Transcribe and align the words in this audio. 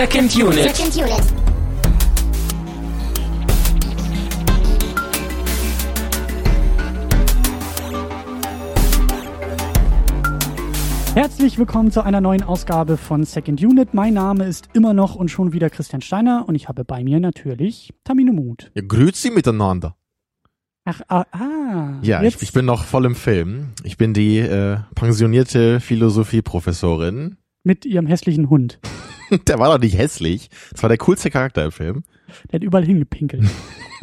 Second 0.00 0.34
Unit. 0.34 0.74
Second 0.74 0.96
Unit. 0.96 1.22
Herzlich 11.14 11.58
willkommen 11.58 11.90
zu 11.90 12.02
einer 12.02 12.22
neuen 12.22 12.42
Ausgabe 12.42 12.96
von 12.96 13.24
Second 13.24 13.62
Unit. 13.62 13.92
Mein 13.92 14.14
Name 14.14 14.46
ist 14.46 14.70
immer 14.72 14.94
noch 14.94 15.16
und 15.16 15.30
schon 15.30 15.52
wieder 15.52 15.68
Christian 15.68 16.00
Steiner 16.00 16.46
und 16.48 16.54
ich 16.54 16.66
habe 16.68 16.82
bei 16.86 17.04
mir 17.04 17.20
natürlich 17.20 17.92
Tamino 18.02 18.32
Mut. 18.32 18.70
Ja, 18.74 18.80
grüezi 18.80 19.30
miteinander. 19.30 19.96
Ach, 20.86 21.02
ah, 21.08 21.26
ah 21.32 21.98
Ja, 22.00 22.22
ich, 22.22 22.40
ich 22.40 22.54
bin 22.54 22.64
noch 22.64 22.84
voll 22.84 23.04
im 23.04 23.14
Film. 23.14 23.74
Ich 23.84 23.98
bin 23.98 24.14
die 24.14 24.38
äh, 24.38 24.78
pensionierte 24.94 25.78
Philosophieprofessorin. 25.78 27.36
mit 27.64 27.84
ihrem 27.84 28.06
hässlichen 28.06 28.48
Hund. 28.48 28.80
Der 29.46 29.58
war 29.58 29.72
doch 29.72 29.82
nicht 29.82 29.96
hässlich. 29.96 30.50
Das 30.72 30.82
war 30.82 30.88
der 30.88 30.98
coolste 30.98 31.30
Charakter 31.30 31.64
im 31.64 31.72
Film. 31.72 32.04
Der 32.50 32.58
hat 32.58 32.64
überall 32.64 32.84
hingepinkelt. 32.84 33.44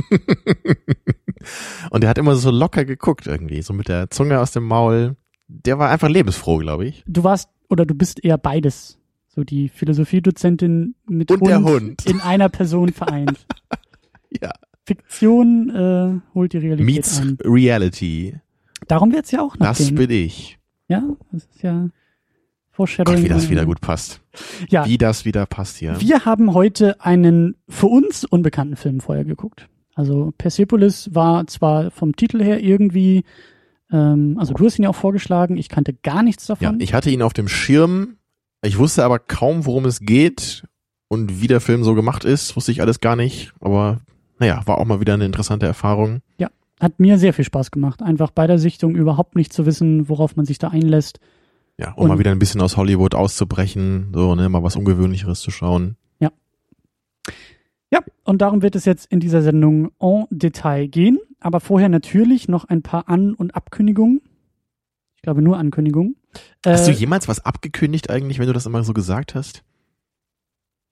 Und 1.92 2.02
der 2.02 2.10
hat 2.10 2.18
immer 2.18 2.36
so 2.36 2.52
locker 2.52 2.86
geguckt 2.86 3.28
irgendwie, 3.28 3.62
so 3.62 3.74
mit 3.74 3.88
der 3.88 4.10
Zunge 4.10 4.40
aus 4.40 4.52
dem 4.52 4.64
Maul. 4.66 5.16
Der 5.48 5.80
war 5.80 5.90
einfach 5.90 6.10
lebensfroh, 6.10 6.58
glaube 6.58 6.86
ich. 6.88 7.04
Du 7.08 7.24
warst 7.24 7.50
oder 7.70 7.86
du 7.86 7.94
bist 7.96 8.24
eher 8.24 8.38
beides. 8.38 9.00
So 9.28 9.44
die 9.44 9.70
Philosophiedozentin 9.70 10.96
mit 11.08 11.32
Und 11.32 11.40
Hund, 11.42 11.50
der 11.50 11.64
Hund. 11.64 12.06
in 12.06 12.20
einer 12.22 12.50
Person 12.50 12.92
vereint. 12.94 13.46
Ja. 14.42 14.52
Fiktion 14.86 15.70
äh, 15.70 16.20
holt 16.36 16.52
die 16.52 16.58
Realität 16.58 16.86
Meets 16.86 17.20
ein. 17.22 17.38
Reality. 17.46 18.36
Darum 18.90 19.14
wird's 19.14 19.32
ja 19.32 19.42
auch 19.42 19.58
noch 19.58 19.66
Das 19.68 19.78
gehen. 19.78 19.96
bin 19.96 20.10
ich. 20.12 20.60
Ja, 20.90 21.02
das 21.32 21.46
ist 21.46 21.64
ja 21.64 21.88
Foreshadowing. 22.78 23.16
Gott, 23.22 23.26
wie 23.26 23.34
das 23.34 23.50
wieder 23.50 23.66
gut 23.66 23.82
passt. 23.82 24.22
Ja, 24.70 24.86
Wie 24.86 25.00
das 25.00 25.26
wieder 25.26 25.48
passt 25.48 25.78
hier. 25.78 26.00
Wir 26.00 26.26
haben 26.26 26.54
heute 26.54 27.02
einen 27.02 27.56
für 27.68 27.88
uns 27.88 28.24
unbekannten 28.24 28.76
Film 28.76 29.00
vorher 29.00 29.26
geguckt. 29.26 29.68
Also 29.96 30.32
Persepolis 30.38 31.10
war 31.14 31.48
zwar 31.48 31.90
vom 31.90 32.16
Titel 32.16 32.44
her 32.44 32.64
irgendwie, 32.64 33.24
ähm, 33.92 34.36
also 34.40 34.54
du 34.54 34.64
hast 34.64 34.78
ihn 34.78 34.84
ja 34.84 34.90
auch 34.90 34.96
vorgeschlagen, 34.96 35.58
ich 35.58 35.70
kannte 35.70 35.94
gar 35.96 36.22
nichts 36.22 36.48
Ja, 36.48 36.56
davon. 36.56 36.80
ich 36.80 36.94
hatte 36.94 37.10
ihn 37.10 37.24
auf 37.24 37.34
dem 37.34 37.48
Schirm. 37.48 38.18
Ich 38.62 38.78
wusste 38.78 39.04
aber 39.04 39.18
kaum, 39.18 39.66
worum 39.66 39.86
es 39.86 40.02
geht 40.02 40.64
und 41.08 41.42
wie 41.42 41.48
der 41.48 41.62
Film 41.62 41.84
so 41.84 41.96
gemacht 41.96 42.26
ist, 42.26 42.56
wusste 42.56 42.72
ich 42.72 42.82
alles 42.82 43.00
gar 43.00 43.16
nicht. 43.16 43.54
Aber 43.60 44.02
naja, 44.38 44.62
war 44.66 44.78
auch 44.78 44.86
mal 44.86 45.00
wieder 45.00 45.16
eine 45.16 45.26
interessante 45.26 45.66
Erfahrung. 45.66 46.22
Hat 46.80 47.00
mir 47.00 47.18
sehr 47.18 47.34
viel 47.34 47.44
Spaß 47.44 47.72
gemacht, 47.72 48.04
einfach 48.04 48.30
bei 48.30 48.46
der 48.46 48.60
Sichtung 48.60 48.94
überhaupt 48.96 49.36
nicht 49.36 49.52
zu 49.52 49.66
wissen, 49.66 50.10
worauf 50.10 50.36
man 50.36 50.46
sich 50.46 50.60
da 50.60 50.68
einlässt. 50.68 51.20
Ja, 51.80 51.92
um 51.94 52.04
Und- 52.04 52.08
mal 52.10 52.20
wieder 52.20 52.32
ein 52.32 52.40
bisschen 52.40 52.62
aus 52.62 52.76
Hollywood 52.78 53.14
auszubrechen, 53.16 54.12
so, 54.14 54.34
ne, 54.36 54.50
mal 54.50 54.64
was 54.64 54.76
Ungewöhnlicheres 54.76 55.42
zu 55.42 55.52
schauen. 55.52 55.96
Ja, 57.90 58.02
und 58.26 58.42
darum 58.42 58.62
wird 58.64 58.76
es 58.76 58.84
jetzt 58.84 59.06
in 59.10 59.22
dieser 59.22 59.42
Sendung 59.42 59.92
en 60.02 60.26
Detail 60.30 60.88
gehen. 60.90 61.20
Aber 61.40 61.62
vorher 61.62 61.88
natürlich 61.88 62.50
noch 62.50 62.66
ein 62.66 62.82
paar 62.82 63.08
An- 63.08 63.34
und 63.34 63.56
Abkündigungen. 63.56 64.20
Ich 65.16 65.22
glaube 65.22 65.42
nur 65.42 65.58
Ankündigungen. 65.58 66.18
Hast 66.66 66.86
Äh, 66.90 66.92
du 66.92 66.98
jemals 67.00 67.30
was 67.30 67.46
abgekündigt 67.46 68.10
eigentlich, 68.10 68.40
wenn 68.40 68.48
du 68.48 68.52
das 68.54 68.66
immer 68.66 68.84
so 68.84 68.92
gesagt 68.94 69.36
hast? 69.36 69.64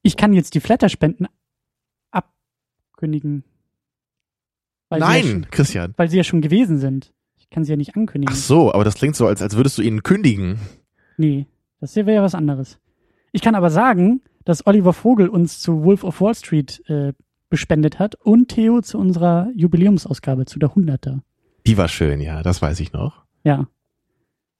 ich 0.04 0.16
kann 0.16 0.32
jetzt 0.32 0.54
die 0.54 0.62
Flatterspenden 0.62 1.28
abkündigen. 2.12 3.44
Sie 4.90 4.98
ja 5.00 5.00
schon, 5.22 5.32
Nein, 5.42 5.48
Christian. 5.52 5.94
weil 5.98 6.10
sie 6.10 6.18
ja 6.18 6.24
schon 6.24 6.42
gewesen 6.42 6.78
sind. 6.78 7.12
Ich 7.46 7.50
kann 7.56 7.64
sie 7.64 7.72
ja 7.72 7.78
nicht 7.78 7.96
ankündigen. 7.96 8.34
Ach 8.34 8.38
so, 8.40 8.74
aber 8.74 8.84
das 8.84 8.96
klingt 8.96 9.16
so, 9.16 9.28
als, 9.28 9.42
als 9.42 9.56
würdest 9.56 9.78
du 9.78 9.82
ihnen 9.82 10.04
kündigen. 10.04 10.60
Nee, 11.18 11.48
das 11.80 11.94
hier 11.94 12.06
wäre 12.06 12.18
ja 12.18 12.24
was 12.24 12.36
anderes. 12.36 12.80
Ich 13.32 13.42
kann 13.42 13.56
aber 13.56 13.70
sagen, 13.70 14.22
dass 14.44 14.66
Oliver 14.68 14.94
Vogel 14.94 15.30
uns 15.30 15.60
zu 15.60 15.84
Wolf 15.84 16.04
of 16.04 16.22
Wall 16.22 16.36
Street 16.36 16.84
äh, 16.90 17.14
bespendet 17.50 18.00
hat 18.00 18.16
und 18.16 18.50
Theo 18.50 18.82
zu 18.82 18.98
unserer 18.98 19.50
Jubiläumsausgabe, 19.56 20.46
zu 20.46 20.60
der 20.60 20.70
100er. 20.72 21.20
Die 21.66 21.78
war 21.78 21.88
schön, 21.88 22.20
ja, 22.22 22.44
das 22.44 22.62
weiß 22.62 22.80
ich 22.80 22.92
noch. 22.94 23.24
Ja. 23.44 23.68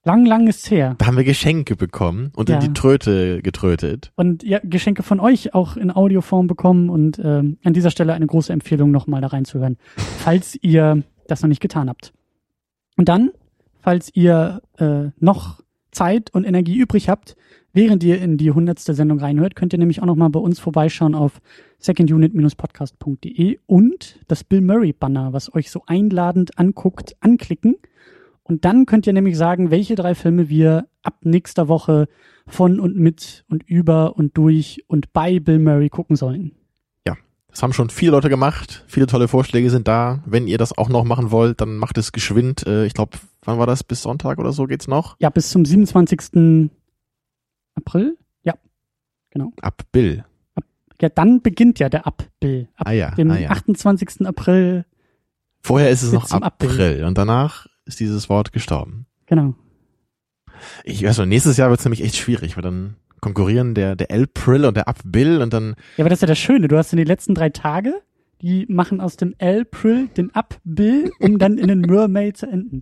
Lang, 0.04 0.24
lang 0.24 0.46
ist's 0.46 0.70
her. 0.70 0.94
Da 0.98 1.06
haben 1.06 1.16
wir 1.16 1.24
Geschenke 1.24 1.74
bekommen 1.74 2.30
und 2.36 2.48
Ja. 2.48 2.56
in 2.56 2.60
die 2.60 2.72
Tröte 2.72 3.42
getrötet. 3.42 4.12
Und 4.14 4.44
ja, 4.44 4.60
Geschenke 4.62 5.02
von 5.02 5.18
euch 5.18 5.52
auch 5.52 5.76
in 5.76 5.90
Audioform 5.90 6.46
bekommen 6.46 6.90
und 6.90 7.18
ähm, 7.22 7.58
an 7.64 7.72
dieser 7.72 7.90
Stelle 7.90 8.14
eine 8.14 8.26
große 8.28 8.52
Empfehlung 8.52 8.92
nochmal 8.92 9.20
da 9.20 9.26
reinzuhören, 9.28 9.78
falls 9.96 10.56
ihr 10.62 11.02
das 11.26 11.42
noch 11.42 11.48
nicht 11.48 11.60
getan 11.60 11.88
habt. 11.88 12.12
Und 12.96 13.08
dann, 13.08 13.30
falls 13.80 14.10
ihr 14.14 14.62
äh, 14.78 15.10
noch 15.18 15.62
Zeit 15.90 16.30
und 16.34 16.44
Energie 16.44 16.76
übrig 16.76 17.08
habt, 17.08 17.36
während 17.72 18.02
ihr 18.02 18.20
in 18.20 18.38
die 18.38 18.50
hundertste 18.50 18.94
Sendung 18.94 19.18
reinhört, 19.18 19.54
könnt 19.54 19.72
ihr 19.72 19.78
nämlich 19.78 20.02
auch 20.02 20.06
nochmal 20.06 20.30
bei 20.30 20.40
uns 20.40 20.58
vorbeischauen 20.58 21.14
auf 21.14 21.40
secondunit-podcast.de 21.78 23.58
und 23.66 24.18
das 24.28 24.44
Bill 24.44 24.62
Murray 24.62 24.92
Banner, 24.92 25.32
was 25.32 25.54
euch 25.54 25.70
so 25.70 25.82
einladend 25.86 26.58
anguckt, 26.58 27.16
anklicken. 27.20 27.76
Und 28.42 28.64
dann 28.64 28.86
könnt 28.86 29.06
ihr 29.06 29.12
nämlich 29.12 29.36
sagen, 29.36 29.70
welche 29.70 29.94
drei 29.94 30.14
Filme 30.14 30.48
wir 30.48 30.86
ab 31.02 31.18
nächster 31.22 31.68
Woche 31.68 32.08
von 32.46 32.80
und 32.80 32.96
mit 32.96 33.44
und 33.48 33.62
über 33.68 34.16
und 34.16 34.36
durch 34.38 34.84
und 34.86 35.12
bei 35.12 35.40
Bill 35.40 35.58
Murray 35.58 35.88
gucken 35.88 36.16
sollen. 36.16 36.52
Das 37.56 37.62
haben 37.62 37.72
schon 37.72 37.88
viele 37.88 38.10
Leute 38.10 38.28
gemacht. 38.28 38.84
Viele 38.86 39.06
tolle 39.06 39.28
Vorschläge 39.28 39.70
sind 39.70 39.88
da. 39.88 40.22
Wenn 40.26 40.46
ihr 40.46 40.58
das 40.58 40.76
auch 40.76 40.90
noch 40.90 41.04
machen 41.04 41.30
wollt, 41.30 41.62
dann 41.62 41.78
macht 41.78 41.96
es 41.96 42.12
geschwind. 42.12 42.66
Äh, 42.66 42.84
Ich 42.84 42.92
glaube, 42.92 43.16
wann 43.46 43.58
war 43.58 43.66
das? 43.66 43.82
Bis 43.82 44.02
Sonntag 44.02 44.36
oder 44.38 44.52
so 44.52 44.66
geht's 44.66 44.88
noch? 44.88 45.16
Ja, 45.20 45.30
bis 45.30 45.48
zum 45.48 45.64
27. 45.64 46.70
April? 47.74 48.18
Ja, 48.42 48.52
genau. 49.30 49.52
Ab 49.62 49.84
Bill. 49.90 50.26
Ja, 51.00 51.08
dann 51.08 51.40
beginnt 51.40 51.78
ja 51.78 51.88
der 51.88 52.06
Ab-Bill. 52.06 52.68
Ab 52.76 52.88
Ah 52.88 52.92
ja, 52.92 53.12
dem 53.12 53.30
ah 53.30 53.38
ja. 53.38 53.48
28. 53.48 54.26
April, 54.26 54.84
Vorher 55.62 55.88
ist 55.88 56.02
es 56.02 56.12
noch 56.12 56.30
April. 56.32 56.68
April. 56.70 57.04
und 57.04 57.16
danach 57.16 57.68
ist 57.86 58.00
dieses 58.00 58.28
Wort 58.28 58.52
gestorben. 58.52 59.06
genau. 59.24 59.54
Ich 60.84 61.02
weiß 61.02 61.16
noch, 61.16 61.26
nächstes 61.26 61.56
Jahr 61.56 61.70
wird 61.70 61.80
es 61.80 61.86
nämlich 61.86 62.04
echt 62.04 62.16
schwierig, 62.16 62.56
weil 62.56 62.62
dann 62.62 62.96
konkurrieren 63.26 63.74
der, 63.74 63.96
der 63.96 64.10
April 64.12 64.64
und 64.64 64.76
der 64.76 64.86
April 64.86 65.42
und 65.42 65.52
dann, 65.52 65.74
Ja, 65.96 66.04
aber 66.04 66.10
das 66.10 66.18
ist 66.18 66.22
ja 66.22 66.28
das 66.28 66.38
Schöne. 66.38 66.68
Du 66.68 66.78
hast 66.78 66.92
in 66.92 66.96
die 66.96 67.04
letzten 67.04 67.34
drei 67.34 67.50
Tage, 67.50 67.92
die 68.40 68.66
machen 68.68 69.00
aus 69.00 69.16
dem 69.16 69.34
April 69.40 70.06
den 70.16 70.32
Ab-Bill, 70.32 71.10
um 71.18 71.38
dann 71.38 71.58
in 71.58 71.66
den 71.66 71.80
Mermay 71.80 72.32
zu 72.34 72.46
enden. 72.46 72.80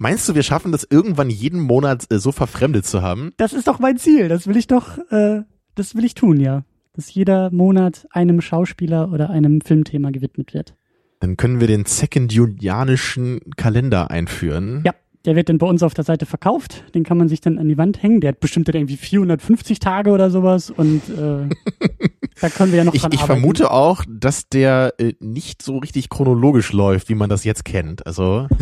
meinst 0.00 0.28
du, 0.28 0.34
wir 0.34 0.42
schaffen 0.42 0.72
das 0.72 0.84
irgendwann 0.90 1.30
jeden 1.30 1.60
Monat 1.60 2.10
äh, 2.10 2.18
so 2.18 2.32
verfremdet 2.32 2.86
zu 2.86 3.02
haben? 3.02 3.30
Das 3.36 3.52
ist 3.52 3.68
doch 3.68 3.78
mein 3.78 3.98
Ziel. 3.98 4.28
Das 4.28 4.48
will 4.48 4.56
ich 4.56 4.66
doch, 4.66 4.98
äh, 5.10 5.42
das 5.76 5.94
will 5.94 6.04
ich 6.04 6.14
tun, 6.14 6.40
ja. 6.40 6.64
Dass 6.94 7.14
jeder 7.14 7.50
Monat 7.52 8.08
einem 8.10 8.40
Schauspieler 8.40 9.12
oder 9.12 9.30
einem 9.30 9.60
Filmthema 9.60 10.10
gewidmet 10.10 10.54
wird. 10.54 10.74
Dann 11.20 11.36
können 11.36 11.60
wir 11.60 11.68
den 11.68 11.84
second-julianischen 11.84 13.38
Kalender 13.56 14.10
einführen. 14.10 14.82
Ja, 14.84 14.92
der 15.24 15.36
wird 15.36 15.48
dann 15.48 15.58
bei 15.58 15.66
uns 15.66 15.82
auf 15.82 15.94
der 15.94 16.04
Seite 16.04 16.26
verkauft. 16.26 16.84
Den 16.94 17.04
kann 17.04 17.16
man 17.18 17.28
sich 17.28 17.40
dann 17.40 17.58
an 17.58 17.68
die 17.68 17.78
Wand 17.78 18.02
hängen. 18.02 18.20
Der 18.20 18.28
hat 18.32 18.40
bestimmt 18.40 18.68
dann 18.68 18.74
irgendwie 18.74 18.96
450 18.96 19.78
Tage 19.78 20.10
oder 20.10 20.30
sowas 20.30 20.70
und 20.70 21.02
äh, 21.10 21.48
da 22.40 22.48
können 22.48 22.72
wir 22.72 22.78
ja 22.78 22.84
noch 22.84 22.94
Ich, 22.94 23.02
dran 23.02 23.12
ich 23.12 23.20
arbeiten. 23.20 23.40
vermute 23.40 23.70
auch, 23.70 24.04
dass 24.08 24.48
der 24.48 24.94
äh, 24.98 25.14
nicht 25.20 25.62
so 25.62 25.78
richtig 25.78 26.08
chronologisch 26.08 26.72
läuft, 26.72 27.08
wie 27.08 27.14
man 27.14 27.30
das 27.30 27.44
jetzt 27.44 27.64
kennt. 27.64 28.06
Also 28.06 28.48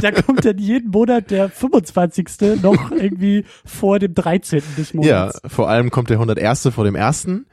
Da 0.00 0.10
kommt 0.10 0.44
dann 0.44 0.58
jeden 0.58 0.90
Monat 0.90 1.30
der 1.30 1.48
25. 1.48 2.26
noch 2.62 2.90
irgendwie 2.90 3.44
vor 3.64 3.98
dem 3.98 4.14
13. 4.14 4.62
des 4.76 4.92
ja, 4.92 4.96
Monats. 5.26 5.40
vor 5.46 5.68
allem 5.68 5.90
kommt 5.90 6.10
der 6.10 6.16
101. 6.16 6.68
vor 6.72 6.84
dem 6.84 6.94
ersten. 6.94 7.46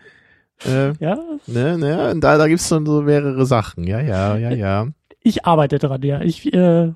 Äh, 0.65 0.93
Ja, 0.99 1.17
ne, 1.47 1.77
ne, 1.77 2.15
da, 2.19 2.37
da 2.37 2.47
gibt's 2.47 2.69
dann 2.69 2.85
so 2.85 3.01
mehrere 3.01 3.45
Sachen. 3.45 3.85
Ja, 3.85 3.99
ja, 4.01 4.37
ja, 4.37 4.51
ja. 4.51 4.87
ich 5.21 5.45
arbeite 5.45 5.79
dran, 5.79 6.01
ja. 6.03 6.21
Ich, 6.21 6.53
äh, 6.53 6.91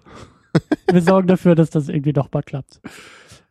wir 0.92 1.02
sorgen 1.02 1.28
dafür, 1.28 1.56
dass 1.56 1.70
das 1.70 1.90
irgendwie 1.90 2.14
doch 2.14 2.32
mal 2.32 2.44
klappt. 2.44 2.80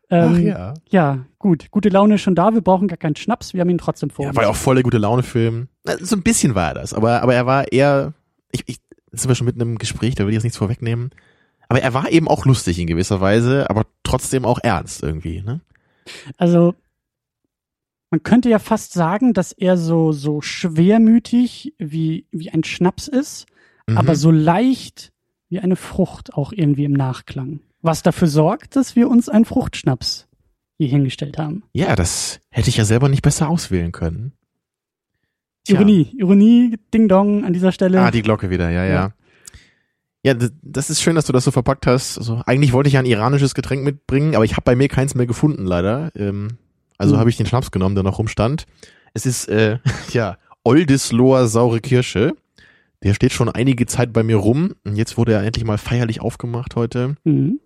Ähm, 0.08 0.32
Ach 0.34 0.38
ja. 0.38 0.74
Ja, 0.88 1.26
gut. 1.38 1.70
Gute 1.70 1.88
Laune 1.88 2.14
ist 2.14 2.20
schon 2.22 2.34
da. 2.36 2.54
Wir 2.54 2.60
brauchen 2.60 2.86
gar 2.88 2.96
keinen 2.96 3.16
Schnaps. 3.16 3.54
Wir 3.54 3.60
haben 3.60 3.70
ihn 3.70 3.78
trotzdem 3.78 4.10
vor. 4.10 4.24
Ja, 4.24 4.36
war 4.36 4.44
ja 4.44 4.48
auch 4.50 4.56
voll 4.56 4.76
der 4.76 4.84
gute 4.84 4.98
Laune-Film. 4.98 5.68
So 6.00 6.16
ein 6.16 6.22
bisschen 6.22 6.54
war 6.54 6.68
er 6.68 6.74
das, 6.74 6.94
aber, 6.94 7.22
aber 7.22 7.34
er 7.34 7.46
war 7.46 7.72
eher, 7.72 8.12
ich, 8.52 8.62
ich, 8.66 8.78
jetzt 9.10 9.22
sind 9.22 9.28
wir 9.28 9.34
schon 9.34 9.46
mitten 9.46 9.60
im 9.60 9.78
Gespräch, 9.78 10.14
da 10.14 10.24
will 10.24 10.30
ich 10.30 10.34
jetzt 10.34 10.44
nichts 10.44 10.58
vorwegnehmen. 10.58 11.10
Aber 11.68 11.80
er 11.82 11.92
war 11.94 12.10
eben 12.12 12.28
auch 12.28 12.44
lustig 12.46 12.78
in 12.78 12.86
gewisser 12.86 13.20
Weise, 13.20 13.68
aber 13.68 13.82
trotzdem 14.04 14.44
auch 14.44 14.60
ernst 14.62 15.02
irgendwie, 15.02 15.42
ne? 15.42 15.60
Also, 16.36 16.76
man 18.10 18.22
könnte 18.22 18.48
ja 18.48 18.60
fast 18.60 18.92
sagen, 18.92 19.32
dass 19.32 19.50
er 19.50 19.76
so, 19.76 20.12
so 20.12 20.40
schwermütig 20.40 21.74
wie, 21.78 22.26
wie 22.30 22.50
ein 22.50 22.62
Schnaps 22.64 23.08
ist, 23.08 23.46
Mhm. 23.88 23.98
aber 23.98 24.14
so 24.16 24.30
leicht 24.32 25.12
wie 25.48 25.60
eine 25.60 25.76
Frucht 25.76 26.34
auch 26.34 26.52
irgendwie 26.52 26.84
im 26.84 26.92
Nachklang. 26.92 27.60
Was 27.82 28.02
dafür 28.02 28.28
sorgt, 28.28 28.76
dass 28.76 28.96
wir 28.96 29.08
uns 29.08 29.28
einen 29.28 29.44
Fruchtschnaps 29.44 30.26
hier 30.78 30.88
hingestellt 30.88 31.38
haben. 31.38 31.62
Ja, 31.72 31.94
das 31.96 32.40
hätte 32.50 32.68
ich 32.68 32.76
ja 32.76 32.84
selber 32.84 33.08
nicht 33.08 33.22
besser 33.22 33.48
auswählen 33.48 33.92
können. 33.92 34.32
Tja. 35.64 35.76
Ironie, 35.76 36.14
Ironie, 36.16 36.78
Ding 36.92 37.08
Dong 37.08 37.44
an 37.44 37.52
dieser 37.52 37.72
Stelle. 37.72 38.00
Ah, 38.00 38.10
die 38.10 38.22
Glocke 38.22 38.50
wieder, 38.50 38.70
ja, 38.70 38.84
ja. 38.84 38.92
Ja. 38.94 39.12
Ja, 40.22 40.34
das, 40.62 40.90
ist 40.90 41.02
schön, 41.02 41.14
dass 41.14 41.26
du 41.26 41.32
das 41.32 41.44
so 41.44 41.52
verpackt 41.52 41.86
hast. 41.86 42.18
Also 42.18 42.42
eigentlich 42.46 42.72
wollte 42.72 42.88
ich 42.88 42.94
ja 42.94 43.00
ein 43.00 43.06
iranisches 43.06 43.54
Getränk 43.54 43.84
mitbringen, 43.84 44.34
aber 44.34 44.44
ich 44.44 44.52
habe 44.52 44.62
bei 44.64 44.74
mir 44.74 44.88
keins 44.88 45.14
mehr 45.14 45.26
gefunden, 45.26 45.64
leider. 45.66 46.10
Ähm, 46.16 46.58
also 46.98 47.14
Hm. 47.14 47.20
habe 47.20 47.30
ich 47.30 47.36
den 47.36 47.46
Schnaps 47.46 47.70
genommen, 47.70 47.94
der 47.94 48.02
noch 48.02 48.18
rumstand. 48.18 48.66
Es 49.14 49.24
ist, 49.24 49.48
äh, 49.48 49.78
ja, 50.12 50.36
Oldesloher 50.64 51.46
saure 51.46 51.80
Kirsche. 51.80 52.34
Der 53.06 53.14
steht 53.14 53.32
schon 53.32 53.48
einige 53.48 53.86
Zeit 53.86 54.12
bei 54.12 54.24
mir 54.24 54.34
rum. 54.36 54.74
Und 54.84 54.96
jetzt 54.96 55.16
wurde 55.16 55.32
er 55.32 55.44
endlich 55.44 55.64
mal 55.64 55.78
feierlich 55.78 56.20
aufgemacht 56.20 56.74
heute. 56.74 57.14
Mhm. 57.22 57.60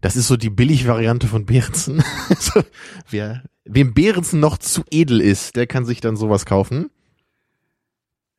Das 0.00 0.16
ist 0.16 0.28
so 0.28 0.38
die 0.38 0.48
Billig-Variante 0.48 1.26
von 1.26 1.44
Behrensen. 1.44 2.02
also, 2.30 2.62
wer, 3.10 3.42
wem 3.66 3.92
Behrensen 3.92 4.40
noch 4.40 4.56
zu 4.56 4.82
edel 4.90 5.20
ist, 5.20 5.56
der 5.56 5.66
kann 5.66 5.84
sich 5.84 6.00
dann 6.00 6.16
sowas 6.16 6.46
kaufen. 6.46 6.88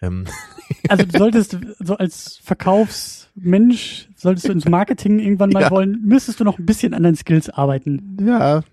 Ähm, 0.01 0.25
Also 0.89 1.05
du 1.05 1.17
solltest 1.19 1.57
so 1.79 1.97
als 1.97 2.39
Verkaufsmensch, 2.43 4.09
solltest 4.15 4.47
du 4.47 4.53
ins 4.53 4.67
Marketing 4.67 5.19
irgendwann 5.19 5.51
mal 5.51 5.61
Ja. 5.61 5.69
wollen, 5.71 6.01
müsstest 6.03 6.39
du 6.39 6.43
noch 6.43 6.57
ein 6.57 6.65
bisschen 6.65 6.95
an 6.95 7.03
deinen 7.03 7.15
Skills 7.15 7.49
arbeiten. 7.51 8.17
ja. 8.19 8.63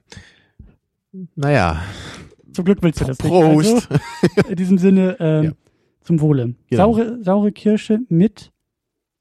Naja, 1.36 1.82
Zum 2.54 2.64
Glück 2.64 2.78
willst 2.82 3.00
du 3.00 3.04
das 3.04 3.18
Prost. 3.18 3.74
nicht. 3.74 3.88
Also, 3.90 4.48
in 4.48 4.56
diesem 4.56 4.78
Sinne, 4.78 5.16
ähm, 5.20 5.44
Ja. 5.44 5.50
Zum 6.02 6.20
Wohle. 6.20 6.54
Genau. 6.68 6.94
Saure, 6.94 7.22
saure 7.22 7.52
Kirsche 7.52 8.00
mit 8.08 8.52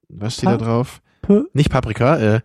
Was 0.08 0.36
steht 0.36 0.46
da 0.50 0.58
Pa- 0.58 0.64
drauf? 0.66 1.02
P 1.22 1.42
Nicht 1.54 1.70
Paprika, 1.70 2.18
äh, 2.18 2.42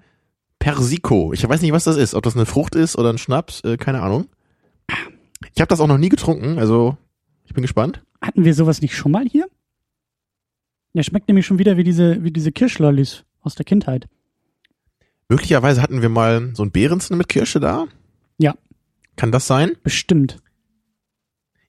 Persiko. 0.59 1.33
Ich 1.33 1.47
weiß 1.49 1.63
nicht, 1.63 1.73
was 1.73 1.85
das 1.85 1.97
ist. 1.97 2.15
Ob 2.15 2.23
das 2.25 2.35
eine 2.37 2.47
Frucht 2.47 2.75
ist 2.75 2.97
oder 2.97 3.11
ein 3.13 3.19
Schnaps, 3.19 3.61
äh, 3.65 3.77
keine 3.77 4.03
Ahnung. 4.03 4.27
Ich 5.55 5.61
habe 5.61 5.69
das 5.69 5.81
auch 5.81 5.87
noch 5.87 5.99
nie 5.99 6.09
getrunken, 6.09 6.59
also 6.59 6.97
ich 7.45 7.53
bin 7.55 7.63
gespannt. 7.63 8.03
Hatten 8.21 8.45
wir 8.45 8.55
sowas 8.55 8.81
nicht 8.81 8.97
schon 8.97 9.13
mal 9.13 9.27
hier? 9.27 9.47
Der 10.95 11.03
schmeckt 11.03 11.29
nämlich 11.29 11.45
schon 11.47 11.59
wieder 11.59 11.77
wie 11.77 11.85
diese, 11.85 12.23
wie 12.25 12.31
diese 12.31 12.53
Kirschlollis 12.53 13.25
aus 13.41 13.55
der 13.55 13.65
Kindheit. 13.65 14.09
Möglicherweise 15.29 15.83
hatten 15.83 16.03
wir 16.03 16.09
mal 16.09 16.51
so 16.55 16.63
ein 16.63 16.71
Behrensen 16.71 17.17
mit 17.19 17.29
Kirsche 17.29 17.61
da. 17.61 17.87
Ja. 18.39 18.55
Kann 19.17 19.33
das 19.33 19.47
sein? 19.47 19.73
Bestimmt. 19.83 20.39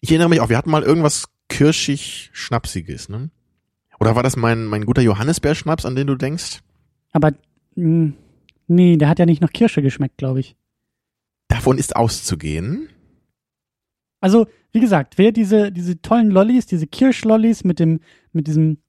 Ich 0.02 0.10
erinnere 0.12 0.30
mich 0.30 0.40
auch, 0.42 0.50
wir 0.50 0.58
hatten 0.58 0.70
mal 0.72 0.84
irgendwas 0.84 1.26
kirschig-schnapsiges, 1.50 3.10
ne? 3.10 3.30
Oder 4.00 4.16
war 4.16 4.24
das 4.24 4.36
mein, 4.36 4.66
mein 4.66 4.86
guter 4.86 5.02
Johannisbeerschnaps, 5.02 5.86
an 5.86 5.96
den 5.96 6.08
du 6.08 6.16
denkst? 6.16 6.62
Aber, 7.12 7.32
mh, 7.76 8.14
nee, 8.68 8.98
der 8.98 9.10
hat 9.10 9.20
ja 9.20 9.26
nicht 9.26 9.42
nach 9.42 9.54
Kirsche 9.54 9.82
geschmeckt, 9.82 10.18
glaube 10.18 10.42
ich. 10.42 10.56
Davon 11.48 11.78
ist 11.78 11.96
auszugehen. 11.96 12.90
Also, 14.20 14.48
wie 14.72 14.80
gesagt, 14.80 15.18
wer 15.18 15.32
diese, 15.32 15.72
diese 15.72 16.02
tollen 16.02 16.30
Lollis, 16.30 16.66
diese 16.66 16.88
Kirschlollis 16.88 17.64
mit 17.64 17.80
dem, 17.80 18.00
mit 18.34 18.48
diesem 18.48 18.80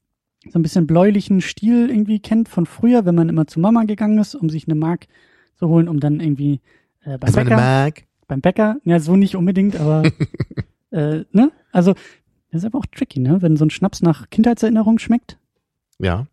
so 0.51 0.59
ein 0.59 0.63
bisschen 0.63 0.87
bläulichen 0.87 1.41
Stiel 1.41 1.91
irgendwie 1.91 2.21
kennt 2.21 2.49
von 2.49 2.67
früher, 2.67 3.05
wenn 3.05 3.15
man 3.15 3.29
immer 3.29 3.47
zu 3.47 3.61
Mama 3.61 3.85
gegangen 3.85 4.19
ist, 4.19 4.35
um 4.35 4.49
sich 4.49 4.67
eine 4.67 4.75
Mark 4.75 5.07
zu 5.57 5.69
holen, 5.69 5.89
um 5.89 6.01
dann 6.01 6.21
irgendwie 6.21 6.61
äh, 7.05 7.19
beim 7.19 7.23
Also 7.23 7.41
Bäcker, 7.41 7.93
beim 8.29 8.41
Bäcker, 8.41 8.77
ja, 8.85 9.01
so 9.01 9.17
nicht 9.17 9.37
unbedingt, 9.37 9.77
aber 9.77 10.05
äh, 10.91 11.25
ne? 11.33 11.53
Also, 11.73 11.95
das 12.57 12.65
ist 12.65 12.67
aber 12.67 12.79
auch 12.79 12.87
tricky, 12.87 13.21
ne? 13.21 13.43
Wenn 13.43 13.57
so 13.57 13.65
ein 13.65 13.71
Schnaps 13.71 14.03
nach 14.03 14.31
Kindheitserinnerung 14.31 14.99
schmeckt. 14.99 15.39
Ja. 15.99 16.27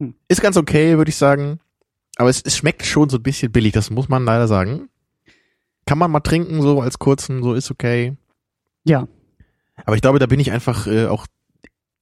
Hm. 0.00 0.14
Ist 0.28 0.42
ganz 0.42 0.56
okay, 0.56 0.96
würde 0.96 1.08
ich 1.08 1.16
sagen. 1.16 1.60
Aber 2.16 2.30
es, 2.30 2.42
es 2.42 2.56
schmeckt 2.56 2.84
schon 2.84 3.08
so 3.08 3.18
ein 3.18 3.22
bisschen 3.22 3.52
billig, 3.52 3.72
das 3.72 3.90
muss 3.90 4.08
man 4.08 4.24
leider 4.24 4.48
sagen. 4.48 4.88
Kann 5.84 5.98
man 5.98 6.10
mal 6.10 6.20
trinken, 6.20 6.62
so 6.62 6.80
als 6.80 6.98
kurzen, 6.98 7.42
so 7.42 7.54
ist 7.54 7.70
okay. 7.70 8.16
Ja. 8.84 9.06
Aber 9.84 9.94
ich 9.94 10.02
glaube, 10.02 10.18
da 10.18 10.26
bin 10.26 10.40
ich 10.40 10.50
einfach 10.50 10.86
äh, 10.86 11.06
auch 11.06 11.26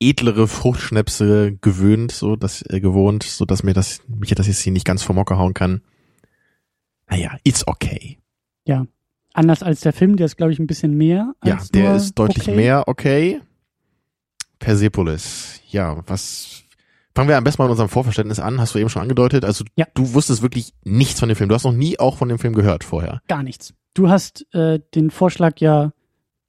edlere 0.01 0.49
Fruchtschnäpse 0.49 1.57
gewöhnt, 1.61 2.13
so 2.13 2.37
dass 2.37 2.63
äh, 2.63 2.81
gewohnt, 2.81 3.25
so 3.25 3.45
dass 3.45 3.63
mir 3.63 3.75
das 3.75 4.03
mich 4.07 4.31
das 4.35 4.47
jetzt 4.47 4.61
hier 4.61 4.73
nicht 4.73 4.87
ganz 4.87 5.03
vom 5.03 5.19
Hocker 5.19 5.39
hauen 5.39 5.55
kann. 5.55 5.83
Naja, 7.09 7.37
it's 7.45 7.67
okay. 7.67 8.19
Anders 9.35 9.63
als 9.63 9.81
der 9.81 9.93
Film, 9.93 10.17
der 10.17 10.27
ist, 10.27 10.37
glaube 10.37 10.53
ich, 10.53 10.59
ein 10.59 10.67
bisschen 10.67 10.95
mehr. 10.97 11.35
Ja, 11.45 11.59
der 11.75 11.97
ist 11.97 12.15
deutlich 12.19 12.49
okay. 12.49 12.57
mehr 12.57 12.85
okay. 12.89 13.41
Persepolis. 14.59 15.61
Ja, 15.69 16.03
was 16.07 16.63
fangen 17.15 17.29
wir 17.29 17.37
am 17.37 17.45
besten 17.45 17.61
mal 17.63 17.67
mit 17.67 17.73
unserem 17.73 17.89
Vorverständnis 17.91 18.41
an, 18.41 18.61
hast 18.61 18.75
du 18.75 18.79
eben 18.79 18.89
schon 18.89 19.03
angedeutet. 19.03 19.45
Also 19.45 19.65
Ja. 19.77 19.87
du 19.95 20.15
wusstest 20.15 20.43
wirklich 20.43 20.73
nichts 20.85 21.21
von 21.21 21.29
dem 21.29 21.37
Film. 21.37 21.49
Du 21.49 21.55
hast 21.55 21.65
noch 21.65 21.73
nie 21.73 21.99
auch 21.99 22.17
von 22.17 22.29
dem 22.29 22.39
Film 22.39 22.55
gehört 22.55 22.85
vorher. 22.85 23.21
Gar 23.29 23.43
nichts. 23.43 23.75
Du 23.95 24.09
hast 24.09 24.47
äh, 24.55 24.81
den 24.95 25.11
Vorschlag 25.11 25.59
ja 25.61 25.93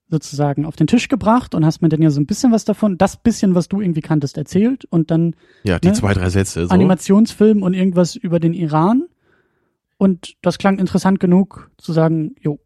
sozusagen 0.09 0.65
auf 0.65 0.75
den 0.75 0.87
Tisch 0.87 1.07
gebracht 1.07 1.55
und 1.55 1.65
hast 1.65 1.81
mir 1.81 1.89
dann 1.89 2.01
ja 2.01 2.11
so 2.11 2.21
ein 2.21 2.27
bisschen 2.27 2.51
was 2.51 2.63
davon, 2.65 2.97
das 2.97 3.17
bisschen, 3.17 3.55
was 3.55 3.67
du 3.67 3.81
irgendwie 3.81 4.01
kanntest, 4.01 4.37
erzählt 4.37 4.85
und 4.85 5.09
dann 5.11 5.35
Ja, 5.63 5.79
die 5.79 5.87
Ne? 5.89 5.93
zwei, 5.93 6.13
drei 6.13 6.29
Sätze. 6.29 6.67
So. 6.67 6.71
Animationsfilm 6.73 7.63
und 7.63 7.73
irgendwas 7.73 8.15
über 8.15 8.39
den 8.39 8.53
Iran. 8.53 9.05
Und 9.97 10.35
das 10.41 10.57
klang 10.57 10.77
interessant 10.77 11.19
genug 11.19 11.71
zu 11.77 11.91
sagen, 11.93 12.35
jo, 12.39 12.59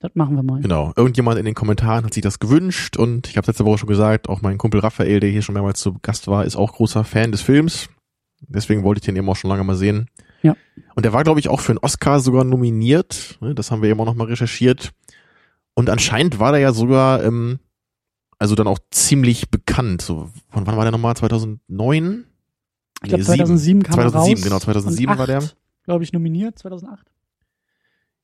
das 0.00 0.12
machen 0.14 0.36
wir 0.36 0.42
mal. 0.42 0.60
Genau. 0.60 0.92
Irgendjemand 0.96 1.38
in 1.38 1.44
den 1.44 1.54
Kommentaren 1.54 2.04
hat 2.04 2.14
sich 2.14 2.22
das 2.22 2.38
gewünscht 2.38 2.96
und 2.96 3.28
ich 3.28 3.36
habe 3.36 3.46
letzte 3.46 3.64
Woche 3.64 3.78
schon 3.78 3.88
gesagt, 3.88 4.28
auch 4.28 4.42
mein 4.42 4.58
Kumpel 4.58 4.80
Raphael, 4.80 5.20
der 5.20 5.30
hier 5.30 5.42
schon 5.42 5.54
mehrmals 5.54 5.80
zu 5.80 5.98
Gast 6.02 6.28
war, 6.28 6.44
ist 6.44 6.56
auch 6.56 6.72
großer 6.74 7.04
Fan 7.04 7.32
des 7.32 7.42
Films. 7.42 7.88
Deswegen 8.40 8.84
wollte 8.84 9.00
ich 9.00 9.06
den 9.06 9.16
eben 9.16 9.28
auch 9.28 9.34
schon 9.36 9.50
lange 9.50 9.64
mal 9.64 9.74
sehen. 9.74 10.08
Ja. 10.42 10.54
Und 10.94 11.04
der 11.04 11.12
war, 11.12 11.24
glaube 11.24 11.40
ich, 11.40 11.48
auch 11.48 11.60
für 11.60 11.72
einen 11.72 11.78
Oscar 11.80 12.20
sogar 12.20 12.44
nominiert. 12.44 13.38
Ne, 13.40 13.54
Das 13.54 13.70
haben 13.72 13.82
wir 13.82 13.90
eben 13.90 14.00
auch 14.00 14.04
noch 14.06 14.14
mal 14.14 14.28
recherchiert. 14.28 14.92
Und 15.74 15.90
anscheinend 15.90 16.38
war 16.38 16.52
der 16.52 16.60
ja 16.60 16.72
sogar, 16.72 17.24
ähm, 17.24 17.58
also 18.38 18.54
dann 18.54 18.68
auch 18.68 18.78
ziemlich 18.92 19.50
bekannt. 19.50 20.02
So, 20.02 20.28
von 20.50 20.64
wann 20.66 20.76
war 20.76 20.84
der 20.84 20.92
nochmal? 20.92 21.16
2009? 21.16 22.24
Ich 23.02 23.08
glaube 23.08 23.22
Nee, 23.22 23.26
2007 23.26 23.82
kam 23.82 23.94
2007, 23.94 24.14
er 24.14 24.34
raus. 24.36 24.42
genau, 24.44 24.58
2007 24.60 25.12
und 25.12 25.18
war 25.18 25.26
der. 25.26 25.42
glaube 25.84 26.04
ich, 26.04 26.12
nominiert, 26.12 26.58
2008. 26.58 27.06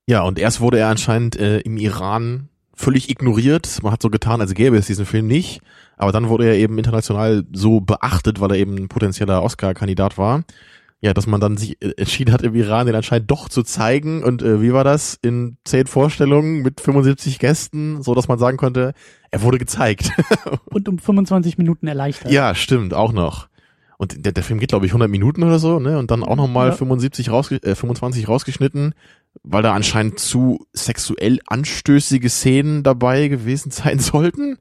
Ja, 0.07 0.21
und 0.21 0.37
erst 0.39 0.61
wurde 0.61 0.79
er 0.79 0.89
anscheinend 0.89 1.35
äh, 1.35 1.59
im 1.59 1.77
Iran 1.77 2.49
völlig 2.73 3.09
ignoriert. 3.09 3.79
Man 3.81 3.91
hat 3.93 4.01
so 4.01 4.09
getan, 4.09 4.41
als 4.41 4.53
gäbe 4.53 4.77
es 4.77 4.87
diesen 4.87 5.05
Film 5.05 5.27
nicht. 5.27 5.61
Aber 5.97 6.11
dann 6.11 6.29
wurde 6.29 6.45
er 6.45 6.55
eben 6.55 6.77
international 6.77 7.43
so 7.53 7.79
beachtet, 7.79 8.39
weil 8.39 8.51
er 8.51 8.57
eben 8.57 8.75
ein 8.75 8.87
potenzieller 8.89 9.41
Oscar-Kandidat 9.41 10.17
war. 10.17 10.43
Ja, 11.01 11.13
dass 11.13 11.27
man 11.27 11.39
dann 11.41 11.57
sich 11.57 11.81
äh, 11.81 11.91
entschieden 11.97 12.33
hat, 12.33 12.41
im 12.41 12.55
Iran 12.55 12.85
den 12.87 12.95
anscheinend 12.95 13.29
doch 13.31 13.49
zu 13.49 13.63
zeigen. 13.63 14.23
Und 14.23 14.41
äh, 14.41 14.61
wie 14.61 14.73
war 14.73 14.83
das? 14.83 15.17
In 15.21 15.57
zehn 15.63 15.87
Vorstellungen 15.87 16.61
mit 16.61 16.81
75 16.81 17.39
Gästen, 17.39 18.01
so 18.01 18.13
dass 18.13 18.27
man 18.27 18.39
sagen 18.39 18.57
konnte, 18.57 18.93
er 19.31 19.41
wurde 19.41 19.57
gezeigt. 19.57 20.11
Und 20.65 20.87
um 20.89 20.99
25 20.99 21.57
Minuten 21.57 21.87
erleichtert. 21.87 22.31
ja, 22.31 22.53
stimmt, 22.55 22.93
auch 22.93 23.11
noch. 23.11 23.47
Und 23.97 24.25
der, 24.25 24.33
der 24.33 24.43
Film 24.43 24.59
geht, 24.59 24.69
glaube 24.69 24.85
ich, 24.85 24.91
100 24.91 25.09
Minuten 25.09 25.43
oder 25.43 25.57
so, 25.59 25.79
ne? 25.79 25.97
Und 25.97 26.11
dann 26.11 26.23
auch 26.23 26.35
nochmal 26.35 26.69
Ja. 26.69 26.73
75 26.75 27.29
rausge 27.29 27.55
äh, 27.63 27.75
25 27.75 28.27
rausgeschnitten, 28.27 28.93
weil 29.43 29.63
da 29.63 29.73
anscheinend 29.73 30.19
zu 30.19 30.65
sexuell 30.73 31.39
anstößige 31.47 32.29
Szenen 32.29 32.83
dabei 32.83 33.27
gewesen 33.27 33.71
sein 33.71 33.99
sollten. 33.99 34.57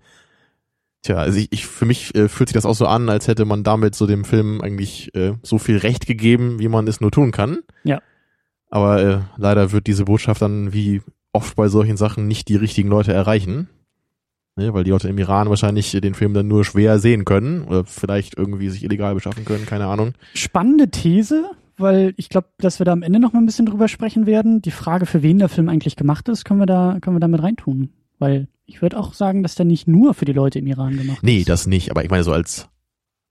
Tja, 1.02 1.16
also 1.16 1.38
ich, 1.38 1.48
ich 1.50 1.66
für 1.66 1.84
mich 1.84 2.14
äh, 2.14 2.28
fühlt 2.28 2.48
sich 2.48 2.54
das 2.54 2.64
auch 2.64 2.74
so 2.74 2.86
an, 2.86 3.08
als 3.10 3.28
hätte 3.28 3.44
man 3.44 3.62
damit 3.62 3.94
so 3.94 4.06
dem 4.06 4.24
Film 4.24 4.62
eigentlich 4.62 5.14
äh, 5.14 5.34
so 5.42 5.58
viel 5.58 5.76
Recht 5.76 6.06
gegeben, 6.06 6.58
wie 6.58 6.68
man 6.68 6.88
es 6.88 7.00
nur 7.00 7.10
tun 7.10 7.30
kann. 7.30 7.58
Ja. 7.82 8.00
Aber 8.70 9.02
äh, 9.02 9.18
leider 9.36 9.72
wird 9.72 9.86
diese 9.86 10.06
Botschaft 10.06 10.40
dann 10.40 10.72
wie 10.72 11.02
oft 11.32 11.56
bei 11.56 11.68
solchen 11.68 11.96
Sachen 11.96 12.26
nicht 12.26 12.48
die 12.48 12.56
richtigen 12.56 12.88
Leute 12.88 13.12
erreichen. 13.12 13.68
Ne, 14.56 14.72
weil 14.72 14.84
die 14.84 14.90
Leute 14.90 15.08
im 15.08 15.18
Iran 15.18 15.48
wahrscheinlich 15.48 15.90
den 15.90 16.14
Film 16.14 16.32
dann 16.32 16.46
nur 16.46 16.64
schwer 16.64 17.00
sehen 17.00 17.24
können 17.24 17.64
oder 17.64 17.84
vielleicht 17.84 18.38
irgendwie 18.38 18.70
sich 18.70 18.84
illegal 18.84 19.14
beschaffen 19.14 19.44
können, 19.44 19.66
keine 19.66 19.86
Ahnung. 19.86 20.14
Spannende 20.32 20.90
These, 20.90 21.50
weil 21.76 22.14
ich 22.16 22.28
glaube, 22.28 22.48
dass 22.58 22.78
wir 22.78 22.84
da 22.86 22.92
am 22.92 23.02
Ende 23.02 23.18
noch 23.20 23.32
mal 23.32 23.40
ein 23.40 23.46
bisschen 23.46 23.66
drüber 23.66 23.88
sprechen 23.88 24.26
werden. 24.26 24.62
Die 24.62 24.70
Frage, 24.70 25.06
für 25.06 25.22
wen 25.22 25.38
der 25.38 25.48
Film 25.48 25.68
eigentlich 25.68 25.96
gemacht 25.96 26.28
ist, 26.28 26.44
können 26.44 26.60
wir 26.60 26.66
da, 26.66 26.98
können 27.00 27.16
wir 27.16 27.20
da 27.20 27.28
mit 27.28 27.42
reintun. 27.42 27.90
Weil 28.18 28.48
ich 28.66 28.80
würde 28.82 28.98
auch 28.98 29.12
sagen, 29.14 29.42
dass 29.42 29.54
der 29.56 29.66
nicht 29.66 29.86
nur 29.88 30.14
für 30.14 30.24
die 30.24 30.32
Leute 30.32 30.58
im 30.58 30.66
Iran 30.66 30.96
gemacht 30.96 31.18
Nee, 31.22 31.38
ist. 31.40 31.48
das 31.48 31.66
nicht, 31.66 31.90
aber 31.90 32.04
ich 32.04 32.10
meine 32.10 32.24
so 32.24 32.32
als 32.32 32.68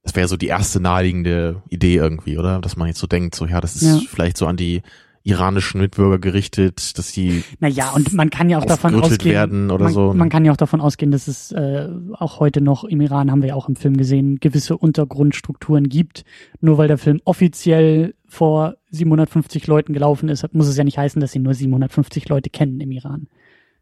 das 0.06 0.16
wäre 0.18 0.28
so 0.28 0.36
die 0.36 0.48
erste 0.48 0.82
naheliegende 0.82 1.64
Idee 1.70 1.96
irgendwie, 1.96 2.38
oder? 2.38 2.60
Dass 2.60 2.76
man 2.76 2.90
jetzt 2.90 3.00
so 3.00 3.08
denkt, 3.08 3.36
so 3.36 3.46
ja, 3.46 3.62
das 3.62 3.78
ist 3.78 3.84
Ja. 3.84 4.00
vielleicht 4.06 4.36
so 4.36 4.46
an 4.48 4.58
die 4.58 4.82
iranischen 5.26 5.80
Mitbürger 5.80 6.20
gerichtet, 6.20 6.98
dass 6.98 7.14
die 7.14 7.46
Naja, 7.62 7.92
und 7.92 8.12
man 8.12 8.30
kann 8.30 8.50
ja 8.50 8.58
auch 8.60 8.66
davon 8.66 8.94
ausgehen, 8.96 9.32
werden 9.34 9.72
oder 9.72 9.86
man, 9.86 9.94
so. 9.94 10.14
man 10.14 10.28
kann 10.28 10.44
ja 10.44 10.52
auch 10.52 10.58
davon 10.58 10.82
ausgehen, 10.82 11.12
dass 11.12 11.30
es 11.30 11.54
äh, 11.54 11.88
auch 12.20 12.42
heute 12.42 12.60
noch 12.60 12.84
im 12.84 13.00
Iran, 13.00 13.32
haben 13.32 13.42
wir 13.42 13.48
ja 13.50 13.56
auch 13.56 13.70
im 13.70 13.78
Film 13.78 13.96
gesehen, 13.96 14.42
gewisse 14.42 14.76
Untergrundstrukturen 14.78 15.88
gibt. 15.88 16.26
Nur 16.60 16.78
weil 16.78 16.90
der 16.90 16.98
Film 16.98 17.22
offiziell 17.24 18.16
vor 18.34 18.76
750 18.92 19.68
Leuten 19.68 19.94
gelaufen 19.94 20.30
ist, 20.30 20.46
muss 20.54 20.68
es 20.68 20.78
ja 20.78 20.84
nicht 20.84 20.98
heißen, 20.98 21.20
dass 21.22 21.32
sie 21.32 21.40
nur 21.40 21.54
750 21.54 22.30
Leute 22.30 22.50
kennen 22.50 22.80
im 22.82 22.92
Iran. 22.92 23.28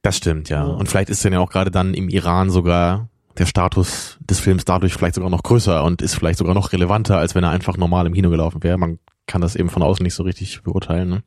Das 0.01 0.17
stimmt, 0.17 0.49
ja. 0.49 0.63
Und 0.63 0.89
vielleicht 0.89 1.09
ist 1.09 1.23
dann 1.23 1.33
ja 1.33 1.39
auch 1.39 1.49
gerade 1.49 1.71
dann 1.71 1.93
im 1.93 2.09
Iran 2.09 2.49
sogar 2.49 3.09
der 3.37 3.45
Status 3.45 4.17
des 4.19 4.39
Films 4.39 4.65
dadurch 4.65 4.93
vielleicht 4.93 5.15
sogar 5.15 5.29
noch 5.29 5.43
größer 5.43 5.83
und 5.83 6.01
ist 6.01 6.15
vielleicht 6.15 6.39
sogar 6.39 6.53
noch 6.53 6.73
relevanter, 6.73 7.17
als 7.17 7.33
wenn 7.33 7.43
er 7.43 7.51
einfach 7.51 7.77
normal 7.77 8.05
im 8.05 8.13
Kino 8.13 8.29
gelaufen 8.29 8.61
wäre. 8.63 8.77
Man 8.77 8.99
kann 9.25 9.41
das 9.41 9.55
eben 9.55 9.69
von 9.69 9.83
außen 9.83 10.03
nicht 10.03 10.15
so 10.15 10.23
richtig 10.23 10.63
beurteilen. 10.63 11.09
Ne? 11.09 11.23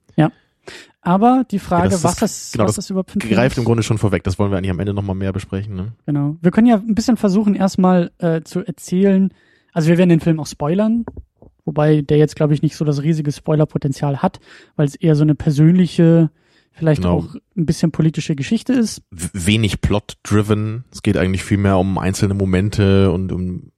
Aber 1.04 1.44
die 1.50 1.58
Frage, 1.58 1.84
Ja, 1.84 1.90
das 1.90 2.04
was, 2.04 2.16
das, 2.16 2.50
genau, 2.52 2.64
was 2.64 2.76
das 2.76 2.86
das 2.86 2.90
überhaupt 2.90 3.10
für 3.10 3.18
Greift 3.18 3.58
im 3.58 3.64
Grunde 3.64 3.82
schon 3.82 3.98
vorweg. 3.98 4.24
Das 4.24 4.38
wollen 4.38 4.50
wir 4.50 4.58
eigentlich 4.58 4.70
am 4.70 4.80
Ende 4.80 4.94
nochmal 4.94 5.14
mehr 5.14 5.32
besprechen. 5.32 5.76
Ne? 5.76 5.92
Genau. 6.06 6.36
Wir 6.40 6.50
können 6.50 6.66
ja 6.66 6.76
ein 6.76 6.94
bisschen 6.94 7.16
versuchen, 7.16 7.54
erstmal 7.54 8.10
äh, 8.18 8.40
zu 8.42 8.64
erzählen. 8.64 9.32
Also 9.72 9.88
wir 9.88 9.98
werden 9.98 10.08
den 10.08 10.20
Film 10.20 10.40
auch 10.40 10.46
spoilern, 10.46 11.04
wobei 11.64 12.02
der 12.02 12.18
jetzt, 12.18 12.36
glaube 12.36 12.54
ich, 12.54 12.62
nicht 12.62 12.76
so 12.76 12.84
das 12.84 13.02
riesige 13.02 13.32
Spoilerpotenzial 13.32 14.22
hat, 14.22 14.40
weil 14.76 14.86
es 14.86 14.94
eher 14.94 15.14
so 15.16 15.22
eine 15.22 15.34
persönliche 15.34 16.30
vielleicht 16.72 17.02
Genau. 17.02 17.18
auch 17.18 17.34
ein 17.56 17.66
bisschen 17.66 17.92
politische 17.92 18.34
Geschichte 18.34 18.72
ist. 18.72 19.02
wenig 19.10 19.80
plot-driven. 19.80 20.84
Es 20.92 21.02
geht 21.02 21.16
eigentlich 21.16 21.44
viel 21.44 21.58
mehr 21.58 21.78
um 21.78 21.98
einzelne 21.98 22.34
Momente 22.34 23.12
und 23.12 23.30
um, 23.30 23.70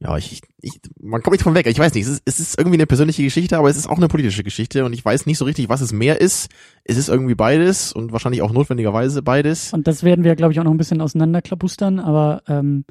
ja, 0.00 0.18
ich, 0.18 0.42
ich 0.60 0.78
man 1.00 1.22
kommt 1.22 1.32
nicht 1.32 1.42
von 1.42 1.54
weg. 1.54 1.66
Ich 1.66 1.78
weiß 1.78 1.94
nicht, 1.94 2.04
es 2.04 2.10
ist, 2.12 2.22
es 2.26 2.38
ist 2.38 2.58
irgendwie 2.58 2.76
eine 2.76 2.86
persönliche 2.86 3.22
Geschichte, 3.22 3.56
aber 3.56 3.70
es 3.70 3.78
ist 3.78 3.88
auch 3.88 3.96
eine 3.96 4.08
politische 4.08 4.44
Geschichte 4.44 4.84
und 4.84 4.92
ich 4.92 5.02
weiß 5.02 5.24
nicht 5.24 5.38
so 5.38 5.46
richtig, 5.46 5.70
was 5.70 5.80
es 5.80 5.94
mehr 5.94 6.20
ist. 6.20 6.50
Es 6.84 6.98
ist 6.98 7.08
irgendwie 7.08 7.34
beides 7.34 7.94
und 7.94 8.12
wahrscheinlich 8.12 8.42
auch 8.42 8.52
notwendigerweise 8.52 9.22
beides. 9.22 9.72
Und 9.72 9.86
das 9.86 10.02
werden 10.02 10.22
wir, 10.22 10.36
glaube 10.36 10.52
ich, 10.52 10.60
auch 10.60 10.64
noch 10.64 10.72
ein 10.72 10.76
bisschen 10.76 11.00
auseinanderklabustern. 11.00 11.98
Aber 12.00 12.42
ähm, 12.48 12.84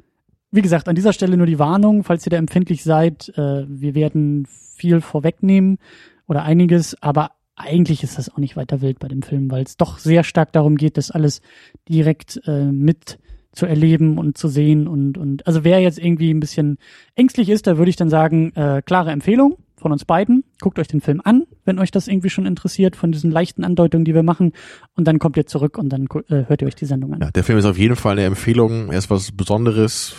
wie 0.50 0.62
gesagt, 0.62 0.88
an 0.88 0.94
dieser 0.94 1.12
Stelle 1.12 1.36
nur 1.36 1.46
die 1.46 1.58
Warnung, 1.58 2.04
falls 2.04 2.26
ihr 2.26 2.30
da 2.30 2.36
empfindlich 2.36 2.84
seid, 2.84 3.30
äh, 3.36 3.64
wir 3.68 3.94
werden 3.94 4.46
viel 4.46 5.00
vorwegnehmen 5.00 5.78
oder 6.26 6.42
einiges, 6.44 7.00
aber 7.02 7.32
eigentlich 7.56 8.02
ist 8.02 8.18
das 8.18 8.28
auch 8.28 8.38
nicht 8.38 8.56
weiter 8.56 8.80
wild 8.80 8.98
bei 8.98 9.08
dem 9.08 9.22
Film, 9.22 9.50
weil 9.50 9.64
es 9.64 9.76
doch 9.76 9.98
sehr 9.98 10.24
stark 10.24 10.52
darum 10.52 10.76
geht, 10.76 10.98
das 10.98 11.10
alles 11.10 11.40
direkt 11.88 12.40
äh, 12.46 12.64
mit 12.66 13.18
zu 13.52 13.64
erleben 13.64 14.18
und 14.18 14.36
zu 14.36 14.48
sehen 14.48 14.86
und 14.86 15.16
und 15.16 15.46
also 15.46 15.64
wer 15.64 15.80
jetzt 15.80 15.98
irgendwie 15.98 16.30
ein 16.30 16.40
bisschen 16.40 16.76
ängstlich 17.14 17.48
ist, 17.48 17.66
da 17.66 17.78
würde 17.78 17.88
ich 17.88 17.96
dann 17.96 18.10
sagen, 18.10 18.52
äh, 18.54 18.82
klare 18.84 19.10
Empfehlung 19.10 19.56
von 19.76 19.92
uns 19.92 20.04
beiden. 20.04 20.44
Guckt 20.60 20.78
euch 20.78 20.88
den 20.88 21.00
Film 21.00 21.20
an, 21.24 21.44
wenn 21.64 21.78
euch 21.78 21.90
das 21.90 22.08
irgendwie 22.08 22.30
schon 22.30 22.46
interessiert, 22.46 22.96
von 22.96 23.12
diesen 23.12 23.30
leichten 23.30 23.64
Andeutungen, 23.64 24.04
die 24.04 24.14
wir 24.14 24.22
machen. 24.22 24.52
Und 24.94 25.06
dann 25.06 25.18
kommt 25.18 25.36
ihr 25.36 25.46
zurück 25.46 25.78
und 25.78 25.90
dann 25.90 26.06
äh, 26.28 26.44
hört 26.48 26.62
ihr 26.62 26.68
euch 26.68 26.74
die 26.74 26.86
Sendung 26.86 27.14
an. 27.14 27.20
Ja, 27.20 27.30
der 27.30 27.44
Film 27.44 27.58
ist 27.58 27.64
auf 27.64 27.78
jeden 27.78 27.96
Fall 27.96 28.12
eine 28.12 28.24
Empfehlung. 28.24 28.90
Er 28.90 28.98
ist 28.98 29.10
was 29.10 29.32
Besonderes, 29.32 30.14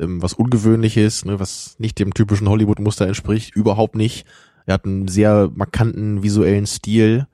ähm, 0.00 0.22
was 0.22 0.32
Ungewöhnliches, 0.34 1.24
ne, 1.24 1.38
was 1.40 1.76
nicht 1.78 1.98
dem 1.98 2.14
typischen 2.14 2.48
Hollywood-Muster 2.48 3.06
entspricht. 3.06 3.54
Überhaupt 3.54 3.94
nicht. 3.96 4.26
Er 4.66 4.74
hat 4.74 4.84
einen 4.86 5.08
sehr 5.08 5.50
markanten 5.54 6.22
visuellen 6.22 6.66
Stil. 6.66 7.26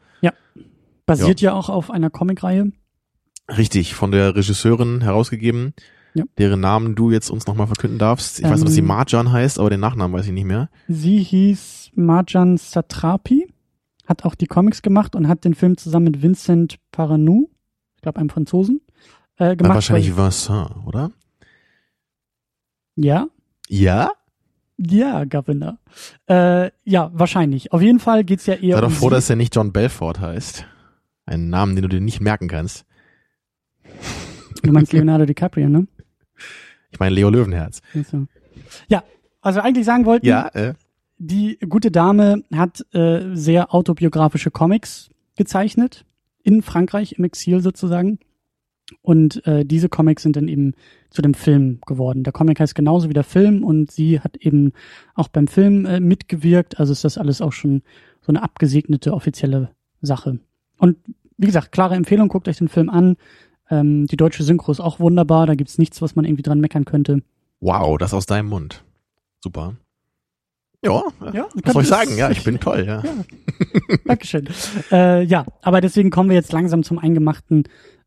Basiert 1.06 1.40
ja, 1.40 1.54
auch 1.54 1.68
auf 1.68 1.90
einer 1.90 2.08
Comicreihe. 2.08 2.70
Richtig, 3.48 3.94
von 3.94 4.12
der 4.12 4.36
Regisseurin 4.36 5.00
herausgegeben, 5.00 5.74
Ja. 6.14 6.22
deren 6.38 6.60
Namen 6.60 6.94
du 6.94 7.10
jetzt 7.10 7.30
uns 7.30 7.48
nochmal 7.48 7.66
verkünden 7.66 7.98
darfst. 7.98 8.38
Ich 8.38 8.44
weiß 8.44 8.58
nur, 8.60 8.66
dass 8.66 8.74
sie 8.74 8.80
Ähm, 8.80 8.86
Marjan 8.86 9.32
heißt, 9.32 9.58
aber 9.58 9.70
den 9.70 9.80
Nachnamen 9.80 10.16
weiß 10.16 10.26
ich 10.26 10.32
nicht 10.32 10.44
mehr. 10.44 10.68
Sie 10.86 11.18
hieß 11.18 11.90
Marjan 11.96 12.58
Satrapi, 12.58 13.48
hat 14.06 14.24
auch 14.24 14.36
die 14.36 14.46
Comics 14.46 14.82
gemacht 14.82 15.16
und 15.16 15.26
hat 15.26 15.44
den 15.44 15.54
Film 15.54 15.76
zusammen 15.76 16.04
mit 16.06 16.22
Vincent 16.22 16.76
Paranou, 16.92 17.50
ich 17.96 18.02
glaube 18.02 18.20
einem 18.20 18.30
Franzosen, 18.30 18.80
äh, 19.36 19.46
Dann 19.48 19.56
gemacht. 19.58 19.74
wahrscheinlich 19.74 20.16
Vincent, 20.16 20.70
oder? 20.86 21.10
Ja, 23.02 23.28
Ja? 23.68 24.12
ja, 24.78 25.24
Governor. 25.24 25.78
Äh, 26.28 26.70
ja, 26.84 27.10
wahrscheinlich. 27.12 27.72
Auf 27.72 27.82
jeden 27.82 27.98
Fall 28.00 28.24
geht's 28.24 28.46
ja 28.46 28.54
eher 28.54 28.76
Sei 28.76 28.80
doch 28.80 28.88
um 28.88 28.94
froh, 28.94 29.08
sie. 29.08 29.14
dass 29.14 29.30
er 29.30 29.36
nicht 29.36 29.54
John 29.54 29.72
Belfort 29.72 30.20
heißt. 30.20 30.66
Einen 31.26 31.48
Namen, 31.50 31.76
den 31.76 31.82
du 31.82 31.88
dir 31.88 32.00
nicht 32.00 32.20
merken 32.20 32.48
kannst. 32.48 32.84
Du 34.62 34.72
meinst 34.72 34.92
Leonardo 34.94 35.26
DiCaprio, 35.26 35.68
ne? 35.68 35.86
Ich 36.90 36.98
meine 36.98 37.14
Leo 37.14 37.30
Löwenherz. 37.30 37.80
Also. 37.94 38.26
Ja, 38.88 39.04
also 39.40 39.60
eigentlich 39.60 39.86
sagen 39.86 40.04
wollten, 40.06 40.26
Ja, 40.26 40.48
äh, 40.48 40.74
die 41.18 41.58
gute 41.68 41.90
Dame 41.90 42.42
hat 42.54 42.84
äh, 42.94 43.34
sehr 43.34 43.74
autobiografische 43.74 44.50
Comics 44.50 45.10
gezeichnet 45.36 46.04
in 46.42 46.62
Frankreich 46.62 47.12
im 47.18 47.24
Exil 47.24 47.60
sozusagen 47.60 48.18
und 49.02 49.46
äh, 49.46 49.64
diese 49.64 49.88
Comics 49.88 50.22
sind 50.22 50.36
dann 50.36 50.48
eben 50.48 50.74
zu 51.10 51.22
dem 51.22 51.34
Film 51.34 51.80
geworden. 51.86 52.22
Der 52.24 52.32
Comic 52.32 52.60
heißt 52.60 52.74
genauso 52.74 53.08
wie 53.08 53.14
der 53.14 53.24
Film 53.24 53.64
und 53.64 53.90
sie 53.90 54.20
hat 54.20 54.36
eben 54.36 54.72
auch 55.14 55.28
beim 55.28 55.48
Film 55.48 55.86
äh, 55.86 56.00
mitgewirkt. 56.00 56.78
Also 56.78 56.92
ist 56.92 57.04
das 57.04 57.18
alles 57.18 57.40
auch 57.40 57.52
schon 57.52 57.82
so 58.20 58.28
eine 58.28 58.42
abgesegnete 58.42 59.12
offizielle 59.12 59.70
Sache. 60.02 60.38
Und 60.78 60.96
wie 61.36 61.46
gesagt, 61.46 61.72
klare 61.72 61.94
Empfehlung, 61.94 62.28
guckt 62.28 62.48
euch 62.48 62.58
den 62.58 62.68
Film 62.68 62.90
an. 62.90 63.16
Ähm, 63.70 64.06
die 64.06 64.16
deutsche 64.16 64.42
Synchro 64.42 64.72
ist 64.72 64.80
auch 64.80 65.00
wunderbar. 65.00 65.46
Da 65.46 65.54
gibt's 65.54 65.78
nichts, 65.78 66.02
was 66.02 66.16
man 66.16 66.24
irgendwie 66.24 66.42
dran 66.42 66.60
meckern 66.60 66.84
könnte. 66.84 67.22
wow, 67.60 67.96
das 67.98 68.14
aus 68.14 68.26
deinem 68.26 68.48
Mund. 68.48 68.84
Super. 69.42 69.74
Ja, 70.82 71.02
Ja, 71.34 71.46
was 71.62 71.72
soll 71.74 71.82
ich 71.82 71.88
sagen? 71.88 72.16
Ja, 72.16 72.30
ich 72.30 72.42
bin 72.42 72.58
toll, 72.58 72.84
ja. 72.86 73.02
Dankeschön. 74.06 74.48
äh, 74.90 75.22
ja, 75.24 75.44
aber 75.60 75.82
deswegen 75.82 76.10
kommen 76.10 76.30
wir 76.30 76.36
jetzt 76.36 76.52
langsam 76.52 76.82
zum 76.82 76.98
Eingemachten 76.98 77.64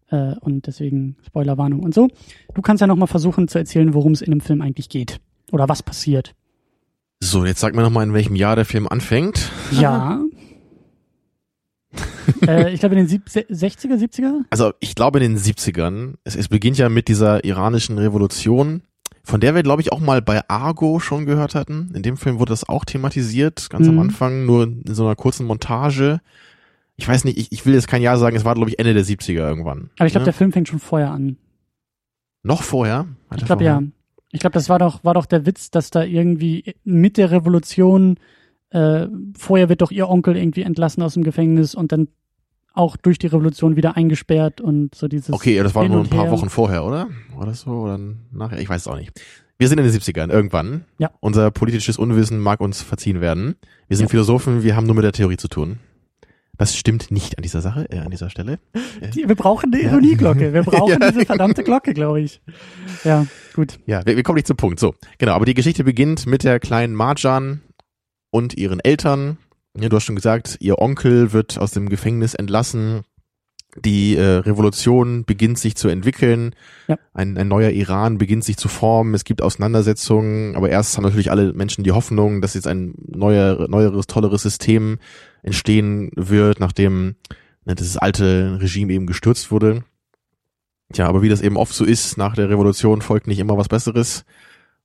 äh, 0.09 0.35
und 0.39 0.67
deswegen 0.67 1.17
Spoilerwarnung 1.25 1.81
und 1.81 1.93
so. 1.93 2.07
Du 2.53 2.61
kannst 2.61 2.81
ja 2.81 2.87
nochmal 2.87 3.07
versuchen 3.07 3.47
zu 3.47 3.57
erzählen, 3.57 3.93
worum 3.93 4.13
es 4.13 4.21
in 4.21 4.31
dem 4.31 4.41
Film 4.41 4.61
eigentlich 4.61 4.89
geht 4.89 5.19
oder 5.51 5.69
was 5.69 5.83
passiert. 5.83 6.33
So, 7.19 7.45
jetzt 7.45 7.59
sag 7.61 7.73
mir 7.75 7.81
nochmal, 7.83 8.05
in 8.05 8.13
welchem 8.13 8.35
Jahr 8.35 8.55
der 8.55 8.65
Film 8.65 8.87
anfängt. 8.87 9.49
Ja. 9.71 10.21
äh, 12.47 12.73
ich 12.73 12.79
glaube 12.79 12.95
in 12.95 13.01
den 13.01 13.07
sieb 13.07 13.27
60er, 13.27 13.95
70er? 13.97 14.41
Also 14.49 14.73
ich 14.79 14.95
glaube 14.95 15.19
in 15.19 15.33
den 15.33 15.41
70ern, 15.41 16.15
es, 16.23 16.35
es 16.35 16.47
beginnt 16.47 16.77
ja 16.77 16.89
mit 16.89 17.07
dieser 17.07 17.43
iranischen 17.43 17.97
Revolution, 17.97 18.81
von 19.23 19.39
der 19.39 19.55
wir, 19.55 19.63
glaube 19.63 19.81
ich, 19.81 19.91
auch 19.91 20.01
mal 20.01 20.21
bei 20.21 20.41
Argo 20.49 20.99
schon 20.99 21.25
gehört 21.25 21.55
hatten. 21.55 21.91
In 21.93 22.03
dem 22.03 22.17
Film 22.17 22.39
wurde 22.39 22.51
das 22.51 22.67
auch 22.67 22.83
thematisiert, 22.83 23.69
ganz 23.69 23.87
am 23.87 23.95
Mhm. 23.95 24.01
Anfang, 24.01 24.45
nur 24.45 24.63
in 24.63 24.83
so 24.93 25.05
einer 25.05 25.15
kurzen 25.15 25.45
Montage. 25.45 26.19
Ich 26.95 27.07
weiß 27.07 27.23
nicht, 27.23 27.37
ich, 27.37 27.51
ich 27.51 27.65
will 27.65 27.73
jetzt 27.73 27.87
kein 27.87 28.01
Jahr 28.01 28.17
sagen, 28.17 28.35
es 28.35 28.45
war, 28.45 28.53
glaube 28.53 28.69
ich, 28.69 28.79
Ende 28.79 28.93
der 28.93 29.03
70er 29.03 29.33
irgendwann. 29.33 29.89
Aber 29.97 30.05
ich 30.05 30.13
glaube, 30.13 30.23
ne? 30.23 30.25
der 30.25 30.33
Film 30.33 30.51
fängt 30.51 30.67
schon 30.67 30.79
vorher 30.79 31.11
an. 31.11 31.37
Noch 32.43 32.61
vorher? 32.61 33.07
Hat 33.29 33.41
Ich 33.41 33.45
glaube 33.45 33.63
ja. 33.63 33.81
Ich 34.31 34.39
glaube, 34.39 34.53
das 34.53 34.67
war 34.67 34.79
doch, 34.79 35.03
war 35.03 35.13
doch 35.13 35.25
der 35.25 35.45
Witz, 35.45 35.69
dass 35.71 35.91
da 35.91 36.03
irgendwie 36.03 36.75
mit 36.83 37.17
der 37.17 37.31
Revolution 37.31 38.17
äh, 38.71 39.07
vorher 39.37 39.69
wird 39.69 39.81
doch 39.81 39.91
ihr 39.91 40.09
Onkel 40.09 40.35
irgendwie 40.35 40.63
entlassen 40.63 41.03
aus 41.03 41.13
dem 41.13 41.23
Gefängnis 41.23 41.75
und 41.75 41.91
dann 41.91 42.07
auch 42.73 42.97
durch 42.97 43.19
die 43.19 43.27
Revolution 43.27 43.75
wieder 43.75 43.95
eingesperrt 43.95 44.59
und 44.59 44.95
so 44.95 45.07
dieses. 45.07 45.31
Okay, 45.31 45.61
das 45.61 45.75
war 45.75 45.87
nur 45.87 45.99
ein 46.01 46.09
paar 46.09 46.23
her. 46.23 46.31
Wochen 46.31 46.49
vorher, 46.49 46.83
oder? 46.83 47.07
Das 47.39 47.61
so? 47.61 47.71
Oder 47.71 47.99
nachher? 48.31 48.59
Ich 48.59 48.67
weiß 48.67 48.81
es 48.81 48.87
auch 48.87 48.97
nicht. 48.97 49.11
Wir 49.59 49.67
sind 49.67 49.77
in 49.77 49.85
den 49.85 49.93
70ern, 49.93 50.31
irgendwann. 50.31 50.85
Ja. 50.97 51.11
Unser 51.19 51.51
politisches 51.51 51.99
Unwissen 51.99 52.39
mag 52.39 52.59
uns 52.59 52.81
verziehen 52.81 53.21
werden. 53.21 53.55
Wir 53.87 53.97
sind 53.97 54.07
Ja. 54.07 54.09
Philosophen, 54.09 54.63
wir 54.63 54.75
haben 54.75 54.87
nur 54.87 54.95
mit 54.95 55.03
der 55.03 55.11
Theorie 55.11 55.37
zu 55.37 55.47
tun. 55.47 55.77
Das 56.57 56.75
stimmt 56.77 57.09
nicht 57.09 57.37
an 57.37 57.41
dieser 57.41 57.61
Sache, 57.61 57.87
äh, 57.91 57.99
an 57.99 58.11
dieser 58.11 58.29
Stelle. 58.29 58.59
Die, 59.15 59.27
wir 59.27 59.35
brauchen 59.35 59.73
eine 59.73 59.81
Ja. 59.83 59.91
Ironieglocke. 59.91 60.53
Wir 60.53 60.61
brauchen 60.63 61.01
Ja, 61.01 61.11
diese 61.11 61.25
verdammte 61.25 61.63
Glocke, 61.63 61.93
glaube 61.93 62.21
ich. 62.21 62.41
Ja, 63.03 63.25
gut. 63.55 63.79
Ja, 63.87 64.05
wir, 64.05 64.15
wir 64.15 64.23
kommen 64.23 64.35
nicht 64.35 64.47
zum 64.47 64.57
Punkt. 64.57 64.79
So, 64.79 64.93
genau. 65.17 65.33
Aber 65.33 65.45
die 65.45 65.55
Geschichte 65.55 65.83
beginnt 65.83 66.27
mit 66.27 66.43
der 66.43 66.59
kleinen 66.59 66.93
Marjan 66.93 67.61
und 68.29 68.55
ihren 68.55 68.79
Eltern. 68.79 69.37
Ja, 69.75 69.89
du 69.89 69.95
hast 69.95 70.03
schon 70.03 70.15
gesagt, 70.15 70.57
ihr 70.59 70.77
Onkel 70.77 71.33
wird 71.33 71.57
aus 71.57 71.71
dem 71.71 71.89
Gefängnis 71.89 72.35
entlassen. 72.35 73.01
Die 73.83 74.15
äh, 74.15 74.21
Revolution 74.23 75.25
beginnt 75.25 75.57
sich 75.57 75.75
zu 75.75 75.87
entwickeln. 75.87 76.53
Ja. 76.87 76.99
Ein, 77.15 77.35
ein 77.39 77.47
neuer 77.47 77.71
Iran 77.71 78.19
beginnt 78.19 78.43
sich 78.43 78.57
zu 78.57 78.67
formen. 78.67 79.15
Es 79.15 79.23
gibt 79.23 79.41
Auseinandersetzungen. 79.41 80.55
Aber 80.55 80.69
erst 80.69 80.95
haben 80.95 81.03
natürlich 81.03 81.31
alle 81.31 81.53
Menschen 81.53 81.83
die 81.83 81.91
Hoffnung, 81.91 82.39
dass 82.41 82.53
jetzt 82.53 82.67
ein 82.67 82.93
neuer, 83.07 83.67
neueres, 83.67 84.05
tolleres 84.05 84.43
System 84.43 84.99
entstehen 85.43 86.09
wird, 86.15 86.59
nachdem 86.59 87.15
ne, 87.65 87.75
das 87.75 87.97
alte 87.97 88.57
Regime 88.59 88.91
eben 88.93 89.05
gestürzt 89.05 89.51
wurde. 89.51 89.83
Tja, 90.91 91.07
aber 91.07 91.21
wie 91.21 91.29
das 91.29 91.41
eben 91.41 91.57
oft 91.57 91.73
so 91.73 91.85
ist, 91.85 92.17
nach 92.17 92.35
der 92.35 92.49
Revolution 92.49 93.01
folgt 93.01 93.27
nicht 93.27 93.39
immer 93.39 93.57
was 93.57 93.67
Besseres. 93.67 94.25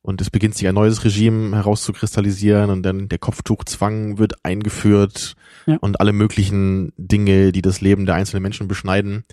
Und 0.01 0.21
es 0.21 0.31
beginnt 0.31 0.55
sich 0.55 0.67
ein 0.69 0.75
neues 0.75 1.05
Regime 1.05 1.57
herauszukristallisieren 1.57 2.71
und 2.71 2.83
dann 2.83 3.09
der 3.09 3.19
Kopftuchzwang 3.19 4.19
wird 4.19 4.45
eingeführt 4.45 5.35
Ja. 5.67 5.77
und 5.81 6.01
alle 6.01 6.13
möglichen 6.13 6.93
Dinge, 6.97 7.53
die 7.53 7.63
das 7.63 7.81
Leben 7.81 8.07
der 8.07 8.15
einzelnen 8.15 8.43
Menschen 8.43 8.69
beschneiden. 8.69 9.25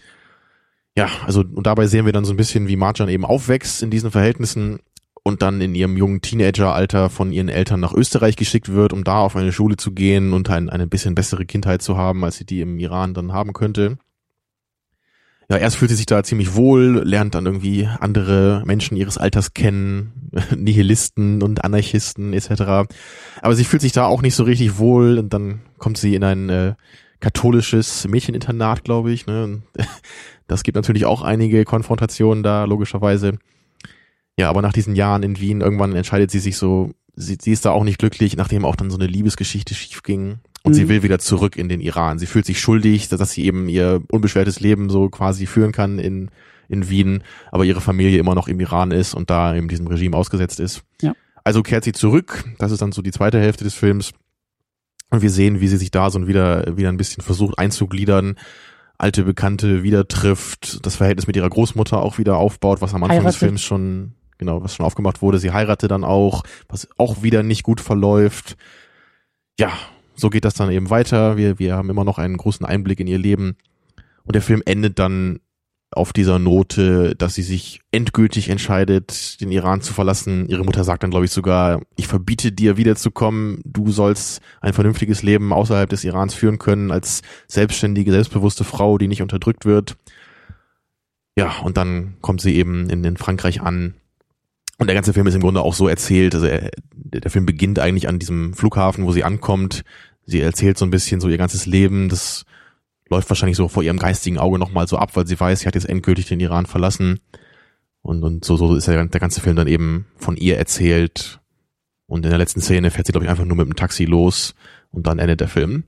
Ja, 0.98 1.08
also 1.26 1.42
und 1.42 1.68
dabei 1.68 1.88
sehen 1.88 2.06
wir 2.06 2.14
dann 2.14 2.26
so 2.26 2.34
ein 2.34 2.38
bisschen, 2.38 2.68
wie 2.68 2.78
Marjan 2.78 3.10
eben 3.10 3.26
aufwächst 3.26 3.84
in 3.84 3.90
diesen 3.92 4.12
Verhältnissen 4.12 4.80
und 5.26 5.42
dann 5.42 5.60
in 5.60 5.76
ihrem 5.76 5.98
jungen 5.98 6.22
Teenageralter 6.22 7.10
von 7.10 7.34
ihren 7.34 7.50
Eltern 7.50 7.82
nach 7.82 7.94
Österreich 7.94 8.38
geschickt 8.38 8.72
wird, 8.72 8.94
um 8.94 9.04
da 9.04 9.20
auf 9.20 9.36
eine 9.36 9.52
Schule 9.52 9.76
zu 9.76 9.92
gehen 9.92 10.32
und 10.32 10.50
ein, 10.50 10.70
eine 10.70 10.88
bisschen 10.88 11.16
bessere 11.16 11.46
Kindheit 11.46 11.82
zu 11.82 11.98
haben, 11.98 12.24
als 12.24 12.38
sie 12.38 12.46
die 12.46 12.62
im 12.62 12.80
Iran 12.80 13.14
dann 13.14 13.34
haben 13.34 13.52
könnte 13.52 13.98
ja, 15.50 15.58
erst 15.58 15.78
fühlt 15.78 15.90
sie 15.92 15.98
sich 15.98 16.08
da 16.08 16.24
ziemlich 16.24 16.56
wohl, 16.56 17.04
lernt 17.04 17.36
dann 17.36 17.46
irgendwie 17.46 17.88
andere 18.00 18.64
Menschen 18.66 18.98
ihres 18.98 19.18
Alters 19.18 19.54
kennen, 19.54 20.32
Nihilisten 20.56 21.44
und 21.44 21.64
Anarchisten 21.64 22.34
etc. 22.34 22.88
Aber 23.42 23.56
sie 23.56 23.64
fühlt 23.64 23.82
sich 23.82 23.92
da 23.92 24.06
auch 24.06 24.22
nicht 24.22 24.36
so 24.36 24.44
richtig 24.44 24.78
wohl 24.80 25.20
und 25.20 25.34
dann 25.34 25.62
kommt 25.78 25.98
sie 25.98 26.16
in 26.16 26.24
ein 26.24 26.50
äh, 26.50 26.74
katholisches 27.20 28.08
Mädcheninternat, 28.08 28.84
glaube 28.84 29.12
ich. 29.12 29.28
Ne? 29.28 29.62
Das 30.48 30.62
gibt 30.62 30.76
natürlich 30.76 31.06
auch 31.06 31.24
einige 31.24 31.66
Konfrontationen 31.66 32.44
da, 32.44 32.66
logischerweise. 32.66 33.40
Ja, 34.38 34.50
aber 34.50 34.62
nach 34.62 34.74
diesen 34.74 34.96
Jahren 34.96 35.24
in 35.24 35.40
Wien, 35.40 35.62
irgendwann 35.62 35.96
entscheidet 35.96 36.30
sie 36.32 36.40
sich 36.40 36.58
so, 36.58 36.92
sie, 37.16 37.38
sie 37.40 37.52
ist 37.52 37.66
da 37.66 37.72
auch 37.72 37.84
nicht 37.84 38.00
glücklich, 38.00 38.36
nachdem 38.36 38.66
auch 38.66 38.76
dann 38.76 38.90
so 38.90 38.98
eine 38.98 39.08
Liebesgeschichte 39.08 39.74
schief 39.74 40.04
ging. 40.04 40.40
Und 40.64 40.74
sie 40.74 40.86
Mhm. 40.86 40.90
will 40.90 41.04
wieder 41.04 41.20
zurück 41.20 41.58
in 41.58 41.70
den 41.70 41.80
Iran. 41.80 42.18
Sie 42.20 42.26
fühlt 42.26 42.46
sich 42.46 42.60
schuldig, 42.60 43.08
dass 43.10 43.32
sie 43.32 43.46
eben 43.46 43.70
ihr 43.70 44.02
unbeschwertes 44.12 44.60
Leben 44.60 44.90
so 44.90 45.10
quasi 45.10 45.46
führen 45.46 45.72
kann 45.72 46.00
in, 46.00 46.32
in 46.68 46.90
Wien, 46.90 47.24
aber 47.52 47.66
ihre 47.66 47.82
Familie 47.82 48.18
immer 48.18 48.34
noch 48.36 48.48
im 48.48 48.60
Iran 48.60 48.90
ist 48.92 49.14
und 49.14 49.30
da 49.30 49.56
eben 49.56 49.68
diesem 49.68 49.86
Regime 49.88 50.18
ausgesetzt 50.18 50.60
ist. 50.60 50.82
Ja. 51.02 51.14
Also 51.44 51.62
kehrt 51.62 51.84
sie 51.84 51.92
zurück. 51.92 52.44
Das 52.58 52.72
ist 52.72 52.82
dann 52.82 52.92
so 52.92 53.04
die 53.04 53.12
zweite 53.12 53.40
Hälfte 53.40 53.64
des 53.64 53.76
Films. 53.76 54.12
Und 55.12 55.22
wir 55.22 55.30
sehen, 55.30 55.62
wie 55.62 55.68
sie 55.68 55.78
sich 55.78 55.92
da 55.92 56.10
so 56.10 56.28
wieder, 56.28 56.76
wieder 56.76 56.90
ein 56.90 56.98
bisschen 56.98 57.22
versucht 57.24 57.60
einzugliedern. 57.60 58.36
alte 58.98 59.24
Bekannte 59.24 59.84
wieder 59.84 60.08
trifft, 60.08 60.84
das 60.86 60.96
Verhältnis 60.96 61.28
mit 61.28 61.36
ihrer 61.36 61.50
Großmutter 61.50 62.02
auch 62.02 62.18
wieder 62.18 62.38
aufbaut, 62.38 62.82
was 62.82 62.94
am 62.96 63.04
Anfang 63.04 63.18
Heiratet. 63.20 63.34
des 63.34 63.36
Films 63.38 63.62
schon, 63.62 64.14
genau, 64.38 64.64
was 64.64 64.76
schon 64.76 64.86
aufgemacht 64.86 65.22
wurde. 65.22 65.40
Sie 65.40 65.52
heiratet 65.52 65.92
dann 65.92 66.04
auch, 66.04 66.44
was 66.68 66.88
auch 66.98 67.24
wieder 67.24 67.44
nicht 67.44 67.64
gut 67.64 67.82
verläuft. 67.82 68.58
Ja, 69.60 69.72
so 70.16 70.30
geht 70.30 70.46
das 70.46 70.54
dann 70.54 70.72
eben 70.72 70.90
weiter. 70.90 71.38
Wir, 71.38 71.60
wir 71.60 71.76
haben 71.76 71.90
immer 71.90 72.04
noch 72.04 72.18
einen 72.18 72.38
großen 72.38 72.66
Einblick 72.66 73.00
in 73.00 73.08
ihr 73.08 73.20
Leben. 73.20 73.58
Und 74.24 74.36
der 74.36 74.42
Film 74.42 74.62
endet 74.66 75.00
dann 75.00 75.40
auf 75.92 76.14
dieser 76.14 76.40
Note, 76.40 77.16
dass 77.16 77.36
sie 77.36 77.42
sich 77.42 77.80
endgültig 77.92 78.50
entscheidet, 78.50 79.40
den 79.40 79.52
Iran 79.52 79.82
zu 79.82 79.94
verlassen. 79.94 80.48
Ihre 80.50 80.66
Mutter 80.66 80.84
sagt 80.84 81.04
dann, 81.04 81.12
glaube 81.12 81.26
ich, 81.26 81.32
sogar, 81.32 81.82
ich 81.96 82.08
verbiete 82.08 82.52
dir 82.52 82.76
wiederzukommen. 82.76 83.62
Du 83.64 83.92
sollst 83.92 84.42
ein 84.62 84.74
vernünftiges 84.74 85.24
Leben 85.24 85.54
außerhalb 85.54 85.90
des 85.90 86.04
Irans 86.04 86.34
führen 86.34 86.60
können, 86.60 86.92
als 86.92 87.22
selbstständige, 87.48 88.12
selbstbewusste 88.12 88.64
Frau, 88.64 88.98
die 88.98 89.08
nicht 89.08 89.22
unterdrückt 89.22 89.66
wird. 89.66 89.96
Ja, 91.38 91.60
und 91.64 91.78
dann 91.78 92.16
kommt 92.22 92.42
sie 92.42 92.56
eben 92.56 92.90
in, 92.90 93.04
in 93.04 93.18
Frankreich 93.18 93.62
an. 93.62 93.96
Und 94.78 94.88
der 94.88 94.96
ganze 94.96 95.14
Film 95.14 95.28
ist 95.28 95.36
im 95.36 95.42
Grunde 95.42 95.62
auch 95.62 95.74
so 95.74 95.88
erzählt. 95.88 96.36
Also 96.36 96.48
er, 96.48 96.72
der 96.94 97.32
Film 97.32 97.46
beginnt 97.46 97.80
eigentlich 97.80 98.08
an 98.08 98.20
diesem 98.20 98.54
Flughafen, 98.54 99.06
wo 99.06 99.12
sie 99.12 99.24
ankommt. 99.24 99.84
Sie 100.26 100.42
erzählt 100.42 100.78
so 100.78 100.86
ein 100.86 100.92
bisschen 100.92 101.22
so 101.22 101.30
ihr 101.30 101.38
ganzes 101.38 101.66
Leben. 101.66 102.10
Das 102.10 102.46
läuft 103.10 103.30
wahrscheinlich 103.30 103.58
so 103.58 103.68
vor 103.68 103.84
ihrem 103.84 104.00
geistigen 104.00 104.38
Auge 104.38 104.60
nochmal 104.60 104.88
so 104.88 104.98
ab, 104.98 105.16
weil 105.16 105.28
sie 105.28 105.40
weiß, 105.40 105.62
sie 105.62 105.68
hat 105.68 105.76
jetzt 105.76 105.88
endgültig 105.88 106.28
den 106.28 106.40
Iran 106.40 106.66
verlassen. 106.66 107.20
Und, 108.02 108.24
und 108.24 108.44
so, 108.44 108.58
so 108.58 108.76
ist 108.76 108.88
der, 108.88 109.06
der 109.06 109.20
ganze 109.20 109.42
Film 109.42 109.56
dann 109.56 109.68
eben 109.68 110.08
von 110.18 110.36
ihr 110.36 110.58
erzählt. 110.58 111.40
Und 112.08 112.26
in 112.26 112.30
der 112.30 112.38
letzten 112.38 112.62
Szene 112.62 112.92
fährt 112.92 113.08
sie, 113.08 113.14
glaube 113.14 113.26
ich, 113.26 113.32
einfach 113.32 113.46
nur 113.46 113.58
mit 113.58 113.68
dem 113.68 113.76
Taxi 113.76 114.06
los 114.06 114.56
und 114.92 115.08
dann 115.08 115.20
endet 115.20 115.42
der 115.42 115.48
Film. 115.48 115.86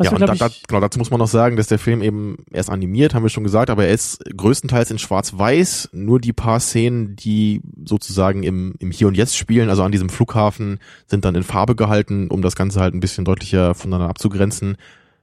Ja, 0.00 0.12
und 0.12 0.20
da, 0.20 0.26
da, 0.26 0.48
genau, 0.68 0.80
dazu 0.80 0.98
muss 1.00 1.10
man 1.10 1.18
noch 1.18 1.26
sagen, 1.26 1.56
dass 1.56 1.66
der 1.66 1.80
Film 1.80 2.02
eben, 2.02 2.36
er 2.52 2.60
ist 2.60 2.70
animiert, 2.70 3.14
haben 3.14 3.24
wir 3.24 3.30
schon 3.30 3.42
gesagt, 3.42 3.68
aber 3.68 3.86
er 3.86 3.92
ist 3.92 4.22
größtenteils 4.36 4.92
in 4.92 4.98
schwarz-weiß. 4.98 5.90
Nur 5.92 6.20
die 6.20 6.32
paar 6.32 6.60
Szenen, 6.60 7.16
die 7.16 7.62
sozusagen 7.84 8.44
im, 8.44 8.74
im 8.78 8.92
Hier 8.92 9.08
und 9.08 9.16
Jetzt 9.16 9.36
spielen, 9.36 9.70
also 9.70 9.82
an 9.82 9.90
diesem 9.90 10.08
Flughafen, 10.08 10.78
sind 11.06 11.24
dann 11.24 11.34
in 11.34 11.42
Farbe 11.42 11.74
gehalten, 11.74 12.28
um 12.28 12.42
das 12.42 12.54
Ganze 12.54 12.80
halt 12.80 12.94
ein 12.94 13.00
bisschen 13.00 13.24
deutlicher 13.24 13.74
voneinander 13.74 14.08
abzugrenzen. 14.08 14.76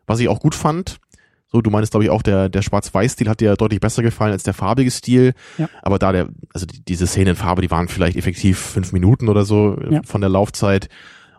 Was 0.08 0.20
ich 0.20 0.28
auch 0.28 0.42
gut 0.42 0.56
fand, 0.56 1.00
so, 1.48 1.62
du 1.62 1.70
meinst, 1.70 1.92
glaube 1.92 2.04
ich, 2.04 2.10
auch 2.10 2.22
der, 2.22 2.50
der 2.50 2.62
Schwarz-Weiß-Stil 2.62 3.30
hat 3.30 3.40
dir 3.40 3.56
deutlich 3.56 3.80
besser 3.80 4.04
gefallen 4.04 4.34
als 4.34 4.44
der 4.44 4.54
farbige 4.54 4.92
Stil. 4.92 5.34
Ja. 5.58 5.70
Aber 5.84 6.00
da 6.00 6.12
der, 6.12 6.28
also 6.54 6.66
die, 6.66 6.84
diese 6.84 7.08
Szenen 7.08 7.30
in 7.30 7.36
Farbe, 7.38 7.62
die 7.62 7.72
waren 7.72 7.88
vielleicht 7.88 8.18
effektiv 8.18 8.60
fünf 8.60 8.92
Minuten 8.92 9.30
oder 9.30 9.46
so 9.46 9.80
Ja. 9.90 10.02
von 10.04 10.20
der 10.20 10.30
Laufzeit. 10.30 10.90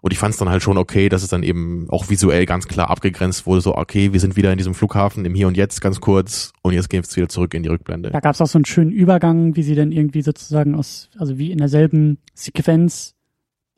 Und 0.06 0.12
ich 0.12 0.20
fand 0.20 0.34
es 0.34 0.38
dann 0.38 0.48
halt 0.48 0.62
schon 0.62 0.78
okay, 0.78 1.08
dass 1.08 1.24
es 1.24 1.30
dann 1.30 1.42
eben 1.42 1.88
auch 1.90 2.08
visuell 2.08 2.46
ganz 2.46 2.68
klar 2.68 2.90
abgegrenzt 2.90 3.44
wurde. 3.44 3.60
So, 3.60 3.74
okay, 3.74 4.12
wir 4.12 4.20
sind 4.20 4.36
wieder 4.36 4.52
in 4.52 4.56
diesem 4.56 4.72
Flughafen 4.72 5.24
im 5.24 5.34
Hier 5.34 5.48
und 5.48 5.56
Jetzt 5.56 5.80
ganz 5.80 6.00
kurz 6.00 6.52
und 6.62 6.74
jetzt 6.74 6.88
gehen 6.88 7.02
wir 7.02 7.16
wieder 7.16 7.28
zurück 7.28 7.54
in 7.54 7.64
die 7.64 7.68
Rückblende. 7.68 8.10
da 8.10 8.20
gab 8.20 8.36
es 8.36 8.40
auch 8.40 8.46
so 8.46 8.56
einen 8.56 8.66
schönen 8.66 8.92
Übergang, 8.92 9.56
wie 9.56 9.64
sie 9.64 9.74
dann 9.74 9.90
irgendwie 9.90 10.22
sozusagen 10.22 10.76
aus, 10.76 11.10
also 11.18 11.38
wie 11.38 11.50
in 11.50 11.58
derselben 11.58 12.18
Sequenz 12.34 13.16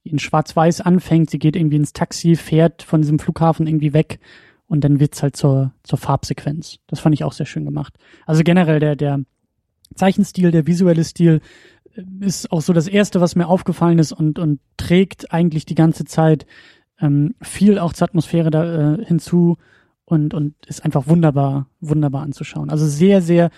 in 0.05 0.19
Schwarz-Weiß 0.19 0.83
anfängt. 0.83 1.31
Sie 1.31 1.39
geht 1.39 1.57
irgendwie 1.57 1.77
ins 1.77 1.95
Taxi, 1.95 2.37
fährt 2.37 2.83
von 2.83 3.01
diesem 3.01 3.19
Flughafen 3.19 3.67
irgendwie 3.67 3.95
weg 3.95 4.21
und 4.67 4.85
dann 4.85 5.01
wird's 5.01 5.23
halt 5.23 5.35
zur, 5.35 5.73
zur 5.83 5.99
Farbsequenz. 5.99 6.77
Das 6.89 7.01
fand 7.01 7.15
ich 7.15 7.25
auch 7.25 7.33
sehr 7.33 7.47
schön 7.47 7.65
gemacht. 7.65 7.95
Also 8.27 8.43
generell 8.43 8.81
der, 8.81 8.97
der 8.97 9.21
Zeichenstil, 9.95 10.51
der 10.51 10.67
visuelle 10.67 11.05
Stil 11.05 11.41
ist 12.21 12.53
auch 12.53 12.61
so 12.61 12.73
das 12.73 12.89
erste, 12.89 13.21
was 13.21 13.37
mir 13.37 13.49
aufgefallen 13.49 13.99
ist 13.99 14.13
und, 14.13 14.39
und 14.39 14.61
trägt 14.77 15.33
eigentlich 15.33 15.67
die 15.67 15.75
ganze 15.75 16.05
Zeit 16.05 16.47
ähm, 17.01 17.35
viel 17.41 17.79
auch 17.79 17.93
zur 17.93 18.09
Atmosphäre 18.09 18.51
da 18.51 18.95
äh, 18.95 19.05
hinzu 19.05 19.57
und, 20.05 20.35
und 20.35 20.55
ist 20.67 20.85
einfach 20.85 21.07
wunderbar, 21.07 21.67
wunderbar 21.81 22.23
anzuschauen. 22.23 22.71
Also 22.71 22.87
sehr, 22.87 23.21
sehr, 23.23 23.51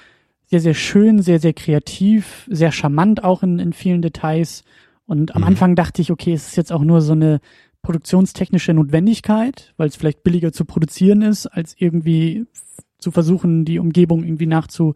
sehr, 0.46 0.60
sehr 0.60 0.74
schön, 0.74 1.22
sehr, 1.22 1.38
sehr 1.38 1.52
kreativ, 1.52 2.48
sehr 2.50 2.72
charmant 2.72 3.22
auch 3.22 3.42
in, 3.42 3.58
in 3.58 3.72
vielen 3.72 4.02
Details. 4.02 4.64
Und 5.06 5.34
am 5.34 5.42
Mhm. 5.42 5.48
Anfang 5.48 5.76
dachte 5.76 6.02
ich, 6.02 6.10
okay, 6.10 6.32
es 6.32 6.48
ist 6.48 6.56
jetzt 6.56 6.72
auch 6.72 6.82
nur 6.82 7.00
so 7.00 7.12
eine 7.12 7.40
produktionstechnische 7.82 8.74
Notwendigkeit, 8.74 9.72
weil 9.76 9.88
es 9.88 9.96
vielleicht 9.96 10.22
billiger 10.22 10.52
zu 10.52 10.64
produzieren 10.64 11.22
ist, 11.22 11.46
als 11.46 11.74
irgendwie 11.78 12.46
zu 12.98 13.10
versuchen, 13.10 13.64
die 13.64 13.78
Umgebung 13.78 14.22
irgendwie 14.24 14.46
nachzu, 14.46 14.94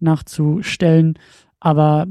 nachzustellen. 0.00 1.18
Aber 1.60 2.06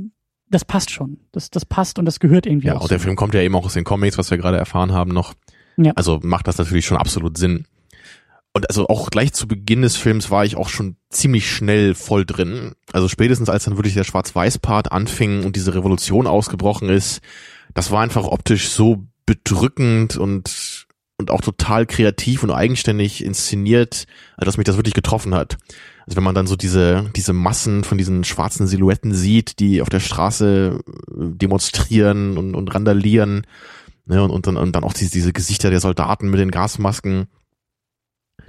das 0.50 0.66
passt 0.66 0.92
schon. 0.92 1.18
Das, 1.32 1.50
das 1.50 1.66
passt 1.66 2.00
und 2.00 2.06
das 2.06 2.20
gehört 2.20 2.46
irgendwie 2.46 2.68
Ja, 2.68 2.78
auch. 2.78 2.82
und 2.84 2.92
der 2.92 3.00
so. 3.00 3.04
Film 3.04 3.16
kommt 3.16 3.34
ja 3.34 3.42
eben 3.42 3.56
auch 3.56 3.66
aus 3.66 3.74
den 3.74 3.84
Comics, 3.84 4.18
was 4.18 4.30
wir 4.32 4.38
gerade 4.38 4.58
erfahren 4.58 4.94
haben 4.94 5.12
noch. 5.12 5.34
Ja. 5.78 5.92
Also 5.96 6.20
macht 6.24 6.48
das 6.48 6.58
natürlich 6.58 6.86
schon 6.86 6.98
absolut 6.98 7.38
Sinn. 7.38 7.66
Und 8.54 8.70
also 8.70 8.88
auch 8.88 9.10
gleich 9.10 9.34
zu 9.34 9.48
Beginn 9.48 9.82
des 9.82 9.98
Films 9.98 10.32
war 10.32 10.46
ich 10.46 10.56
auch 10.56 10.70
schon 10.70 10.96
ziemlich 11.10 11.50
schnell 11.52 11.94
voll 11.94 12.26
drin. 12.26 12.74
Also 12.94 13.10
spätestens 13.10 13.50
als 13.50 13.66
dann 13.66 13.76
wirklich 13.76 13.96
der 13.96 14.06
Schwarz-Weiß-Part 14.06 14.94
anfing 14.94 15.44
und 15.44 15.58
diese 15.58 15.76
Revolution 15.76 16.26
ausgebrochen 16.26 16.88
ist, 16.88 17.20
das 17.74 17.92
war 17.92 18.02
einfach 18.02 18.24
optisch 18.26 18.70
so 18.70 19.06
bedrückend 19.26 20.16
und 20.16 20.86
und 21.18 21.32
auch 21.32 21.40
total 21.40 21.86
kreativ 21.86 22.44
und 22.44 22.52
eigenständig 22.52 23.24
inszeniert, 23.24 24.06
also 24.36 24.48
dass 24.48 24.58
mich 24.58 24.66
das 24.66 24.76
wirklich 24.76 24.94
getroffen 24.94 25.34
hat. 25.34 25.58
Also 26.06 26.18
wenn 26.18 26.24
man 26.24 26.36
dann 26.36 26.48
so 26.48 26.56
diese, 26.56 27.10
diese 27.16 27.34
Massen 27.34 27.84
von 27.84 27.98
diesen 27.98 28.24
schwarzen 28.24 28.68
Silhouetten 28.68 29.14
sieht, 29.14 29.60
die 29.60 29.82
auf 29.82 29.90
der 29.90 30.00
Straße 30.00 30.80
äh, 30.80 31.12
demonstrieren 31.16 32.38
und, 32.38 32.56
und 32.56 32.74
randalieren, 32.74 33.48
ne, 34.06 34.22
und, 34.24 34.30
und, 34.32 34.48
dann, 34.48 34.58
und 34.58 34.76
dann 34.76 34.84
auch 34.84 34.94
diese, 34.94 35.12
diese 35.12 35.34
Gesichter 35.34 35.70
der 35.70 35.80
Soldaten 35.80 36.30
mit 36.30 36.40
den 36.40 36.52
Gasmasken, 36.52 37.28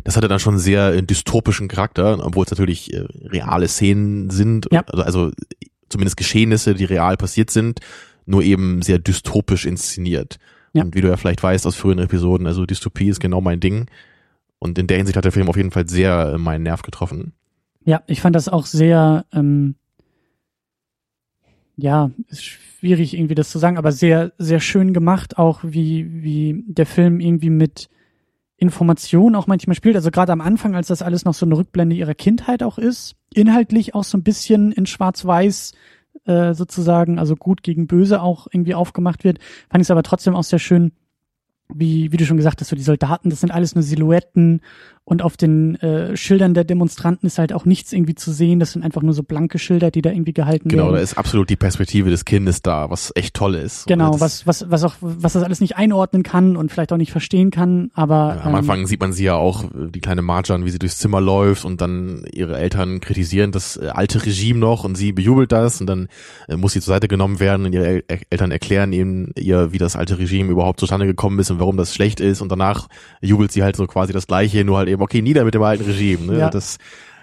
das 0.05 0.17
hatte 0.17 0.29
dann 0.29 0.41
schon 0.41 0.59
sehr 0.59 0.93
äh, 0.93 1.03
dystopischen 1.03 1.69
Charakter, 1.69 2.19
obwohl 2.25 2.45
es 2.45 2.51
natürlich 2.51 2.93
äh, 2.93 3.07
reale 3.25 3.69
Szenen 3.69 4.31
sind, 4.31 4.69
Ja. 4.71 4.83
also, 4.83 5.03
also 5.03 5.31
zumindest 5.89 6.17
Geschehnisse, 6.17 6.75
die 6.75 6.85
real 6.85 7.17
passiert 7.17 7.51
sind, 7.51 7.81
nur 8.27 8.43
eben 8.43 8.83
sehr 8.83 8.99
dystopisch 8.99 9.65
inszeniert. 9.65 10.39
Ja. 10.75 10.83
Und 10.83 10.95
wie 10.95 11.01
du 11.01 11.09
ja 11.09 11.17
vielleicht 11.17 11.43
weißt 11.43 11.67
aus 11.67 11.77
früheren 11.77 12.01
Episoden, 12.01 12.47
also 12.47 12.67
Dystopie 12.67 13.09
ist 13.09 13.21
genau 13.21 13.41
mein 13.41 13.61
Ding. 13.61 13.87
Und 14.59 14.79
in 14.79 14.87
der 14.87 14.99
Hinsicht 14.99 15.17
hat 15.17 15.25
der 15.25 15.33
Film 15.33 15.49
auf 15.49 15.57
jeden 15.57 15.71
Fall 15.71 15.89
sehr 15.89 16.33
äh, 16.35 16.39
meinen 16.39 16.65
Nerv 16.65 16.83
getroffen. 16.83 17.33
Ja, 17.87 18.03
ich 18.09 18.21
fand 18.21 18.35
das 18.35 18.49
auch 18.49 18.67
sehr, 18.67 19.25
ähm, 19.33 19.77
ja, 21.77 22.11
ist 22.29 22.45
schwierig 22.45 23.15
irgendwie 23.15 23.37
das 23.37 23.51
zu 23.51 23.61
sagen, 23.61 23.79
aber 23.79 23.93
sehr, 23.93 24.33
sehr 24.39 24.59
schön 24.59 24.93
gemacht, 24.93 25.39
auch 25.39 25.61
wie, 25.63 26.23
wie 26.23 26.65
der 26.67 26.87
Film 26.87 27.21
irgendwie 27.21 27.49
mit 27.49 27.89
Informationen 28.57 29.37
auch 29.37 29.47
manchmal 29.47 29.77
spielt. 29.77 29.95
Also 29.95 30.11
gerade 30.11 30.33
am 30.33 30.41
Anfang, 30.41 30.75
als 30.75 30.89
das 30.89 31.01
alles 31.01 31.25
noch 31.25 31.35
so 31.35 31.47
eine 31.47 31.57
Rückblende 31.57 31.95
ihrer 31.95 32.15
Kindheit 32.15 32.65
auch 32.65 32.77
ist, 32.77 33.15
inhaltlich 33.33 33.95
auch 33.95 34.05
so 34.05 34.19
ein 34.19 34.25
bisschen 34.25 34.73
in 34.73 34.87
Schwarz-Weiß 34.87 35.73
äh, 36.25 36.55
sozusagen, 36.55 37.21
also 37.21 37.37
gut 37.37 37.63
gegen 37.63 37.87
böse 37.87 38.21
auch 38.21 38.49
irgendwie 38.51 38.75
aufgemacht 38.75 39.23
wird, 39.23 39.39
fand 39.71 39.81
ich 39.83 39.87
es 39.87 39.93
aber 39.93 40.03
trotzdem 40.03 40.35
auch 40.35 40.43
sehr 40.43 40.59
schön, 40.59 40.91
wie, 41.73 42.11
wie 42.11 42.17
du 42.17 42.27
schon 42.27 42.37
gesagt 42.37 42.61
hast, 42.61 42.69
so 42.69 42.77
die 42.77 42.83
Soldaten, 42.83 43.31
das 43.31 43.41
sind 43.41 43.53
alles 43.53 43.77
nur 43.77 43.83
Silhouetten 43.83 44.61
und 45.09 45.23
auf 45.23 45.37
den 45.37 45.77
äh, 45.77 46.17
Schildern 46.17 46.53
der 46.53 46.65
Demonstranten 46.65 47.29
ist 47.29 47.39
halt 47.39 47.53
auch 47.53 47.65
nichts 47.65 47.93
irgendwie 47.93 48.17
zu 48.17 48.33
sehen. 48.33 48.59
Das 48.59 48.73
sind 48.73 48.85
einfach 48.85 49.03
nur 49.03 49.15
so 49.15 49.23
blanke 49.23 49.59
Schilder, 49.59 49.93
die 49.93 50.03
da 50.03 50.11
irgendwie 50.11 50.33
gehalten 50.33 50.69
Genau, 50.69 50.87
da 50.89 50.93
werden. 50.95 51.05
ist 51.05 51.17
absolut 51.17 51.49
die 51.49 51.55
Perspektive 51.57 52.11
des 52.11 52.25
Kindes 52.25 52.61
da, 52.61 52.91
was 52.91 53.13
echt 53.15 53.35
toll 53.35 53.55
ist. 53.55 53.87
Genau, 53.87 54.19
was, 54.21 54.49
was, 54.49 54.69
was 54.69 54.83
auch, 54.83 54.97
was 55.01 55.35
das 55.35 55.45
alles 55.45 55.61
nicht 55.61 55.77
einordnen 55.77 56.25
kann 56.25 56.57
und 56.57 56.73
vielleicht 56.73 56.93
auch 56.93 56.97
nicht 56.97 57.13
verstehen 57.13 57.53
kann, 57.53 57.93
aber 57.95 58.35
Ja, 58.37 58.41
am 58.43 58.49
ähm, 58.51 58.55
Anfang 58.57 58.87
sieht 58.89 59.01
man 59.01 59.13
sie 59.13 59.23
ja 59.25 59.37
auch, 59.37 59.63
äh, 59.65 59.69
die 59.95 60.01
kleine 60.01 60.23
Marjan, 60.23 60.65
wie 60.65 60.71
sie 60.71 60.81
durchs 60.81 60.99
Zimmer 60.99 61.21
läuft 61.21 61.65
und 61.65 61.81
dann 61.81 62.25
ihre 62.33 62.59
Eltern 62.59 62.99
kritisieren 63.01 63.53
das 63.53 63.77
äh, 63.77 63.87
alte 63.93 64.27
Regime 64.27 64.59
noch 64.59 64.83
und 64.83 64.97
sie 64.97 65.13
bejubelt 65.13 65.53
das 65.53 65.81
und 65.81 65.87
dann 65.87 66.09
äh, 66.49 66.57
muss 66.57 66.73
sie 66.73 66.81
zur 66.81 66.95
Seite 66.95 67.07
genommen 67.07 67.39
werden 67.39 67.65
und 67.65 67.73
ihre 67.73 67.87
El 67.87 68.05
El- 68.09 68.21
Eltern 68.31 68.51
erklären 68.51 68.93
ihnen 68.93 69.31
ihr, 69.37 69.73
wie 69.73 69.79
das 69.79 69.95
alte 69.95 70.19
Regime 70.19 70.51
überhaupt 70.51 70.81
zustande 70.81 71.07
gekommen 71.07 71.39
ist 71.39 71.53
und 71.53 71.61
warum 71.61 71.77
das 71.77 71.95
schlecht 71.95 72.19
ist 72.19 72.41
und 72.41 72.51
danach 72.51 72.89
jubelt 73.21 73.53
sie 73.53 73.63
halt 73.63 73.77
so 73.77 73.87
quasi 73.87 74.13
das 74.13 74.27
Gleiche, 74.27 74.65
nur 74.65 74.79
halt 74.79 74.89
eben, 74.89 74.96
okay, 75.03 75.23
nieder 75.23 75.45
mit 75.45 75.55
dem 75.55 75.63
alten 75.63 75.85
Regime. 75.85 76.27
Ne? 76.27 76.39
Ja. 76.39 76.51
Das, 76.51 76.79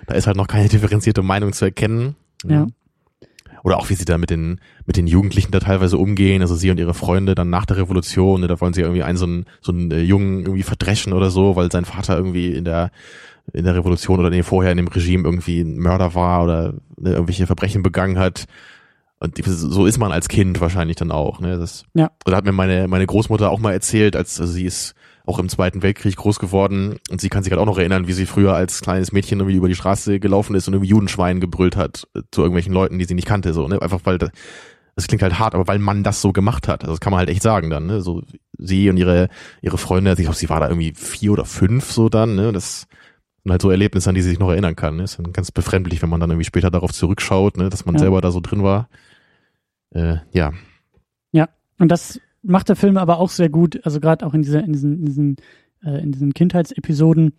da 0.07 0.15
ist 0.15 0.27
halt 0.27 0.37
noch 0.37 0.47
keine 0.47 0.69
differenzierte 0.69 1.21
Meinung 1.21 1.53
zu 1.53 1.65
erkennen. 1.65 2.15
Ja. 2.47 2.67
Oder 3.63 3.77
auch 3.77 3.89
wie 3.89 3.95
sie 3.95 4.03
da 4.03 4.17
mit 4.17 4.29
den, 4.29 4.59
mit 4.85 4.97
den 4.97 5.07
Jugendlichen 5.07 5.51
da 5.51 5.59
teilweise 5.61 5.97
umgehen, 5.97 6.41
also 6.41 6.53
sie 6.55 6.69
und 6.69 6.79
ihre 6.79 6.93
Freunde 6.93 7.33
dann 7.33 7.49
nach 7.49 7.65
der 7.65 7.77
Revolution, 7.77 8.41
ne, 8.41 8.47
da 8.47 8.59
wollen 8.59 8.73
sie 8.73 8.81
irgendwie 8.81 9.03
einen 9.03 9.17
so 9.17 9.25
einen, 9.25 9.45
so 9.61 9.71
einen 9.71 9.89
äh, 9.91 10.01
Jungen 10.01 10.41
irgendwie 10.41 10.63
verdreschen 10.63 11.13
oder 11.13 11.29
so, 11.29 11.55
weil 11.55 11.71
sein 11.71 11.85
Vater 11.85 12.17
irgendwie 12.17 12.53
in 12.53 12.65
der, 12.65 12.91
in 13.53 13.63
der 13.63 13.75
Revolution 13.75 14.19
oder 14.19 14.29
nee, 14.29 14.43
vorher 14.43 14.71
in 14.71 14.77
dem 14.77 14.89
Regime 14.89 15.23
irgendwie 15.23 15.61
ein 15.61 15.77
Mörder 15.77 16.13
war 16.13 16.43
oder 16.43 16.73
ne, 16.97 17.11
irgendwelche 17.11 17.47
Verbrechen 17.47 17.83
begangen 17.83 18.19
hat. 18.19 18.45
Und 19.19 19.37
so 19.45 19.85
ist 19.85 19.97
man 19.97 20.11
als 20.11 20.27
Kind 20.27 20.59
wahrscheinlich 20.59 20.97
dann 20.97 21.11
auch, 21.11 21.39
ne, 21.39 21.57
das, 21.57 21.85
Ja. 21.93 22.11
oder 22.25 22.35
hat 22.35 22.43
mir 22.43 22.51
meine, 22.51 22.89
meine 22.89 23.05
Großmutter 23.05 23.49
auch 23.49 23.59
mal 23.59 23.71
erzählt, 23.71 24.17
als, 24.17 24.41
also 24.41 24.51
sie 24.51 24.65
ist 24.65 24.93
auch 25.25 25.39
im 25.39 25.49
Zweiten 25.49 25.81
Weltkrieg 25.83 26.15
groß 26.15 26.39
geworden 26.39 26.97
und 27.09 27.21
sie 27.21 27.29
kann 27.29 27.43
sich 27.43 27.51
halt 27.51 27.61
auch 27.61 27.65
noch 27.65 27.77
erinnern, 27.77 28.07
wie 28.07 28.13
sie 28.13 28.25
früher 28.25 28.53
als 28.55 28.81
kleines 28.81 29.11
Mädchen 29.11 29.39
irgendwie 29.39 29.57
über 29.57 29.67
die 29.69 29.75
Straße 29.75 30.19
gelaufen 30.19 30.55
ist 30.55 30.67
und 30.67 30.73
irgendwie 30.73 30.89
Judenschwein 30.89 31.39
gebrüllt 31.39 31.75
hat 31.77 32.07
äh, 32.15 32.21
zu 32.31 32.41
irgendwelchen 32.41 32.73
Leuten, 32.73 32.99
die 32.99 33.05
sie 33.05 33.13
nicht 33.15 33.27
kannte, 33.27 33.53
so, 33.53 33.67
ne, 33.67 33.81
einfach 33.81 34.01
weil 34.03 34.17
das, 34.17 34.31
klingt 35.07 35.23
halt 35.23 35.39
hart, 35.39 35.55
aber 35.55 35.67
weil 35.67 35.79
man 35.79 36.03
das 36.03 36.21
so 36.21 36.33
gemacht 36.33 36.67
hat, 36.67 36.81
also 36.83 36.93
das 36.93 36.99
kann 36.99 37.11
man 37.11 37.19
halt 37.19 37.29
echt 37.29 37.41
sagen 37.41 37.69
dann, 37.69 37.85
ne, 37.87 38.01
so 38.01 38.21
sie 38.57 38.89
und 38.89 38.97
ihre 38.97 39.29
ihre 39.61 39.77
Freunde, 39.77 40.09
also 40.11 40.19
ich 40.21 40.25
glaube, 40.25 40.37
sie 40.37 40.49
war 40.49 40.59
da 40.59 40.67
irgendwie 40.67 40.93
vier 40.95 41.31
oder 41.31 41.45
fünf 41.45 41.91
so 41.91 42.09
dann, 42.09 42.35
ne, 42.35 42.51
das 42.51 42.87
Und 43.45 43.51
halt 43.51 43.61
so 43.61 43.71
Erlebnisse, 43.71 44.07
an 44.09 44.15
die 44.15 44.21
sie 44.21 44.29
sich 44.29 44.39
noch 44.39 44.49
erinnern 44.51 44.75
kann. 44.77 44.95
Ne? 44.95 45.03
Ist 45.03 45.19
dann 45.19 45.33
ganz 45.33 45.51
befremdlich, 45.51 46.01
wenn 46.01 46.07
man 46.09 46.21
dann 46.21 46.29
irgendwie 46.29 46.45
später 46.45 46.71
darauf 46.71 46.93
zurückschaut, 46.93 47.57
ne? 47.57 47.69
dass 47.69 47.85
man 47.85 47.95
Ja. 47.95 47.99
selber 47.99 48.21
da 48.21 48.31
so 48.31 48.39
drin 48.39 48.63
war. 48.63 48.87
Äh, 49.93 50.17
ja, 50.31 50.53
Ja, 51.33 51.49
und 51.77 51.89
das 51.89 52.21
macht 52.43 52.69
der 52.69 52.75
Film 52.75 52.97
aber 52.97 53.19
auch 53.19 53.29
sehr 53.29 53.49
gut, 53.49 53.79
also 53.85 53.99
gerade 53.99 54.25
auch 54.25 54.33
in 54.33 54.41
dieser, 54.41 54.63
in 54.63 54.73
diesen, 54.73 54.99
in 54.99 55.05
diesen, 55.05 55.35
äh, 55.83 56.01
in 56.01 56.11
diesen 56.11 56.33
Kindheitsepisoden, 56.33 57.33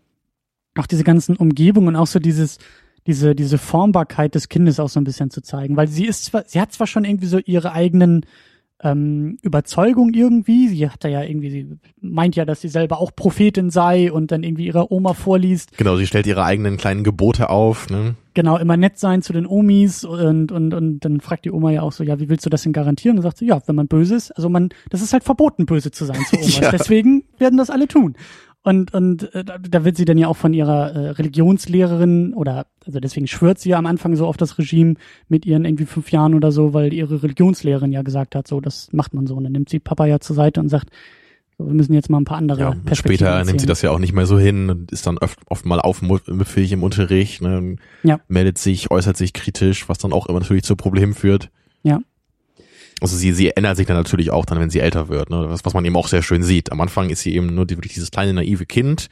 auch 0.76 0.86
diese 0.86 1.04
ganzen 1.04 1.36
Umgebungen 1.36 1.88
und 1.88 1.96
auch 1.96 2.06
so 2.06 2.18
dieses, 2.18 2.58
diese, 3.06 3.34
diese 3.34 3.58
Formbarkeit 3.58 4.34
des 4.34 4.48
Kindes 4.48 4.80
auch 4.80 4.88
so 4.88 4.98
ein 4.98 5.04
bisschen 5.04 5.30
zu 5.30 5.42
zeigen, 5.42 5.76
weil 5.76 5.88
sie 5.88 6.06
ist 6.06 6.24
zwar, 6.24 6.44
sie 6.46 6.60
hat 6.60 6.72
zwar 6.72 6.86
schon 6.86 7.04
irgendwie 7.04 7.26
so 7.26 7.38
ihre 7.38 7.72
eigenen 7.72 8.24
ähm, 8.84 9.38
Überzeugungen 9.42 10.14
irgendwie, 10.14 10.68
sie 10.68 10.88
hat 10.88 11.02
da 11.02 11.08
ja 11.08 11.22
irgendwie, 11.22 11.50
sie 11.50 11.68
meint 12.00 12.36
ja, 12.36 12.44
dass 12.44 12.60
sie 12.60 12.68
selber 12.68 13.00
auch 13.00 13.10
Prophetin 13.16 13.70
sei 13.70 14.12
und 14.12 14.30
dann 14.30 14.44
irgendwie 14.44 14.66
ihrer 14.66 14.92
Oma 14.92 15.14
vorliest, 15.14 15.76
genau, 15.76 15.96
sie 15.96 16.06
stellt 16.06 16.26
ihre 16.26 16.44
eigenen 16.44 16.76
kleinen 16.76 17.02
Gebote 17.02 17.50
auf. 17.50 17.90
Ne? 17.90 18.14
genau, 18.34 18.58
immer 18.58 18.76
nett 18.76 18.98
sein 18.98 19.22
zu 19.22 19.32
den 19.32 19.46
Omis 19.46 20.04
und, 20.04 20.52
und, 20.52 20.74
und 20.74 21.00
dann 21.00 21.20
fragt 21.20 21.44
die 21.44 21.52
Oma 21.52 21.70
ja 21.70 21.82
auch 21.82 21.92
so, 21.92 22.04
ja, 22.04 22.18
wie 22.18 22.28
willst 22.28 22.44
du 22.44 22.50
das 22.50 22.62
denn 22.62 22.72
garantieren? 22.72 23.16
Und 23.16 23.22
sagt 23.22 23.38
sie, 23.38 23.46
ja, 23.46 23.62
wenn 23.66 23.76
man 23.76 23.86
böse 23.86 24.16
ist, 24.16 24.32
also 24.32 24.48
man, 24.48 24.70
das 24.90 25.00
ist 25.00 25.12
halt 25.12 25.24
verboten, 25.24 25.66
böse 25.66 25.90
zu 25.90 26.04
sein 26.04 26.20
zu 26.28 26.36
Omas. 26.36 26.44
Ja. 26.64 26.70
Deswegen 26.70 27.24
werden 27.38 27.58
das 27.58 27.70
alle 27.70 27.88
tun. 27.88 28.14
Und, 28.66 28.94
und 28.94 29.32
äh, 29.34 29.44
da- 29.44 29.58
da 29.58 29.84
wird 29.84 29.96
sie 29.96 30.06
dann 30.06 30.16
ja 30.18 30.26
auch 30.26 30.36
von 30.38 30.54
ihrer 30.54 30.90
äh, 30.92 31.10
Religionslehrerin 31.10 32.32
oder, 32.34 32.66
also 32.86 32.98
deswegen 32.98 33.26
schwört 33.26 33.58
sie 33.58 33.68
ja 33.68 33.78
am 33.78 33.86
Anfang 33.86 34.16
so 34.16 34.26
auf 34.26 34.36
das 34.38 34.58
Regime 34.58 34.94
mit 35.28 35.44
ihren 35.46 35.64
irgendwie 35.66 35.84
fünf 35.84 36.10
Jahren 36.10 36.34
oder 36.34 36.50
so, 36.50 36.72
weil 36.72 36.92
ihre 36.92 37.22
Religionslehrerin 37.22 37.92
ja 37.92 38.02
gesagt 38.02 38.34
hat, 38.34 38.48
so, 38.48 38.60
das 38.60 38.92
macht 38.92 39.12
man 39.14 39.26
so. 39.26 39.34
Und 39.36 39.44
dann 39.44 39.52
nimmt 39.52 39.68
sie 39.68 39.80
Papa 39.80 40.06
ja 40.06 40.18
zur 40.18 40.34
Seite 40.34 40.60
und 40.60 40.70
sagt, 40.70 40.88
so, 41.58 41.66
wir 41.66 41.74
müssen 41.74 41.92
jetzt 41.92 42.08
mal 42.10 42.18
ein 42.18 42.24
paar 42.24 42.38
andere 42.38 42.60
Ja, 42.60 42.70
Perspektiven 42.70 43.26
später 43.26 43.36
nimmt 43.36 43.46
sie 43.46 43.52
erzählen. 43.52 43.68
das 43.68 43.82
ja 43.82 43.90
auch 43.90 43.98
nicht 43.98 44.12
mehr 44.14 44.26
so 44.26 44.38
hin 44.38 44.70
und 44.70 44.90
ist 44.92 45.06
dann 45.06 45.18
oft, 45.18 45.38
oft 45.50 45.66
mal 45.66 45.78
aufmüpfig 45.80 46.72
im 46.72 46.82
Unterricht, 46.82 47.42
ne? 47.42 47.76
Ja. 48.02 48.18
meldet 48.28 48.58
sich, 48.58 48.90
äußert 48.90 49.16
sich 49.16 49.32
kritisch, 49.34 49.88
was 49.88 49.98
dann 49.98 50.12
auch 50.12 50.26
immer 50.26 50.40
natürlich 50.40 50.64
zu 50.64 50.74
Problemen 50.74 51.12
führt. 51.14 51.50
Ja. 51.82 52.00
Also 53.04 53.18
sie, 53.18 53.32
sie 53.32 53.50
ändert 53.54 53.76
sich 53.76 53.86
dann 53.86 53.98
natürlich 53.98 54.30
auch 54.30 54.46
dann, 54.46 54.58
wenn 54.58 54.70
sie 54.70 54.80
älter 54.80 55.08
wird, 55.08 55.28
ne? 55.28 55.44
was, 55.50 55.62
was 55.62 55.74
man 55.74 55.84
eben 55.84 55.94
auch 55.96 56.08
sehr 56.08 56.22
schön 56.22 56.42
sieht. 56.42 56.72
Am 56.72 56.80
Anfang 56.80 57.10
ist 57.10 57.20
sie 57.20 57.34
eben 57.34 57.54
nur 57.54 57.66
die, 57.66 57.76
wirklich 57.76 57.92
dieses 57.92 58.10
kleine 58.10 58.32
naive 58.32 58.64
Kind, 58.64 59.08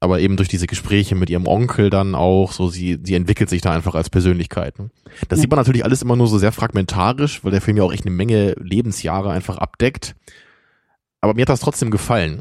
aber 0.00 0.20
eben 0.20 0.38
durch 0.38 0.48
diese 0.48 0.66
Gespräche 0.66 1.14
mit 1.14 1.28
ihrem 1.28 1.46
Onkel 1.46 1.90
dann 1.90 2.14
auch, 2.14 2.52
so 2.52 2.70
sie, 2.70 2.98
sie 3.02 3.14
entwickelt 3.14 3.50
sich 3.50 3.60
da 3.60 3.72
einfach 3.72 3.94
als 3.94 4.08
Persönlichkeit. 4.08 4.78
Ne? 4.78 4.88
Das 5.28 5.36
Ja. 5.38 5.42
sieht 5.42 5.50
man 5.50 5.58
natürlich 5.58 5.84
alles 5.84 6.00
immer 6.00 6.16
nur 6.16 6.28
so 6.28 6.38
sehr 6.38 6.52
fragmentarisch, 6.52 7.44
weil 7.44 7.52
der 7.52 7.60
Film 7.60 7.76
ja 7.76 7.82
auch 7.82 7.92
echt 7.92 8.06
eine 8.06 8.14
Menge 8.16 8.54
Lebensjahre 8.58 9.30
einfach 9.30 9.58
abdeckt. 9.58 10.16
Aber 11.20 11.34
mir 11.34 11.42
hat 11.42 11.50
das 11.50 11.60
trotzdem 11.60 11.90
gefallen. 11.90 12.40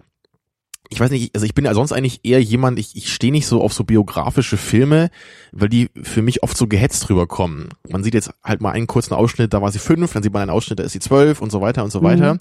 Ich 0.91 0.99
weiß 0.99 1.11
nicht, 1.11 1.35
also 1.35 1.45
ich 1.45 1.53
bin 1.53 1.65
ja 1.65 1.73
sonst 1.75 1.91
eigentlich 1.91 2.21
eher 2.23 2.41
jemand, 2.41 2.79
ich, 2.79 2.95
ich 2.95 3.13
stehe 3.13 3.31
nicht 3.31 3.45
so 3.45 3.61
auf 3.61 3.73
so 3.73 3.83
biografische 3.83 4.57
Filme, 4.57 5.09
weil 5.51 5.69
die 5.69 5.89
für 6.01 6.23
mich 6.23 6.41
oft 6.41 6.57
so 6.57 6.67
gehetzt 6.67 7.09
rüberkommen. 7.09 7.69
Man 7.87 8.03
sieht 8.03 8.15
jetzt 8.15 8.31
halt 8.43 8.59
mal 8.61 8.71
einen 8.71 8.87
kurzen 8.87 9.13
Ausschnitt, 9.13 9.53
da 9.53 9.61
war 9.61 9.71
sie 9.71 9.77
fünf, 9.79 10.13
dann 10.13 10.23
sieht 10.23 10.33
man 10.33 10.41
einen 10.41 10.51
Ausschnitt, 10.51 10.79
da 10.79 10.83
ist 10.83 10.93
sie 10.93 10.99
zwölf 10.99 11.41
und 11.41 11.51
so 11.51 11.61
weiter 11.61 11.83
und 11.83 11.91
so 11.91 11.99
Mhm. 11.99 12.03
weiter. 12.05 12.37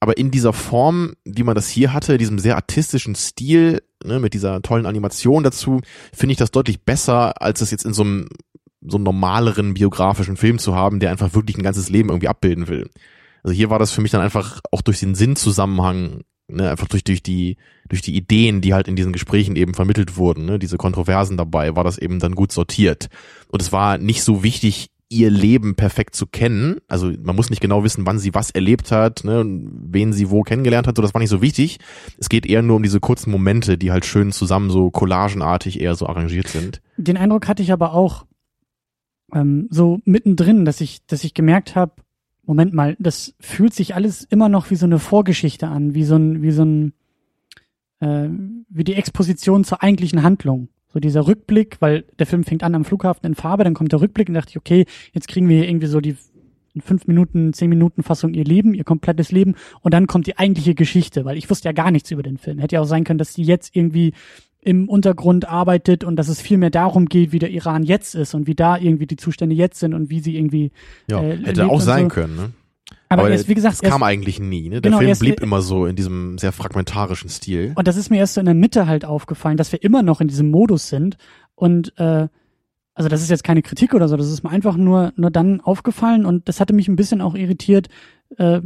Aber 0.00 0.16
in 0.16 0.30
dieser 0.30 0.52
Form, 0.52 1.14
wie 1.24 1.42
man 1.42 1.54
das 1.54 1.68
hier 1.68 1.92
hatte, 1.92 2.18
diesem 2.18 2.38
sehr 2.38 2.56
artistischen 2.56 3.14
Stil, 3.14 3.82
ne, 4.04 4.20
mit 4.20 4.34
dieser 4.34 4.62
tollen 4.62 4.86
Animation 4.86 5.42
dazu, 5.42 5.80
finde 6.12 6.32
ich 6.32 6.38
das 6.38 6.50
deutlich 6.52 6.82
besser, 6.82 7.40
als 7.42 7.60
es 7.60 7.70
jetzt 7.70 7.84
in 7.84 7.92
so 7.92 8.02
einem 8.02 8.28
so 8.80 8.96
einem 8.96 9.04
normaleren 9.04 9.74
biografischen 9.74 10.36
Film 10.36 10.60
zu 10.60 10.74
haben, 10.74 11.00
der 11.00 11.10
einfach 11.10 11.34
wirklich 11.34 11.58
ein 11.58 11.64
ganzes 11.64 11.88
Leben 11.90 12.10
irgendwie 12.10 12.28
abbilden 12.28 12.68
will. 12.68 12.88
Also 13.42 13.52
hier 13.54 13.70
war 13.70 13.80
das 13.80 13.90
für 13.90 14.00
mich 14.00 14.12
dann 14.12 14.20
einfach 14.20 14.60
auch 14.70 14.82
durch 14.82 15.00
den 15.00 15.16
Sinnzusammenhang, 15.16 16.22
ne, 16.48 16.70
einfach 16.70 16.88
durch, 16.88 17.04
durch 17.04 17.22
die, 17.22 17.56
durch 17.88 18.02
die 18.02 18.16
Ideen, 18.16 18.60
die 18.60 18.74
halt 18.74 18.88
in 18.88 18.96
diesen 18.96 19.12
Gesprächen 19.12 19.56
eben 19.56 19.74
vermittelt 19.74 20.16
wurden, 20.16 20.44
ne, 20.44 20.58
diese 20.58 20.76
Kontroversen 20.76 21.36
dabei, 21.36 21.76
war 21.76 21.84
das 21.84 21.98
eben 21.98 22.18
dann 22.18 22.34
gut 22.34 22.52
sortiert. 22.52 23.08
Und 23.48 23.62
es 23.62 23.72
war 23.72 23.98
nicht 23.98 24.22
so 24.22 24.42
wichtig, 24.42 24.90
ihr 25.10 25.30
Leben 25.30 25.74
perfekt 25.74 26.14
zu 26.14 26.26
kennen. 26.26 26.80
Also 26.86 27.10
man 27.22 27.34
muss 27.34 27.50
nicht 27.50 27.62
genau 27.62 27.82
wissen, 27.82 28.04
wann 28.04 28.18
sie 28.18 28.34
was 28.34 28.50
erlebt 28.50 28.90
hat, 28.92 29.24
ne, 29.24 29.42
wen 29.46 30.12
sie 30.12 30.30
wo 30.30 30.42
kennengelernt 30.42 30.86
hat, 30.86 30.96
so 30.96 31.02
das 31.02 31.14
war 31.14 31.20
nicht 31.20 31.30
so 31.30 31.40
wichtig. 31.40 31.78
Es 32.18 32.28
geht 32.28 32.46
eher 32.46 32.62
nur 32.62 32.76
um 32.76 32.82
diese 32.82 33.00
kurzen 33.00 33.30
Momente, 33.30 33.78
die 33.78 33.90
halt 33.90 34.04
schön 34.04 34.32
zusammen 34.32 34.70
so 34.70 34.90
collagenartig 34.90 35.80
eher 35.80 35.94
so 35.94 36.06
arrangiert 36.06 36.48
sind. 36.48 36.82
Den 36.96 37.16
Eindruck 37.16 37.48
hatte 37.48 37.62
ich 37.62 37.72
aber 37.72 37.94
auch 37.94 38.26
ähm, 39.32 39.68
so 39.70 40.00
mittendrin, 40.04 40.64
dass 40.64 40.80
ich, 40.80 41.04
dass 41.06 41.24
ich 41.24 41.34
gemerkt 41.34 41.74
habe, 41.74 41.92
Moment 42.48 42.72
mal, 42.72 42.96
das 42.98 43.34
fühlt 43.40 43.74
sich 43.74 43.94
alles 43.94 44.24
immer 44.24 44.48
noch 44.48 44.70
wie 44.70 44.76
so 44.76 44.86
eine 44.86 44.98
Vorgeschichte 44.98 45.68
an, 45.68 45.94
wie 45.94 46.04
so 46.04 46.16
ein, 46.16 46.40
wie 46.40 46.50
so 46.50 46.64
ein, 46.64 46.94
äh, 48.00 48.30
wie 48.70 48.84
die 48.84 48.94
Exposition 48.94 49.64
zur 49.64 49.82
eigentlichen 49.82 50.22
Handlung. 50.22 50.68
So 50.90 50.98
dieser 50.98 51.26
Rückblick, 51.26 51.76
weil 51.80 52.06
der 52.18 52.24
Film 52.24 52.44
fängt 52.44 52.62
an 52.62 52.74
am 52.74 52.86
Flughafen 52.86 53.26
in 53.26 53.34
Farbe, 53.34 53.64
dann 53.64 53.74
kommt 53.74 53.92
der 53.92 54.00
Rückblick 54.00 54.28
und 54.28 54.34
dachte 54.34 54.48
ich, 54.48 54.56
okay, 54.56 54.86
jetzt 55.12 55.28
kriegen 55.28 55.46
wir 55.46 55.68
irgendwie 55.68 55.88
so 55.88 56.00
die 56.00 56.16
fünf 56.80 57.06
Minuten, 57.06 57.52
zehn 57.52 57.68
Minuten 57.68 58.02
Fassung 58.02 58.32
ihr 58.32 58.44
Leben, 58.44 58.72
ihr 58.72 58.84
komplettes 58.84 59.30
Leben 59.30 59.54
und 59.82 59.92
dann 59.92 60.06
kommt 60.06 60.26
die 60.26 60.38
eigentliche 60.38 60.74
Geschichte, 60.74 61.26
weil 61.26 61.36
ich 61.36 61.50
wusste 61.50 61.68
ja 61.68 61.72
gar 61.72 61.90
nichts 61.90 62.10
über 62.10 62.22
den 62.22 62.38
Film. 62.38 62.60
Hätte 62.60 62.76
ja 62.76 62.80
auch 62.80 62.86
sein 62.86 63.04
können, 63.04 63.18
dass 63.18 63.34
die 63.34 63.42
jetzt 63.42 63.76
irgendwie 63.76 64.14
im 64.68 64.88
Untergrund 64.88 65.48
arbeitet 65.48 66.04
und 66.04 66.16
dass 66.16 66.28
es 66.28 66.40
viel 66.42 66.58
mehr 66.58 66.68
darum 66.70 67.06
geht, 67.06 67.32
wie 67.32 67.38
der 67.38 67.50
Iran 67.50 67.82
jetzt 67.84 68.14
ist 68.14 68.34
und 68.34 68.46
wie 68.46 68.54
da 68.54 68.76
irgendwie 68.76 69.06
die 69.06 69.16
Zustände 69.16 69.54
jetzt 69.54 69.80
sind 69.80 69.94
und 69.94 70.10
wie 70.10 70.20
sie 70.20 70.36
irgendwie 70.36 70.72
Ja, 71.10 71.22
äh, 71.22 71.38
hätte 71.42 71.66
auch 71.68 71.80
sein 71.80 72.04
so. 72.04 72.08
können, 72.10 72.36
ne? 72.36 72.50
Aber, 73.10 73.22
Aber 73.22 73.30
erst, 73.30 73.48
wie 73.48 73.54
gesagt, 73.54 73.82
erst, 73.82 73.90
kam 73.92 74.02
eigentlich 74.02 74.38
nie, 74.40 74.64
ne? 74.68 74.80
Der 74.80 74.90
Genau, 74.90 74.98
Film 74.98 75.08
erst- 75.08 75.20
blieb 75.22 75.40
immer 75.40 75.62
so 75.62 75.86
in 75.86 75.96
diesem 75.96 76.36
sehr 76.38 76.52
fragmentarischen 76.52 77.30
Stil. 77.30 77.72
und 77.76 77.88
das 77.88 77.96
ist 77.96 78.10
mir 78.10 78.18
erst 78.18 78.34
so 78.34 78.40
in 78.40 78.44
der 78.46 78.54
Mitte 78.54 78.86
halt 78.86 79.04
aufgefallen, 79.06 79.56
dass 79.56 79.72
wir 79.72 79.82
immer 79.82 80.02
noch 80.02 80.20
in 80.20 80.28
diesem 80.28 80.50
Modus 80.50 80.88
sind 80.90 81.16
und 81.54 81.98
äh, 81.98 82.28
also 82.94 83.08
das 83.08 83.22
ist 83.22 83.30
jetzt 83.30 83.44
keine 83.44 83.62
Kritik 83.62 83.94
oder 83.94 84.08
so, 84.08 84.16
das 84.16 84.30
ist 84.30 84.42
mir 84.42 84.50
einfach 84.50 84.76
nur 84.76 85.12
nur 85.16 85.30
dann 85.30 85.60
aufgefallen 85.62 86.26
und 86.26 86.48
das 86.48 86.60
hatte 86.60 86.74
mich 86.74 86.88
ein 86.88 86.96
bisschen 86.96 87.20
auch 87.22 87.34
irritiert, 87.34 87.88
äh, 88.36 88.60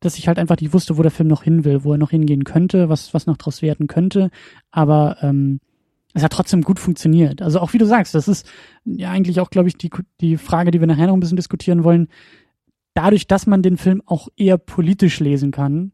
dass 0.00 0.18
ich 0.18 0.28
halt 0.28 0.38
einfach 0.38 0.56
nicht 0.60 0.72
wusste, 0.72 0.98
wo 0.98 1.02
der 1.02 1.10
Film 1.10 1.28
noch 1.28 1.42
hin 1.42 1.64
will, 1.64 1.84
wo 1.84 1.92
er 1.92 1.98
noch 1.98 2.10
hingehen 2.10 2.44
könnte, 2.44 2.88
was 2.88 3.14
was 3.14 3.26
noch 3.26 3.36
draus 3.36 3.62
werden 3.62 3.86
könnte, 3.86 4.30
aber 4.70 5.18
ähm, 5.22 5.60
es 6.12 6.22
hat 6.22 6.32
trotzdem 6.32 6.62
gut 6.62 6.80
funktioniert. 6.80 7.40
Also 7.40 7.60
auch 7.60 7.72
wie 7.72 7.78
du 7.78 7.86
sagst, 7.86 8.14
das 8.14 8.26
ist 8.26 8.50
ja 8.84 9.10
eigentlich 9.10 9.40
auch, 9.40 9.50
glaube 9.50 9.68
ich, 9.68 9.76
die 9.76 9.90
die 10.20 10.36
Frage, 10.36 10.70
die 10.70 10.80
wir 10.80 10.86
nachher 10.86 11.06
noch 11.06 11.14
ein 11.14 11.20
bisschen 11.20 11.36
diskutieren 11.36 11.84
wollen. 11.84 12.08
Dadurch, 12.94 13.28
dass 13.28 13.46
man 13.46 13.62
den 13.62 13.76
Film 13.76 14.02
auch 14.06 14.28
eher 14.36 14.58
politisch 14.58 15.20
lesen 15.20 15.52
kann 15.52 15.92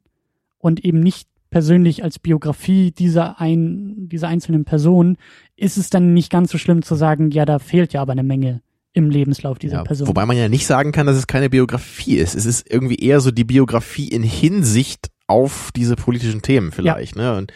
und 0.59 0.85
eben 0.85 1.01
nicht 1.01 1.29
persönlich 1.51 2.03
als 2.03 2.19
Biografie 2.19 2.91
dieser 2.91 3.41
ein, 3.41 4.09
dieser 4.09 4.29
einzelnen 4.29 4.65
Person, 4.65 5.17
ist 5.57 5.77
es 5.77 5.91
dann 5.91 6.15
nicht 6.15 6.31
ganz 6.31 6.51
so 6.51 6.59
schlimm 6.59 6.83
zu 6.83 6.95
sagen, 6.95 7.31
ja, 7.31 7.45
da 7.45 7.59
fehlt 7.59 7.93
ja 7.93 8.03
aber 8.03 8.13
eine 8.13 8.23
Menge 8.23 8.63
im 8.97 9.11
Lebenslauf 9.11 9.59
dieser 9.59 9.77
Ja, 9.77 9.85
Person. 9.85 10.09
wobei 10.09 10.25
man 10.25 10.37
ja 10.39 10.49
nicht 10.49 10.67
sagen 10.67 10.91
kann, 10.91 11.07
dass 11.07 11.17
es 11.17 11.27
keine 11.27 11.51
Biografie 11.51 12.17
ist. 12.17 12.35
Es 12.35 12.47
ist 12.47 12.69
irgendwie 12.71 12.97
eher 12.97 13.21
so 13.21 13.31
die 13.31 13.45
Biografie 13.45 14.09
in 14.09 14.23
Hinsicht 14.23 15.11
auf 15.27 15.71
diese 15.77 15.97
politischen 15.97 16.41
Themen 16.41 16.73
vielleicht, 16.73 17.15
ne? 17.15 17.37
Und, 17.37 17.53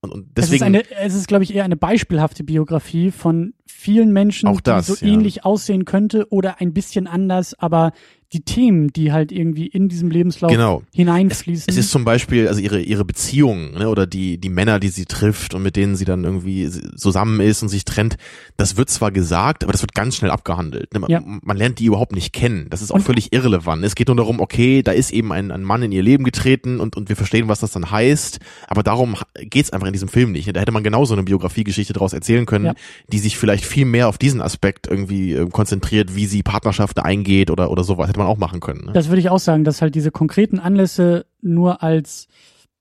und, 0.00 0.10
und 0.12 0.22
es 0.34 0.44
ist, 0.44 0.52
deswegen 0.52 0.64
eine, 0.64 0.90
es 0.90 1.14
ist, 1.14 1.28
glaube 1.28 1.44
ich, 1.44 1.54
eher 1.54 1.64
eine 1.64 1.76
beispielhafte 1.76 2.42
Biografie 2.42 3.12
von 3.12 3.54
vielen 3.76 4.12
Menschen, 4.12 4.48
Auch 4.48 4.60
das, 4.60 4.86
die 4.86 4.92
so 4.92 5.04
ja. 5.06 5.12
ähnlich 5.12 5.44
aussehen 5.44 5.84
könnte 5.84 6.26
oder 6.30 6.60
ein 6.60 6.72
bisschen 6.72 7.06
anders, 7.06 7.54
aber 7.58 7.92
die 8.32 8.40
Themen, 8.40 8.88
die 8.92 9.12
halt 9.12 9.30
irgendwie 9.30 9.68
in 9.68 9.88
diesem 9.88 10.10
Lebenslauf 10.10 10.50
genau. 10.50 10.82
hineinfließen. 10.92 11.66
Es 11.68 11.76
ist 11.76 11.92
zum 11.92 12.04
Beispiel, 12.04 12.48
also 12.48 12.60
ihre, 12.60 12.80
ihre 12.80 13.04
Beziehungen, 13.04 13.74
ne, 13.74 13.88
oder 13.88 14.04
die, 14.04 14.38
die 14.38 14.48
Männer, 14.48 14.80
die 14.80 14.88
sie 14.88 15.04
trifft 15.04 15.54
und 15.54 15.62
mit 15.62 15.76
denen 15.76 15.94
sie 15.94 16.04
dann 16.04 16.24
irgendwie 16.24 16.68
zusammen 16.96 17.38
ist 17.40 17.62
und 17.62 17.68
sich 17.68 17.84
trennt, 17.84 18.16
das 18.56 18.76
wird 18.76 18.90
zwar 18.90 19.12
gesagt, 19.12 19.62
aber 19.62 19.70
das 19.72 19.80
wird 19.82 19.94
ganz 19.94 20.16
schnell 20.16 20.32
abgehandelt. 20.32 20.92
Ne? 20.92 20.98
Man, 21.00 21.10
Ja. 21.10 21.22
man 21.24 21.56
lernt 21.56 21.78
die 21.78 21.84
überhaupt 21.84 22.12
nicht 22.16 22.32
kennen. 22.32 22.66
Das 22.68 22.82
ist 22.82 22.90
auch 22.90 22.96
Und- 22.96 23.02
völlig 23.02 23.32
irrelevant. 23.32 23.84
Es 23.84 23.94
geht 23.94 24.08
nur 24.08 24.16
darum, 24.16 24.40
okay, 24.40 24.82
da 24.82 24.90
ist 24.90 25.12
eben 25.12 25.30
ein, 25.32 25.52
ein 25.52 25.62
Mann 25.62 25.84
in 25.84 25.92
ihr 25.92 26.02
Leben 26.02 26.24
getreten 26.24 26.80
und, 26.80 26.96
und 26.96 27.08
wir 27.08 27.14
verstehen, 27.14 27.46
was 27.46 27.60
das 27.60 27.70
dann 27.70 27.92
heißt, 27.92 28.40
aber 28.66 28.82
darum 28.82 29.14
geht's 29.36 29.70
einfach 29.72 29.86
in 29.86 29.92
diesem 29.92 30.08
Film 30.08 30.32
nicht. 30.32 30.54
Da 30.54 30.58
hätte 30.60 30.72
man 30.72 30.82
genauso 30.82 31.14
eine 31.14 31.22
Biografiegeschichte 31.22 31.92
daraus 31.92 32.12
erzählen 32.12 32.44
können, 32.44 32.66
Ja. 32.66 32.74
die 33.12 33.18
sich 33.20 33.38
vielleicht 33.38 33.65
viel 33.66 33.84
mehr 33.84 34.08
auf 34.08 34.18
diesen 34.18 34.40
Aspekt 34.40 34.86
irgendwie 34.86 35.32
äh, 35.32 35.48
konzentriert, 35.48 36.14
wie 36.14 36.26
sie 36.26 36.42
Partnerschaften 36.42 37.00
eingeht 37.00 37.50
oder, 37.50 37.70
oder 37.70 37.84
sowas. 37.84 38.08
Hätte 38.08 38.18
man 38.18 38.28
auch 38.28 38.38
machen 38.38 38.60
können. 38.60 38.86
Ne? 38.86 38.92
Das 38.92 39.08
würde 39.08 39.20
ich 39.20 39.30
auch 39.30 39.38
sagen, 39.38 39.64
dass 39.64 39.82
halt 39.82 39.94
diese 39.94 40.10
konkreten 40.10 40.58
Anlässe 40.58 41.26
nur 41.40 41.82
als 41.82 42.28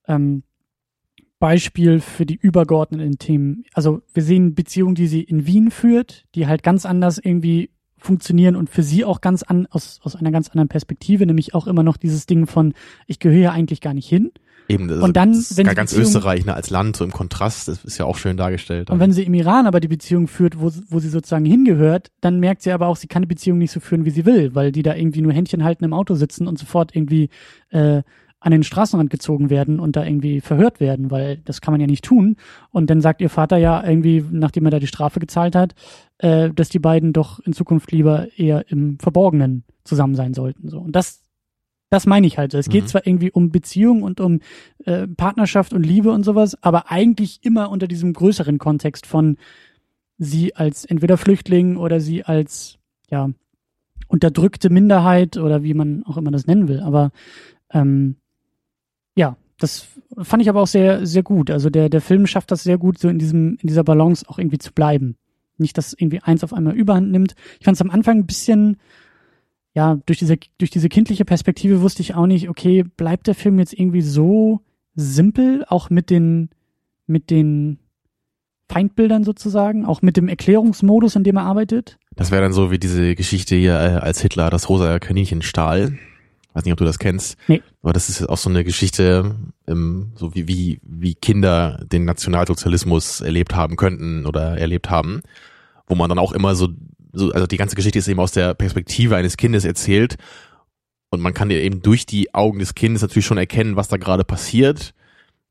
ähm, 0.08 0.43
Beispiel 1.39 2.00
für 2.00 2.26
die 2.26 2.36
übergeordneten 2.36 3.17
Themen. 3.19 3.65
Also 3.74 4.02
wir 4.13 4.24
sehen 4.24 4.56
Beziehungen, 4.56 4.95
die 4.95 5.08
sie 5.08 5.21
in 5.21 5.45
Wien 5.45 5.71
führt, 5.71 6.26
die 6.36 6.48
halt 6.48 6.63
ganz 6.63 6.86
anders 6.86 7.17
irgendwie 7.17 7.71
funktionieren 7.98 8.56
und 8.56 8.69
für 8.69 8.84
sie 8.84 9.04
auch 9.04 9.19
ganz 9.19 9.43
an 9.43 9.67
aus, 9.69 10.00
aus 10.04 10.15
einer 10.15 10.32
ganz 10.32 10.50
anderen 10.50 10.69
Perspektive, 10.69 11.26
nämlich 11.26 11.54
auch 11.54 11.67
immer 11.67 11.84
noch 11.84 11.98
dieses 11.98 12.26
Ding 12.26 12.45
von 12.45 12.74
ich 13.08 13.19
gehöre 13.19 13.38
hier 13.38 13.52
eigentlich 13.52 13.82
gar 13.82 13.93
nicht 13.93 14.08
hin. 14.08 14.32
Eben, 14.67 14.88
das, 14.88 14.99
Und 14.99 15.15
dann, 15.15 15.34
das 15.34 15.51
ist 15.51 15.58
wenn 15.58 15.67
ganz 15.67 15.93
Österreich 15.93 16.45
ne, 16.45 16.54
als 16.54 16.69
Land 16.69 16.95
so 16.95 17.04
im 17.04 17.12
Kontrast, 17.12 17.67
das 17.67 17.84
ist 17.86 17.97
ja 17.97 18.06
auch 18.06 18.17
schön 18.17 18.38
dargestellt. 18.38 18.89
Und 18.89 18.99
wenn 18.99 19.12
sie 19.12 19.23
im 19.23 19.34
Iran 19.34 19.67
aber 19.67 19.80
die 19.80 19.88
Beziehung 19.88 20.28
führt, 20.28 20.60
wo, 20.60 20.71
wo 20.89 20.99
sie 20.99 21.10
sozusagen 21.10 21.45
hingehört, 21.45 22.12
dann 22.21 22.39
merkt 22.39 22.63
sie 22.63 22.71
aber 22.71 22.88
auch, 22.88 22.95
sie 22.95 23.08
kann 23.08 23.21
die 23.21 23.28
Beziehung 23.28 23.60
nicht 23.60 23.71
so 23.71 23.80
führen, 23.80 24.06
wie 24.06 24.10
sie 24.10 24.25
will, 24.25 24.56
weil 24.56 24.71
die 24.71 24.84
da 24.84 24.95
irgendwie 24.95 25.21
nur 25.21 25.34
Händchen 25.34 25.63
halten 25.63 25.84
im 25.84 25.93
Auto 25.93 26.15
sitzen 26.15 26.47
und 26.47 26.58
sofort 26.58 26.95
irgendwie 26.95 27.30
äh, 27.69 28.01
an 28.45 28.51
den 28.51 28.63
Straßenrand 28.63 29.10
gezogen 29.10 29.49
werden 29.49 29.80
und 29.80 29.95
da 29.95 30.06
irgendwie 30.06 30.39
verhört 30.39 30.80
werden, 30.80 31.10
weil 31.10 31.38
das 31.38 31.62
kann 31.62 31.73
man 31.73 31.82
ja 31.82 31.88
nicht 31.88 32.06
tun. 32.06 32.36
Und 32.69 32.91
dann 32.91 33.01
sagt 33.01 33.19
ihr 33.21 33.32
Vater 33.32 33.58
ja 33.58 33.84
irgendwie, 33.84 34.23
nachdem 34.30 34.65
er 34.65 34.71
da 34.71 34.78
die 34.78 34.86
Strafe 34.86 35.19
gezahlt 35.19 35.56
hat, 35.56 35.73
äh, 36.19 36.51
dass 36.51 36.69
die 36.69 36.80
beiden 36.80 37.12
doch 37.12 37.39
in 37.39 37.54
Zukunft 37.54 37.91
lieber 37.91 38.28
eher 38.38 38.69
im 38.69 38.99
Verborgenen 38.99 39.63
zusammen 39.84 40.13
sein 40.13 40.36
sollten. 40.36 40.69
So. 40.69 40.80
Und 40.80 40.95
das, 40.95 41.24
das 41.89 42.06
meine 42.06 42.28
ich 42.28 42.38
halt. 42.38 42.54
Es 42.54 42.69
geht 42.69 42.84
mhm. 42.84 42.88
zwar 42.88 43.08
irgendwie 43.08 43.32
um 43.32 43.52
Beziehung 43.52 44.04
und 44.04 44.19
um 44.19 44.39
äh, 44.86 45.08
Partnerschaft 45.08 45.74
und 45.74 45.86
Liebe 45.86 46.12
und 46.12 46.24
sowas, 46.24 46.62
aber 46.62 46.91
eigentlich 46.91 47.39
immer 47.43 47.69
unter 47.69 47.88
diesem 47.88 48.13
größeren 48.13 48.58
Kontext 48.58 49.06
von 49.06 49.38
sie 50.17 50.56
als 50.56 50.86
entweder 50.86 51.17
Flüchtling 51.17 51.78
oder 51.78 52.00
sie 52.00 52.24
als 52.24 52.78
ja 53.10 53.30
unterdrückte 54.08 54.69
Minderheit 54.69 55.38
oder 55.38 55.63
wie 55.63 55.74
man 55.74 56.04
auch 56.06 56.17
immer 56.17 56.32
das 56.32 56.48
nennen 56.48 56.67
will. 56.67 56.80
Aber 56.80 57.12
ähm, 57.71 58.17
ja, 59.15 59.38
das 59.58 59.88
fand 60.17 60.41
ich 60.41 60.50
aber 60.50 60.62
auch 60.62 60.67
sehr, 60.67 61.06
sehr 61.06 61.24
gut. 61.24 61.50
Also 61.50 61.69
der, 61.69 61.89
der 61.89 62.02
Film 62.02 62.28
schafft 62.28 62.52
das 62.52 62.63
sehr 62.63 62.78
gut, 62.78 63.00
so 63.00 63.10
in 63.10 63.19
diesem, 63.19 63.58
in 63.62 63.67
dieser 63.67 63.84
Balance 63.84 64.26
auch 64.28 64.38
irgendwie 64.38 64.58
zu 64.58 64.74
bleiben. 64.74 65.17
Nicht, 65.58 65.78
dass 65.78 65.93
irgendwie 65.93 66.21
eins 66.21 66.43
auf 66.43 66.54
einmal 66.54 66.76
überhand 66.76 67.12
nimmt. 67.12 67.36
Ich 67.60 67.65
fand 67.65 67.76
es 67.76 67.82
am 67.82 67.89
Anfang 67.89 68.19
ein 68.19 68.26
bisschen, 68.26 68.78
ja, 69.75 69.99
durch 70.05 70.19
diese, 70.19 70.38
durch 70.57 70.71
diese 70.71 70.88
kindliche 70.88 71.25
Perspektive 71.25 71.81
wusste 71.81 72.01
ich 72.01 72.15
auch 72.15 72.27
nicht, 72.27 72.49
okay, 72.49 72.83
bleibt 72.83 73.27
der 73.27 73.35
Film 73.35 73.59
jetzt 73.59 73.73
irgendwie 73.73 74.01
so 74.01 74.61
simpel, 74.95 75.65
auch 75.67 75.89
mit 75.89 76.09
den, 76.09 76.49
mit 77.07 77.29
den 77.29 77.79
Feindbildern 78.69 79.25
sozusagen, 79.25 79.85
auch 79.85 80.01
mit 80.01 80.15
dem 80.15 80.29
Erklärungsmodus, 80.29 81.17
in 81.17 81.25
dem 81.25 81.35
er 81.35 81.43
arbeitet? 81.43 81.99
Das 82.15 82.31
wäre 82.31 82.41
dann 82.41 82.53
so 82.53 82.71
wie 82.71 82.79
diese 82.79 83.15
Geschichte 83.15 83.57
hier, 83.57 83.73
äh, 83.73 83.97
als 83.97 84.21
Hitler 84.21 84.49
das 84.49 84.69
rosa 84.69 84.97
Kaninchen 84.99 85.41
stahl. 85.41 85.97
Weiß 86.53 86.63
nicht, 86.63 86.71
ob 86.71 86.79
du 86.79 86.85
das 86.85 86.97
kennst. 86.97 87.38
Nee. 87.49 87.61
Aber 87.83 87.91
das 87.91 88.07
ist 88.07 88.25
auch 88.29 88.38
so 88.38 88.49
eine 88.49 88.63
Geschichte, 88.63 89.35
ähm, 89.67 90.13
so 90.15 90.33
wie, 90.35 90.47
wie, 90.47 90.79
wie 90.83 91.15
Kinder 91.15 91.83
den 91.91 92.05
Nationalsozialismus 92.05 93.19
erlebt 93.19 93.53
haben 93.53 93.75
könnten 93.75 94.25
oder 94.25 94.57
erlebt 94.57 94.89
haben. 94.89 95.21
Wo 95.85 95.95
man 95.95 96.07
dann 96.07 96.17
auch 96.17 96.31
immer 96.31 96.55
so, 96.55 96.69
so, 97.15 97.32
also 97.32 97.47
die 97.47 97.58
ganze 97.58 97.75
Geschichte 97.75 97.99
ist 97.99 98.08
eben 98.08 98.19
aus 98.19 98.32
der 98.32 98.54
Perspektive 98.54 99.15
eines 99.15 99.38
Kindes 99.38 99.65
erzählt. 99.65 100.15
Und 101.10 101.21
man 101.21 101.34
kann 101.34 101.49
ja 101.49 101.58
eben 101.58 101.82
durch 101.82 102.06
die 102.06 102.34
Augen 102.34 102.60
des 102.60 102.75
Kindes 102.75 103.01
natürlich 103.01 103.25
schon 103.25 103.38
erkennen, 103.38 103.75
was 103.75 103.88
da 103.88 103.97
gerade 103.97 104.23
passiert. 104.23 104.93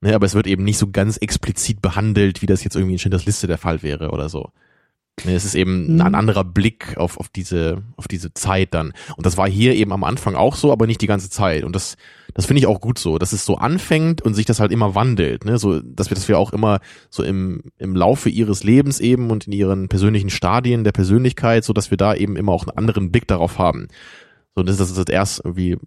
Ne, 0.00 0.14
aber 0.14 0.26
es 0.26 0.34
wird 0.34 0.46
eben 0.46 0.64
nicht 0.64 0.78
so 0.78 0.90
ganz 0.90 1.16
explizit 1.16 1.80
behandelt, 1.80 2.42
wie 2.42 2.46
das 2.46 2.62
jetzt 2.62 2.76
irgendwie 2.76 2.92
in 2.92 2.98
Schindlers 2.98 3.24
Liste 3.24 3.46
der 3.46 3.58
Fall 3.58 3.82
wäre 3.82 4.10
oder 4.10 4.28
so. 4.28 4.50
Es 5.24 5.44
ist 5.44 5.54
eben 5.54 5.94
mhm. 5.94 6.00
ein 6.00 6.14
anderer 6.14 6.44
Blick 6.44 6.96
auf, 6.98 7.18
auf 7.18 7.28
diese, 7.28 7.82
auf 7.96 8.08
diese 8.08 8.34
Zeit 8.34 8.74
dann. 8.74 8.92
Und 9.16 9.24
das 9.24 9.36
war 9.36 9.48
hier 9.48 9.74
eben 9.74 9.92
am 9.92 10.04
Anfang 10.04 10.34
auch 10.34 10.56
so, 10.56 10.72
aber 10.72 10.86
nicht 10.86 11.00
die 11.00 11.06
ganze 11.06 11.30
Zeit. 11.30 11.64
Und 11.64 11.74
das, 11.74 11.96
das 12.34 12.46
finde 12.46 12.60
ich 12.60 12.66
auch 12.66 12.80
gut 12.80 12.98
so, 12.98 13.18
dass 13.18 13.32
es 13.32 13.44
so 13.44 13.56
anfängt 13.56 14.22
und 14.22 14.34
sich 14.34 14.44
das 14.44 14.60
halt 14.60 14.72
immer 14.72 14.94
wandelt, 14.94 15.44
ne, 15.44 15.58
so, 15.58 15.80
dass 15.80 16.10
wir, 16.10 16.14
dass 16.14 16.28
wir 16.28 16.38
auch 16.38 16.52
immer 16.52 16.80
so 17.10 17.22
im, 17.22 17.62
im 17.78 17.96
Laufe 17.96 18.28
ihres 18.28 18.64
Lebens 18.64 19.00
eben 19.00 19.30
und 19.30 19.46
in 19.46 19.52
ihren 19.52 19.88
persönlichen 19.88 20.30
Stadien 20.30 20.84
der 20.84 20.92
Persönlichkeit, 20.92 21.64
so 21.64 21.72
dass 21.72 21.90
wir 21.90 21.96
da 21.96 22.14
eben 22.14 22.36
immer 22.36 22.52
auch 22.52 22.66
einen 22.66 22.76
anderen 22.76 23.10
Blick 23.10 23.28
darauf 23.28 23.58
haben. 23.58 23.88
So, 24.54 24.62
dass 24.62 24.78
es 24.80 24.94
das 24.94 25.06
erst 25.08 25.44
irgendwie 25.44 25.78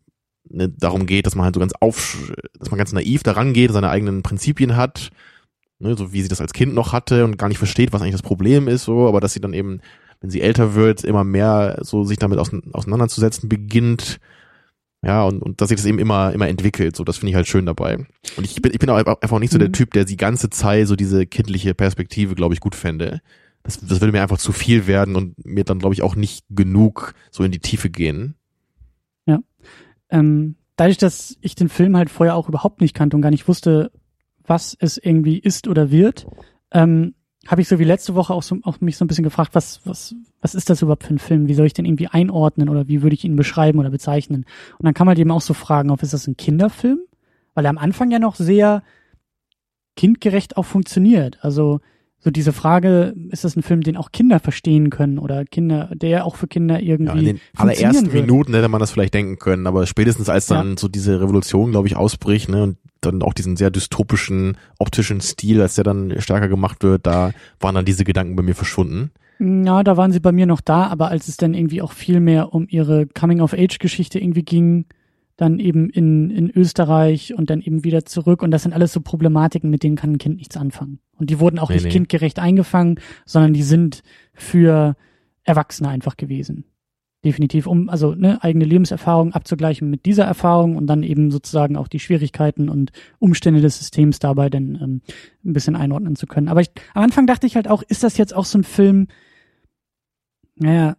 ne, 0.50 0.70
darum 0.70 1.06
geht, 1.06 1.26
dass 1.26 1.36
man 1.36 1.46
halt 1.46 1.56
so 1.56 1.60
ganz 1.60 1.74
auf, 1.80 2.18
dass 2.60 2.72
man 2.72 2.78
ganz 2.78 2.94
naiv 2.94 3.24
daran 3.24 3.54
geht, 3.54 3.72
seine 3.72 3.90
eigenen 3.90 4.24
Prinzipien 4.24 4.76
hat 4.76 5.12
ne, 5.80 5.96
so 5.96 6.14
wie 6.14 6.22
sie 6.22 6.28
das 6.28 6.42
als 6.42 6.54
Kind 6.54 6.74
noch 6.74 6.94
hatte 6.94 7.24
und 7.26 7.38
gar 7.38 7.48
nicht 7.48 7.58
versteht, 7.58 7.94
was 7.94 8.02
eigentlich 8.02 8.14
das 8.14 8.22
Problem 8.22 8.68
ist, 8.68 8.84
so, 8.84 9.08
aber 9.08 9.20
dass 9.20 9.34
sie 9.34 9.42
dann 9.42 9.54
eben, 9.54 9.82
wenn 10.22 10.30
sie 10.30 10.42
älter 10.42 10.76
wird, 10.76 11.04
immer 11.04 11.24
mehr 11.24 11.80
so 11.82 12.04
sich 12.04 12.18
damit 12.18 12.40
auseinanderzusetzen 12.40 13.50
beginnt. 13.50 14.20
Ja, 15.04 15.24
und, 15.24 15.42
und 15.42 15.62
dass 15.62 15.70
sich 15.70 15.78
das 15.78 15.86
eben 15.86 16.00
immer, 16.00 16.34
immer 16.34 16.48
entwickelt, 16.48 16.96
so, 16.96 17.04
das 17.04 17.18
finde 17.18 17.30
ich 17.30 17.36
halt 17.36 17.48
schön 17.48 17.66
dabei. 17.66 17.98
Und 18.36 18.46
ich 18.46 18.62
bin, 18.62 18.72
ich 18.72 18.80
bin 18.80 18.90
auch 18.90 18.98
einfach 18.98 19.40
nicht 19.40 19.52
so 19.52 19.60
der 19.60 19.68
mhm. 19.70 19.74
Typ, 19.74 19.94
der 19.94 20.06
die 20.06 20.18
ganze 20.18 20.50
Zeit 20.50 20.88
so 20.88 20.96
diese 20.96 21.26
kindliche 21.26 21.74
Perspektive, 21.76 22.36
glaube 22.36 22.54
ich, 22.54 22.60
gut 22.60 22.76
fände. 22.76 23.22
Das, 23.64 23.80
das 23.80 24.02
würde 24.02 24.12
mir 24.12 24.22
einfach 24.22 24.40
zu 24.40 24.52
viel 24.52 24.88
werden 24.88 25.16
und 25.16 25.46
mir 25.46 25.64
dann, 25.64 25.80
glaube 25.80 25.94
ich, 25.94 26.02
auch 26.02 26.16
nicht 26.16 26.46
genug 26.50 27.14
so 27.32 27.44
in 27.44 27.52
die 27.52 27.60
Tiefe 27.60 27.90
gehen. 27.90 28.36
Ja. 29.26 29.40
Ähm, 30.10 30.56
dadurch, 30.78 30.98
dass 30.98 31.38
ich 31.42 31.54
den 31.54 31.70
Film 31.70 31.96
halt 31.96 32.10
vorher 32.10 32.36
auch 32.36 32.50
überhaupt 32.50 32.82
nicht 32.82 32.96
kannte 32.96 33.16
und 33.16 33.22
gar 33.22 33.32
nicht 33.32 33.48
wusste, 33.48 33.92
was 34.46 34.76
es 34.80 34.98
irgendwie 34.98 35.38
ist 35.38 35.68
oder 35.68 35.92
wird, 35.92 36.28
ähm, 36.72 37.14
habe 37.48 37.62
ich 37.62 37.68
so 37.68 37.80
wie 37.80 37.84
letzte 37.84 38.16
Woche 38.16 38.34
auch, 38.34 38.44
so, 38.44 38.58
auch 38.64 38.82
mich 38.82 38.98
so 38.98 39.06
ein 39.06 39.08
bisschen 39.08 39.24
gefragt, 39.24 39.56
was, 39.56 39.82
was, 39.86 40.16
was 40.42 40.56
ist 40.56 40.70
das 40.70 40.82
überhaupt 40.82 41.04
für 41.04 41.14
ein 41.14 41.20
Film? 41.20 41.48
Wie 41.48 41.54
soll 41.54 41.66
ich 41.66 41.74
den 41.74 41.86
irgendwie 41.86 42.08
einordnen 42.08 42.70
oder 42.70 42.88
wie 42.88 43.02
würde 43.02 43.16
ich 43.16 43.24
ihn 43.24 43.36
beschreiben 43.36 43.80
oder 43.80 43.90
bezeichnen? 43.90 44.46
Und 44.78 44.86
dann 44.86 44.94
kann 44.94 45.08
man 45.08 45.18
eben 45.18 45.32
auch 45.32 45.42
so 45.42 45.54
fragen, 45.54 45.90
ob 45.90 46.04
ist 46.04 46.14
das 46.14 46.28
ein 46.28 46.38
Kinderfilm? 46.38 47.00
Weil 47.54 47.66
er 47.66 47.70
am 47.70 47.78
Anfang 47.78 48.12
ja 48.12 48.20
noch 48.20 48.36
sehr 48.36 48.84
kindgerecht 49.96 50.58
auch 50.58 50.66
funktioniert. 50.66 51.40
Also 51.42 51.80
so 52.20 52.32
diese 52.32 52.52
Frage, 52.52 53.14
ist 53.30 53.44
das 53.44 53.56
ein 53.56 53.64
Film, 53.64 53.82
den 53.82 53.96
auch 53.96 54.12
Kinder 54.12 54.40
verstehen 54.40 54.90
können 54.90 55.20
oder 55.20 55.46
Kinder, 55.46 55.92
der 55.94 56.26
auch 56.26 56.36
für 56.36 56.48
Kinder 56.48 56.82
irgendwie. 56.82 57.14
Ja, 57.14 57.20
in 57.20 57.26
den 57.26 57.42
allerersten 57.56 58.12
Minuten 58.12 58.54
hätte 58.54 58.70
man 58.70 58.80
das 58.80 58.92
vielleicht 58.92 59.14
denken 59.14 59.38
können, 59.38 59.68
aber 59.68 59.86
spätestens 59.86 60.28
als 60.28 60.48
dann 60.48 60.72
ja. 60.72 60.78
so 60.78 60.88
diese 60.88 61.22
Revolution, 61.22 61.72
glaube 61.72 61.88
ich, 61.88 61.96
ausbricht, 61.96 62.50
ne, 62.50 62.64
und 62.64 62.78
dann 63.02 63.22
auch 63.22 63.34
diesen 63.34 63.58
sehr 63.58 63.72
dystopischen 63.72 64.58
optischen 64.80 65.22
Stil, 65.22 65.62
als 65.62 65.76
der 65.76 65.84
dann 65.84 66.20
stärker 66.20 66.48
gemacht 66.48 66.84
wird, 66.84 67.06
da 67.06 67.32
waren 67.60 67.76
dann 67.76 67.86
diese 67.86 68.04
Gedanken 68.04 68.36
bei 68.36 68.44
mir 68.44 68.56
verschwunden. 68.56 69.12
Ja, 69.40 69.84
da 69.84 69.98
waren 69.98 70.12
sie 70.12 70.20
bei 70.20 70.32
mir 70.32 70.48
noch 70.48 70.62
da, 70.62 70.88
aber 70.88 71.10
als 71.10 71.28
es 71.28 71.38
dann 71.38 71.54
irgendwie 71.54 71.82
auch 71.82 71.92
viel 71.92 72.20
mehr 72.20 72.54
um 72.54 72.68
ihre 72.68 73.06
Coming-of-Age-Geschichte 73.06 74.20
irgendwie 74.20 74.44
ging, 74.44 74.86
dann 75.36 75.60
eben 75.60 75.92
in, 75.92 76.32
in 76.32 76.50
Österreich 76.50 77.36
und 77.36 77.52
dann 77.52 77.62
eben 77.62 77.84
wieder 77.84 78.06
zurück. 78.06 78.42
Und 78.42 78.50
das 78.50 78.64
sind 78.64 78.74
alles 78.74 78.92
so 78.92 79.02
Problematiken, 79.02 79.70
mit 79.70 79.84
denen 79.84 79.96
kann 79.96 80.14
ein 80.14 80.18
Kind 80.18 80.38
nichts 80.38 80.58
anfangen. 80.58 81.00
Und 81.16 81.30
die 81.30 81.40
wurden 81.40 81.60
auch 81.60 81.70
nee, 81.70 81.76
nicht 81.76 81.86
nee. 81.86 81.92
kindgerecht 81.92 82.40
eingefangen, 82.40 83.00
sondern 83.26 83.54
die 83.54 83.64
sind 83.64 84.02
für 84.34 84.96
Erwachsene 85.44 85.90
einfach 85.90 86.18
gewesen. 86.18 86.66
Definitiv, 87.26 87.66
um 87.66 87.90
also 87.90 88.14
ne, 88.14 88.44
eigene 88.44 88.66
Lebenserfahrung 88.66 89.34
abzugleichen 89.34 89.90
mit 89.90 90.06
dieser 90.06 90.26
Erfahrung 90.26 90.76
und 90.76 90.86
dann 90.86 91.02
eben 91.02 91.32
sozusagen 91.32 91.76
auch 91.76 91.88
die 91.88 92.00
Schwierigkeiten 92.00 92.70
und 92.70 92.92
Umstände 93.18 93.60
des 93.60 93.80
Systems 93.80 94.20
dabei 94.20 94.50
dann 94.50 94.76
ähm, 94.76 95.02
ein 95.44 95.54
bisschen 95.54 95.76
einordnen 95.76 96.16
zu 96.16 96.28
können. 96.28 96.48
Aber 96.48 96.62
ich, 96.62 96.70
am 96.94 97.04
Anfang 97.04 97.26
dachte 97.26 97.48
ich 97.48 97.56
halt 97.56 97.68
auch, 97.68 97.82
ist 97.82 98.04
das 98.04 98.18
jetzt 98.18 98.36
auch 98.36 98.46
so 98.46 98.60
ein 98.60 98.64
Film, 98.64 99.08
naja, 100.56 100.96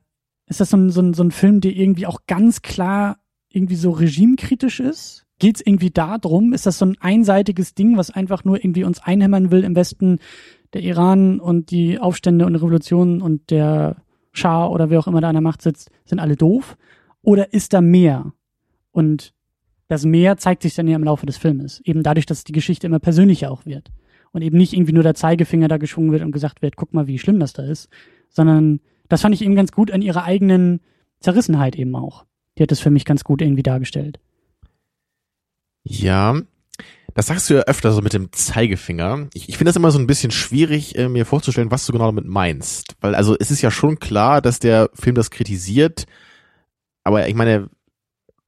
ist 0.46 0.60
das 0.60 0.70
so 0.70 0.76
ein, 0.76 0.90
so 0.90 1.00
ein, 1.00 1.14
so 1.14 1.22
ein 1.22 1.30
Film, 1.30 1.60
der 1.60 1.72
irgendwie 1.72 2.06
auch 2.06 2.20
ganz 2.26 2.62
klar 2.62 3.18
irgendwie 3.48 3.76
so 3.76 3.90
regimekritisch 3.90 4.80
ist? 4.80 5.24
Geht 5.38 5.56
es 5.56 5.66
irgendwie 5.66 5.90
darum? 5.90 6.52
Ist 6.52 6.66
das 6.66 6.78
so 6.78 6.86
ein 6.86 6.96
einseitiges 7.00 7.74
Ding, 7.74 7.96
was 7.96 8.10
einfach 8.10 8.44
nur 8.44 8.56
irgendwie 8.56 8.84
uns 8.84 9.00
einhämmern 9.00 9.50
will 9.50 9.62
im 9.62 9.76
Westen? 9.76 10.18
Der 10.72 10.82
Iran 10.82 11.38
und 11.38 11.70
die 11.70 11.98
Aufstände 11.98 12.44
und 12.44 12.56
Revolutionen 12.56 13.22
und 13.22 13.50
der 13.50 14.02
Schah 14.38 14.66
oder 14.66 14.90
wer 14.90 14.98
auch 14.98 15.06
immer 15.06 15.20
da 15.20 15.28
an 15.28 15.34
der 15.34 15.42
Macht 15.42 15.62
sitzt, 15.62 15.90
sind 16.04 16.18
alle 16.18 16.36
doof? 16.36 16.76
Oder 17.22 17.52
ist 17.52 17.72
da 17.72 17.80
mehr? 17.80 18.32
Und 18.90 19.34
das 19.88 20.04
Mehr 20.04 20.36
zeigt 20.36 20.62
sich 20.62 20.74
dann 20.74 20.88
ja 20.88 20.96
im 20.96 21.04
Laufe 21.04 21.26
des 21.26 21.36
Filmes. 21.36 21.80
Eben 21.84 22.02
dadurch, 22.02 22.26
dass 22.26 22.44
die 22.44 22.52
Geschichte 22.52 22.86
immer 22.86 22.98
persönlicher 22.98 23.50
auch 23.50 23.66
wird. 23.66 23.90
Und 24.32 24.42
eben 24.42 24.58
nicht 24.58 24.74
irgendwie 24.74 24.92
nur 24.92 25.02
der 25.02 25.14
Zeigefinger 25.14 25.68
da 25.68 25.78
geschwungen 25.78 26.12
wird 26.12 26.22
und 26.22 26.32
gesagt 26.32 26.62
wird, 26.62 26.76
guck 26.76 26.92
mal, 26.92 27.06
wie 27.06 27.18
schlimm 27.18 27.40
das 27.40 27.52
da 27.52 27.64
ist. 27.64 27.88
Sondern 28.28 28.80
das 29.08 29.22
fand 29.22 29.34
ich 29.34 29.42
eben 29.42 29.54
ganz 29.54 29.72
gut 29.72 29.90
an 29.90 30.02
ihrer 30.02 30.24
eigenen 30.24 30.80
Zerrissenheit 31.20 31.76
eben 31.76 31.96
auch 31.96 32.24
die 32.58 32.62
hat 32.64 32.72
es 32.72 32.80
für 32.80 32.90
mich 32.90 33.04
ganz 33.04 33.22
gut 33.24 33.40
irgendwie 33.40 33.62
dargestellt. 33.62 34.18
Ja, 35.84 36.40
das 37.14 37.26
sagst 37.26 37.50
du 37.50 37.54
ja 37.54 37.60
öfter 37.62 37.92
so 37.92 38.00
mit 38.00 38.12
dem 38.12 38.32
Zeigefinger. 38.32 39.28
Ich, 39.34 39.48
ich 39.48 39.56
finde 39.56 39.70
das 39.70 39.76
immer 39.76 39.90
so 39.90 39.98
ein 39.98 40.06
bisschen 40.06 40.30
schwierig, 40.30 40.96
äh, 40.96 41.08
mir 41.08 41.26
vorzustellen, 41.26 41.70
was 41.70 41.86
du 41.86 41.92
genau 41.92 42.06
damit 42.06 42.26
meinst. 42.26 42.96
Weil 43.00 43.14
also 43.14 43.36
es 43.38 43.50
ist 43.50 43.62
ja 43.62 43.70
schon 43.70 43.98
klar, 43.98 44.40
dass 44.40 44.58
der 44.60 44.90
Film 44.94 45.14
das 45.14 45.30
kritisiert, 45.30 46.06
aber 47.04 47.28
ich 47.28 47.34
meine, 47.34 47.70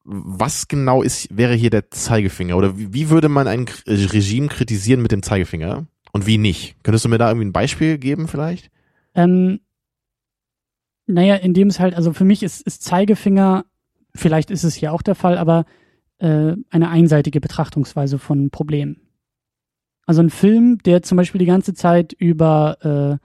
was 0.03 0.67
genau 0.67 1.03
ist, 1.03 1.35
wäre 1.35 1.53
hier 1.53 1.69
der 1.69 1.91
Zeigefinger? 1.91 2.57
Oder 2.57 2.77
wie, 2.77 2.93
wie 2.93 3.09
würde 3.09 3.29
man 3.29 3.47
ein 3.47 3.65
Regime 3.87 4.47
kritisieren 4.47 5.01
mit 5.01 5.11
dem 5.11 5.23
Zeigefinger? 5.23 5.85
Und 6.11 6.25
wie 6.25 6.37
nicht? 6.37 6.75
Könntest 6.83 7.05
du 7.05 7.09
mir 7.09 7.17
da 7.17 7.29
irgendwie 7.29 7.47
ein 7.47 7.53
Beispiel 7.53 7.97
geben 7.97 8.27
vielleicht? 8.27 8.71
Ähm, 9.13 9.59
naja, 11.05 11.35
indem 11.35 11.67
es 11.67 11.79
halt, 11.79 11.93
also 11.95 12.13
für 12.13 12.25
mich 12.25 12.43
ist, 12.43 12.61
ist 12.61 12.83
Zeigefinger 12.83 13.65
vielleicht 14.15 14.51
ist 14.51 14.63
es 14.63 14.75
hier 14.75 14.93
auch 14.93 15.01
der 15.01 15.15
Fall, 15.15 15.37
aber 15.37 15.65
äh, 16.21 16.55
eine 16.69 16.89
einseitige 16.89 17.41
Betrachtungsweise 17.41 18.19
von 18.19 18.51
Problemen. 18.51 19.01
Also 20.05 20.21
ein 20.21 20.29
Film, 20.29 20.77
der 20.79 21.01
zum 21.01 21.15
Beispiel 21.15 21.39
die 21.39 21.45
ganze 21.45 21.73
Zeit 21.73 22.13
über, 22.13 23.19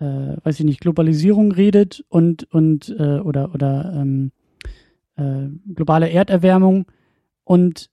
äh, 0.00 0.04
äh, 0.04 0.36
weiß 0.42 0.58
ich 0.58 0.64
nicht, 0.64 0.80
Globalisierung 0.80 1.52
redet 1.52 2.04
und 2.08 2.44
und 2.52 2.88
äh, 2.98 3.18
oder 3.20 3.54
oder 3.54 3.92
ähm, 3.94 4.32
äh, 5.16 5.48
globale 5.74 6.10
Erderwärmung 6.10 6.86
und 7.44 7.90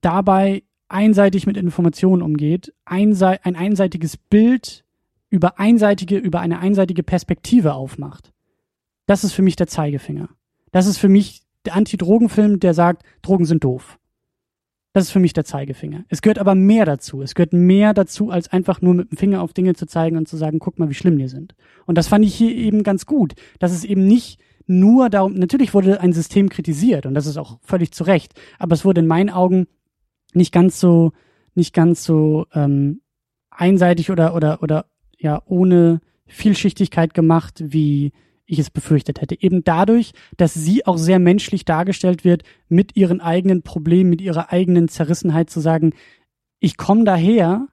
dabei 0.00 0.62
einseitig 0.88 1.46
mit 1.46 1.56
Informationen 1.56 2.22
umgeht, 2.22 2.74
einsei 2.84 3.42
ein 3.44 3.56
einseitiges 3.56 4.16
Bild 4.16 4.84
über 5.30 5.58
einseitige 5.58 6.18
über 6.18 6.40
eine 6.40 6.60
einseitige 6.60 7.02
Perspektive 7.02 7.74
aufmacht. 7.74 8.32
Das 9.06 9.24
ist 9.24 9.32
für 9.32 9.42
mich 9.42 9.56
der 9.56 9.66
Zeigefinger. 9.66 10.28
Das 10.70 10.86
ist 10.86 10.98
für 10.98 11.08
mich 11.08 11.43
der 11.64 11.74
Anti-Drogen-Film, 11.74 12.60
der 12.60 12.74
sagt, 12.74 13.02
Drogen 13.22 13.44
sind 13.44 13.64
doof. 13.64 13.98
Das 14.92 15.04
ist 15.04 15.10
für 15.10 15.18
mich 15.18 15.32
der 15.32 15.44
Zeigefinger. 15.44 16.04
Es 16.08 16.22
gehört 16.22 16.38
aber 16.38 16.54
mehr 16.54 16.84
dazu. 16.84 17.20
Es 17.20 17.34
gehört 17.34 17.52
mehr 17.52 17.94
dazu, 17.94 18.30
als 18.30 18.52
einfach 18.52 18.80
nur 18.80 18.94
mit 18.94 19.10
dem 19.10 19.18
Finger 19.18 19.42
auf 19.42 19.52
Dinge 19.52 19.74
zu 19.74 19.86
zeigen 19.86 20.16
und 20.16 20.28
zu 20.28 20.36
sagen, 20.36 20.60
guck 20.60 20.78
mal, 20.78 20.88
wie 20.88 20.94
schlimm 20.94 21.18
die 21.18 21.26
sind. 21.26 21.56
Und 21.84 21.98
das 21.98 22.06
fand 22.06 22.24
ich 22.24 22.34
hier 22.34 22.54
eben 22.54 22.84
ganz 22.84 23.04
gut, 23.04 23.34
dass 23.58 23.72
es 23.72 23.84
eben 23.84 24.06
nicht 24.06 24.38
nur 24.66 25.10
darum, 25.10 25.34
natürlich 25.34 25.74
wurde 25.74 26.00
ein 26.00 26.12
System 26.12 26.48
kritisiert 26.48 27.06
und 27.06 27.14
das 27.14 27.26
ist 27.26 27.36
auch 27.36 27.58
völlig 27.62 27.92
zu 27.92 28.04
Recht, 28.04 28.32
aber 28.58 28.72
es 28.72 28.84
wurde 28.84 29.00
in 29.00 29.06
meinen 29.06 29.30
Augen 29.30 29.66
nicht 30.32 30.52
ganz 30.52 30.80
so, 30.80 31.12
nicht 31.54 31.74
ganz 31.74 32.04
so 32.04 32.46
ähm, 32.54 33.02
einseitig 33.50 34.10
oder 34.10 34.34
oder 34.34 34.62
oder 34.62 34.86
ja 35.18 35.42
ohne 35.44 36.00
Vielschichtigkeit 36.26 37.14
gemacht, 37.14 37.62
wie 37.62 38.12
ich 38.46 38.58
es 38.58 38.70
befürchtet 38.70 39.20
hätte. 39.20 39.40
Eben 39.40 39.64
dadurch, 39.64 40.12
dass 40.36 40.54
sie 40.54 40.86
auch 40.86 40.98
sehr 40.98 41.18
menschlich 41.18 41.64
dargestellt 41.64 42.24
wird, 42.24 42.42
mit 42.68 42.96
ihren 42.96 43.20
eigenen 43.20 43.62
Problemen, 43.62 44.10
mit 44.10 44.20
ihrer 44.20 44.52
eigenen 44.52 44.88
Zerrissenheit 44.88 45.50
zu 45.50 45.60
sagen, 45.60 45.92
ich 46.60 46.76
komme 46.76 47.04
daher 47.04 47.68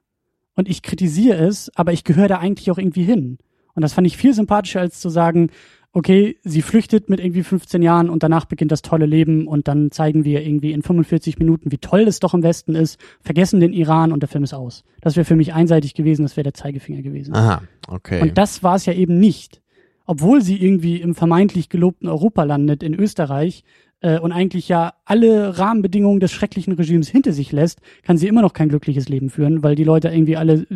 und 0.54 0.68
ich 0.68 0.82
kritisiere 0.82 1.38
es, 1.44 1.70
aber 1.76 1.92
ich 1.92 2.04
gehöre 2.04 2.28
da 2.28 2.38
eigentlich 2.38 2.70
auch 2.70 2.78
irgendwie 2.78 3.04
hin. 3.04 3.38
Und 3.74 3.82
das 3.82 3.94
fand 3.94 4.06
ich 4.06 4.16
viel 4.16 4.34
sympathischer, 4.34 4.80
als 4.80 5.00
zu 5.00 5.08
sagen, 5.08 5.50
okay, 5.94 6.38
sie 6.42 6.62
flüchtet 6.62 7.10
mit 7.10 7.20
irgendwie 7.20 7.42
15 7.42 7.82
Jahren 7.82 8.08
und 8.08 8.22
danach 8.22 8.46
beginnt 8.46 8.72
das 8.72 8.80
tolle 8.80 9.04
Leben 9.04 9.46
und 9.46 9.68
dann 9.68 9.90
zeigen 9.90 10.24
wir 10.24 10.42
irgendwie 10.42 10.72
in 10.72 10.82
45 10.82 11.38
Minuten, 11.38 11.70
wie 11.70 11.78
toll 11.78 12.02
es 12.02 12.18
doch 12.18 12.32
im 12.32 12.42
Westen 12.42 12.74
ist, 12.74 12.98
vergessen 13.20 13.60
den 13.60 13.74
Iran 13.74 14.10
und 14.10 14.20
der 14.20 14.28
Film 14.28 14.44
ist 14.44 14.54
aus. 14.54 14.84
Das 15.02 15.16
wäre 15.16 15.26
für 15.26 15.36
mich 15.36 15.52
einseitig 15.52 15.94
gewesen, 15.94 16.22
das 16.22 16.36
wäre 16.36 16.44
der 16.44 16.54
Zeigefinger 16.54 17.02
gewesen. 17.02 17.34
Aha, 17.34 17.62
okay. 17.88 18.22
Und 18.22 18.38
das 18.38 18.62
war 18.62 18.76
es 18.76 18.86
ja 18.86 18.94
eben 18.94 19.18
nicht 19.18 19.60
obwohl 20.06 20.42
sie 20.42 20.62
irgendwie 20.62 21.00
im 21.00 21.14
vermeintlich 21.14 21.68
gelobten 21.68 22.08
Europa 22.08 22.44
landet, 22.44 22.82
in 22.82 22.94
Österreich, 22.94 23.64
äh, 24.02 24.18
und 24.18 24.32
eigentlich 24.32 24.68
ja 24.68 24.94
alle 25.04 25.58
Rahmenbedingungen 25.58 26.20
des 26.20 26.32
schrecklichen 26.32 26.74
Regimes 26.74 27.08
hinter 27.08 27.32
sich 27.32 27.52
lässt, 27.52 27.80
kann 28.02 28.18
sie 28.18 28.28
immer 28.28 28.42
noch 28.42 28.52
kein 28.52 28.68
glückliches 28.68 29.08
Leben 29.08 29.30
führen, 29.30 29.62
weil 29.62 29.76
die 29.76 29.84
Leute 29.84 30.08
irgendwie 30.08 30.36
alle 30.36 30.54
äh, 30.54 30.66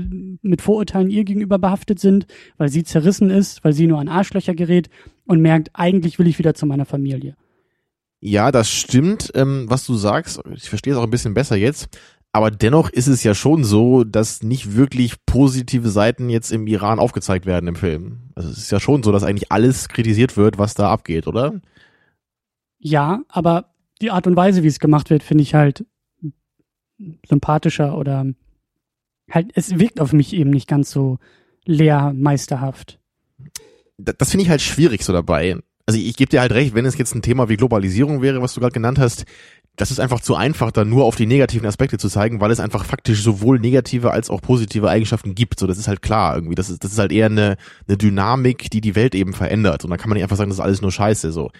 mit 0.42 0.62
Vorurteilen 0.62 1.10
ihr 1.10 1.24
gegenüber 1.24 1.58
behaftet 1.58 1.98
sind, 1.98 2.26
weil 2.56 2.68
sie 2.68 2.84
zerrissen 2.84 3.30
ist, 3.30 3.64
weil 3.64 3.72
sie 3.72 3.86
nur 3.86 3.98
an 3.98 4.08
Arschlöcher 4.08 4.54
gerät 4.54 4.88
und 5.26 5.40
merkt, 5.40 5.70
eigentlich 5.74 6.18
will 6.18 6.28
ich 6.28 6.38
wieder 6.38 6.54
zu 6.54 6.66
meiner 6.66 6.86
Familie. 6.86 7.36
Ja, 8.20 8.50
das 8.50 8.70
stimmt, 8.70 9.30
ähm, 9.34 9.66
was 9.68 9.84
du 9.84 9.94
sagst. 9.94 10.40
Ich 10.54 10.70
verstehe 10.70 10.94
es 10.94 10.98
auch 10.98 11.04
ein 11.04 11.10
bisschen 11.10 11.34
besser 11.34 11.56
jetzt. 11.56 11.88
Aber 12.36 12.50
dennoch 12.50 12.90
ist 12.90 13.06
es 13.06 13.22
ja 13.22 13.34
schon 13.34 13.64
so, 13.64 14.04
dass 14.04 14.42
nicht 14.42 14.76
wirklich 14.76 15.24
positive 15.24 15.88
Seiten 15.88 16.28
jetzt 16.28 16.52
im 16.52 16.66
Iran 16.66 16.98
aufgezeigt 16.98 17.46
werden 17.46 17.66
im 17.66 17.76
Film. 17.76 18.28
Also 18.34 18.50
es 18.50 18.58
ist 18.58 18.70
ja 18.70 18.78
schon 18.78 19.02
so, 19.02 19.10
dass 19.10 19.22
eigentlich 19.22 19.50
alles 19.50 19.88
kritisiert 19.88 20.36
wird, 20.36 20.58
was 20.58 20.74
da 20.74 20.92
abgeht, 20.92 21.26
oder? 21.28 21.62
Ja, 22.78 23.22
aber 23.30 23.70
die 24.02 24.10
Art 24.10 24.26
und 24.26 24.36
Weise, 24.36 24.62
wie 24.62 24.66
es 24.66 24.80
gemacht 24.80 25.08
wird, 25.08 25.22
finde 25.22 25.40
ich 25.40 25.54
halt 25.54 25.86
sympathischer 27.26 27.96
oder 27.96 28.26
halt, 29.30 29.52
es 29.54 29.78
wirkt 29.78 29.98
auf 29.98 30.12
mich 30.12 30.34
eben 30.34 30.50
nicht 30.50 30.68
ganz 30.68 30.90
so 30.90 31.18
lehrmeisterhaft. 31.64 33.00
Das 33.96 34.30
finde 34.30 34.44
ich 34.44 34.50
halt 34.50 34.60
schwierig 34.60 35.04
so 35.04 35.14
dabei. 35.14 35.56
Also 35.86 36.00
ich, 36.00 36.08
ich 36.08 36.16
gebe 36.16 36.28
dir 36.28 36.40
halt 36.40 36.52
recht, 36.52 36.74
wenn 36.74 36.84
es 36.84 36.98
jetzt 36.98 37.14
ein 37.14 37.22
Thema 37.22 37.48
wie 37.48 37.56
Globalisierung 37.56 38.20
wäre, 38.20 38.42
was 38.42 38.52
du 38.52 38.60
gerade 38.60 38.74
genannt 38.74 38.98
hast, 38.98 39.24
das 39.76 39.90
ist 39.90 40.00
einfach 40.00 40.20
zu 40.20 40.34
einfach, 40.34 40.70
da 40.70 40.84
nur 40.84 41.04
auf 41.04 41.16
die 41.16 41.26
negativen 41.26 41.66
Aspekte 41.66 41.98
zu 41.98 42.08
zeigen, 42.08 42.40
weil 42.40 42.50
es 42.50 42.60
einfach 42.60 42.84
faktisch 42.84 43.22
sowohl 43.22 43.60
negative 43.60 44.10
als 44.10 44.30
auch 44.30 44.40
positive 44.40 44.88
Eigenschaften 44.88 45.34
gibt. 45.34 45.60
So, 45.60 45.66
das 45.66 45.76
ist 45.76 45.86
halt 45.86 46.00
klar 46.00 46.34
irgendwie. 46.34 46.54
Das 46.54 46.70
ist, 46.70 46.82
das 46.82 46.92
ist 46.92 46.98
halt 46.98 47.12
eher 47.12 47.26
eine, 47.26 47.56
eine 47.86 47.98
Dynamik, 47.98 48.70
die 48.70 48.80
die 48.80 48.94
Welt 48.94 49.14
eben 49.14 49.34
verändert. 49.34 49.84
Und 49.84 49.90
da 49.90 49.98
kann 49.98 50.08
man 50.08 50.16
nicht 50.16 50.22
einfach 50.22 50.36
sagen, 50.36 50.48
das 50.48 50.58
ist 50.58 50.64
alles 50.64 50.80
nur 50.80 50.92
Scheiße. 50.92 51.30
So. 51.30 51.50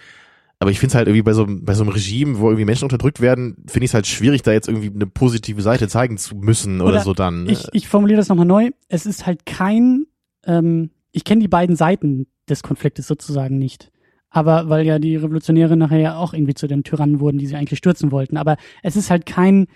Aber 0.59 0.71
ich 0.71 0.79
finde 0.79 0.91
es 0.91 0.95
halt 0.95 1.07
irgendwie 1.07 1.21
bei 1.21 1.33
so, 1.33 1.45
bei 1.47 1.75
so 1.75 1.83
einem 1.83 1.91
Regime, 1.91 2.39
wo 2.39 2.47
irgendwie 2.47 2.65
Menschen 2.65 2.85
unterdrückt 2.85 3.21
werden, 3.21 3.55
finde 3.67 3.85
ich 3.85 3.91
es 3.91 3.93
halt 3.93 4.07
schwierig, 4.07 4.41
da 4.41 4.51
jetzt 4.51 4.67
irgendwie 4.67 4.91
eine 4.93 5.05
positive 5.05 5.61
Seite 5.61 5.87
zeigen 5.87 6.17
zu 6.17 6.35
müssen 6.35 6.81
oder, 6.81 6.93
oder 6.93 7.03
so 7.03 7.13
dann. 7.13 7.43
Ne? 7.43 7.51
Ich, 7.51 7.67
ich 7.71 7.87
formuliere 7.87 8.17
das 8.17 8.29
nochmal 8.29 8.47
neu. 8.47 8.71
Es 8.89 9.05
ist 9.05 9.27
halt 9.27 9.45
kein, 9.45 10.07
ähm, 10.43 10.89
ich 11.11 11.23
kenne 11.23 11.41
die 11.41 11.47
beiden 11.47 11.75
Seiten 11.75 12.25
des 12.49 12.63
Konfliktes 12.63 13.05
sozusagen 13.05 13.59
nicht 13.59 13.91
aber 14.29 14.69
weil 14.69 14.85
ja 14.85 14.99
die 14.99 15.15
Revolutionäre 15.15 15.77
nachher 15.77 15.99
ja 15.99 16.17
auch 16.17 16.33
irgendwie 16.33 16.53
zu 16.53 16.67
den 16.67 16.83
Tyrannen 16.83 17.19
wurden, 17.19 17.37
die 17.37 17.47
sie 17.47 17.55
eigentlich 17.55 17.79
stürzen 17.79 18.11
wollten. 18.11 18.37
Aber 18.37 18.57
es 18.83 18.95
ist 18.95 19.09
halt 19.09 19.25
kein, 19.25 19.67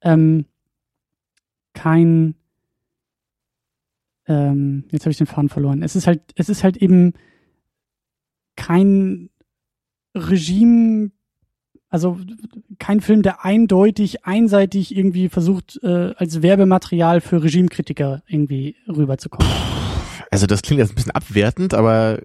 ähm, 0.00 0.46
kein, 1.74 2.34
ähm, 4.26 4.84
jetzt 4.90 5.04
habe 5.04 5.10
ich 5.10 5.18
den 5.18 5.26
Faden 5.26 5.48
verloren. 5.48 5.82
Es 5.82 5.96
ist 5.96 6.06
halt, 6.06 6.22
es 6.36 6.48
ist 6.48 6.64
halt 6.64 6.76
eben 6.76 7.12
kein 8.56 9.30
Regime, 10.14 11.10
also 11.90 12.18
kein 12.78 13.00
Film, 13.00 13.22
der 13.22 13.44
eindeutig, 13.44 14.24
einseitig 14.24 14.96
irgendwie 14.96 15.28
versucht, 15.28 15.78
äh, 15.82 16.14
als 16.16 16.42
Werbematerial 16.42 17.20
für 17.20 17.42
Regimekritiker 17.42 18.22
irgendwie 18.26 18.76
rüberzukommen. 18.88 19.50
Also 20.30 20.46
das 20.46 20.62
klingt 20.62 20.80
jetzt 20.80 20.92
ein 20.92 20.96
bisschen 20.96 21.12
abwertend, 21.12 21.74
aber 21.74 22.20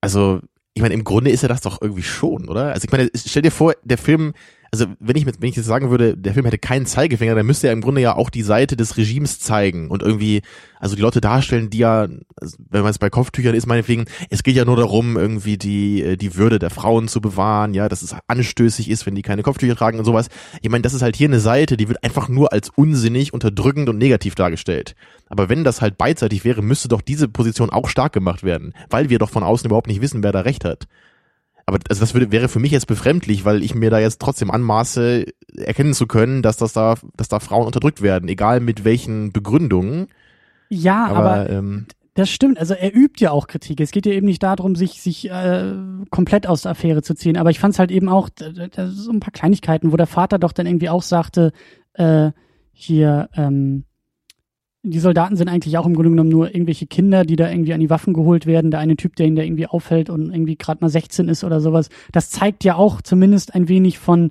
also 0.00 0.40
ich 0.74 0.82
meine, 0.82 0.94
im 0.94 1.04
Grunde 1.04 1.30
ist 1.30 1.42
er 1.42 1.48
das 1.48 1.60
doch 1.60 1.80
irgendwie 1.80 2.02
schon, 2.02 2.48
oder? 2.48 2.72
Also 2.72 2.84
ich 2.84 2.92
meine, 2.92 3.10
stell 3.14 3.42
dir 3.42 3.50
vor, 3.50 3.74
der 3.82 3.98
Film, 3.98 4.34
also 4.72 4.86
wenn 5.00 5.16
ich 5.16 5.26
mit, 5.26 5.40
wenn 5.42 5.48
ich 5.48 5.56
jetzt 5.56 5.66
sagen 5.66 5.90
würde, 5.90 6.16
der 6.16 6.32
Film 6.32 6.44
hätte 6.44 6.58
keinen 6.58 6.86
Zeigefinger, 6.86 7.34
dann 7.34 7.46
müsste 7.46 7.66
er 7.66 7.72
im 7.72 7.80
Grunde 7.80 8.00
ja 8.00 8.14
auch 8.14 8.30
die 8.30 8.42
Seite 8.42 8.76
des 8.76 8.96
Regimes 8.96 9.40
zeigen 9.40 9.90
und 9.90 10.02
irgendwie, 10.02 10.42
also 10.78 10.94
die 10.94 11.02
Leute 11.02 11.20
darstellen, 11.20 11.70
die 11.70 11.78
ja, 11.78 12.06
also 12.36 12.56
wenn 12.70 12.82
man 12.82 12.90
es 12.90 12.98
bei 12.98 13.10
Kopftüchern 13.10 13.54
ist, 13.54 13.66
meinetwegen, 13.66 14.04
es 14.28 14.44
geht 14.44 14.54
ja 14.54 14.64
nur 14.64 14.76
darum, 14.76 15.16
irgendwie 15.16 15.58
die, 15.58 16.02
äh, 16.02 16.16
die 16.16 16.36
Würde 16.36 16.60
der 16.60 16.70
Frauen 16.70 17.08
zu 17.08 17.20
bewahren, 17.20 17.74
ja, 17.74 17.88
dass 17.88 18.02
es 18.02 18.14
anstößig 18.28 18.88
ist, 18.88 19.06
wenn 19.06 19.16
die 19.16 19.22
keine 19.22 19.42
Kopftücher 19.42 19.74
tragen 19.74 19.98
und 19.98 20.04
sowas. 20.04 20.28
Ich 20.62 20.70
meine, 20.70 20.82
das 20.82 20.94
ist 20.94 21.02
halt 21.02 21.16
hier 21.16 21.28
eine 21.28 21.40
Seite, 21.40 21.76
die 21.76 21.88
wird 21.88 22.04
einfach 22.04 22.28
nur 22.28 22.52
als 22.52 22.70
unsinnig, 22.70 23.34
unterdrückend 23.34 23.88
und 23.88 23.98
negativ 23.98 24.36
dargestellt. 24.36 24.94
Aber 25.26 25.48
wenn 25.48 25.64
das 25.64 25.80
halt 25.80 25.98
beidseitig 25.98 26.44
wäre, 26.44 26.62
müsste 26.62 26.88
doch 26.88 27.00
diese 27.00 27.28
Position 27.28 27.70
auch 27.70 27.88
stark 27.88 28.12
gemacht 28.12 28.44
werden, 28.44 28.72
weil 28.88 29.10
wir 29.10 29.18
doch 29.18 29.30
von 29.30 29.42
außen 29.42 29.66
überhaupt 29.66 29.88
nicht 29.88 30.00
wissen, 30.00 30.22
wer 30.22 30.32
da 30.32 30.40
recht 30.40 30.64
hat. 30.64 30.86
Aber 31.70 31.78
also 31.88 32.00
das 32.00 32.14
würde, 32.14 32.32
wäre 32.32 32.48
für 32.48 32.58
mich 32.58 32.72
jetzt 32.72 32.88
befremdlich, 32.88 33.44
weil 33.44 33.62
ich 33.62 33.76
mir 33.76 33.90
da 33.90 34.00
jetzt 34.00 34.20
trotzdem 34.20 34.50
anmaße, 34.50 35.26
erkennen 35.56 35.94
zu 35.94 36.08
können, 36.08 36.42
dass 36.42 36.56
das 36.56 36.72
da, 36.72 36.96
dass 37.16 37.28
da 37.28 37.38
Frauen 37.38 37.66
unterdrückt 37.66 38.02
werden, 38.02 38.28
egal 38.28 38.58
mit 38.58 38.84
welchen 38.84 39.30
Begründungen. 39.32 40.08
Ja, 40.68 41.06
aber, 41.06 41.18
aber 41.18 41.50
ähm, 41.50 41.86
das 42.14 42.28
stimmt. 42.28 42.58
Also 42.58 42.74
er 42.74 42.92
übt 42.92 43.22
ja 43.22 43.30
auch 43.30 43.46
Kritik. 43.46 43.80
Es 43.80 43.92
geht 43.92 44.04
ja 44.04 44.12
eben 44.12 44.26
nicht 44.26 44.42
darum, 44.42 44.74
sich 44.74 45.00
sich 45.00 45.30
äh, 45.30 45.74
komplett 46.10 46.48
aus 46.48 46.62
der 46.62 46.72
Affäre 46.72 47.02
zu 47.02 47.14
ziehen. 47.14 47.36
Aber 47.36 47.50
ich 47.50 47.60
fand 47.60 47.74
es 47.74 47.78
halt 47.78 47.92
eben 47.92 48.08
auch 48.08 48.30
so 48.36 49.12
ein 49.12 49.20
paar 49.20 49.32
Kleinigkeiten, 49.32 49.92
wo 49.92 49.96
der 49.96 50.08
Vater 50.08 50.40
doch 50.40 50.52
dann 50.52 50.66
irgendwie 50.66 50.88
auch 50.88 51.02
sagte, 51.02 51.52
äh, 51.94 52.32
hier 52.72 53.28
ähm, 53.36 53.84
die 54.82 54.98
Soldaten 54.98 55.36
sind 55.36 55.48
eigentlich 55.48 55.76
auch 55.76 55.86
im 55.86 55.94
Grunde 55.94 56.10
genommen 56.10 56.30
nur 56.30 56.54
irgendwelche 56.54 56.86
Kinder, 56.86 57.24
die 57.24 57.36
da 57.36 57.50
irgendwie 57.50 57.74
an 57.74 57.80
die 57.80 57.90
Waffen 57.90 58.14
geholt 58.14 58.46
werden. 58.46 58.70
Der 58.70 58.80
eine 58.80 58.96
Typ, 58.96 59.14
der 59.16 59.26
ihn 59.26 59.36
da 59.36 59.42
irgendwie 59.42 59.66
auffällt 59.66 60.08
und 60.08 60.32
irgendwie 60.32 60.56
gerade 60.56 60.80
mal 60.80 60.88
16 60.88 61.28
ist 61.28 61.44
oder 61.44 61.60
sowas. 61.60 61.90
Das 62.12 62.30
zeigt 62.30 62.64
ja 62.64 62.76
auch 62.76 63.02
zumindest 63.02 63.54
ein 63.54 63.68
wenig 63.68 63.98
von, 63.98 64.30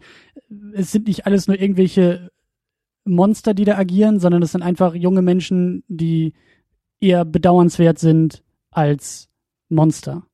es 0.74 0.92
sind 0.92 1.08
nicht 1.08 1.28
alles 1.28 1.48
nur 1.48 1.60
irgendwelche 1.60 2.32
Monster, 3.06 3.54
die 3.54 3.66
da 3.66 3.78
agieren, 3.78 4.20
sondern 4.20 4.42
es 4.42 4.52
sind 4.52 4.64
einfach 4.64 4.96
junge 4.96 5.22
Menschen, 5.22 5.84
die 5.88 6.34
eher 7.00 7.26
bedauernswert 7.26 8.00
sind 8.00 8.44
als 8.72 9.30
Monster. 9.70 10.26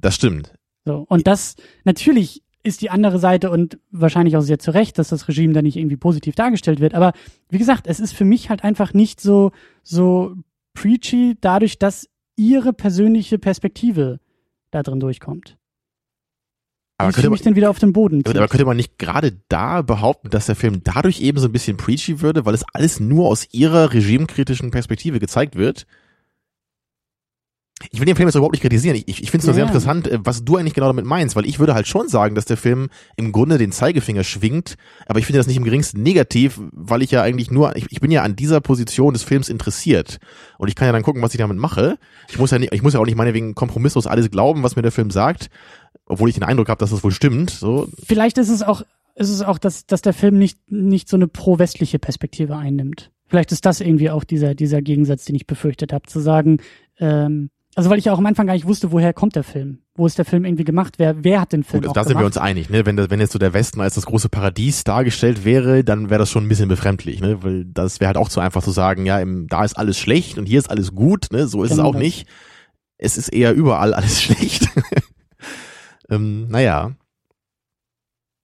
Das 0.00 0.14
stimmt. 0.14 0.54
So. 0.84 1.06
Und 1.08 1.26
das, 1.26 1.56
natürlich 1.84 2.43
ist 2.64 2.80
die 2.80 2.90
andere 2.90 3.18
Seite 3.18 3.50
und 3.50 3.78
wahrscheinlich 3.90 4.36
auch 4.36 4.40
sehr 4.40 4.58
zu 4.58 4.72
Recht, 4.72 4.98
dass 4.98 5.10
das 5.10 5.28
Regime 5.28 5.52
da 5.52 5.62
nicht 5.62 5.76
irgendwie 5.76 5.96
positiv 5.96 6.34
dargestellt 6.34 6.80
wird. 6.80 6.94
Aber 6.94 7.12
wie 7.50 7.58
gesagt, 7.58 7.86
es 7.86 8.00
ist 8.00 8.14
für 8.14 8.24
mich 8.24 8.50
halt 8.50 8.64
einfach 8.64 8.94
nicht 8.94 9.20
so, 9.20 9.52
so 9.82 10.34
preachy 10.72 11.36
dadurch, 11.40 11.78
dass 11.78 12.08
ihre 12.36 12.72
persönliche 12.72 13.38
Perspektive 13.38 14.18
da 14.70 14.82
drin 14.82 14.98
durchkommt. 14.98 15.56
Aber 16.96 17.12
könnte 17.12 17.30
mich 17.30 17.42
dann 17.42 17.56
wieder 17.56 17.70
auf 17.70 17.78
den 17.78 17.92
Boden 17.92 18.24
zieht. 18.24 18.36
Aber 18.36 18.48
könnte 18.48 18.64
man 18.64 18.76
nicht 18.76 18.98
gerade 18.98 19.40
da 19.48 19.82
behaupten, 19.82 20.30
dass 20.30 20.46
der 20.46 20.56
Film 20.56 20.82
dadurch 20.84 21.20
eben 21.20 21.38
so 21.38 21.48
ein 21.48 21.52
bisschen 21.52 21.76
preachy 21.76 22.20
würde, 22.20 22.46
weil 22.46 22.54
es 22.54 22.64
alles 22.72 23.00
nur 23.00 23.28
aus 23.28 23.46
ihrer 23.52 23.92
regimekritischen 23.92 24.70
Perspektive 24.70 25.18
gezeigt 25.18 25.56
wird? 25.56 25.86
Ich 27.90 27.98
will 27.98 28.06
den 28.06 28.16
Film 28.16 28.28
jetzt 28.28 28.36
überhaupt 28.36 28.54
nicht 28.54 28.62
kritisieren. 28.62 28.96
Ich, 28.96 29.22
ich 29.22 29.30
finde 29.30 29.38
es 29.38 29.44
nur 29.44 29.52
ja. 29.52 29.56
sehr 29.56 29.66
interessant, 29.66 30.06
äh, 30.06 30.18
was 30.22 30.44
du 30.44 30.56
eigentlich 30.56 30.74
genau 30.74 30.86
damit 30.86 31.04
meinst, 31.04 31.34
weil 31.36 31.44
ich 31.44 31.58
würde 31.58 31.74
halt 31.74 31.88
schon 31.88 32.08
sagen, 32.08 32.34
dass 32.34 32.44
der 32.44 32.56
Film 32.56 32.88
im 33.16 33.32
Grunde 33.32 33.58
den 33.58 33.72
Zeigefinger 33.72 34.22
schwingt, 34.24 34.76
aber 35.06 35.18
ich 35.18 35.26
finde 35.26 35.38
das 35.38 35.46
nicht 35.46 35.56
im 35.56 35.64
geringsten 35.64 36.02
negativ, 36.02 36.60
weil 36.72 37.02
ich 37.02 37.10
ja 37.10 37.22
eigentlich 37.22 37.50
nur, 37.50 37.76
ich, 37.76 37.86
ich 37.90 38.00
bin 38.00 38.10
ja 38.10 38.22
an 38.22 38.36
dieser 38.36 38.60
Position 38.60 39.12
des 39.12 39.22
Films 39.22 39.48
interessiert 39.48 40.18
und 40.58 40.68
ich 40.68 40.76
kann 40.76 40.86
ja 40.86 40.92
dann 40.92 41.02
gucken, 41.02 41.22
was 41.22 41.34
ich 41.34 41.38
damit 41.38 41.58
mache. 41.58 41.98
Ich 42.28 42.38
muss 42.38 42.52
ja 42.52 42.58
nicht, 42.58 42.72
ich 42.72 42.82
muss 42.82 42.94
ja 42.94 43.00
auch 43.00 43.06
nicht 43.06 43.16
meinetwegen 43.16 43.54
kompromisslos 43.54 44.06
alles 44.06 44.30
glauben, 44.30 44.62
was 44.62 44.76
mir 44.76 44.82
der 44.82 44.92
Film 44.92 45.10
sagt, 45.10 45.50
obwohl 46.06 46.28
ich 46.28 46.34
den 46.36 46.44
Eindruck 46.44 46.68
habe, 46.68 46.78
dass 46.78 46.90
das 46.90 47.02
wohl 47.02 47.12
stimmt. 47.12 47.50
So. 47.50 47.88
Vielleicht 48.04 48.38
ist 48.38 48.50
es 48.50 48.62
auch, 48.62 48.82
ist 49.16 49.30
es 49.30 49.42
auch, 49.42 49.58
dass, 49.58 49.86
dass 49.86 50.02
der 50.02 50.12
Film 50.12 50.38
nicht, 50.38 50.58
nicht 50.70 51.08
so 51.08 51.16
eine 51.16 51.28
pro-westliche 51.28 51.98
Perspektive 51.98 52.56
einnimmt. 52.56 53.10
Vielleicht 53.26 53.52
ist 53.52 53.66
das 53.66 53.80
irgendwie 53.80 54.10
auch 54.10 54.22
dieser, 54.22 54.54
dieser 54.54 54.82
Gegensatz, 54.82 55.24
den 55.24 55.34
ich 55.34 55.46
befürchtet 55.46 55.92
habe, 55.92 56.06
zu 56.06 56.20
sagen, 56.20 56.58
ähm, 56.98 57.50
Also 57.76 57.90
weil 57.90 57.98
ich 57.98 58.04
ja 58.04 58.12
auch 58.12 58.18
am 58.18 58.26
Anfang 58.26 58.46
gar 58.46 58.54
nicht 58.54 58.66
wusste, 58.66 58.92
woher 58.92 59.12
kommt 59.12 59.34
der 59.34 59.42
Film? 59.42 59.78
Wo 59.96 60.06
ist 60.06 60.16
der 60.16 60.24
Film 60.24 60.44
irgendwie 60.44 60.64
gemacht? 60.64 60.94
Wer, 60.98 61.24
wer 61.24 61.40
hat 61.40 61.52
den 61.52 61.64
Film 61.64 61.82
Gut, 61.82 61.90
auch 61.90 61.96
also 61.96 62.00
da 62.00 62.04
sind 62.04 62.14
wir 62.16 62.20
gemacht? 62.20 62.36
uns 62.36 62.38
einig, 62.38 62.70
ne? 62.70 62.86
Wenn, 62.86 62.96
das, 62.96 63.10
wenn 63.10 63.18
jetzt 63.20 63.32
so 63.32 63.38
der 63.38 63.52
Westen 63.52 63.80
als 63.80 63.94
das 63.96 64.06
große 64.06 64.28
Paradies 64.28 64.84
dargestellt 64.84 65.44
wäre, 65.44 65.82
dann 65.82 66.08
wäre 66.08 66.18
das 66.20 66.30
schon 66.30 66.44
ein 66.44 66.48
bisschen 66.48 66.68
befremdlich, 66.68 67.20
ne? 67.20 67.42
Weil 67.42 67.64
das 67.64 67.98
wäre 68.00 68.08
halt 68.08 68.16
auch 68.16 68.28
zu 68.28 68.40
einfach 68.40 68.62
zu 68.62 68.70
sagen, 68.70 69.06
ja, 69.06 69.18
im, 69.18 69.48
da 69.48 69.64
ist 69.64 69.76
alles 69.76 69.98
schlecht 69.98 70.38
und 70.38 70.46
hier 70.46 70.58
ist 70.60 70.70
alles 70.70 70.94
gut, 70.94 71.28
ne? 71.32 71.48
So 71.48 71.64
ist 71.64 71.70
Genau 71.70 71.82
es 71.82 71.88
auch 71.88 71.92
das. 71.94 72.02
nicht. 72.02 72.28
Es 72.96 73.16
ist 73.16 73.28
eher 73.28 73.52
überall 73.54 73.92
alles 73.92 74.22
schlecht. 74.22 74.68
ähm, 76.10 76.46
naja. 76.48 76.92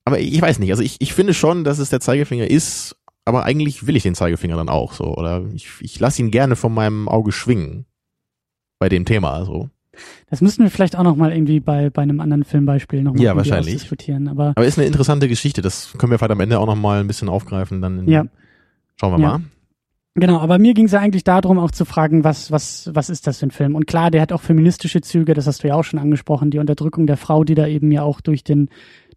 Aber 0.03 0.19
ich 0.19 0.41
weiß 0.41 0.59
nicht, 0.59 0.71
also 0.71 0.83
ich, 0.83 0.97
ich 0.99 1.13
finde 1.13 1.33
schon, 1.33 1.63
dass 1.63 1.79
es 1.79 1.89
der 1.89 1.99
Zeigefinger 2.01 2.49
ist, 2.49 2.97
aber 3.23 3.43
eigentlich 3.45 3.85
will 3.87 3.95
ich 3.95 4.03
den 4.03 4.15
Zeigefinger 4.15 4.57
dann 4.57 4.67
auch 4.69 4.93
so. 4.93 5.15
Oder 5.15 5.45
ich, 5.53 5.69
ich 5.79 5.99
lasse 5.99 6.21
ihn 6.21 6.31
gerne 6.31 6.55
von 6.55 6.73
meinem 6.73 7.07
Auge 7.07 7.31
schwingen. 7.31 7.85
Bei 8.81 8.89
dem 8.89 9.05
Thema, 9.05 9.45
so. 9.45 9.69
Das 10.31 10.41
müssten 10.41 10.63
wir 10.63 10.71
vielleicht 10.71 10.95
auch 10.97 11.03
noch 11.03 11.15
mal 11.15 11.31
irgendwie 11.31 11.59
bei, 11.59 11.91
bei 11.91 12.01
einem 12.01 12.19
anderen 12.19 12.43
Filmbeispiel 12.43 13.03
noch 13.03 13.13
mal 13.13 13.21
Ja, 13.21 13.35
wahrscheinlich. 13.35 13.75
diskutieren. 13.75 14.27
Aber 14.27 14.53
Aber 14.55 14.65
ist 14.65 14.79
eine 14.79 14.87
interessante 14.87 15.27
Geschichte, 15.27 15.61
das 15.61 15.93
können 15.99 16.09
wir 16.09 16.17
vielleicht 16.17 16.31
am 16.31 16.39
Ende 16.39 16.57
auch 16.59 16.65
noch 16.65 16.75
mal 16.75 16.99
ein 16.99 17.05
bisschen 17.05 17.29
aufgreifen, 17.29 17.79
dann 17.79 18.07
Ja. 18.07 18.25
schauen 18.99 19.11
wir 19.13 19.19
Ja. 19.23 19.37
mal. 19.37 19.41
Genau, 20.15 20.39
aber 20.39 20.57
mir 20.57 20.73
ging 20.73 20.85
es 20.85 20.93
ja 20.93 20.99
eigentlich 20.99 21.23
darum, 21.23 21.59
auch 21.59 21.69
zu 21.69 21.85
fragen, 21.85 22.23
was, 22.23 22.51
was, 22.51 22.89
was 22.91 23.11
ist 23.11 23.27
das 23.27 23.37
für 23.37 23.45
ein 23.45 23.51
Film? 23.51 23.75
Und 23.75 23.85
klar, 23.85 24.09
der 24.09 24.21
hat 24.23 24.33
auch 24.33 24.41
feministische 24.41 25.01
Züge, 25.01 25.35
das 25.35 25.45
hast 25.45 25.63
du 25.63 25.67
ja 25.67 25.75
auch 25.75 25.83
schon 25.83 25.99
angesprochen, 25.99 26.49
die 26.49 26.57
Unterdrückung 26.57 27.05
der 27.05 27.17
Frau, 27.17 27.43
die 27.43 27.53
da 27.53 27.67
eben 27.67 27.91
ja 27.91 28.01
auch 28.01 28.19
durch 28.19 28.43
den, 28.43 28.69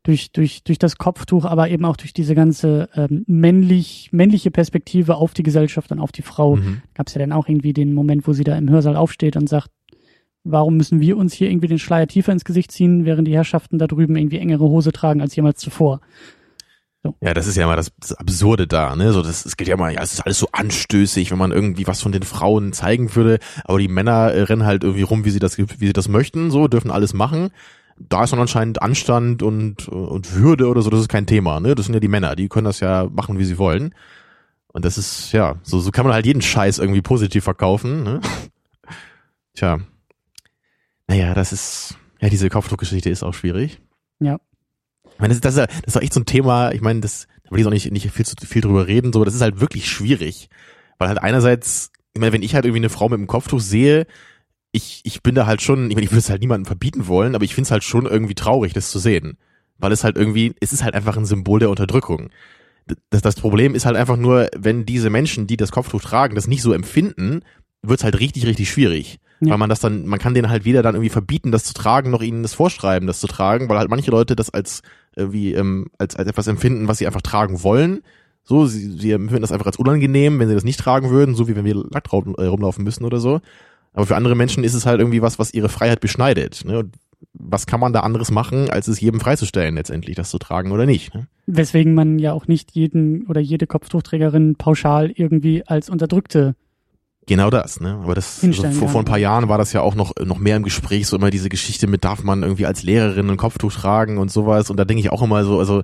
durch, 0.05 0.31
durch, 0.33 0.63
durch 0.63 0.79
das 0.79 0.97
Kopftuch, 0.97 1.45
aber 1.45 1.71
eben 1.71 1.85
auch 1.85 1.97
durch 1.97 2.13
diese 2.13 2.35
ganze 2.35 2.89
ähm, 2.95 3.25
männlich, 3.27 4.11
männliche 4.13 4.51
Perspektive 4.51 5.17
auf 5.17 5.35
die 5.35 5.43
Gesellschaft 5.43 5.91
und 5.91 5.99
auf 5.99 6.13
die 6.13 6.23
Frau. 6.23 6.57
Mhm. 6.57 6.83
Gab 6.95 7.09
es 7.09 7.15
ja 7.15 7.21
dann 7.21 7.33
auch 7.33 7.49
irgendwie 7.49 7.73
den 7.73 7.95
Moment, 7.95 8.29
wo 8.29 8.33
sie 8.33 8.45
da 8.45 8.57
im 8.57 8.71
Hörsaal 8.71 8.97
aufsteht 8.97 9.37
und 9.37 9.49
sagt, 9.49 9.71
warum 10.45 10.77
müssen 10.77 11.01
wir 11.01 11.17
uns 11.17 11.33
hier 11.33 11.51
irgendwie 11.51 11.69
den 11.69 11.79
Schleier 11.79 12.07
tiefer 12.07 12.33
ins 12.33 12.45
Gesicht 12.45 12.71
ziehen, 12.71 13.07
während 13.07 13.27
die 13.27 13.35
Herrschaften 13.35 13.79
da 13.79 13.87
drüben 13.87 14.15
irgendwie 14.15 14.39
engere 14.39 14.65
Hose 14.65 14.93
tragen 14.93 15.23
als 15.23 15.35
jemals 15.35 15.59
zuvor. 15.59 16.01
Ja, 17.21 17.35
das 17.35 17.47
ist 17.47 17.57
ja 17.57 17.65
immer 17.65 17.77
das, 17.77 17.93
das 17.99 18.13
Absurde 18.15 18.67
da, 18.67 18.97
ne? 18.97 19.13
So, 19.13 19.21
das, 19.21 19.45
es 19.45 19.59
geht 19.59 19.69
ja 19.69 19.75
immer, 19.75 19.91
ja, 19.91 20.03
es 20.03 20.15
ist 20.15 20.21
alles 20.21 20.39
so 20.39 20.49
anstößig, 20.53 21.31
wenn 21.31 21.39
man 21.39 21.53
irgendwie 21.53 21.87
was 21.87 22.01
von 22.01 22.13
den 22.13 22.23
Frauen 22.23 22.73
zeigen 22.73 23.15
würde, 23.15 23.41
aber 23.65 23.79
die 23.79 23.89
Männer 23.89 24.33
äh, 24.33 24.43
rennen 24.43 24.65
halt 24.65 24.85
irgendwie 24.85 25.03
rum, 25.03 25.25
wie 25.27 25.31
sie 25.31 25.39
das, 25.39 25.59
wie 25.59 25.67
sie 25.87 25.93
das 25.93 26.09
möchten, 26.09 26.51
so, 26.51 26.67
dürfen 26.67 26.91
alles 26.91 27.13
machen. 27.13 27.51
Da 27.97 28.25
ist 28.25 28.33
dann 28.33 28.41
anscheinend 28.41 28.83
Anstand 28.83 29.43
und, 29.43 29.89
und 29.89 30.35
Würde 30.35 30.69
oder 30.69 30.83
so, 30.83 30.91
das 30.91 31.01
ist 31.01 31.09
kein 31.09 31.27
Thema, 31.27 31.61
ne? 31.61 31.75
Das 31.75 31.87
sind 31.87 31.95
ja 31.95 32.01
die 32.01 32.09
Männer, 32.09 32.35
die 32.37 32.49
können 32.49 32.65
das 32.65 32.81
ja 32.81 33.09
machen, 33.13 33.39
wie 33.39 33.45
sie 33.45 33.59
wollen. 33.59 33.95
Und 34.69 34.85
das 34.85 34.99
ist, 34.99 35.31
ja, 35.33 35.57
so, 35.63 35.79
so 35.79 35.91
kann 35.93 36.05
man 36.05 36.13
halt 36.15 36.27
jeden 36.27 36.43
Scheiß 36.43 36.79
irgendwie 36.81 37.03
positiv 37.03 37.45
verkaufen, 37.45 38.03
ne? 38.03 38.21
Tja. 39.55 39.79
Naja, 41.07 41.35
das 41.35 41.53
ist, 41.53 41.97
ja, 42.21 42.29
diese 42.29 42.49
Kopftuchgeschichte 42.49 43.11
ist 43.11 43.23
auch 43.23 43.35
schwierig. 43.35 43.81
Ja. 44.21 44.39
Ich 45.13 45.19
meine, 45.21 45.29
das, 45.29 45.37
ist- 45.37 45.45
das, 45.45 45.55
ist, 45.55 45.59
ja- 45.61 45.67
das 45.67 45.77
ist 45.87 45.97
doch 45.97 46.03
echt 46.03 46.15
so 46.15 46.21
ein 46.21 46.27
Thema, 46.27 46.73
ich 46.73 46.81
meine, 46.81 47.01
das, 47.01 47.29
da 47.45 47.51
will 47.53 47.61
ich 47.61 47.67
auch 47.67 47.71
nicht, 47.71 47.91
nicht 47.93 48.11
viel 48.11 48.27
zu 48.27 48.35
viel 48.45 48.63
drüber 48.63 48.87
reden, 48.87 49.13
so, 49.13 49.19
aber 49.21 49.27
das 49.27 49.35
ist 49.35 49.43
halt 49.43 49.61
wirklich 49.61 49.89
schwierig. 49.89 50.49
Weil 50.99 51.09
halt 51.09 51.19
einerseits, 51.23 51.91
ich 52.15 52.21
meine, 52.21 52.33
wenn 52.33 52.43
ich 52.43 52.55
halt 52.55 52.65
irgendwie 52.65 52.81
eine 52.81 52.89
Frau 52.91 53.09
mit 53.09 53.19
einem 53.19 53.27
Kopftuch 53.27 53.61
sehe, 53.61 54.07
ich, 54.75 55.03
ich 55.05 55.23
bin 55.23 55.37
da 55.37 55.47
halt 55.47 55.63
schon, 55.63 55.89
ich 55.89 55.95
meine, 55.95 56.05
ich 56.05 56.11
würde 56.11 56.19
es 56.19 56.31
halt 56.31 56.41
niemandem 56.41 56.67
verbieten 56.67 57.07
wollen, 57.07 57.37
aber 57.37 57.45
ich 57.45 57.55
finde 57.55 57.67
es 57.67 57.71
halt 57.71 57.85
schon 57.85 58.07
irgendwie 58.07 58.35
traurig, 58.35 58.73
das 58.73 58.91
zu 58.91 58.99
sehen. 58.99 59.39
Weil 59.79 59.93
es 59.93 60.03
halt 60.03 60.17
irgendwie, 60.17 60.53
es 60.61 60.73
ist 60.73 60.83
halt 60.83 60.95
einfach 60.95 61.17
ein 61.17 61.27
Symbol 61.27 61.61
der 61.61 61.71
Unterdrückung. 61.71 62.31
Das, 63.11 63.23
das 63.23 63.37
Problem 63.37 63.77
ist 63.77 63.87
halt 63.87 63.97
einfach 63.97 64.17
nur, 64.17 64.49
wenn 64.57 64.85
diese 64.85 65.11
Menschen, 65.11 65.47
die 65.47 65.57
das 65.57 65.71
Kopftuch 65.71 66.01
tragen, 66.01 66.35
das 66.35 66.49
nicht 66.49 66.61
so 66.61 66.73
empfinden, 66.73 67.43
wird 67.83 68.01
es 68.01 68.05
halt 68.05 68.19
richtig, 68.19 68.47
richtig 68.47 68.69
schwierig. 68.69 69.21
Ja. 69.41 69.53
Weil 69.53 69.59
man 69.59 69.71
das 69.71 69.79
dann, 69.79 70.07
man 70.07 70.19
kann 70.19 70.35
denen 70.35 70.51
halt 70.51 70.65
weder 70.65 70.83
dann 70.83 70.97
irgendwie 70.97 71.11
verbieten, 71.11 71.53
das 71.53 71.63
zu 71.63 71.75
tragen, 71.75 72.11
noch 72.11 72.23
ihnen 72.23 72.43
das 72.43 72.55
vorschreiben, 72.55 73.07
das 73.07 73.21
zu 73.21 73.29
tragen, 73.29 73.69
weil 73.69 73.79
halt 73.79 73.91
manche 73.91 74.11
Leute 74.11 74.35
das 74.35 74.51
als 74.51 74.83
irgendwie 75.15 75.55
ähm, 75.55 75.87
als, 75.99 76.17
als 76.17 76.29
etwas 76.29 76.49
empfinden, 76.49 76.89
was 76.89 76.99
sie 76.99 77.07
einfach 77.07 77.23
tragen 77.23 77.63
wollen. 77.63 78.03
So, 78.43 78.67
sie, 78.67 78.99
sie 78.99 79.13
empfinden 79.13 79.43
das 79.43 79.53
einfach 79.53 79.67
als 79.67 79.77
unangenehm, 79.77 80.41
wenn 80.41 80.49
sie 80.49 80.55
das 80.55 80.65
nicht 80.65 80.81
tragen 80.81 81.11
würden, 81.11 81.37
so 81.37 81.47
wie 81.47 81.55
wenn 81.55 81.65
wir 81.65 81.77
nackt 81.91 82.13
rum, 82.13 82.35
äh, 82.37 82.47
rumlaufen 82.47 82.83
müssen 82.83 83.05
oder 83.05 83.21
so. 83.21 83.41
Aber 83.95 84.07
für 84.07 84.17
andere 84.17 84.35
Menschen 84.35 84.65
ist 84.65 84.75
es 84.75 84.85
halt 84.85 85.01
irgendwie 85.01 85.23
was, 85.23 85.39
was 85.39 85.55
ihre 85.55 85.69
Freiheit 85.69 86.01
beschneidet. 86.01 86.63
Ne? 86.65 86.91
Was 87.33 87.67
kann 87.67 87.81
man 87.81 87.93
da 87.93 88.01
anderes 88.01 88.31
machen, 88.31 88.69
als 88.69 88.89
es 88.89 89.01
jedem 89.01 89.21
freizustellen, 89.21 89.77
letztendlich 89.77 90.17
das 90.17 90.31
zu 90.31 90.39
tragen 90.39 90.73
oder 90.73 90.85
nicht? 90.85 91.15
Ne? 91.15 91.27
Weswegen 91.47 91.95
man 91.95 92.19
ja 92.19 92.33
auch 92.33 92.47
nicht 92.47 92.73
jeden 92.73 93.27
oder 93.27 93.41
jede 93.41 93.67
Kopftuchträgerin 93.67 94.57
pauschal 94.57 95.11
irgendwie 95.11 95.67
als 95.67 95.89
Unterdrückte 95.89 96.55
Genau 97.27 97.49
das, 97.49 97.81
ne? 97.81 97.99
Aber 98.03 98.15
das 98.15 98.45
also 98.45 98.71
vor, 98.73 98.89
vor 98.89 99.01
ein 99.01 99.07
paar 99.07 99.19
Jahren 99.19 99.49
war 99.49 99.57
das 99.57 99.73
ja 99.73 99.81
auch 99.81 99.95
noch 99.95 100.13
noch 100.23 100.39
mehr 100.39 100.57
im 100.57 100.63
Gespräch, 100.63 101.07
so 101.07 101.17
immer 101.17 101.31
diese 101.31 101.49
Geschichte 101.49 101.87
mit 101.87 102.05
darf 102.05 102.23
man 102.23 102.43
irgendwie 102.43 102.67
als 102.67 102.83
Lehrerin 102.83 103.31
ein 103.31 103.39
Kopftuch 103.39 103.73
tragen 103.73 104.19
und 104.19 104.31
sowas. 104.31 104.69
Und 104.69 104.77
da 104.77 104.85
denke 104.85 105.01
ich 105.01 105.11
auch 105.11 105.23
immer 105.23 105.45
so, 105.45 105.59
also 105.59 105.83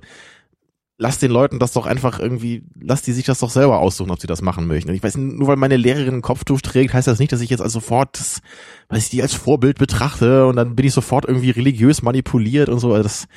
lass 1.01 1.17
den 1.17 1.31
Leuten 1.31 1.57
das 1.57 1.73
doch 1.73 1.87
einfach 1.87 2.19
irgendwie, 2.19 2.63
lass 2.79 3.01
die 3.01 3.11
sich 3.11 3.25
das 3.25 3.39
doch 3.39 3.49
selber 3.49 3.79
aussuchen, 3.79 4.11
ob 4.11 4.21
sie 4.21 4.27
das 4.27 4.43
machen 4.43 4.67
möchten. 4.67 4.91
Und 4.91 4.95
ich 4.95 5.01
weiß, 5.01 5.17
nur 5.17 5.47
weil 5.47 5.55
meine 5.55 5.75
Lehrerin 5.75 6.13
ein 6.13 6.21
Kopftuch 6.21 6.61
trägt, 6.61 6.93
heißt 6.93 7.07
das 7.07 7.17
nicht, 7.17 7.31
dass 7.31 7.41
ich 7.41 7.49
jetzt 7.49 7.59
also 7.59 7.79
sofort, 7.79 8.19
das, 8.19 8.41
weil 8.87 8.99
ich 8.99 9.09
die 9.09 9.23
als 9.23 9.33
Vorbild 9.33 9.79
betrachte 9.79 10.45
und 10.45 10.57
dann 10.57 10.75
bin 10.75 10.85
ich 10.85 10.93
sofort 10.93 11.25
irgendwie 11.25 11.49
religiös 11.49 12.03
manipuliert 12.03 12.69
und 12.69 12.77
so. 12.77 12.93
Also 12.93 13.01
das 13.01 13.27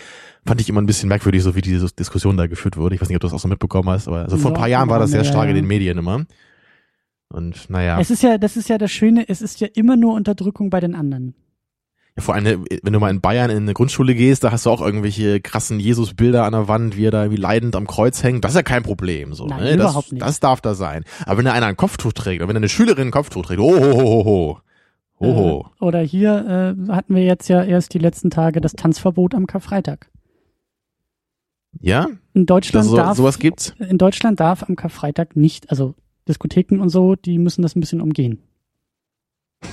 fand 0.47 0.61
ich 0.61 0.69
immer 0.69 0.83
ein 0.83 0.87
bisschen 0.87 1.09
merkwürdig, 1.09 1.43
so 1.43 1.55
wie 1.55 1.63
diese 1.63 1.87
Diskussion 1.87 2.37
da 2.37 2.47
geführt 2.49 2.77
wurde. 2.77 2.97
Ich 2.97 3.01
weiß 3.01 3.09
nicht, 3.09 3.17
ob 3.17 3.23
du 3.23 3.29
das 3.29 3.35
auch 3.35 3.41
so 3.41 3.49
mitbekommen 3.49 3.89
hast, 3.89 4.09
aber 4.09 4.25
also 4.25 4.37
vor 4.37 4.51
ein 4.51 4.55
So, 4.57 4.61
paar 4.61 4.69
Jahren 4.69 4.91
war 4.91 4.99
das 4.99 5.11
sehr 5.11 5.23
ja, 5.23 5.29
stark 5.31 5.45
in 5.45 5.57
ja. 5.57 5.63
den 5.63 5.67
Medien 5.67 5.97
immer. 5.97 6.27
Und 7.31 7.71
naja. 7.71 7.99
Es 7.99 8.11
ist 8.11 8.23
ja, 8.23 8.37
das 8.37 8.59
ist 8.59 8.69
ja 8.69 8.77
das 8.77 8.93
Schöne, 8.93 9.25
es 9.27 9.41
ist 9.41 9.61
ja 9.61 9.69
immer 9.75 9.97
nur 9.97 10.13
Unterdrückung 10.13 10.69
bei 10.69 10.81
den 10.81 10.95
anderen. 10.95 11.35
Ja, 12.17 12.23
vor 12.23 12.35
allem, 12.35 12.65
wenn 12.83 12.93
du 12.93 13.01
mal 13.01 13.11
in 13.11 13.21
Bayern 13.21 13.51
in 13.51 13.57
eine 13.65 13.75
Grundschule 13.75 14.15
gehst, 14.15 14.45
da 14.45 14.53
hast 14.53 14.67
du 14.67 14.71
auch 14.71 14.81
irgendwelche 14.81 15.41
krassen 15.41 15.81
Jesus-Bilder 15.81 16.45
an 16.45 16.53
der 16.53 16.69
Wand, 16.69 16.97
wie 16.97 17.07
er 17.07 17.11
da 17.11 17.25
irgendwie 17.25 17.41
leidend 17.41 17.75
am 17.75 17.89
Kreuz 17.89 18.23
hängt. 18.23 18.45
Das 18.45 18.53
ist 18.53 18.57
ja 18.57 18.63
kein 18.63 18.85
Problem, 18.85 19.35
so, 19.35 19.47
Nein, 19.47 19.63
ne? 19.65 19.77
Das, 19.77 19.91
überhaupt 19.91 20.13
nicht. 20.13 20.23
das 20.23 20.39
darf 20.39 20.61
da 20.61 20.75
sein. 20.75 21.05
Aber 21.27 21.39
wenn 21.39 21.45
da 21.45 21.53
einer 21.53 21.67
ein 21.67 21.77
Kopftuch 21.77 22.13
trägt, 22.13 22.41
oder 22.41 22.49
wenn 22.49 22.57
eine 22.57 22.69
Schülerin 22.69 23.09
ein 23.09 23.11
Kopftuch 23.11 23.45
trägt, 23.47 23.59
oh, 23.61 23.75
ho, 23.77 23.93
ho, 23.93 24.01
ho, 24.01 24.25
ho. 24.25 24.61
Ho, 25.21 25.27
ho. 25.35 25.71
Äh, 25.81 25.85
oder 25.85 26.01
hier 26.01 26.77
äh, 26.89 26.93
hatten 26.93 27.15
wir 27.17 27.25
jetzt 27.25 27.49
ja 27.49 27.63
erst 27.65 27.95
die 27.95 27.99
letzten 27.99 28.31
Tage 28.31 28.61
das 28.61 28.75
Tanzverbot 28.75 29.35
am 29.35 29.47
Karfreitag. 29.49 30.09
Ja? 31.81 32.09
In 32.33 32.47
Deutschland 32.47 32.85
Das, 32.85 32.91
so, 32.91 32.97
darf 32.97 33.17
sowas 33.17 33.39
gibt's? 33.41 33.75
in 33.81 33.99
Deutschland 33.99 34.39
darf 34.39 34.63
am 34.63 34.77
Karfreitag 34.77 35.35
nicht, 35.35 35.71
also 35.71 35.95
Diskotheken 36.29 36.79
und 36.81 36.91
so, 36.91 37.17
die 37.17 37.39
müssen 37.39 37.63
das 37.63 37.75
ein 37.75 37.81
bisschen 37.81 38.01
umgehen. 38.01 38.39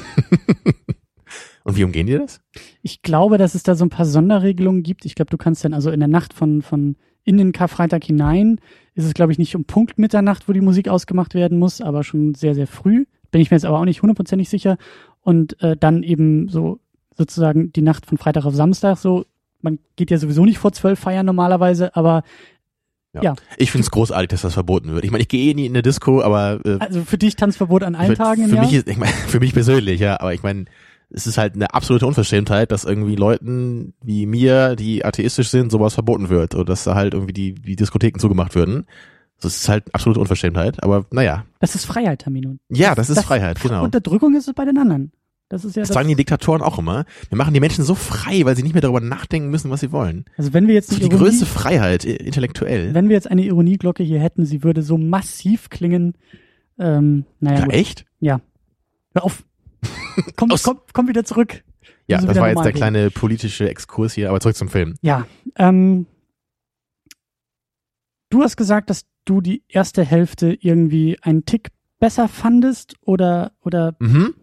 Und 1.64 1.78
wie 1.78 1.84
umgehen 1.84 2.08
die 2.08 2.18
das? 2.18 2.42
Ich 2.82 3.02
glaube, 3.02 3.38
dass 3.38 3.56
es 3.56 3.64
da 3.64 3.76
so 3.76 3.86
ein 3.86 3.90
paar 3.90 4.06
Sonderregelungen 4.06 4.84
gibt. 4.84 5.06
Ich 5.06 5.16
glaube, 5.16 5.30
du 5.30 5.38
kannst 5.38 5.64
dann 5.64 5.74
also 5.74 5.92
in 5.92 6.00
der 6.00 6.10
Nacht 6.10 6.34
von, 6.34 6.62
von 6.62 6.96
in 7.24 7.38
den 7.38 7.52
Karfreitag 7.52 8.04
hinein, 8.04 8.60
ist 8.96 9.06
es, 9.06 9.14
glaube 9.14 9.32
ich, 9.32 9.38
nicht 9.38 9.56
um 9.56 9.66
Punkt 9.66 10.00
Mitternacht, 10.00 10.48
wo 10.50 10.54
die 10.54 10.62
Musik 10.62 10.88
ausgemacht 10.90 11.34
werden 11.34 11.60
muss, 11.60 11.82
aber 11.82 12.04
schon 12.04 12.34
sehr, 12.34 12.56
sehr 12.56 12.68
früh. 12.68 13.06
Bin 13.30 13.42
ich 13.42 13.52
mir 13.52 13.58
jetzt 13.58 13.66
aber 13.66 13.80
auch 13.80 13.86
nicht 13.86 14.02
hundertprozentig 14.02 14.50
sicher. 14.50 14.78
Und 15.22 15.62
äh, 15.62 15.78
dann 15.78 16.04
eben 16.04 16.50
so 16.50 16.80
sozusagen 17.16 17.72
die 17.72 17.84
Nacht 17.84 18.06
von 18.06 18.18
Freitag 18.18 18.46
auf 18.46 18.56
Samstag 18.56 18.98
so. 18.98 19.26
Man 19.62 19.78
geht 19.96 20.10
ja 20.10 20.18
sowieso 20.18 20.44
nicht 20.44 20.58
vor 20.58 20.72
zwölf 20.72 21.00
feiern 21.00 21.26
normalerweise, 21.26 21.96
aber 21.96 22.24
Ich 23.58 23.72
find's 23.72 23.92
großartig, 23.92 24.30
dass 24.30 24.42
das 24.42 24.54
verboten 24.54 24.94
wird. 24.94 25.04
Ich 25.04 25.12
meine, 25.12 25.22
ich 25.22 25.28
gehe 25.28 25.52
eh 25.52 25.54
nie 25.54 25.66
in 25.66 25.74
eine 25.74 25.82
Disco, 25.82 26.22
aber 26.22 26.60
äh, 26.66 26.78
also 26.80 27.04
für 27.04 27.18
dich 27.18 27.36
Tanzverbot 27.36 27.84
an 27.84 27.96
allen 27.96 28.12
für, 28.12 28.18
Tagen 28.18 28.44
im 28.44 28.50
für 28.50 28.56
Jahr. 28.56 28.66
mich 28.66 28.74
ist, 28.74 28.88
ich 28.88 28.98
meine, 28.98 29.12
für 29.28 29.40
mich 29.40 29.54
persönlich, 29.54 30.00
ja, 30.00 30.20
aber 30.20 30.34
ich 30.34 30.44
meine, 30.44 30.66
es 31.14 31.28
ist 31.28 31.38
halt 31.38 31.56
eine 31.56 31.74
absolute 31.74 32.08
Unverschämtheit, 32.08 32.72
dass 32.72 32.84
irgendwie 32.86 33.16
Leuten 33.16 33.94
wie 34.04 34.26
mir, 34.26 34.76
die 34.76 35.04
atheistisch 35.06 35.50
sind, 35.50 35.72
sowas 35.72 35.94
verboten 35.94 36.30
wird 36.30 36.56
oder 36.56 36.66
dass 36.66 36.84
da 36.86 36.96
halt 36.96 37.14
irgendwie 37.14 37.34
die, 37.34 37.54
die 37.54 37.76
Diskotheken 37.76 38.20
zugemacht 38.20 38.56
würden. 38.56 38.86
Das 39.42 39.58
ist 39.58 39.68
halt 39.70 39.94
absolute 39.94 40.20
Unverschämtheit, 40.20 40.84
aber 40.84 41.06
naja. 41.12 41.46
das 41.60 41.76
ist 41.76 41.86
Freiheit, 41.86 42.22
Tamino. 42.22 42.58
Ja, 42.70 42.94
das 42.96 43.10
ist 43.10 43.24
Freiheit, 43.24 43.60
genau. 43.62 43.84
Unterdrückung 43.84 44.36
ist 44.36 44.48
es 44.48 44.54
bei 44.54 44.66
den 44.66 44.78
anderen. 44.78 45.12
Das 45.50 45.66
ist 45.66 45.76
ja 45.76 45.82
Das 45.82 45.90
das, 45.90 45.96
sagen 45.96 46.08
die 46.08 46.16
Diktatoren 46.16 46.62
auch 46.62 46.80
immer. 46.80 47.04
Wir 47.28 47.38
machen 47.38 47.54
die 47.54 47.60
Menschen 47.60 47.84
so 47.84 47.94
frei, 47.96 48.46
weil 48.46 48.56
sie 48.56 48.64
nicht 48.64 48.72
mehr 48.74 48.82
darüber 48.82 49.02
nachdenken 49.02 49.50
müssen, 49.50 49.70
was 49.70 49.82
sie 49.82 49.92
wollen. 49.92 50.24
also 50.38 50.54
wenn 50.54 50.68
wir 50.68 50.76
jetzt 50.76 50.92
Das 50.92 51.00
die 51.00 51.06
Ironie- 51.08 51.18
größte 51.18 51.46
Freiheit, 51.46 52.06
intellektuell. 52.06 52.94
Wenn 52.94 53.10
wir 53.10 53.16
jetzt 53.16 53.30
eine 53.30 53.42
Ironieglocke 53.44 54.02
hier 54.04 54.20
hätten, 54.22 54.46
sie 54.46 54.64
würde 54.64 54.82
so 54.82 54.98
massiv 54.98 55.70
klingen. 55.70 56.14
Ähm, 56.80 57.26
naja, 57.42 57.60
Ja, 57.60 57.66
gut. 57.66 57.74
echt? 57.74 58.06
Hör 58.22 59.26
auf. 59.26 59.44
Komm, 60.36 60.50
komm, 60.64 60.80
komm 60.94 61.08
wieder 61.08 61.24
zurück. 61.24 61.64
Ja, 62.08 62.18
Müssen 62.18 62.28
das 62.28 62.38
war 62.38 62.50
jetzt 62.50 62.64
der 62.64 62.74
kleine 62.74 63.10
politische 63.10 63.70
Exkurs 63.70 64.14
hier, 64.14 64.30
aber 64.30 64.40
zurück 64.40 64.56
zum 64.56 64.70
Film. 64.70 64.96
Ja. 65.02 65.26
Ähm, 65.56 66.06
du 68.30 68.44
hast 68.44 68.58
gesagt, 68.58 68.90
dass 68.90 69.06
du 69.26 69.42
die 69.42 69.64
erste 69.68 70.04
Hälfte 70.04 70.54
irgendwie 70.60 71.18
einen 71.22 71.46
Tick 71.46 71.70
besser 72.00 72.28
fandest 72.28 72.96
oder 73.02 73.54
oder 73.62 73.96
Mhm. 74.00 74.34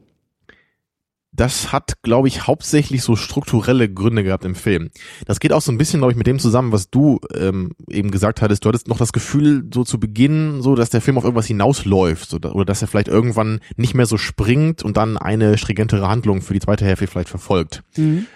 Das 1.39 1.72
hat, 1.72 2.03
glaube 2.03 2.26
ich, 2.26 2.47
hauptsächlich 2.47 3.03
so 3.03 3.14
strukturelle 3.14 3.89
Gründe 3.89 4.24
gehabt 4.24 4.45
im 4.45 4.57
Film. 4.57 4.91
Das 5.24 5.39
geht 5.39 5.53
auch 5.53 5.62
so 5.62 5.70
ein 5.70 5.78
bisschen, 5.78 6.01
glaube 6.01 6.12
ich, 6.12 6.18
mit 6.18 6.26
dem 6.26 6.41
zusammen, 6.41 6.72
was 6.72 6.91
du 6.91 7.20
ähm, 7.34 7.72
eben 7.89 8.11
gesagt 8.11 8.43
hattest. 8.43 8.64
Du 8.64 8.68
hattest 8.68 8.89
noch 8.89 8.99
das 8.99 9.12
Gefühl, 9.12 9.64
so 9.72 9.84
zu 9.84 10.01
Beginn, 10.01 10.62
so, 10.62 10.74
dass 10.74 10.91
der 10.91 11.01
Film 11.01 11.16
auf 11.16 11.24
irgendwas 11.24 11.47
hinausläuft 11.47 12.28
so, 12.28 12.39
oder 12.39 12.64
dass 12.64 12.82
er 12.82 12.89
vielleicht 12.89 13.07
irgendwann 13.07 13.61
nicht 13.76 13.95
mehr 13.95 14.07
so 14.07 14.18
springt 14.18 14.82
und 14.82 14.97
dann 14.97 15.16
eine 15.16 15.59
stringentere 15.59 16.09
Handlung 16.09 16.43
für 16.43 16.55
die 16.55 16.61
zweite 16.61 16.84
Hälfte 16.84 17.07
vielleicht 17.07 17.28
verfolgt. 17.28 17.84
Mhm. 17.97 18.26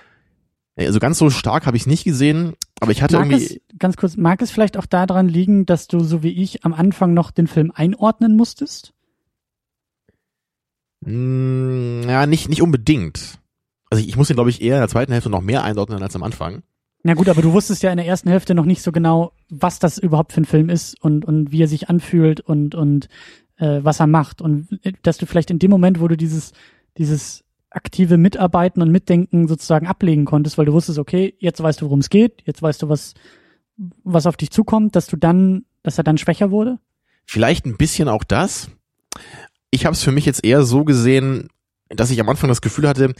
Also 0.76 1.00
ganz 1.00 1.18
so 1.18 1.28
stark 1.28 1.66
habe 1.66 1.76
ich 1.76 1.82
es 1.82 1.86
nicht 1.86 2.04
gesehen, 2.04 2.54
aber 2.80 2.92
ich 2.92 3.02
hatte 3.02 3.18
mag 3.18 3.30
irgendwie. 3.30 3.56
Es, 3.56 3.78
ganz 3.78 3.96
kurz, 3.96 4.16
mag 4.16 4.40
es 4.40 4.50
vielleicht 4.50 4.76
auch 4.76 4.86
daran 4.86 5.28
liegen, 5.28 5.66
dass 5.66 5.88
du 5.88 6.00
so 6.00 6.22
wie 6.22 6.30
ich 6.30 6.64
am 6.64 6.72
Anfang 6.72 7.14
noch 7.14 7.30
den 7.30 7.46
Film 7.46 7.72
einordnen 7.74 8.36
musstest? 8.36 8.94
Mm, 11.04 12.08
ja, 12.08 12.26
nicht, 12.26 12.48
nicht 12.48 12.62
unbedingt. 12.62 13.38
Also 13.90 14.02
ich, 14.02 14.08
ich 14.08 14.16
muss 14.16 14.30
ihn, 14.30 14.36
glaube 14.36 14.50
ich, 14.50 14.62
eher 14.62 14.76
in 14.76 14.80
der 14.80 14.88
zweiten 14.88 15.12
Hälfte 15.12 15.30
noch 15.30 15.42
mehr 15.42 15.64
einordnen 15.64 16.02
als 16.02 16.16
am 16.16 16.22
Anfang. 16.22 16.62
Na 17.04 17.14
gut, 17.14 17.28
aber 17.28 17.42
du 17.42 17.52
wusstest 17.52 17.82
ja 17.82 17.90
in 17.90 17.96
der 17.96 18.06
ersten 18.06 18.30
Hälfte 18.30 18.54
noch 18.54 18.64
nicht 18.64 18.82
so 18.82 18.92
genau, 18.92 19.32
was 19.50 19.80
das 19.80 19.98
überhaupt 19.98 20.32
für 20.32 20.40
ein 20.40 20.46
Film 20.46 20.68
ist 20.68 21.00
und, 21.02 21.24
und 21.24 21.50
wie 21.50 21.62
er 21.62 21.68
sich 21.68 21.88
anfühlt 21.88 22.40
und, 22.40 22.76
und 22.76 23.08
äh, 23.56 23.80
was 23.82 23.98
er 23.98 24.06
macht. 24.06 24.40
Und 24.40 24.78
äh, 24.84 24.92
dass 25.02 25.18
du 25.18 25.26
vielleicht 25.26 25.50
in 25.50 25.58
dem 25.58 25.70
Moment, 25.70 26.00
wo 26.00 26.06
du 26.06 26.16
dieses, 26.16 26.52
dieses 26.96 27.44
aktive 27.70 28.18
Mitarbeiten 28.18 28.82
und 28.82 28.92
Mitdenken 28.92 29.48
sozusagen 29.48 29.88
ablegen 29.88 30.24
konntest, 30.24 30.58
weil 30.58 30.66
du 30.66 30.72
wusstest, 30.72 30.98
okay, 30.98 31.34
jetzt 31.38 31.60
weißt 31.60 31.80
du, 31.80 31.86
worum 31.86 32.00
es 32.00 32.10
geht, 32.10 32.42
jetzt 32.44 32.62
weißt 32.62 32.82
du, 32.82 32.88
was, 32.88 33.14
was 34.04 34.26
auf 34.26 34.36
dich 34.36 34.50
zukommt, 34.50 34.94
dass 34.94 35.06
du 35.08 35.16
dann, 35.16 35.64
dass 35.82 35.98
er 35.98 36.04
dann 36.04 36.18
schwächer 36.18 36.52
wurde? 36.52 36.78
Vielleicht 37.26 37.66
ein 37.66 37.76
bisschen 37.76 38.08
auch 38.08 38.24
das 38.24 38.70
ich 39.72 39.84
habe 39.84 39.94
es 39.94 40.02
für 40.02 40.12
mich 40.12 40.26
jetzt 40.26 40.44
eher 40.44 40.62
so 40.62 40.84
gesehen, 40.84 41.48
dass 41.88 42.10
ich 42.10 42.20
am 42.20 42.28
Anfang 42.28 42.48
das 42.48 42.60
Gefühl 42.60 42.86
hatte, 42.86 43.14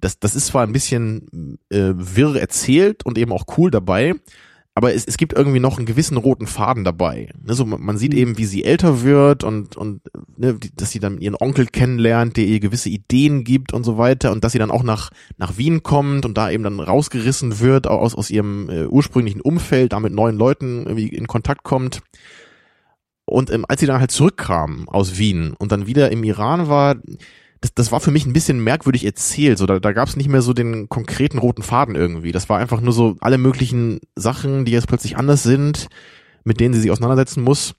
das, 0.00 0.18
das 0.18 0.34
ist 0.34 0.46
zwar 0.46 0.64
ein 0.66 0.72
bisschen 0.72 1.58
äh, 1.70 1.92
wirr 1.94 2.36
erzählt 2.36 3.06
und 3.06 3.16
eben 3.16 3.32
auch 3.32 3.44
cool 3.56 3.70
dabei, 3.70 4.14
aber 4.74 4.92
es, 4.92 5.04
es 5.04 5.16
gibt 5.16 5.32
irgendwie 5.34 5.60
noch 5.60 5.76
einen 5.78 5.86
gewissen 5.86 6.16
roten 6.16 6.48
Faden 6.48 6.82
dabei. 6.82 7.30
Ne, 7.40 7.54
so, 7.54 7.64
man 7.64 7.96
sieht 7.96 8.12
mhm. 8.12 8.18
eben, 8.18 8.38
wie 8.38 8.44
sie 8.44 8.64
älter 8.64 9.02
wird 9.02 9.44
und, 9.44 9.76
und 9.76 10.02
ne, 10.36 10.58
dass 10.74 10.90
sie 10.90 10.98
dann 10.98 11.20
ihren 11.20 11.36
Onkel 11.36 11.66
kennenlernt, 11.66 12.36
der 12.36 12.44
ihr 12.44 12.58
gewisse 12.58 12.88
Ideen 12.88 13.44
gibt 13.44 13.72
und 13.72 13.84
so 13.84 13.98
weiter 13.98 14.32
und 14.32 14.42
dass 14.42 14.50
sie 14.50 14.58
dann 14.58 14.72
auch 14.72 14.82
nach, 14.82 15.10
nach 15.38 15.56
Wien 15.56 15.84
kommt 15.84 16.26
und 16.26 16.36
da 16.36 16.50
eben 16.50 16.64
dann 16.64 16.80
rausgerissen 16.80 17.60
wird 17.60 17.86
aus, 17.86 18.16
aus 18.16 18.30
ihrem 18.30 18.68
äh, 18.68 18.86
ursprünglichen 18.86 19.40
Umfeld, 19.40 19.92
da 19.92 20.00
mit 20.00 20.12
neuen 20.12 20.36
Leuten 20.36 20.86
irgendwie 20.86 21.08
in 21.08 21.28
Kontakt 21.28 21.62
kommt. 21.62 22.02
Und 23.34 23.50
ähm, 23.50 23.64
als 23.66 23.80
sie 23.80 23.86
dann 23.86 23.98
halt 23.98 24.12
zurückkam 24.12 24.88
aus 24.88 25.18
Wien 25.18 25.54
und 25.58 25.72
dann 25.72 25.88
wieder 25.88 26.12
im 26.12 26.22
Iran 26.22 26.68
war, 26.68 26.94
das, 27.60 27.74
das 27.74 27.90
war 27.90 27.98
für 27.98 28.12
mich 28.12 28.26
ein 28.26 28.32
bisschen 28.32 28.62
merkwürdig 28.62 29.04
erzählt. 29.04 29.58
So, 29.58 29.66
da, 29.66 29.80
da 29.80 29.90
gab 29.90 30.06
es 30.06 30.14
nicht 30.14 30.28
mehr 30.28 30.40
so 30.40 30.52
den 30.52 30.88
konkreten 30.88 31.38
roten 31.38 31.64
Faden 31.64 31.96
irgendwie. 31.96 32.30
Das 32.30 32.48
war 32.48 32.60
einfach 32.60 32.80
nur 32.80 32.92
so 32.92 33.16
alle 33.18 33.36
möglichen 33.38 33.98
Sachen, 34.14 34.64
die 34.64 34.70
jetzt 34.70 34.86
plötzlich 34.86 35.16
anders 35.16 35.42
sind, 35.42 35.88
mit 36.44 36.60
denen 36.60 36.74
sie 36.74 36.80
sich 36.80 36.92
auseinandersetzen 36.92 37.42
muss. 37.42 37.74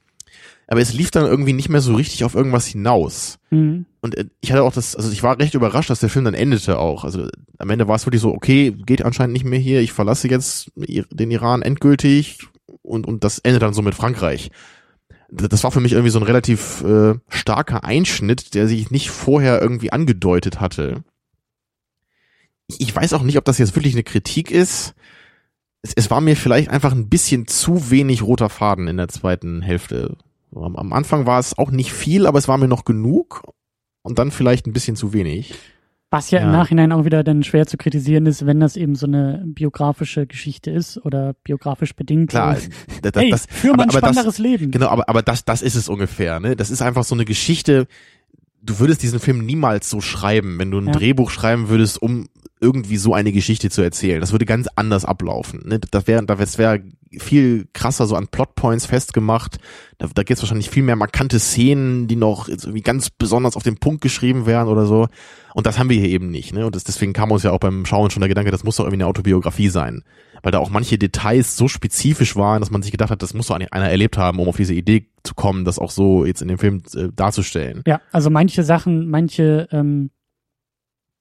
Aber 0.67 0.81
es 0.81 0.91
lief 0.91 1.09
dann 1.09 1.25
irgendwie 1.25 1.53
nicht 1.53 1.69
mehr 1.69 1.79
so 1.79 1.95
richtig 1.95 2.25
auf 2.25 2.35
irgendwas 2.35 2.67
hinaus. 2.67 3.39
Mhm. 3.49 3.85
Und 4.01 4.17
äh, 4.17 4.25
ich 4.41 4.51
hatte 4.51 4.63
auch 4.63 4.73
das, 4.73 4.97
also 4.97 5.09
ich 5.09 5.23
war 5.23 5.39
recht 5.39 5.53
überrascht, 5.53 5.89
dass 5.89 6.01
der 6.01 6.09
Film 6.09 6.25
dann 6.25 6.33
endete 6.33 6.79
auch. 6.79 7.05
Also 7.05 7.29
am 7.59 7.69
Ende 7.69 7.87
war 7.87 7.95
es 7.95 8.05
wirklich 8.05 8.21
so, 8.21 8.33
okay, 8.33 8.71
geht 8.71 9.05
anscheinend 9.05 9.31
nicht 9.31 9.45
mehr 9.45 9.59
hier, 9.59 9.79
ich 9.79 9.93
verlasse 9.93 10.27
jetzt 10.27 10.69
den 10.75 11.31
Iran 11.31 11.61
endgültig 11.61 12.39
und, 12.81 13.07
und 13.07 13.23
das 13.23 13.39
endet 13.39 13.61
dann 13.61 13.73
so 13.73 13.81
mit 13.81 13.95
Frankreich 13.95 14.51
das 15.35 15.63
war 15.63 15.71
für 15.71 15.79
mich 15.79 15.93
irgendwie 15.93 16.11
so 16.11 16.19
ein 16.19 16.25
relativ 16.25 16.83
äh, 16.83 17.15
starker 17.29 17.83
Einschnitt, 17.83 18.53
der 18.53 18.67
sich 18.67 18.91
nicht 18.91 19.09
vorher 19.09 19.61
irgendwie 19.61 19.91
angedeutet 19.91 20.59
hatte. 20.59 21.03
Ich, 22.67 22.95
weiß 22.95 23.13
auch 23.13 23.21
nicht, 23.21 23.37
ob 23.37 23.45
das 23.45 23.57
jetzt 23.57 23.75
wirklich 23.75 23.93
eine 23.93 24.03
Kritik 24.03 24.49
ist. 24.49 24.95
Es, 25.81 25.93
es, 25.95 26.09
war 26.09 26.21
mir 26.21 26.35
vielleicht 26.35 26.69
einfach 26.69 26.93
ein 26.93 27.09
bisschen 27.09 27.47
zu 27.47 27.91
wenig 27.91 28.23
roter 28.23 28.49
Faden 28.49 28.87
in 28.87 28.97
der 28.97 29.07
zweiten 29.07 29.61
Hälfte. 29.61 30.17
Am, 30.55 30.75
am 30.75 30.93
Anfang 30.93 31.25
war 31.25 31.39
es 31.39 31.57
auch 31.57 31.69
nicht 31.69 31.93
viel, 31.93 32.25
aber 32.25 32.39
es 32.39 32.47
war 32.47 32.57
mir 32.57 32.67
noch 32.67 32.85
genug 32.85 33.43
und 34.01 34.17
dann 34.17 34.31
vielleicht 34.31 34.65
ein 34.65 34.73
bisschen 34.73 34.95
zu 34.95 35.13
wenig. 35.13 35.53
Was 36.15 36.31
ja, 36.31 36.39
ja, 36.39 36.45
im 36.45 36.51
Nachhinein 36.53 36.93
auch 36.93 37.03
wieder 37.03 37.23
dann 37.23 37.43
schwer 37.43 37.67
zu 37.67 37.75
kritisieren 37.75 38.25
ist, 38.25 38.45
wenn 38.45 38.61
das 38.61 38.77
eben 38.77 38.95
so 38.95 39.05
eine 39.05 39.43
biografische 39.45 40.25
Geschichte 40.25 40.71
ist 40.71 40.97
oder 41.03 41.33
biografisch 41.43 41.93
bedingt. 41.93 42.29
Klar, 42.29 42.55
das, 43.01 43.11
hey, 43.15 43.29
das, 43.29 43.47
für 43.49 43.73
aber, 43.73 43.83
ein 43.83 43.91
spannenderes 43.91 44.35
das, 44.35 44.37
Leben. 44.37 44.71
Genau, 44.71 44.87
aber, 44.87 45.09
aber 45.09 45.21
das, 45.21 45.43
das 45.43 45.61
ist 45.61 45.75
es 45.75 45.89
ungefähr. 45.89 46.39
Ne? 46.39 46.55
Das 46.55 46.69
ist 46.69 46.81
einfach 46.81 47.03
so 47.03 47.15
eine 47.15 47.25
Geschichte. 47.25 47.87
Du 48.61 48.79
würdest 48.79 49.03
diesen 49.03 49.19
Film 49.19 49.45
niemals 49.45 49.89
so 49.89 49.99
schreiben, 49.99 50.57
wenn 50.57 50.71
du 50.71 50.79
ein 50.79 50.87
ja. 50.87 50.93
Drehbuch 50.93 51.29
schreiben 51.29 51.67
würdest, 51.67 52.01
um 52.01 52.29
irgendwie 52.61 52.97
so 52.97 53.13
eine 53.13 53.31
Geschichte 53.31 53.69
zu 53.69 53.81
erzählen. 53.81 54.21
Das 54.21 54.31
würde 54.31 54.45
ganz 54.45 54.67
anders 54.75 55.03
ablaufen. 55.03 55.61
Ne? 55.65 55.79
Das 55.91 56.07
wäre, 56.07 56.25
das 56.25 56.57
wäre 56.57 56.81
viel 57.19 57.67
krasser 57.73 58.07
so 58.07 58.15
an 58.15 58.27
Plotpoints 58.27 58.85
festgemacht. 58.85 59.57
Da, 59.97 60.07
da 60.13 60.23
gibt 60.23 60.37
es 60.37 60.41
wahrscheinlich 60.41 60.69
viel 60.69 60.83
mehr 60.83 60.95
markante 60.95 61.39
Szenen, 61.39 62.07
die 62.07 62.15
noch 62.15 62.47
irgendwie 62.47 62.81
ganz 62.81 63.09
besonders 63.09 63.55
auf 63.55 63.63
den 63.63 63.77
Punkt 63.77 64.01
geschrieben 64.01 64.45
werden 64.45 64.69
oder 64.69 64.85
so. 64.85 65.07
Und 65.53 65.67
das 65.67 65.77
haben 65.77 65.89
wir 65.89 65.99
hier 65.99 66.09
eben 66.09 66.29
nicht. 66.29 66.53
Ne? 66.53 66.65
Und 66.65 66.75
das, 66.75 66.85
deswegen 66.85 67.13
kam 67.13 67.31
uns 67.31 67.43
ja 67.43 67.51
auch 67.51 67.59
beim 67.59 67.85
Schauen 67.85 68.09
schon 68.09 68.21
der 68.21 68.29
Gedanke, 68.29 68.51
das 68.51 68.63
muss 68.63 68.77
doch 68.77 68.85
irgendwie 68.85 69.03
eine 69.03 69.07
Autobiografie 69.07 69.69
sein. 69.69 70.03
Weil 70.41 70.51
da 70.51 70.59
auch 70.59 70.69
manche 70.69 70.97
Details 70.97 71.57
so 71.57 71.67
spezifisch 71.67 72.35
waren, 72.35 72.61
dass 72.61 72.71
man 72.71 72.83
sich 72.83 72.91
gedacht 72.91 73.09
hat, 73.09 73.21
das 73.21 73.33
muss 73.33 73.47
doch 73.47 73.55
einer 73.55 73.89
erlebt 73.89 74.17
haben, 74.17 74.39
um 74.39 74.47
auf 74.47 74.57
diese 74.57 74.73
Idee 74.73 75.09
zu 75.23 75.33
kommen, 75.33 75.65
das 75.65 75.79
auch 75.79 75.91
so 75.91 76.25
jetzt 76.25 76.41
in 76.41 76.47
dem 76.47 76.57
Film 76.57 76.83
äh, 76.95 77.09
darzustellen. 77.13 77.83
Ja, 77.85 78.01
also 78.11 78.29
manche 78.29 78.63
Sachen, 78.63 79.09
manche 79.09 79.67
ähm, 79.71 80.11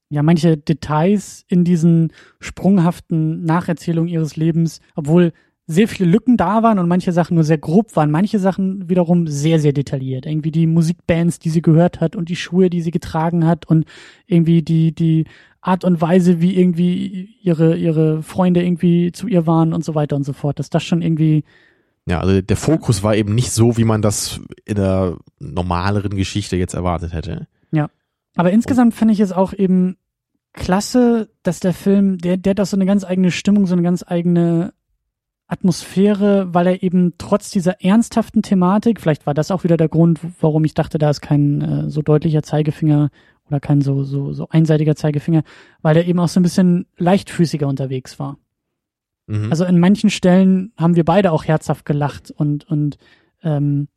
ja, 0.08 0.22
manche 0.22 0.56
Details 0.56 1.44
in 1.48 1.64
diesen 1.64 2.12
sprunghaften 2.40 3.44
Nacherzählungen 3.44 4.08
ihres 4.08 4.36
Lebens, 4.36 4.80
obwohl 4.94 5.32
sehr 5.66 5.88
viele 5.88 6.10
Lücken 6.10 6.36
da 6.36 6.62
waren 6.62 6.78
und 6.78 6.88
manche 6.88 7.12
Sachen 7.12 7.34
nur 7.34 7.44
sehr 7.44 7.58
grob 7.58 7.96
waren, 7.96 8.10
manche 8.10 8.38
Sachen 8.38 8.88
wiederum 8.88 9.26
sehr, 9.26 9.58
sehr 9.58 9.72
detailliert. 9.72 10.26
Irgendwie 10.26 10.50
die 10.50 10.66
Musikbands, 10.66 11.38
die 11.38 11.48
sie 11.48 11.62
gehört 11.62 12.00
hat 12.00 12.16
und 12.16 12.28
die 12.28 12.36
Schuhe, 12.36 12.68
die 12.68 12.82
sie 12.82 12.90
getragen 12.90 13.46
hat 13.46 13.66
und 13.66 13.86
irgendwie 14.26 14.62
die, 14.62 14.94
die 14.94 15.24
Art 15.62 15.84
und 15.84 16.00
Weise, 16.00 16.42
wie 16.42 16.56
irgendwie 16.58 17.36
ihre, 17.42 17.76
ihre 17.76 18.22
Freunde 18.22 18.62
irgendwie 18.62 19.12
zu 19.12 19.26
ihr 19.26 19.46
waren 19.46 19.72
und 19.72 19.84
so 19.84 19.94
weiter 19.94 20.16
und 20.16 20.24
so 20.24 20.34
fort. 20.34 20.58
Dass 20.58 20.68
das 20.68 20.84
schon 20.84 21.00
irgendwie. 21.00 21.44
Ja, 22.06 22.20
also 22.20 22.42
der 22.42 22.56
Fokus 22.58 23.02
war 23.02 23.16
eben 23.16 23.34
nicht 23.34 23.50
so, 23.50 23.78
wie 23.78 23.84
man 23.84 24.02
das 24.02 24.40
in 24.66 24.74
der 24.74 25.16
normaleren 25.38 26.14
Geschichte 26.16 26.56
jetzt 26.56 26.74
erwartet 26.74 27.14
hätte. 27.14 27.46
Ja. 27.72 27.88
Aber 28.36 28.50
insgesamt 28.50 28.94
finde 28.94 29.14
ich 29.14 29.20
es 29.20 29.32
auch 29.32 29.52
eben 29.52 29.96
klasse, 30.52 31.30
dass 31.42 31.60
der 31.60 31.74
Film, 31.74 32.18
der, 32.18 32.36
der 32.36 32.50
hat 32.50 32.60
auch 32.60 32.66
so 32.66 32.76
eine 32.76 32.86
ganz 32.86 33.04
eigene 33.04 33.30
Stimmung, 33.30 33.66
so 33.66 33.74
eine 33.74 33.82
ganz 33.82 34.04
eigene 34.06 34.72
Atmosphäre, 35.46 36.54
weil 36.54 36.66
er 36.66 36.82
eben 36.82 37.14
trotz 37.18 37.50
dieser 37.50 37.82
ernsthaften 37.82 38.42
Thematik, 38.42 39.00
vielleicht 39.00 39.26
war 39.26 39.34
das 39.34 39.50
auch 39.50 39.62
wieder 39.62 39.76
der 39.76 39.88
Grund, 39.88 40.20
warum 40.40 40.64
ich 40.64 40.74
dachte, 40.74 40.98
da 40.98 41.10
ist 41.10 41.20
kein 41.20 41.60
äh, 41.60 41.90
so 41.90 42.02
deutlicher 42.02 42.42
Zeigefinger 42.42 43.10
oder 43.46 43.60
kein 43.60 43.82
so, 43.82 44.04
so, 44.04 44.32
so 44.32 44.48
einseitiger 44.48 44.96
Zeigefinger, 44.96 45.42
weil 45.82 45.96
er 45.96 46.06
eben 46.06 46.18
auch 46.18 46.28
so 46.28 46.40
ein 46.40 46.42
bisschen 46.44 46.86
leichtfüßiger 46.96 47.68
unterwegs 47.68 48.18
war. 48.18 48.38
Mhm. 49.26 49.50
Also 49.50 49.64
in 49.64 49.78
manchen 49.78 50.08
Stellen 50.08 50.72
haben 50.78 50.96
wir 50.96 51.04
beide 51.04 51.30
auch 51.30 51.44
herzhaft 51.44 51.84
gelacht 51.84 52.30
und, 52.30 52.64
und 52.68 52.96
ähm, 53.42 53.88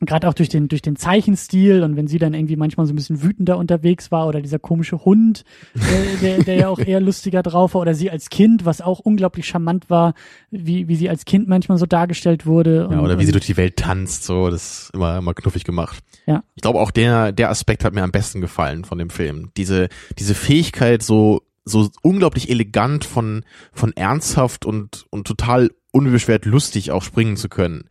gerade 0.00 0.28
auch 0.28 0.34
durch 0.34 0.48
den 0.48 0.68
durch 0.68 0.82
den 0.82 0.96
Zeichenstil 0.96 1.82
und 1.82 1.96
wenn 1.96 2.06
sie 2.06 2.18
dann 2.18 2.32
irgendwie 2.32 2.56
manchmal 2.56 2.86
so 2.86 2.92
ein 2.92 2.96
bisschen 2.96 3.22
wütender 3.22 3.58
unterwegs 3.58 4.10
war 4.10 4.26
oder 4.26 4.40
dieser 4.40 4.58
komische 4.58 5.04
Hund, 5.04 5.44
äh, 5.74 6.16
der, 6.22 6.42
der 6.42 6.54
ja 6.54 6.68
auch 6.68 6.78
eher 6.78 7.00
lustiger 7.00 7.42
drauf 7.42 7.74
war 7.74 7.82
oder 7.82 7.94
sie 7.94 8.10
als 8.10 8.30
Kind, 8.30 8.64
was 8.64 8.80
auch 8.80 9.00
unglaublich 9.00 9.46
charmant 9.46 9.90
war, 9.90 10.14
wie 10.50 10.88
wie 10.88 10.96
sie 10.96 11.10
als 11.10 11.26
Kind 11.26 11.48
manchmal 11.48 11.76
so 11.76 11.86
dargestellt 11.86 12.46
wurde. 12.46 12.88
Und, 12.88 12.94
ja, 12.94 13.00
oder 13.00 13.18
wie 13.18 13.26
sie 13.26 13.32
durch 13.32 13.46
die 13.46 13.58
Welt 13.58 13.76
tanzt, 13.76 14.24
so 14.24 14.48
das 14.48 14.84
ist 14.84 14.94
immer 14.94 15.18
immer 15.18 15.34
knuffig 15.34 15.64
gemacht. 15.64 15.98
Ja. 16.26 16.42
Ich 16.54 16.62
glaube 16.62 16.80
auch 16.80 16.90
der 16.90 17.32
der 17.32 17.50
Aspekt 17.50 17.84
hat 17.84 17.92
mir 17.92 18.02
am 18.02 18.12
besten 18.12 18.40
gefallen 18.40 18.84
von 18.84 18.98
dem 18.98 19.10
Film. 19.10 19.50
Diese 19.56 19.88
diese 20.18 20.34
Fähigkeit 20.34 21.02
so 21.02 21.42
so 21.64 21.90
unglaublich 22.00 22.48
elegant 22.48 23.04
von 23.04 23.44
von 23.72 23.92
ernsthaft 23.92 24.64
und 24.64 25.04
und 25.10 25.26
total 25.26 25.70
unbeschwert 25.92 26.46
lustig 26.46 26.90
auch 26.90 27.02
springen 27.02 27.36
zu 27.36 27.50
können 27.50 27.84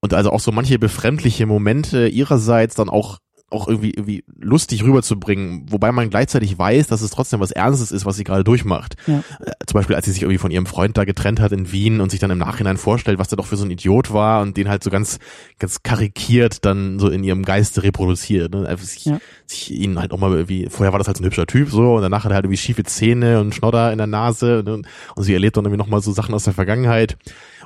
und 0.00 0.14
also 0.14 0.30
auch 0.30 0.40
so 0.40 0.52
manche 0.52 0.78
befremdliche 0.78 1.46
Momente 1.46 2.08
ihrerseits 2.08 2.74
dann 2.74 2.88
auch 2.88 3.18
auch 3.50 3.66
irgendwie, 3.66 3.90
irgendwie 3.90 4.24
lustig 4.40 4.84
rüberzubringen, 4.84 5.66
wobei 5.70 5.92
man 5.92 6.08
gleichzeitig 6.08 6.56
weiß, 6.58 6.86
dass 6.86 7.02
es 7.02 7.10
trotzdem 7.10 7.40
was 7.40 7.50
Ernstes 7.50 7.90
ist, 7.90 8.06
was 8.06 8.16
sie 8.16 8.24
gerade 8.24 8.44
durchmacht. 8.44 8.94
Ja. 9.06 9.18
Äh, 9.40 9.52
zum 9.66 9.74
Beispiel, 9.74 9.96
als 9.96 10.06
sie 10.06 10.12
sich 10.12 10.22
irgendwie 10.22 10.38
von 10.38 10.50
ihrem 10.50 10.66
Freund 10.66 10.96
da 10.96 11.04
getrennt 11.04 11.40
hat 11.40 11.52
in 11.52 11.72
Wien 11.72 12.00
und 12.00 12.10
sich 12.10 12.20
dann 12.20 12.30
im 12.30 12.38
Nachhinein 12.38 12.76
vorstellt, 12.76 13.18
was 13.18 13.28
der 13.28 13.36
doch 13.36 13.46
für 13.46 13.56
so 13.56 13.64
ein 13.64 13.70
Idiot 13.70 14.12
war 14.12 14.40
und 14.40 14.56
den 14.56 14.68
halt 14.68 14.84
so 14.84 14.90
ganz, 14.90 15.18
ganz 15.58 15.82
karikiert 15.82 16.64
dann 16.64 16.98
so 16.98 17.08
in 17.08 17.24
ihrem 17.24 17.44
Geiste 17.44 17.82
reproduziert. 17.82 18.54
Ne? 18.54 18.76
Sich, 18.78 19.04
ja. 19.06 19.18
sich 19.46 19.72
ihn 19.72 19.98
halt 19.98 20.12
auch 20.12 20.18
mal 20.18 20.32
irgendwie, 20.32 20.68
vorher 20.70 20.92
war 20.92 20.98
das 20.98 21.08
halt 21.08 21.16
so 21.16 21.22
ein 21.22 21.26
hübscher 21.26 21.46
Typ 21.46 21.70
so 21.70 21.96
und 21.96 22.02
danach 22.02 22.24
hat 22.24 22.32
er 22.32 22.36
halt 22.36 22.44
irgendwie 22.44 22.58
schiefe 22.58 22.84
Zähne 22.84 23.40
und 23.40 23.54
Schnodder 23.54 23.90
in 23.90 23.98
der 23.98 24.06
Nase 24.06 24.62
ne? 24.64 24.82
und 25.16 25.22
sie 25.22 25.34
erlebt 25.34 25.56
dann 25.56 25.64
irgendwie 25.64 25.78
nochmal 25.78 26.00
so 26.00 26.12
Sachen 26.12 26.34
aus 26.34 26.44
der 26.44 26.54
Vergangenheit. 26.54 27.16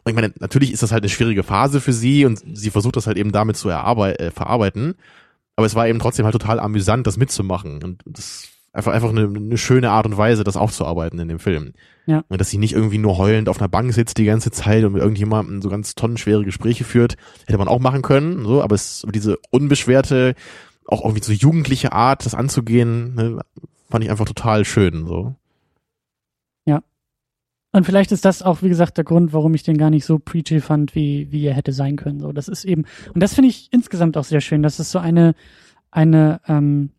Und 0.04 0.10
ich 0.10 0.14
meine, 0.14 0.32
natürlich 0.38 0.72
ist 0.72 0.82
das 0.82 0.92
halt 0.92 1.02
eine 1.02 1.10
schwierige 1.10 1.42
Phase 1.42 1.80
für 1.80 1.92
sie 1.92 2.24
und 2.24 2.42
sie 2.54 2.70
versucht 2.70 2.96
das 2.96 3.06
halt 3.06 3.16
eben 3.16 3.32
damit 3.32 3.56
zu 3.56 3.68
erarbeiten, 3.68 4.22
äh, 4.22 4.30
verarbeiten. 4.30 4.94
Aber 5.56 5.66
es 5.66 5.74
war 5.74 5.86
eben 5.86 5.98
trotzdem 5.98 6.24
halt 6.24 6.32
total 6.32 6.58
amüsant, 6.58 7.06
das 7.06 7.16
mitzumachen. 7.16 7.82
Und 7.82 8.02
das 8.06 8.54
Einfach, 8.74 8.92
einfach 8.92 9.10
eine, 9.10 9.28
eine 9.32 9.56
schöne 9.56 9.90
Art 9.90 10.04
und 10.04 10.16
Weise, 10.16 10.42
das 10.42 10.56
aufzuarbeiten 10.56 11.20
in 11.20 11.28
dem 11.28 11.38
Film. 11.38 11.74
Ja. 12.06 12.24
Dass 12.28 12.50
sie 12.50 12.58
nicht 12.58 12.72
irgendwie 12.72 12.98
nur 12.98 13.18
heulend 13.18 13.48
auf 13.48 13.60
einer 13.60 13.68
Bank 13.68 13.94
sitzt 13.94 14.18
die 14.18 14.24
ganze 14.24 14.50
Zeit 14.50 14.82
und 14.82 14.94
mit 14.94 15.00
irgendjemandem 15.00 15.62
so 15.62 15.68
ganz 15.68 15.94
tonnenschwere 15.94 16.44
Gespräche 16.44 16.82
führt. 16.82 17.16
Hätte 17.46 17.56
man 17.56 17.68
auch 17.68 17.78
machen 17.78 18.02
können, 18.02 18.44
so, 18.44 18.62
aber 18.62 18.74
es, 18.74 19.06
diese 19.14 19.38
unbeschwerte, 19.50 20.34
auch 20.88 21.04
irgendwie 21.04 21.22
so 21.22 21.32
jugendliche 21.32 21.92
Art, 21.92 22.26
das 22.26 22.34
anzugehen, 22.34 23.14
ne, 23.14 23.40
fand 23.88 24.02
ich 24.02 24.10
einfach 24.10 24.26
total 24.26 24.64
schön, 24.64 25.06
so. 25.06 25.36
Und 27.74 27.84
vielleicht 27.84 28.12
ist 28.12 28.24
das 28.24 28.40
auch, 28.40 28.62
wie 28.62 28.68
gesagt, 28.68 28.98
der 28.98 29.04
Grund, 29.04 29.32
warum 29.32 29.52
ich 29.52 29.64
den 29.64 29.76
gar 29.76 29.90
nicht 29.90 30.04
so 30.04 30.20
preachy 30.20 30.60
fand, 30.60 30.94
wie, 30.94 31.32
wie 31.32 31.44
er 31.44 31.54
hätte 31.54 31.72
sein 31.72 31.96
können. 31.96 32.20
So, 32.20 32.30
das 32.30 32.46
ist 32.46 32.64
eben, 32.64 32.84
und 33.12 33.20
das 33.20 33.34
finde 33.34 33.50
ich 33.50 33.68
insgesamt 33.72 34.16
auch 34.16 34.22
sehr 34.22 34.40
schön. 34.40 34.62
Das 34.62 34.78
ist 34.78 34.92
so 34.92 35.00
eine, 35.00 35.34
eine, 35.90 36.40
ähm, 36.46 36.90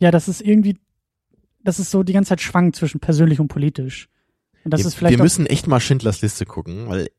ja, 0.00 0.10
das 0.10 0.28
ist 0.28 0.40
irgendwie, 0.40 0.78
das 1.62 1.78
ist 1.78 1.90
so 1.90 2.04
die 2.04 2.14
ganze 2.14 2.30
Zeit 2.30 2.40
schwankt 2.40 2.76
zwischen 2.76 3.00
persönlich 3.00 3.38
und 3.38 3.48
politisch. 3.48 4.08
Und 4.64 4.72
das 4.72 4.80
wir, 4.80 4.86
ist 4.86 4.94
vielleicht 4.94 5.18
wir 5.18 5.22
müssen 5.22 5.44
echt 5.44 5.66
mal 5.66 5.78
Schindlers 5.78 6.22
Liste 6.22 6.46
gucken, 6.46 6.88
weil, 6.88 7.10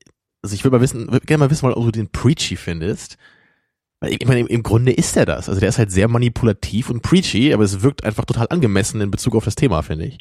also 0.41 0.55
ich 0.55 0.63
will 0.63 0.71
mal 0.71 0.81
wissen, 0.81 1.11
würde 1.11 1.27
gerne 1.27 1.43
mal 1.43 1.51
wissen, 1.51 1.67
ob 1.67 1.75
du 1.75 1.91
den 1.91 2.09
preachy 2.09 2.55
findest. 2.55 3.17
Weil 3.99 4.13
ich 4.13 4.25
meine, 4.25 4.39
im, 4.39 4.47
im 4.47 4.63
Grunde 4.63 4.93
ist 4.93 5.15
er 5.15 5.27
das. 5.27 5.47
Also 5.47 5.59
der 5.59 5.69
ist 5.69 5.77
halt 5.77 5.91
sehr 5.91 6.07
manipulativ 6.07 6.89
und 6.89 7.03
preachy, 7.03 7.53
aber 7.53 7.65
es 7.65 7.83
wirkt 7.83 8.03
einfach 8.03 8.25
total 8.25 8.47
angemessen 8.49 8.99
in 8.99 9.11
Bezug 9.11 9.35
auf 9.35 9.45
das 9.45 9.53
Thema, 9.53 9.83
finde 9.83 10.05
ich. 10.05 10.17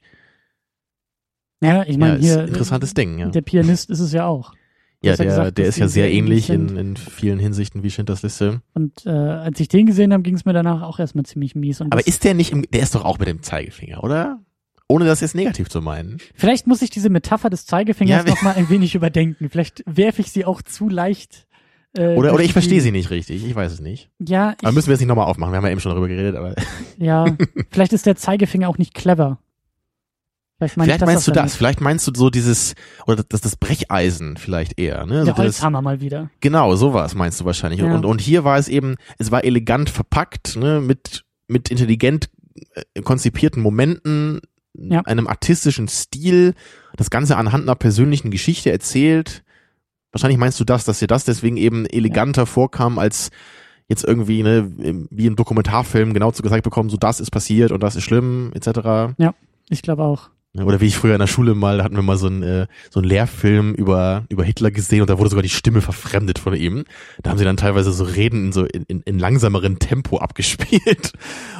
Ja, 1.60 1.84
ich 1.86 1.98
meine, 1.98 2.14
ja, 2.14 2.34
hier. 2.36 2.44
interessantes 2.44 2.94
Ding, 2.94 3.18
ja. 3.18 3.28
Der 3.28 3.40
Pianist 3.42 3.90
ist 3.90 4.00
es 4.00 4.12
ja 4.12 4.26
auch. 4.26 4.52
Ja, 5.00 5.14
der, 5.14 5.26
gesagt, 5.26 5.58
der 5.58 5.66
ist 5.66 5.78
ja 5.78 5.86
sehr 5.86 6.10
ähnlich 6.12 6.50
in, 6.50 6.76
in 6.76 6.96
vielen 6.96 7.38
Hinsichten 7.38 7.84
wie 7.84 7.90
Schindlers 7.90 8.22
Liste. 8.22 8.62
Und 8.74 9.06
äh, 9.06 9.10
als 9.10 9.60
ich 9.60 9.68
den 9.68 9.86
gesehen 9.86 10.12
habe, 10.12 10.24
ging 10.24 10.34
es 10.34 10.44
mir 10.44 10.52
danach 10.52 10.82
auch 10.82 10.98
erstmal 10.98 11.24
ziemlich 11.24 11.54
mies. 11.54 11.80
Und 11.80 11.92
Aber 11.92 12.04
ist 12.04 12.24
der 12.24 12.34
nicht 12.34 12.50
im, 12.50 12.64
der 12.72 12.82
ist 12.82 12.96
doch 12.96 13.04
auch 13.04 13.18
mit 13.18 13.28
dem 13.28 13.42
Zeigefinger, 13.42 14.02
oder? 14.02 14.40
Ohne 14.88 15.04
das 15.04 15.20
jetzt 15.20 15.34
negativ 15.34 15.68
zu 15.68 15.82
meinen. 15.82 16.16
vielleicht 16.34 16.66
muss 16.66 16.82
ich 16.82 16.90
diese 16.90 17.10
Metapher 17.10 17.50
des 17.50 17.66
Zeigefingers 17.66 18.24
Ja, 18.24 18.30
noch 18.30 18.42
mal 18.42 18.54
ein 18.54 18.70
wenig 18.70 18.94
überdenken. 18.94 19.50
Vielleicht 19.50 19.84
werfe 19.86 20.22
ich 20.22 20.32
sie 20.32 20.44
auch 20.44 20.62
zu 20.62 20.88
leicht. 20.88 21.46
Äh, 21.96 22.16
Oder, 22.16 22.34
oder 22.34 22.42
ich 22.42 22.52
verstehe 22.52 22.80
sie 22.80 22.90
nicht 22.90 23.10
richtig. 23.10 23.46
Ich 23.46 23.54
weiß 23.54 23.70
es 23.72 23.80
nicht. 23.80 24.10
Ja, 24.18 24.54
Aber 24.60 24.70
ich, 24.70 24.74
müssen 24.74 24.88
wir 24.88 24.94
jetzt 24.94 25.00
nicht 25.00 25.08
nochmal 25.08 25.26
aufmachen. 25.26 25.52
Wir 25.52 25.58
haben 25.58 25.64
ja 25.64 25.70
eben 25.70 25.80
schon 25.80 25.90
darüber 25.90 26.08
geredet, 26.08 26.36
aber 26.36 26.54
ja. 26.98 27.24
vielleicht 27.70 27.92
ist 27.92 28.04
der 28.06 28.16
Zeigefinger 28.16 28.68
auch 28.68 28.78
nicht 28.78 28.94
clever. 28.94 29.38
Vielleicht, 30.58 30.76
meine 30.76 30.88
vielleicht 30.88 31.02
ich 31.02 31.06
meinst 31.06 31.28
du 31.28 31.32
das. 31.32 31.54
Vielleicht 31.56 31.80
meinst 31.80 32.06
du 32.08 32.12
so 32.14 32.30
dieses, 32.30 32.74
oder 33.06 33.22
das, 33.28 33.40
das 33.40 33.56
Brecheisen 33.56 34.36
vielleicht 34.36 34.78
eher, 34.78 35.06
ne? 35.06 35.24
Der 35.24 35.34
das, 35.34 35.38
Holzhammer 35.38 35.82
mal 35.82 36.00
wieder. 36.00 36.30
genau, 36.40 36.74
sowas 36.74 37.14
meinst 37.14 37.40
du 37.40 37.44
wahrscheinlich. 37.44 37.80
Ja. 37.80 37.94
Und, 37.94 38.04
und 38.04 38.20
hier 38.20 38.42
war 38.44 38.58
es 38.58 38.66
eben, 38.68 38.96
es 39.18 39.30
war 39.30 39.44
elegant 39.44 39.88
verpackt, 39.88 40.56
ne? 40.56 40.80
Mit, 40.80 41.24
mit 41.46 41.70
intelligent 41.70 42.28
äh, 42.94 43.02
konzipierten 43.02 43.62
Momenten, 43.62 44.40
Ja. 44.76 45.02
einem 45.02 45.28
artistischen 45.28 45.86
Stil, 45.86 46.54
das 46.96 47.10
Ganze 47.10 47.36
anhand 47.36 47.62
einer 47.62 47.76
persönlichen 47.76 48.32
Geschichte 48.32 48.72
erzählt. 48.72 49.44
Wahrscheinlich 50.10 50.38
meinst 50.38 50.58
du 50.58 50.64
das, 50.64 50.84
dass 50.84 50.98
dir 50.98 51.06
das 51.06 51.24
deswegen 51.24 51.56
eben 51.56 51.86
eleganter 51.86 52.46
vorkam, 52.46 52.98
als 52.98 53.30
jetzt 53.86 54.04
irgendwie, 54.04 54.42
ne, 54.42 55.06
wie 55.10 55.26
im 55.26 55.36
Dokumentarfilm 55.36 56.14
genau 56.14 56.32
zu 56.32 56.42
gesagt 56.42 56.64
bekommen, 56.64 56.90
so 56.90 56.96
das 56.96 57.20
ist 57.20 57.30
passiert 57.30 57.70
und 57.70 57.80
das 57.82 57.94
ist 57.94 58.02
schlimm, 58.02 58.50
etc. 58.54 59.14
Ich 59.70 59.82
glaube 59.82 60.02
auch. 60.02 60.30
Oder 60.54 60.80
wie 60.80 60.86
ich 60.86 60.96
früher 60.96 61.14
in 61.14 61.20
der 61.20 61.26
Schule 61.26 61.54
mal, 61.54 61.78
da 61.78 61.84
hatten 61.84 61.94
wir 61.94 62.02
mal 62.02 62.16
so 62.16 62.26
einen, 62.26 62.42
äh, 62.42 62.66
so 62.90 63.00
einen 63.00 63.08
Lehrfilm 63.08 63.74
über, 63.74 64.24
über 64.28 64.44
Hitler 64.44 64.70
gesehen 64.70 65.02
und 65.02 65.10
da 65.10 65.18
wurde 65.18 65.30
sogar 65.30 65.42
die 65.42 65.48
Stimme 65.50 65.80
verfremdet 65.82 66.38
von 66.38 66.54
ihm. 66.54 66.84
Da 67.22 67.30
haben 67.30 67.38
sie 67.38 67.44
dann 67.44 67.56
teilweise 67.56 67.92
so 67.92 68.04
Reden 68.04 68.46
in 68.46 68.52
so 68.52 68.64
in, 68.64 68.84
in, 68.84 69.02
in 69.02 69.18
langsameren 69.18 69.78
Tempo 69.78 70.18
abgespielt. 70.18 71.12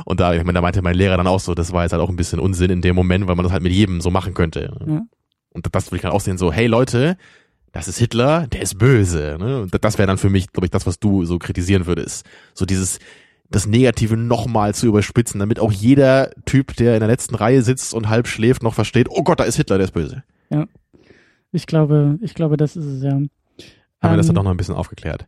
Und 0.05 0.20
da, 0.20 0.34
ich 0.34 0.43
meine, 0.43 0.55
da 0.55 0.61
meinte 0.62 0.82
mein 0.82 0.97
Lehrer 0.97 1.16
dann 1.16 1.26
auch 1.26 1.41
so, 1.41 1.55
das 1.55 1.72
war 1.72 1.82
jetzt 1.82 1.93
halt 1.93 2.03
auch 2.03 2.09
ein 2.09 2.16
bisschen 2.16 2.41
Unsinn 2.41 2.70
in 2.70 2.82
dem 2.82 2.97
Moment, 2.97 3.28
weil 3.28 3.36
man 3.36 3.45
das 3.45 3.53
halt 3.53 3.62
mit 3.62 3.72
jedem 3.72 4.01
so 4.01 4.11
machen 4.11 4.34
könnte. 4.34 4.74
Ja. 4.86 5.03
Und 5.51 5.74
das 5.74 5.86
würde 5.86 5.97
ich 5.97 6.03
dann 6.03 6.12
auch 6.12 6.20
sehen, 6.20 6.39
so, 6.39 6.53
hey 6.53 6.66
Leute, 6.66 7.16
das 7.72 7.89
ist 7.89 7.99
Hitler, 7.99 8.47
der 8.47 8.62
ist 8.62 8.78
böse. 8.78 9.36
Ne? 9.39 9.62
Und 9.62 9.84
das 9.84 9.99
wäre 9.99 10.07
dann 10.07 10.18
für 10.18 10.30
mich, 10.30 10.51
glaube 10.53 10.66
ich, 10.66 10.70
das, 10.70 10.86
was 10.86 10.99
du 10.99 11.24
so 11.24 11.39
kritisieren 11.39 11.86
würdest. 11.86 12.26
So 12.55 12.64
dieses, 12.64 12.99
das 13.51 13.66
Negative 13.66 14.16
nochmal 14.16 14.74
zu 14.74 14.86
überspitzen, 14.86 15.40
damit 15.40 15.59
auch 15.59 15.72
jeder 15.72 16.30
Typ, 16.44 16.76
der 16.76 16.94
in 16.94 17.01
der 17.01 17.09
letzten 17.09 17.34
Reihe 17.34 17.62
sitzt 17.62 17.94
und 17.94 18.09
halb 18.09 18.26
schläft, 18.26 18.62
noch 18.62 18.74
versteht, 18.74 19.09
oh 19.11 19.22
Gott, 19.22 19.40
da 19.40 19.44
ist 19.44 19.57
Hitler, 19.57 19.78
der 19.78 19.86
ist 19.86 19.92
böse. 19.92 20.22
Ich 21.53 21.66
glaube, 21.66 22.18
ich 22.20 22.34
glaube, 22.34 22.57
das 22.57 22.76
ist 22.76 22.84
es 22.84 23.03
ja. 23.03 23.12
Haben 23.12 23.30
wir 24.01 24.16
das 24.16 24.26
Ähm, 24.26 24.28
dann 24.28 24.34
doch 24.36 24.42
noch 24.44 24.51
ein 24.51 24.57
bisschen 24.57 24.74
aufgeklärt. 24.74 25.26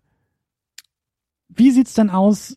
Wie 1.48 1.70
sieht's 1.70 1.94
denn 1.94 2.10
aus, 2.10 2.56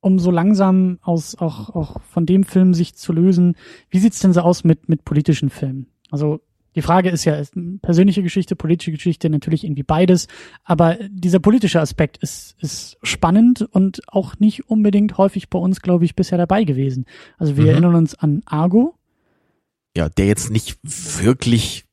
um 0.00 0.18
so 0.18 0.30
langsam 0.30 0.98
aus 1.02 1.36
auch 1.36 1.70
auch 1.70 2.00
von 2.02 2.26
dem 2.26 2.44
Film 2.44 2.74
sich 2.74 2.94
zu 2.96 3.12
lösen? 3.12 3.56
Wie 3.88 3.98
sieht's 3.98 4.18
denn 4.20 4.32
so 4.32 4.40
aus 4.40 4.64
mit 4.64 4.88
mit 4.88 5.04
politischen 5.04 5.50
Filmen? 5.50 5.86
Also 6.10 6.40
die 6.76 6.82
Frage 6.82 7.10
ist 7.10 7.24
ja, 7.24 7.34
ist 7.36 7.54
persönliche 7.82 8.22
Geschichte, 8.22 8.54
politische 8.56 8.92
Geschichte, 8.92 9.28
natürlich 9.30 9.64
irgendwie 9.64 9.82
beides. 9.82 10.28
Aber 10.64 10.96
dieser 11.10 11.38
politische 11.40 11.80
Aspekt 11.80 12.16
ist, 12.18 12.54
ist 12.60 12.96
spannend 13.02 13.62
und 13.62 14.00
auch 14.08 14.38
nicht 14.38 14.68
unbedingt 14.70 15.18
häufig 15.18 15.48
bei 15.50 15.58
uns, 15.58 15.80
glaube 15.82 16.04
ich, 16.04 16.14
bisher 16.14 16.38
dabei 16.38 16.64
gewesen. 16.64 17.06
Also 17.38 17.56
wir 17.56 17.64
Mhm. 17.64 17.70
erinnern 17.70 17.94
uns 17.96 18.14
an 18.14 18.42
Argo. 18.46 18.94
Ja, 19.96 20.08
der 20.08 20.26
jetzt 20.26 20.50
nicht 20.50 20.78
wirklich 20.82 21.84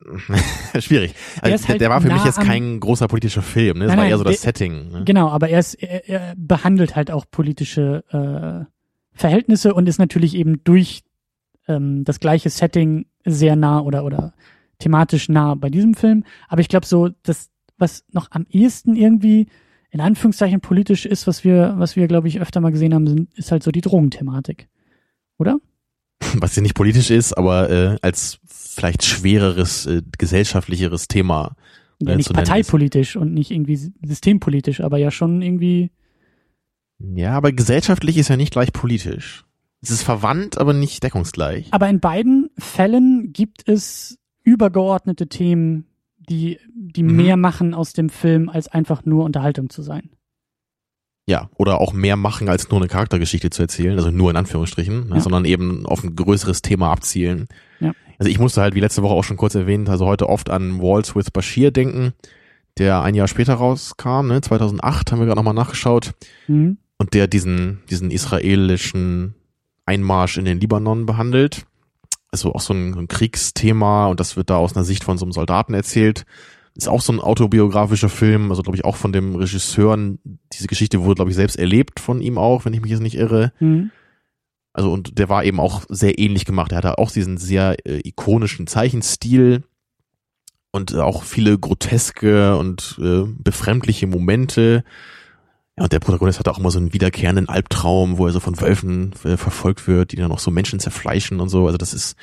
schwierig. 0.78 1.14
Der 1.42 1.52
Also, 1.52 1.64
der, 1.64 1.68
halt 1.72 1.80
der 1.80 1.90
war 1.90 2.00
für 2.00 2.12
mich 2.12 2.24
jetzt 2.24 2.40
kein 2.40 2.78
großer 2.80 3.08
politischer 3.08 3.42
Film, 3.42 3.78
ne? 3.78 3.84
Das 3.86 3.88
Nein, 3.92 3.96
war 3.98 4.04
nein, 4.04 4.10
eher 4.12 4.18
so 4.18 4.24
das 4.24 4.40
der- 4.40 4.52
Setting. 4.52 4.90
Ne? 4.90 5.02
Genau, 5.04 5.28
aber 5.30 5.48
er, 5.48 5.60
ist, 5.60 5.74
er, 5.74 6.08
er 6.08 6.34
behandelt 6.36 6.94
halt 6.96 7.10
auch 7.10 7.24
politische 7.30 8.04
äh, 8.10 8.70
Verhältnisse 9.18 9.72
und 9.74 9.88
ist 9.88 9.98
natürlich 9.98 10.34
eben 10.34 10.62
durch 10.64 11.02
ähm, 11.68 12.04
das 12.04 12.20
gleiche 12.20 12.50
Setting 12.50 13.06
sehr 13.24 13.56
nah 13.56 13.80
oder 13.80 14.04
oder 14.04 14.34
thematisch 14.78 15.28
nah 15.28 15.54
bei 15.54 15.70
diesem 15.70 15.94
Film. 15.94 16.24
Aber 16.48 16.60
ich 16.60 16.68
glaube 16.68 16.86
so, 16.86 17.10
das 17.22 17.50
was 17.78 18.04
noch 18.12 18.30
am 18.30 18.46
ehesten 18.48 18.96
irgendwie 18.96 19.48
in 19.90 20.00
Anführungszeichen 20.00 20.60
politisch 20.60 21.06
ist, 21.06 21.26
was 21.26 21.44
wir 21.44 21.74
was 21.76 21.96
wir 21.96 22.08
glaube 22.08 22.28
ich 22.28 22.40
öfter 22.40 22.60
mal 22.60 22.72
gesehen 22.72 22.94
haben, 22.94 23.06
sind, 23.06 23.34
ist 23.34 23.52
halt 23.52 23.62
so 23.62 23.70
die 23.70 23.80
Drogenthematik, 23.80 24.68
oder? 25.38 25.58
Was 26.38 26.56
ja 26.56 26.62
nicht 26.62 26.74
politisch 26.74 27.10
ist, 27.10 27.34
aber 27.34 27.68
äh, 27.70 27.98
als 28.00 28.38
vielleicht 28.46 29.04
schwereres, 29.04 29.84
äh, 29.84 30.02
gesellschaftlicheres 30.16 31.08
Thema. 31.08 31.56
Ja, 32.00 32.12
äh, 32.12 32.16
nicht 32.16 32.30
nennen 32.30 32.42
ist. 32.42 32.48
parteipolitisch 32.48 33.16
und 33.16 33.34
nicht 33.34 33.50
irgendwie 33.50 33.76
systempolitisch, 33.76 34.80
aber 34.80 34.96
ja 34.98 35.10
schon 35.10 35.42
irgendwie 35.42 35.90
Ja, 36.98 37.32
aber 37.32 37.52
gesellschaftlich 37.52 38.16
ist 38.16 38.28
ja 38.28 38.36
nicht 38.36 38.52
gleich 38.52 38.72
politisch. 38.72 39.45
Es 39.86 39.90
ist 39.92 40.02
verwandt, 40.02 40.58
aber 40.58 40.72
nicht 40.72 41.02
deckungsgleich. 41.02 41.68
Aber 41.70 41.88
in 41.88 42.00
beiden 42.00 42.50
Fällen 42.58 43.32
gibt 43.32 43.68
es 43.68 44.18
übergeordnete 44.42 45.28
Themen, 45.28 45.86
die, 46.18 46.58
die 46.74 47.02
Mhm. 47.04 47.16
mehr 47.16 47.36
machen 47.36 47.72
aus 47.74 47.92
dem 47.92 48.08
Film, 48.08 48.48
als 48.48 48.68
einfach 48.68 49.04
nur 49.04 49.24
Unterhaltung 49.24 49.70
zu 49.70 49.82
sein. 49.82 50.10
Ja, 51.28 51.50
oder 51.56 51.80
auch 51.80 51.92
mehr 51.92 52.16
machen, 52.16 52.48
als 52.48 52.70
nur 52.70 52.78
eine 52.80 52.88
Charaktergeschichte 52.88 53.50
zu 53.50 53.62
erzählen, 53.62 53.96
also 53.96 54.10
nur 54.10 54.30
in 54.30 54.36
Anführungsstrichen, 54.36 55.08
ne, 55.08 55.14
Ja. 55.16 55.20
sondern 55.20 55.44
eben 55.44 55.84
auf 55.86 56.04
ein 56.04 56.14
größeres 56.14 56.62
Thema 56.62 56.90
abzielen. 56.92 57.46
Ja. 57.80 57.92
Also 58.18 58.30
ich 58.30 58.38
musste 58.38 58.60
halt, 58.62 58.74
wie 58.74 58.80
letzte 58.80 59.02
Woche 59.02 59.14
auch 59.14 59.24
schon 59.24 59.36
kurz 59.36 59.54
erwähnt, 59.56 59.88
also 59.88 60.06
heute 60.06 60.28
oft 60.28 60.50
an 60.50 60.80
Waltz 60.80 61.14
with 61.16 61.30
Bashir 61.32 61.70
denken, 61.72 62.12
der 62.78 63.02
ein 63.02 63.14
Jahr 63.14 63.26
später 63.28 63.54
rauskam, 63.54 64.28
ne, 64.28 64.40
2008 64.40 65.10
haben 65.10 65.18
wir 65.18 65.26
gerade 65.26 65.38
nochmal 65.38 65.54
nachgeschaut, 65.54 66.12
Mhm. 66.46 66.78
und 66.98 67.14
der 67.14 67.26
diesen, 67.26 67.82
diesen 67.90 68.10
israelischen 68.12 69.34
Einmarsch 69.86 70.36
in 70.36 70.44
den 70.44 70.60
Libanon 70.60 71.06
behandelt. 71.06 71.64
Also 72.30 72.54
auch 72.54 72.60
so 72.60 72.74
ein, 72.74 72.92
so 72.92 72.98
ein 72.98 73.08
Kriegsthema 73.08 74.08
und 74.08 74.20
das 74.20 74.36
wird 74.36 74.50
da 74.50 74.56
aus 74.56 74.76
einer 74.76 74.84
Sicht 74.84 75.04
von 75.04 75.16
so 75.16 75.24
einem 75.24 75.32
Soldaten 75.32 75.74
erzählt. 75.74 76.26
Ist 76.74 76.88
auch 76.88 77.00
so 77.00 77.12
ein 77.12 77.20
autobiografischer 77.20 78.10
Film, 78.10 78.50
also 78.50 78.62
glaube 78.62 78.76
ich 78.76 78.84
auch 78.84 78.96
von 78.96 79.12
dem 79.12 79.34
Regisseur. 79.36 79.96
Diese 80.52 80.66
Geschichte 80.66 81.02
wurde, 81.02 81.14
glaube 81.14 81.30
ich, 81.30 81.36
selbst 81.36 81.56
erlebt 81.56 82.00
von 82.00 82.20
ihm 82.20 82.36
auch, 82.36 82.66
wenn 82.66 82.74
ich 82.74 82.82
mich 82.82 82.90
jetzt 82.90 83.00
nicht 83.00 83.16
irre. 83.16 83.52
Mhm. 83.60 83.90
Also 84.74 84.92
und 84.92 85.18
der 85.18 85.30
war 85.30 85.44
eben 85.44 85.58
auch 85.58 85.84
sehr 85.88 86.18
ähnlich 86.18 86.44
gemacht. 86.44 86.72
Er 86.72 86.78
hatte 86.78 86.98
auch 86.98 87.10
diesen 87.10 87.38
sehr 87.38 87.76
äh, 87.86 88.06
ikonischen 88.06 88.66
Zeichenstil 88.66 89.62
und 90.70 90.94
auch 90.94 91.22
viele 91.22 91.58
groteske 91.58 92.56
und 92.58 92.98
äh, 93.00 93.22
befremdliche 93.26 94.06
Momente. 94.06 94.84
Ja, 95.78 95.84
und 95.84 95.92
der 95.92 96.00
Protagonist 96.00 96.38
hatte 96.38 96.50
auch 96.50 96.58
immer 96.58 96.70
so 96.70 96.78
einen 96.78 96.92
wiederkehrenden 96.92 97.48
Albtraum, 97.48 98.16
wo 98.18 98.26
er 98.26 98.32
so 98.32 98.40
von 98.40 98.60
Wölfen 98.60 99.12
äh, 99.24 99.36
verfolgt 99.36 99.86
wird, 99.86 100.12
die 100.12 100.16
dann 100.16 100.32
auch 100.32 100.38
so 100.38 100.50
Menschen 100.50 100.80
zerfleischen 100.80 101.40
und 101.40 101.48
so. 101.50 101.66
Also 101.66 101.76
das 101.76 101.92
ist, 101.92 102.16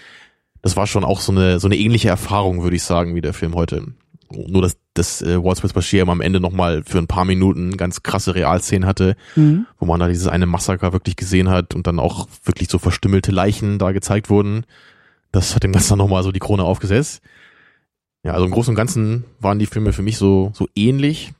das 0.61 0.75
war 0.75 0.87
schon 0.87 1.03
auch 1.03 1.19
so 1.19 1.31
eine 1.31 1.59
so 1.59 1.67
eine 1.67 1.77
ähnliche 1.77 2.09
Erfahrung, 2.09 2.63
würde 2.63 2.75
ich 2.75 2.83
sagen, 2.83 3.13
wie 3.15 3.21
der 3.21 3.33
Film 3.33 3.53
heute. 3.53 3.93
Nur 4.31 4.63
dass 4.63 4.77
das 4.95 5.21
äh, 5.21 5.43
Waltz 5.43 5.61
with 5.63 5.73
Bashir 5.73 6.07
am 6.07 6.21
Ende 6.21 6.39
nochmal 6.39 6.81
für 6.83 6.97
ein 6.97 7.05
paar 7.05 7.25
Minuten 7.25 7.77
ganz 7.77 8.01
krasse 8.01 8.33
Realszenen 8.33 8.87
hatte, 8.87 9.15
Mhm. 9.35 9.67
wo 9.77 9.85
man 9.85 9.99
da 9.99 10.07
dieses 10.07 10.27
eine 10.27 10.47
Massaker 10.47 10.91
wirklich 10.91 11.15
gesehen 11.15 11.49
hat 11.49 11.75
und 11.75 11.85
dann 11.85 11.99
auch 11.99 12.27
wirklich 12.43 12.69
so 12.69 12.79
verstümmelte 12.79 13.31
Leichen 13.31 13.77
da 13.77 13.91
gezeigt 13.91 14.31
wurden. 14.31 14.65
Das 15.31 15.53
hat 15.53 15.63
dem 15.63 15.71
Ganzen 15.73 15.89
dann 15.89 15.97
nochmal 15.99 16.23
so 16.23 16.31
die 16.31 16.39
Krone 16.39 16.63
aufgesetzt. 16.63 17.21
Ja, 18.23 18.33
also 18.33 18.45
im 18.45 18.51
Großen 18.51 18.71
und 18.71 18.75
Ganzen 18.75 19.25
waren 19.39 19.59
die 19.59 19.65
Filme 19.67 19.93
für 19.93 20.01
mich 20.01 20.17
so, 20.17 20.51
so 20.55 20.67
ähnlich. 20.75 21.33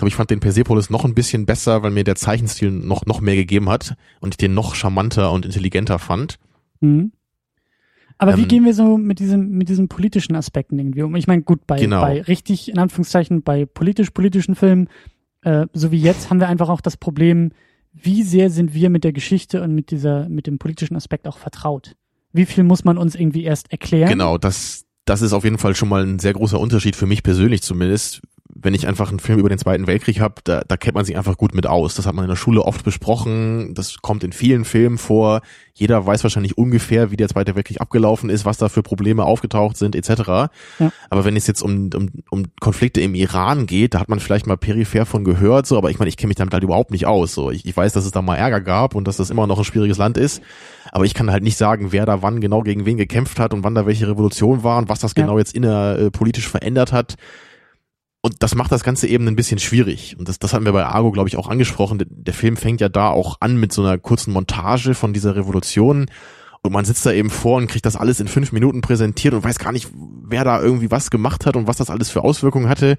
Glaube, 0.00 0.08
ich 0.08 0.16
fand 0.16 0.30
den 0.30 0.40
Persepolis 0.40 0.88
noch 0.88 1.04
ein 1.04 1.14
bisschen 1.14 1.46
besser, 1.46 1.82
weil 1.82 1.90
mir 1.90 2.04
der 2.04 2.16
Zeichenstil 2.16 2.70
noch, 2.70 3.04
noch 3.04 3.20
mehr 3.20 3.36
gegeben 3.36 3.68
hat 3.68 3.96
und 4.20 4.34
ich 4.34 4.38
den 4.38 4.54
noch 4.54 4.74
charmanter 4.74 5.30
und 5.30 5.44
intelligenter 5.44 5.98
fand. 5.98 6.38
Mhm. 6.80 7.12
Aber 8.16 8.32
ähm, 8.32 8.38
wie 8.38 8.46
gehen 8.46 8.64
wir 8.64 8.72
so 8.72 8.96
mit 8.96 9.18
diesem, 9.18 9.50
mit 9.50 9.68
diesen 9.68 9.88
politischen 9.88 10.36
Aspekten 10.36 10.78
irgendwie 10.78 11.02
um? 11.02 11.14
Ich 11.16 11.26
meine, 11.26 11.42
gut, 11.42 11.66
bei, 11.66 11.78
genau. 11.78 12.00
bei 12.00 12.22
richtig, 12.22 12.70
in 12.70 12.78
Anführungszeichen, 12.78 13.42
bei 13.42 13.66
politisch-politischen 13.66 14.54
Filmen, 14.54 14.88
äh, 15.42 15.66
so 15.74 15.90
wie 15.92 16.00
jetzt, 16.00 16.30
haben 16.30 16.40
wir 16.40 16.48
einfach 16.48 16.70
auch 16.70 16.80
das 16.80 16.96
Problem, 16.96 17.52
wie 17.92 18.22
sehr 18.22 18.48
sind 18.48 18.72
wir 18.72 18.88
mit 18.88 19.04
der 19.04 19.12
Geschichte 19.12 19.62
und 19.62 19.74
mit 19.74 19.90
dieser, 19.90 20.30
mit 20.30 20.46
dem 20.46 20.58
politischen 20.58 20.96
Aspekt 20.96 21.28
auch 21.28 21.38
vertraut? 21.38 21.96
Wie 22.32 22.46
viel 22.46 22.64
muss 22.64 22.84
man 22.84 22.96
uns 22.96 23.14
irgendwie 23.14 23.44
erst 23.44 23.70
erklären? 23.70 24.08
Genau, 24.08 24.38
das, 24.38 24.86
das 25.04 25.20
ist 25.20 25.34
auf 25.34 25.44
jeden 25.44 25.58
Fall 25.58 25.74
schon 25.74 25.90
mal 25.90 26.06
ein 26.06 26.18
sehr 26.18 26.32
großer 26.32 26.58
Unterschied 26.58 26.96
für 26.96 27.06
mich 27.06 27.22
persönlich 27.22 27.62
zumindest, 27.62 28.22
wenn 28.54 28.74
ich 28.74 28.86
einfach 28.86 29.10
einen 29.10 29.20
Film 29.20 29.38
über 29.38 29.48
den 29.48 29.58
Zweiten 29.58 29.86
Weltkrieg 29.86 30.20
habe, 30.20 30.36
da, 30.44 30.62
da 30.66 30.76
kennt 30.76 30.94
man 30.94 31.04
sich 31.04 31.16
einfach 31.16 31.36
gut 31.36 31.54
mit 31.54 31.66
aus. 31.66 31.94
Das 31.94 32.06
hat 32.06 32.14
man 32.14 32.24
in 32.24 32.28
der 32.28 32.36
Schule 32.36 32.62
oft 32.62 32.84
besprochen. 32.84 33.74
Das 33.74 34.02
kommt 34.02 34.24
in 34.24 34.32
vielen 34.32 34.64
Filmen 34.64 34.98
vor. 34.98 35.40
Jeder 35.74 36.04
weiß 36.04 36.22
wahrscheinlich 36.24 36.58
ungefähr, 36.58 37.10
wie 37.10 37.16
der 37.16 37.28
Zweite 37.28 37.54
Weltkrieg 37.54 37.80
abgelaufen 37.80 38.28
ist, 38.28 38.44
was 38.44 38.58
da 38.58 38.68
für 38.68 38.82
Probleme 38.82 39.24
aufgetaucht 39.24 39.76
sind, 39.76 39.96
etc. 39.96 40.10
Ja. 40.78 40.92
Aber 41.08 41.24
wenn 41.24 41.36
es 41.36 41.46
jetzt 41.46 41.62
um, 41.62 41.90
um, 41.94 42.10
um 42.30 42.44
Konflikte 42.60 43.00
im 43.00 43.14
Iran 43.14 43.66
geht, 43.66 43.94
da 43.94 44.00
hat 44.00 44.08
man 44.08 44.20
vielleicht 44.20 44.46
mal 44.46 44.56
peripher 44.56 45.06
von 45.06 45.24
gehört, 45.24 45.66
so, 45.66 45.78
aber 45.78 45.90
ich 45.90 45.98
meine, 45.98 46.08
ich 46.08 46.16
kenne 46.16 46.28
mich 46.28 46.36
damit 46.36 46.52
halt 46.52 46.64
überhaupt 46.64 46.90
nicht 46.90 47.06
aus. 47.06 47.32
So, 47.32 47.50
ich, 47.50 47.64
ich 47.64 47.76
weiß, 47.76 47.92
dass 47.92 48.04
es 48.04 48.12
da 48.12 48.20
mal 48.20 48.36
Ärger 48.36 48.60
gab 48.60 48.94
und 48.94 49.08
dass 49.08 49.16
das 49.16 49.30
immer 49.30 49.46
noch 49.46 49.58
ein 49.58 49.64
schwieriges 49.64 49.98
Land 49.98 50.18
ist. 50.18 50.42
Aber 50.92 51.04
ich 51.04 51.14
kann 51.14 51.30
halt 51.30 51.42
nicht 51.42 51.56
sagen, 51.56 51.92
wer 51.92 52.04
da 52.04 52.22
wann 52.22 52.40
genau 52.40 52.62
gegen 52.62 52.84
wen 52.84 52.96
gekämpft 52.96 53.38
hat 53.38 53.54
und 53.54 53.64
wann 53.64 53.74
da 53.74 53.86
welche 53.86 54.08
Revolution 54.08 54.64
war 54.64 54.78
und 54.78 54.88
was 54.88 55.00
das 55.00 55.12
ja. 55.16 55.22
genau 55.22 55.38
jetzt 55.38 55.54
innerpolitisch 55.54 56.48
verändert 56.48 56.92
hat 56.92 57.16
und 58.22 58.42
das 58.42 58.54
macht 58.54 58.70
das 58.70 58.84
Ganze 58.84 59.06
eben 59.06 59.26
ein 59.28 59.36
bisschen 59.36 59.58
schwierig. 59.58 60.16
Und 60.18 60.28
das, 60.28 60.38
das 60.38 60.52
hatten 60.52 60.66
wir 60.66 60.72
bei 60.72 60.84
Argo, 60.84 61.10
glaube 61.10 61.28
ich, 61.28 61.36
auch 61.36 61.48
angesprochen. 61.48 61.98
Der, 61.98 62.06
der 62.10 62.34
Film 62.34 62.56
fängt 62.56 62.80
ja 62.80 62.90
da 62.90 63.08
auch 63.08 63.38
an 63.40 63.58
mit 63.58 63.72
so 63.72 63.82
einer 63.82 63.96
kurzen 63.98 64.32
Montage 64.32 64.94
von 64.94 65.12
dieser 65.12 65.36
Revolution. 65.36 66.06
Und 66.62 66.72
man 66.72 66.84
sitzt 66.84 67.06
da 67.06 67.12
eben 67.12 67.30
vor 67.30 67.56
und 67.56 67.68
kriegt 67.68 67.86
das 67.86 67.96
alles 67.96 68.20
in 68.20 68.28
fünf 68.28 68.52
Minuten 68.52 68.82
präsentiert 68.82 69.32
und 69.32 69.42
weiß 69.42 69.58
gar 69.58 69.72
nicht, 69.72 69.88
wer 69.94 70.44
da 70.44 70.60
irgendwie 70.60 70.90
was 70.90 71.10
gemacht 71.10 71.46
hat 71.46 71.56
und 71.56 71.66
was 71.66 71.78
das 71.78 71.88
alles 71.88 72.10
für 72.10 72.22
Auswirkungen 72.22 72.68
hatte. 72.68 72.98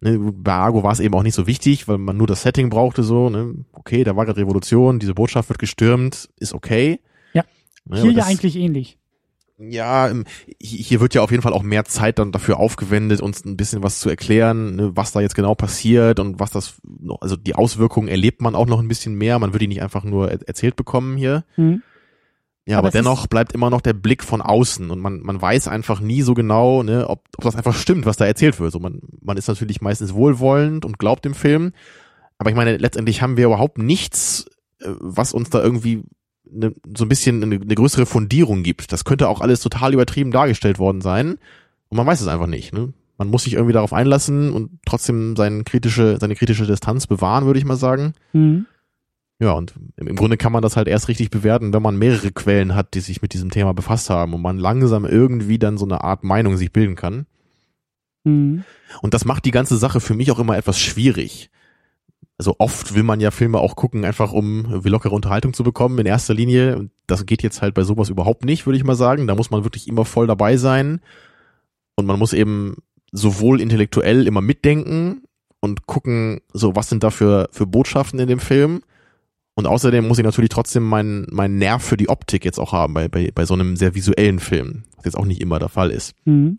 Ne, 0.00 0.18
bei 0.18 0.52
Argo 0.52 0.82
war 0.82 0.92
es 0.92 1.00
eben 1.00 1.14
auch 1.14 1.22
nicht 1.22 1.34
so 1.34 1.46
wichtig, 1.46 1.86
weil 1.86 1.98
man 1.98 2.16
nur 2.16 2.26
das 2.26 2.42
Setting 2.42 2.70
brauchte 2.70 3.04
so. 3.04 3.30
Ne? 3.30 3.64
Okay, 3.72 4.02
da 4.02 4.16
war 4.16 4.26
gerade 4.26 4.40
Revolution, 4.40 4.98
diese 4.98 5.14
Botschaft 5.14 5.48
wird 5.48 5.60
gestürmt, 5.60 6.28
ist 6.38 6.54
okay. 6.54 6.98
Ja, 7.34 7.44
ne, 7.84 8.02
hier 8.02 8.10
ja 8.12 8.24
eigentlich 8.24 8.56
ähnlich 8.56 8.99
ja, 9.60 10.10
hier 10.58 11.00
wird 11.00 11.14
ja 11.14 11.22
auf 11.22 11.30
jeden 11.30 11.42
Fall 11.42 11.52
auch 11.52 11.62
mehr 11.62 11.84
Zeit 11.84 12.18
dann 12.18 12.32
dafür 12.32 12.58
aufgewendet, 12.58 13.20
uns 13.20 13.44
ein 13.44 13.56
bisschen 13.58 13.82
was 13.82 14.00
zu 14.00 14.08
erklären, 14.08 14.76
ne, 14.76 14.92
was 14.94 15.12
da 15.12 15.20
jetzt 15.20 15.34
genau 15.34 15.54
passiert 15.54 16.18
und 16.18 16.40
was 16.40 16.50
das 16.50 16.80
noch, 16.82 17.20
also 17.20 17.36
die 17.36 17.54
Auswirkungen 17.54 18.08
erlebt 18.08 18.40
man 18.40 18.54
auch 18.54 18.66
noch 18.66 18.80
ein 18.80 18.88
bisschen 18.88 19.14
mehr. 19.14 19.38
Man 19.38 19.52
wird 19.52 19.62
die 19.62 19.68
nicht 19.68 19.82
einfach 19.82 20.04
nur 20.04 20.30
erzählt 20.30 20.76
bekommen 20.76 21.16
hier. 21.16 21.44
Mhm. 21.56 21.82
Ja, 22.64 22.78
aber, 22.78 22.88
aber 22.88 22.92
dennoch 22.92 23.26
bleibt 23.26 23.52
immer 23.52 23.68
noch 23.68 23.80
der 23.80 23.92
Blick 23.92 24.22
von 24.22 24.40
außen 24.40 24.90
und 24.90 25.00
man, 25.00 25.20
man 25.20 25.40
weiß 25.42 25.68
einfach 25.68 26.00
nie 26.00 26.22
so 26.22 26.34
genau, 26.34 26.82
ne, 26.82 27.08
ob, 27.08 27.24
ob 27.36 27.44
das 27.44 27.56
einfach 27.56 27.74
stimmt, 27.74 28.06
was 28.06 28.16
da 28.16 28.26
erzählt 28.26 28.60
wird. 28.60 28.72
So 28.72 28.78
man, 28.78 29.00
man 29.20 29.36
ist 29.36 29.48
natürlich 29.48 29.82
meistens 29.82 30.14
wohlwollend 30.14 30.84
und 30.84 30.98
glaubt 30.98 31.24
dem 31.24 31.34
Film. 31.34 31.72
Aber 32.38 32.48
ich 32.48 32.56
meine, 32.56 32.78
letztendlich 32.78 33.20
haben 33.20 33.36
wir 33.36 33.46
überhaupt 33.46 33.76
nichts, 33.76 34.46
äh, 34.80 34.88
was 35.00 35.34
uns 35.34 35.50
da 35.50 35.62
irgendwie 35.62 36.04
ne, 36.52 36.74
so 36.96 37.04
ein 37.04 37.08
bisschen 37.08 37.42
eine, 37.42 37.56
eine 37.56 37.74
größere 37.74 38.06
Fundierung 38.06 38.62
gibt. 38.62 38.92
Das 38.92 39.04
könnte 39.04 39.28
auch 39.28 39.40
alles 39.40 39.60
total 39.60 39.94
übertrieben 39.94 40.30
dargestellt 40.30 40.78
worden 40.78 41.00
sein. 41.00 41.38
Und 41.88 41.96
man 41.96 42.06
weiß 42.06 42.20
es 42.20 42.28
einfach 42.28 42.46
nicht. 42.46 42.72
Ne? 42.72 42.92
Man 43.18 43.28
muss 43.28 43.44
sich 43.44 43.54
irgendwie 43.54 43.72
darauf 43.72 43.92
einlassen 43.92 44.52
und 44.52 44.70
trotzdem 44.86 45.36
seine 45.36 45.64
kritische, 45.64 46.18
seine 46.20 46.34
kritische 46.34 46.66
Distanz 46.66 47.06
bewahren, 47.06 47.46
würde 47.46 47.58
ich 47.58 47.64
mal 47.64 47.76
sagen. 47.76 48.14
Mhm. 48.32 48.66
Ja, 49.40 49.52
und 49.52 49.74
im, 49.96 50.16
Grunde 50.16 50.36
kann 50.36 50.52
man 50.52 50.62
das 50.62 50.76
halt 50.76 50.86
erst 50.86 51.08
richtig 51.08 51.30
bewerten, 51.30 51.72
wenn 51.72 51.82
man 51.82 51.96
mehrere 51.96 52.30
Quellen 52.30 52.74
hat, 52.74 52.92
die 52.92 53.00
sich 53.00 53.22
mit 53.22 53.32
diesem 53.32 53.50
Thema 53.50 53.72
befasst 53.72 54.10
haben 54.10 54.34
und 54.34 54.42
man 54.42 54.58
langsam 54.58 55.06
irgendwie 55.06 55.58
dann 55.58 55.78
so 55.78 55.86
eine 55.86 56.04
Art 56.04 56.24
Meinung 56.24 56.58
sich 56.58 56.72
bilden 56.72 56.94
kann. 56.94 57.26
Mhm. 58.24 58.64
Und 59.00 59.14
das 59.14 59.24
macht 59.24 59.46
die 59.46 59.50
ganze 59.50 59.78
Sache 59.78 60.00
für 60.00 60.14
mich 60.14 60.30
auch 60.30 60.38
immer 60.38 60.58
etwas 60.58 60.78
schwierig 60.78 61.50
also 62.40 62.56
oft 62.56 62.94
will 62.94 63.02
man 63.02 63.20
ja 63.20 63.30
Filme 63.30 63.58
auch 63.58 63.76
gucken, 63.76 64.06
einfach 64.06 64.32
um 64.32 64.82
wie 64.82 64.88
lockere 64.88 65.14
Unterhaltung 65.14 65.52
zu 65.52 65.62
bekommen 65.62 65.98
in 65.98 66.06
erster 66.06 66.32
Linie. 66.32 66.78
Und 66.78 66.90
das 67.06 67.26
geht 67.26 67.42
jetzt 67.42 67.60
halt 67.60 67.74
bei 67.74 67.82
sowas 67.82 68.08
überhaupt 68.08 68.46
nicht, 68.46 68.64
würde 68.64 68.78
ich 68.78 68.84
mal 68.84 68.94
sagen. 68.94 69.26
Da 69.26 69.34
muss 69.34 69.50
man 69.50 69.62
wirklich 69.62 69.86
immer 69.86 70.06
voll 70.06 70.26
dabei 70.26 70.56
sein. 70.56 71.02
Und 71.96 72.06
man 72.06 72.18
muss 72.18 72.32
eben 72.32 72.76
sowohl 73.12 73.60
intellektuell 73.60 74.26
immer 74.26 74.40
mitdenken 74.40 75.24
und 75.60 75.86
gucken, 75.86 76.40
so 76.50 76.74
was 76.74 76.88
sind 76.88 77.04
da 77.04 77.10
für, 77.10 77.50
für 77.52 77.66
Botschaften 77.66 78.18
in 78.18 78.26
dem 78.26 78.40
Film. 78.40 78.80
Und 79.52 79.66
außerdem 79.66 80.08
muss 80.08 80.16
ich 80.16 80.24
natürlich 80.24 80.48
trotzdem 80.48 80.84
meinen 80.84 81.26
mein 81.30 81.56
Nerv 81.56 81.84
für 81.84 81.98
die 81.98 82.08
Optik 82.08 82.46
jetzt 82.46 82.58
auch 82.58 82.72
haben, 82.72 82.94
bei, 82.94 83.08
bei, 83.08 83.30
bei 83.34 83.44
so 83.44 83.52
einem 83.52 83.76
sehr 83.76 83.94
visuellen 83.94 84.38
Film, 84.38 84.84
was 84.96 85.04
jetzt 85.04 85.16
auch 85.18 85.26
nicht 85.26 85.42
immer 85.42 85.58
der 85.58 85.68
Fall 85.68 85.90
ist. 85.90 86.14
Mhm. 86.24 86.56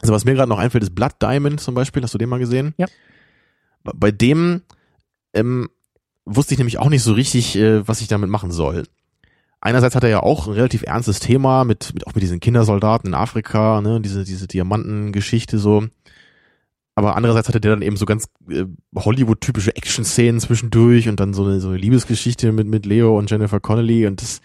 Also 0.00 0.14
was 0.14 0.24
mir 0.24 0.34
gerade 0.34 0.48
noch 0.48 0.60
einfällt, 0.60 0.84
ist 0.84 0.94
Blood 0.94 1.14
Diamond 1.20 1.60
zum 1.60 1.74
Beispiel. 1.74 2.04
Hast 2.04 2.14
du 2.14 2.18
den 2.18 2.28
mal 2.28 2.38
gesehen? 2.38 2.72
Ja. 2.76 2.86
Bei 3.82 4.12
dem 4.12 4.62
ähm, 5.34 5.68
wusste 6.24 6.54
ich 6.54 6.58
nämlich 6.58 6.78
auch 6.78 6.88
nicht 6.88 7.02
so 7.02 7.12
richtig, 7.12 7.56
äh, 7.56 7.86
was 7.86 8.00
ich 8.00 8.08
damit 8.08 8.30
machen 8.30 8.52
soll. 8.52 8.84
Einerseits 9.60 9.94
hat 9.94 10.02
er 10.02 10.10
ja 10.10 10.22
auch 10.22 10.48
ein 10.48 10.54
relativ 10.54 10.82
ernstes 10.82 11.20
Thema 11.20 11.64
mit, 11.64 11.94
mit 11.94 12.06
auch 12.06 12.14
mit 12.14 12.22
diesen 12.22 12.40
Kindersoldaten 12.40 13.08
in 13.08 13.14
Afrika, 13.14 13.80
ne, 13.80 14.00
diese, 14.00 14.24
diese 14.24 14.48
Diamantengeschichte 14.48 15.58
so. 15.58 15.84
Aber 16.94 17.16
andererseits 17.16 17.48
hatte 17.48 17.60
der 17.60 17.70
dann 17.70 17.82
eben 17.82 17.96
so 17.96 18.04
ganz 18.04 18.28
äh, 18.50 18.64
Hollywood-typische 18.94 19.74
Action-Szenen 19.76 20.40
zwischendurch 20.40 21.08
und 21.08 21.20
dann 21.20 21.32
so 21.32 21.44
eine, 21.44 21.60
so 21.60 21.68
eine 21.68 21.78
Liebesgeschichte 21.78 22.52
mit, 22.52 22.66
mit 22.66 22.86
Leo 22.86 23.16
und 23.16 23.30
Jennifer 23.30 23.60
Connelly 23.60 24.06
und 24.06 24.20
das, 24.20 24.40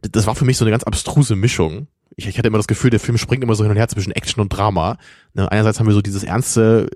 das 0.00 0.26
war 0.26 0.34
für 0.34 0.44
mich 0.44 0.56
so 0.56 0.64
eine 0.64 0.70
ganz 0.70 0.84
abstruse 0.84 1.36
Mischung. 1.36 1.88
Ich, 2.16 2.26
ich 2.26 2.38
hatte 2.38 2.48
immer 2.48 2.58
das 2.58 2.66
Gefühl, 2.68 2.90
der 2.90 3.00
Film 3.00 3.18
springt 3.18 3.42
immer 3.42 3.54
so 3.54 3.64
hin 3.64 3.70
und 3.70 3.76
her 3.76 3.88
zwischen 3.88 4.12
Action 4.12 4.40
und 4.40 4.48
Drama. 4.50 4.98
Ne, 5.34 5.50
einerseits 5.50 5.78
haben 5.78 5.86
wir 5.86 5.94
so 5.94 6.02
dieses 6.02 6.24
ernste 6.24 6.88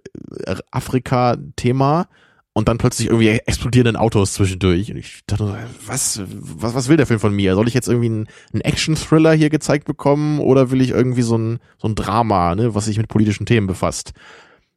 äh, 0.45 0.57
Afrika-Thema 0.71 2.09
und 2.55 2.69
dann 2.69 2.79
plötzlich 2.79 3.09
irgendwie 3.09 3.31
explodierenden 3.31 3.97
Autos 3.97 4.33
zwischendurch. 4.33 4.91
Und 4.91 4.97
ich 4.97 5.23
dachte, 5.27 5.59
was, 5.87 6.23
was, 6.27 6.75
was 6.75 6.89
will 6.89 6.97
der 6.97 7.07
Film 7.07 7.19
von 7.19 7.35
mir? 7.35 7.55
Soll 7.55 7.67
ich 7.67 7.75
jetzt 7.75 7.89
irgendwie 7.89 8.07
einen, 8.07 8.29
einen 8.53 8.63
Action-Thriller 8.63 9.33
hier 9.33 9.51
gezeigt 9.51 9.85
bekommen 9.87 10.39
oder 10.39 10.71
will 10.71 10.81
ich 10.81 10.91
irgendwie 10.91 11.23
so 11.23 11.37
ein, 11.37 11.59
so 11.79 11.89
ein 11.89 11.97
Drama, 11.97 12.55
ne, 12.55 12.75
was 12.75 12.87
sich 12.87 12.97
mit 12.97 13.09
politischen 13.09 13.45
Themen 13.45 13.67
befasst? 13.67 14.13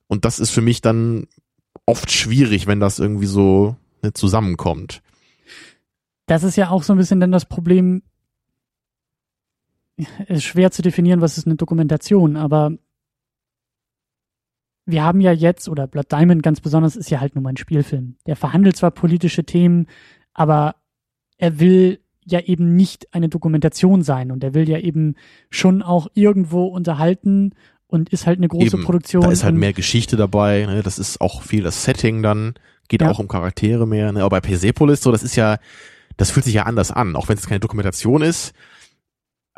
Und 0.08 0.26
das 0.26 0.40
ist 0.40 0.50
für 0.50 0.62
mich 0.62 0.82
dann 0.82 1.28
oft 1.86 2.12
schwierig, 2.12 2.66
wenn 2.66 2.80
das 2.80 2.98
irgendwie 2.98 3.28
so 3.28 3.76
ne, 4.02 4.12
zusammenkommt. 4.12 5.04
Das 6.26 6.44
ist 6.44 6.56
ja 6.56 6.72
auch 6.72 6.82
so 6.82 6.94
ein 6.94 6.98
bisschen 6.98 7.20
dann 7.20 7.32
das 7.32 7.46
Problem, 7.46 8.02
es 9.98 10.38
ist 10.40 10.44
schwer 10.46 10.72
zu 10.72 10.82
definieren, 10.82 11.22
was 11.22 11.38
ist 11.38 11.46
eine 11.46 11.56
Dokumentation, 11.56 12.38
aber 12.38 12.72
wir 14.88 15.04
haben 15.04 15.20
ja 15.20 15.34
jetzt, 15.34 15.68
oder 15.68 15.86
Blood 15.86 16.12
Diamond 16.12 16.42
ganz 16.42 16.62
besonders, 16.62 16.96
ist 16.96 17.12
ja 17.12 17.20
halt 17.20 17.36
nur 17.36 17.44
mein 17.44 17.58
Spielfilm. 17.58 18.16
Der 18.26 18.38
verhandelt 18.38 18.78
zwar 18.78 18.92
politische 18.92 19.44
Themen, 19.44 19.88
aber 20.34 20.76
er 21.38 21.60
will 21.60 22.00
ja 22.24 22.40
eben 22.40 22.76
nicht 22.76 23.14
eine 23.14 23.28
Dokumentation 23.30 24.02
sein 24.02 24.32
und 24.32 24.44
er 24.44 24.54
will 24.54 24.68
ja 24.68 24.80
eben 24.80 25.16
schon 25.50 25.82
auch 25.82 26.08
irgendwo 26.14 26.66
unterhalten 26.66 27.54
und 27.88 28.10
ist 28.10 28.26
halt 28.26 28.38
eine 28.38 28.48
große 28.48 28.78
eben, 28.78 28.84
Produktion. 28.84 29.22
Da 29.22 29.32
ist 29.32 29.44
halt 29.44 29.56
mehr 29.56 29.74
Geschichte 29.74 30.16
dabei, 30.16 30.66
ne? 30.66 30.82
das 30.84 31.00
ist 31.00 31.20
auch 31.20 31.42
viel 31.42 31.64
das 31.64 31.84
Setting 31.84 32.24
dann, 32.24 32.56
geht 32.88 33.02
ja. 33.02 33.12
auch 33.12 33.20
um 33.20 33.28
Charaktere 33.28 33.86
mehr. 33.86 34.14
Ne? 34.14 34.22
Aber 34.22 34.38
bei 34.38 34.42
Persepolis 34.42 35.02
so, 35.02 35.12
das 35.12 35.24
ist 35.24 35.36
ja, 35.36 35.58
das 36.16 36.32
fühlt 36.32 36.46
sich 36.46 36.56
ja 36.56 36.64
anders 36.64 36.92
an, 36.92 37.16
auch 37.18 37.28
wenn 37.28 37.38
es 37.38 37.46
keine 37.46 37.60
Dokumentation 37.60 38.22
ist 38.22 38.54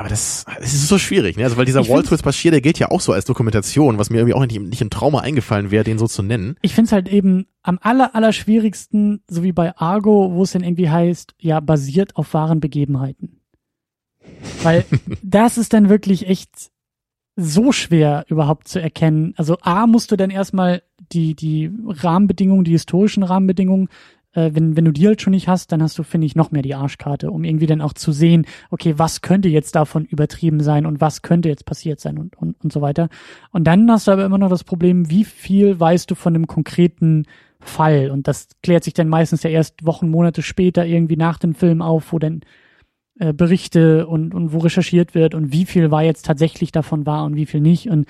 aber 0.00 0.08
das, 0.08 0.46
das 0.58 0.72
ist 0.72 0.88
so 0.88 0.96
schwierig, 0.96 1.36
ne? 1.36 1.44
Also 1.44 1.58
weil 1.58 1.66
dieser 1.66 1.86
Walters 1.86 2.22
Bashir, 2.22 2.50
der 2.50 2.62
gilt 2.62 2.78
ja 2.78 2.90
auch 2.90 3.02
so 3.02 3.12
als 3.12 3.26
Dokumentation, 3.26 3.98
was 3.98 4.08
mir 4.08 4.16
irgendwie 4.16 4.32
auch 4.32 4.40
nicht, 4.40 4.58
nicht 4.58 4.80
im 4.80 4.88
Trauma 4.88 5.20
eingefallen 5.20 5.70
wäre, 5.70 5.84
den 5.84 5.98
so 5.98 6.06
zu 6.06 6.22
nennen. 6.22 6.56
Ich 6.62 6.74
finde 6.74 6.86
es 6.86 6.92
halt 6.92 7.06
eben 7.06 7.48
am 7.62 7.78
aller, 7.82 8.14
aller 8.14 8.32
schwierigsten, 8.32 9.22
so 9.28 9.42
wie 9.42 9.52
bei 9.52 9.76
Argo, 9.76 10.32
wo 10.32 10.42
es 10.42 10.52
dann 10.52 10.64
irgendwie 10.64 10.88
heißt, 10.88 11.34
ja, 11.38 11.60
basiert 11.60 12.16
auf 12.16 12.32
wahren 12.32 12.60
Begebenheiten. 12.60 13.42
Weil 14.62 14.86
das 15.22 15.58
ist 15.58 15.74
dann 15.74 15.90
wirklich 15.90 16.26
echt 16.26 16.70
so 17.36 17.70
schwer 17.70 18.24
überhaupt 18.28 18.68
zu 18.68 18.80
erkennen. 18.80 19.34
Also 19.36 19.58
A 19.60 19.86
musst 19.86 20.10
du 20.12 20.16
dann 20.16 20.30
erstmal 20.30 20.82
die, 21.12 21.34
die 21.34 21.70
Rahmenbedingungen, 21.86 22.64
die 22.64 22.72
historischen 22.72 23.22
Rahmenbedingungen 23.22 23.90
äh, 24.32 24.50
wenn, 24.52 24.76
wenn 24.76 24.84
du 24.84 24.92
die 24.92 25.06
halt 25.06 25.20
schon 25.20 25.32
nicht 25.32 25.48
hast, 25.48 25.72
dann 25.72 25.82
hast 25.82 25.98
du, 25.98 26.02
finde 26.02 26.26
ich, 26.26 26.36
noch 26.36 26.50
mehr 26.50 26.62
die 26.62 26.74
Arschkarte, 26.74 27.30
um 27.30 27.44
irgendwie 27.44 27.66
dann 27.66 27.80
auch 27.80 27.92
zu 27.92 28.12
sehen, 28.12 28.46
okay, 28.70 28.94
was 28.96 29.22
könnte 29.22 29.48
jetzt 29.48 29.74
davon 29.74 30.04
übertrieben 30.04 30.60
sein 30.60 30.86
und 30.86 31.00
was 31.00 31.22
könnte 31.22 31.48
jetzt 31.48 31.66
passiert 31.66 32.00
sein 32.00 32.18
und, 32.18 32.36
und, 32.36 32.56
und 32.62 32.72
so 32.72 32.80
weiter. 32.80 33.08
Und 33.50 33.64
dann 33.64 33.90
hast 33.90 34.06
du 34.06 34.12
aber 34.12 34.24
immer 34.24 34.38
noch 34.38 34.50
das 34.50 34.64
Problem, 34.64 35.10
wie 35.10 35.24
viel 35.24 35.78
weißt 35.78 36.10
du 36.10 36.14
von 36.14 36.32
dem 36.32 36.46
konkreten 36.46 37.26
Fall? 37.58 38.10
Und 38.10 38.28
das 38.28 38.48
klärt 38.62 38.84
sich 38.84 38.94
dann 38.94 39.08
meistens 39.08 39.42
ja 39.42 39.50
erst 39.50 39.84
Wochen, 39.84 40.10
Monate 40.10 40.42
später 40.42 40.86
irgendwie 40.86 41.16
nach 41.16 41.38
dem 41.38 41.54
Film 41.54 41.82
auf, 41.82 42.12
wo 42.12 42.18
dann 42.18 42.42
äh, 43.18 43.32
Berichte 43.32 44.06
und, 44.06 44.34
und 44.34 44.52
wo 44.52 44.58
recherchiert 44.58 45.14
wird 45.14 45.34
und 45.34 45.52
wie 45.52 45.66
viel 45.66 45.90
war 45.90 46.02
jetzt 46.02 46.24
tatsächlich 46.24 46.72
davon 46.72 47.04
wahr 47.04 47.24
und 47.24 47.36
wie 47.36 47.46
viel 47.46 47.60
nicht. 47.60 47.90
Und 47.90 48.06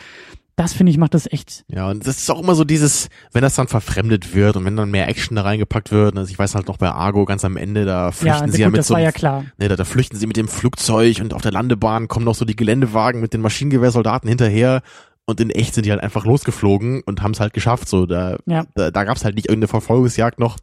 das 0.61 0.75
finde 0.75 0.93
ich 0.93 0.99
macht 0.99 1.15
das 1.15 1.27
echt. 1.33 1.65
Ja, 1.69 1.89
und 1.89 2.07
das 2.07 2.19
ist 2.19 2.31
auch 2.31 2.43
immer 2.43 2.55
so 2.55 2.65
dieses, 2.65 3.09
wenn 3.33 3.41
das 3.41 3.55
dann 3.55 3.67
verfremdet 3.67 4.35
wird 4.35 4.57
und 4.57 4.65
wenn 4.67 4.77
dann 4.77 4.91
mehr 4.91 5.09
Action 5.09 5.35
da 5.37 5.43
reingepackt 5.43 5.91
wird, 5.91 6.17
also 6.17 6.31
ich 6.31 6.39
weiß 6.39 6.55
halt 6.55 6.69
noch 6.69 6.77
bei 6.77 6.91
Argo 6.91 7.25
ganz 7.25 7.45
am 7.45 7.57
Ende, 7.57 7.87
da 7.87 8.13
flüchten 8.13 8.47
ja, 8.49 8.53
sie 8.53 8.61
ja 8.61 8.67
gut, 8.67 8.73
mit 8.73 8.79
das 8.81 8.89
so 8.89 8.95
war 8.95 9.01
ja 9.01 9.11
klar. 9.13 9.45
Ne, 9.59 9.69
da, 9.69 9.77
da 9.77 9.85
flüchten 9.85 10.19
sie 10.19 10.27
mit 10.27 10.37
dem 10.37 10.49
Flugzeug 10.49 11.21
und 11.21 11.33
auf 11.33 11.41
der 11.41 11.53
Landebahn 11.53 12.09
kommen 12.09 12.27
noch 12.27 12.35
so 12.35 12.45
die 12.45 12.57
Geländewagen 12.57 13.21
mit 13.21 13.33
den 13.33 13.41
Maschinengewehrsoldaten 13.41 14.29
hinterher 14.29 14.83
und 15.25 15.41
in 15.41 15.49
echt 15.51 15.75
sind 15.75 15.87
die 15.87 15.93
halt 15.93 16.03
einfach 16.03 16.27
losgeflogen 16.27 17.03
und 17.07 17.23
haben 17.23 17.33
es 17.33 17.41
halt 17.41 17.55
geschafft. 17.55 17.89
So, 17.89 18.05
da, 18.05 18.37
Ja. 18.47 18.65
da, 18.75 18.91
da 18.91 19.05
gab 19.05 19.17
es 19.17 19.25
halt 19.25 19.37
nicht 19.37 19.49
irgendeine 19.49 19.69
Verfolgungsjagd 19.69 20.39
noch. 20.39 20.59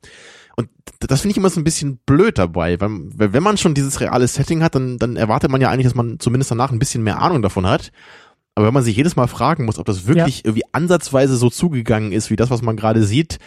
Und 0.55 0.69
das 0.99 1.21
finde 1.21 1.31
ich 1.33 1.37
immer 1.37 1.49
so 1.51 1.59
ein 1.59 1.63
bisschen 1.63 1.99
blöd 2.05 2.37
dabei, 2.39 2.81
weil 2.81 2.89
wenn 3.13 3.43
man 3.43 3.57
schon 3.57 3.75
dieses 3.75 3.99
reale 4.01 4.27
Setting 4.27 4.63
hat, 4.63 4.73
dann, 4.75 4.97
dann 4.97 5.15
erwartet 5.15 5.51
man 5.51 5.61
ja 5.61 5.69
eigentlich, 5.69 5.85
dass 5.85 5.93
man 5.95 6.19
zumindest 6.19 6.49
danach 6.51 6.71
ein 6.71 6.79
bisschen 6.79 7.03
mehr 7.03 7.21
Ahnung 7.21 7.41
davon 7.43 7.67
hat. 7.67 7.91
Aber 8.57 8.65
wenn 8.65 8.73
man 8.73 8.83
sich 8.83 8.97
jedes 8.97 9.15
Mal 9.15 9.27
fragen 9.27 9.65
muss, 9.65 9.77
ob 9.77 9.85
das 9.85 10.07
wirklich 10.07 10.43
irgendwie 10.43 10.63
ansatzweise 10.71 11.37
so 11.37 11.51
zugegangen 11.51 12.11
ist, 12.11 12.31
wie 12.31 12.35
das, 12.35 12.49
was 12.49 12.63
man 12.63 12.75
gerade 12.75 13.03
sieht, 13.03 13.37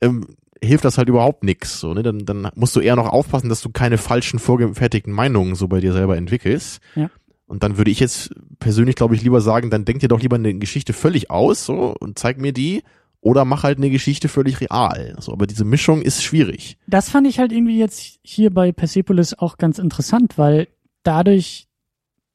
ähm, 0.00 0.24
hilft 0.62 0.84
das 0.84 0.98
halt 0.98 1.08
überhaupt 1.08 1.42
nix. 1.42 1.80
So, 1.80 1.94
ne? 1.94 2.04
dann, 2.04 2.24
dann 2.24 2.48
musst 2.54 2.76
du 2.76 2.80
eher 2.80 2.94
noch 2.94 3.08
aufpassen, 3.08 3.48
dass 3.48 3.60
du 3.60 3.70
keine 3.70 3.98
falschen 3.98 4.38
vorgefertigten 4.38 5.12
Meinungen 5.12 5.56
so 5.56 5.66
bei 5.66 5.80
dir 5.80 5.92
selber 5.92 6.16
entwickelst. 6.16 6.80
Ja. 6.94 7.10
Und 7.46 7.64
dann 7.64 7.76
würde 7.76 7.90
ich 7.90 7.98
jetzt 7.98 8.30
persönlich, 8.60 8.94
glaube 8.94 9.16
ich, 9.16 9.22
lieber 9.22 9.40
sagen, 9.40 9.68
dann 9.68 9.84
denk 9.84 9.98
dir 9.98 10.06
doch 10.06 10.20
lieber 10.20 10.36
eine 10.36 10.54
Geschichte 10.54 10.92
völlig 10.92 11.28
aus 11.28 11.66
so, 11.66 11.96
und 11.98 12.16
zeig 12.20 12.40
mir 12.40 12.52
die. 12.52 12.84
Oder 13.20 13.44
mach 13.44 13.64
halt 13.64 13.78
eine 13.78 13.90
Geschichte 13.90 14.28
völlig 14.28 14.60
real. 14.60 15.16
So, 15.18 15.32
aber 15.32 15.48
diese 15.48 15.64
Mischung 15.64 16.02
ist 16.02 16.22
schwierig. 16.22 16.78
Das 16.86 17.10
fand 17.10 17.26
ich 17.26 17.40
halt 17.40 17.50
irgendwie 17.50 17.80
jetzt 17.80 18.20
hier 18.22 18.54
bei 18.54 18.70
Persepolis 18.70 19.34
auch 19.34 19.58
ganz 19.58 19.80
interessant, 19.80 20.38
weil 20.38 20.68
dadurch, 21.02 21.66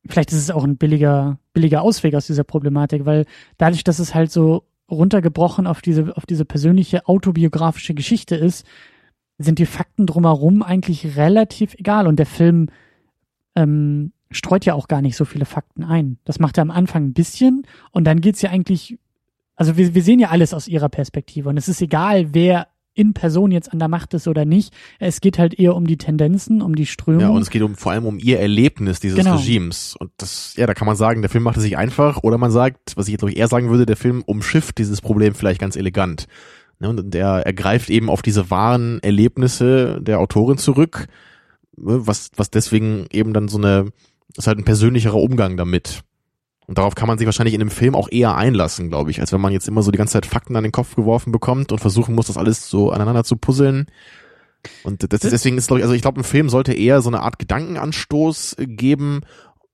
vielleicht 0.07 0.31
ist 0.31 0.39
es 0.39 0.51
auch 0.51 0.63
ein 0.63 0.77
billiger, 0.77 1.39
billiger 1.53 1.81
Ausweg 1.81 2.15
aus 2.15 2.27
dieser 2.27 2.43
Problematik, 2.43 3.05
weil 3.05 3.25
dadurch, 3.57 3.83
dass 3.83 3.99
es 3.99 4.13
halt 4.13 4.31
so 4.31 4.63
runtergebrochen 4.89 5.67
auf 5.67 5.81
diese, 5.81 6.15
auf 6.15 6.25
diese 6.25 6.45
persönliche 6.45 7.07
autobiografische 7.07 7.93
Geschichte 7.93 8.35
ist, 8.35 8.65
sind 9.37 9.59
die 9.59 9.65
Fakten 9.65 10.07
drumherum 10.07 10.63
eigentlich 10.63 11.17
relativ 11.17 11.75
egal 11.75 12.07
und 12.07 12.17
der 12.17 12.25
Film 12.25 12.69
ähm, 13.55 14.13
streut 14.31 14.65
ja 14.65 14.73
auch 14.73 14.87
gar 14.87 15.01
nicht 15.01 15.15
so 15.15 15.25
viele 15.25 15.45
Fakten 15.45 15.83
ein. 15.83 16.17
Das 16.25 16.39
macht 16.39 16.57
er 16.57 16.63
am 16.63 16.71
Anfang 16.71 17.05
ein 17.05 17.13
bisschen 17.13 17.63
und 17.91 18.05
dann 18.05 18.21
geht's 18.21 18.41
ja 18.41 18.49
eigentlich, 18.49 18.97
also 19.55 19.77
wir, 19.77 19.93
wir 19.93 20.03
sehen 20.03 20.19
ja 20.19 20.29
alles 20.29 20.53
aus 20.53 20.67
ihrer 20.67 20.89
Perspektive 20.89 21.49
und 21.49 21.57
es 21.57 21.67
ist 21.67 21.81
egal, 21.81 22.33
wer 22.33 22.67
in 22.97 23.13
Person 23.13 23.51
jetzt 23.51 23.71
an 23.71 23.79
der 23.79 23.87
Macht 23.87 24.13
ist 24.13 24.27
oder 24.27 24.43
nicht. 24.45 24.73
Es 24.99 25.21
geht 25.21 25.37
halt 25.37 25.59
eher 25.59 25.75
um 25.75 25.85
die 25.85 25.97
Tendenzen, 25.97 26.61
um 26.61 26.75
die 26.75 26.85
Strömung. 26.85 27.21
Ja, 27.21 27.29
und 27.29 27.41
es 27.41 27.49
geht 27.49 27.61
um, 27.61 27.75
vor 27.75 27.91
allem 27.91 28.05
um 28.05 28.19
ihr 28.19 28.39
Erlebnis 28.39 28.99
dieses 28.99 29.17
Genau. 29.17 29.35
Regimes. 29.35 29.95
Und 29.97 30.11
das, 30.17 30.53
ja, 30.57 30.65
da 30.65 30.73
kann 30.73 30.87
man 30.87 30.95
sagen, 30.95 31.21
der 31.21 31.29
Film 31.29 31.43
macht 31.43 31.57
es 31.57 31.63
sich 31.63 31.77
einfach. 31.77 32.23
Oder 32.23 32.37
man 32.37 32.51
sagt, 32.51 32.95
was 32.95 33.07
ich 33.07 33.11
jetzt 33.11 33.19
glaube 33.21 33.31
ich 33.31 33.37
eher 33.37 33.47
sagen 33.47 33.69
würde, 33.69 33.85
der 33.85 33.97
Film 33.97 34.23
umschifft 34.25 34.77
dieses 34.77 35.01
Problem 35.01 35.35
vielleicht 35.35 35.61
ganz 35.61 35.75
elegant. 35.75 36.27
Ne, 36.79 36.89
Und 36.89 37.13
der 37.13 37.45
ergreift 37.45 37.89
eben 37.89 38.09
auf 38.09 38.21
diese 38.21 38.49
wahren 38.49 38.99
Erlebnisse 39.01 39.99
der 40.01 40.19
Autorin 40.19 40.57
zurück, 40.57 41.07
ne, 41.75 42.05
was, 42.07 42.31
was 42.35 42.49
deswegen 42.49 43.05
eben 43.11 43.33
dann 43.33 43.47
so 43.47 43.57
eine, 43.57 43.91
ist 44.35 44.47
halt 44.47 44.57
ein 44.57 44.65
persönlicherer 44.65 45.15
Umgang 45.21 45.57
damit. 45.57 46.01
Und 46.68 46.78
darauf 46.78 46.95
kann 46.95 47.07
man 47.07 47.18
sich 47.18 47.26
wahrscheinlich 47.26 47.53
in 47.53 47.61
dem 47.61 47.72
Film 47.72 47.95
auch 47.95 48.09
eher 48.11 48.36
einlassen, 48.36 48.89
glaube 48.89 49.09
ich, 49.09 49.22
als 49.22 49.32
wenn 49.32 49.39
man 49.39 49.53
jetzt 49.53 49.70
immer 49.70 49.82
so 49.82 49.91
die 49.91 49.97
ganze 49.97 50.13
Zeit 50.13 50.26
Fakten 50.26 50.55
an 50.57 50.63
den 50.63 50.74
Kopf 50.74 50.95
geworfen 50.95 51.32
bekommt 51.32 51.72
und 51.72 51.80
versuchen 51.80 52.13
muss, 52.13 52.28
das 52.28 52.38
alles 52.38 52.70
so 52.70 52.91
aneinander 52.91 53.24
zu 53.24 53.38
puzzeln. 53.38 53.88
Und 54.84 55.11
das, 55.13 55.22
deswegen 55.22 55.57
ist, 55.57 55.68
glaube 55.68 55.80
ich, 55.80 55.86
also 55.86 55.95
ich 55.95 56.01
glaube, 56.01 56.20
ein 56.20 56.26
Film 56.26 56.49
sollte 56.49 56.74
eher 56.74 57.01
so 57.01 57.09
eine 57.09 57.22
Art 57.22 57.39
Gedankenanstoß 57.39 58.57
äh, 58.59 58.65
geben 58.65 59.22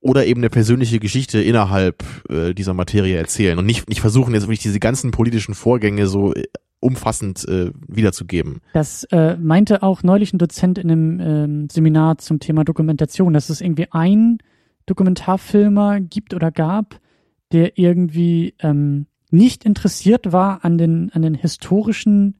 oder 0.01 0.25
eben 0.25 0.41
eine 0.41 0.51
persönliche 0.51 0.99
Geschichte 0.99 1.41
innerhalb 1.41 2.03
äh, 2.29 2.53
dieser 2.53 2.75
Materie 2.75 3.17
erzählen 3.17 3.57
und 3.57 3.65
nicht, 3.65 3.89
nicht 3.89 4.01
versuchen, 4.01 4.33
jetzt 4.33 4.43
wirklich 4.43 4.59
diese 4.59 4.79
ganzen 4.79 5.11
politischen 5.11 5.55
Vorgänge 5.55 6.05
so 6.07 6.33
äh, 6.33 6.43
umfassend 6.79 7.47
äh, 7.47 7.71
wiederzugeben. 7.87 8.59
Das 8.73 9.05
äh, 9.05 9.37
meinte 9.37 9.81
auch 9.81 10.03
neulich 10.03 10.33
ein 10.33 10.37
Dozent 10.37 10.77
in 10.77 10.91
einem 10.91 11.19
ähm, 11.21 11.69
Seminar 11.71 12.17
zum 12.17 12.39
Thema 12.39 12.65
Dokumentation, 12.65 13.33
dass 13.33 13.49
es 13.49 13.61
irgendwie 13.61 13.87
ein 13.91 14.39
Dokumentarfilmer 14.85 15.99
gibt 15.99 16.33
oder 16.33 16.51
gab, 16.51 16.99
der 17.51 17.77
irgendwie 17.77 18.55
ähm, 18.59 19.05
nicht 19.29 19.65
interessiert 19.65 20.31
war 20.31 20.63
an 20.63 20.77
den, 20.77 21.11
an 21.11 21.21
den 21.21 21.33
historischen, 21.33 22.35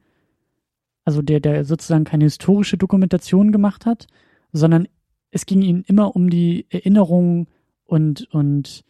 also 1.04 1.22
der, 1.22 1.40
der 1.40 1.64
sozusagen 1.64 2.04
keine 2.04 2.24
historische 2.24 2.76
Dokumentation 2.76 3.52
gemacht 3.52 3.86
hat, 3.86 4.06
sondern 4.52 4.88
es 5.30 5.46
ging 5.46 5.62
ihnen 5.62 5.82
immer 5.82 6.14
um 6.14 6.30
die 6.30 6.66
Erinnerungen 6.70 7.48
und, 7.84 8.28
und 8.32 8.84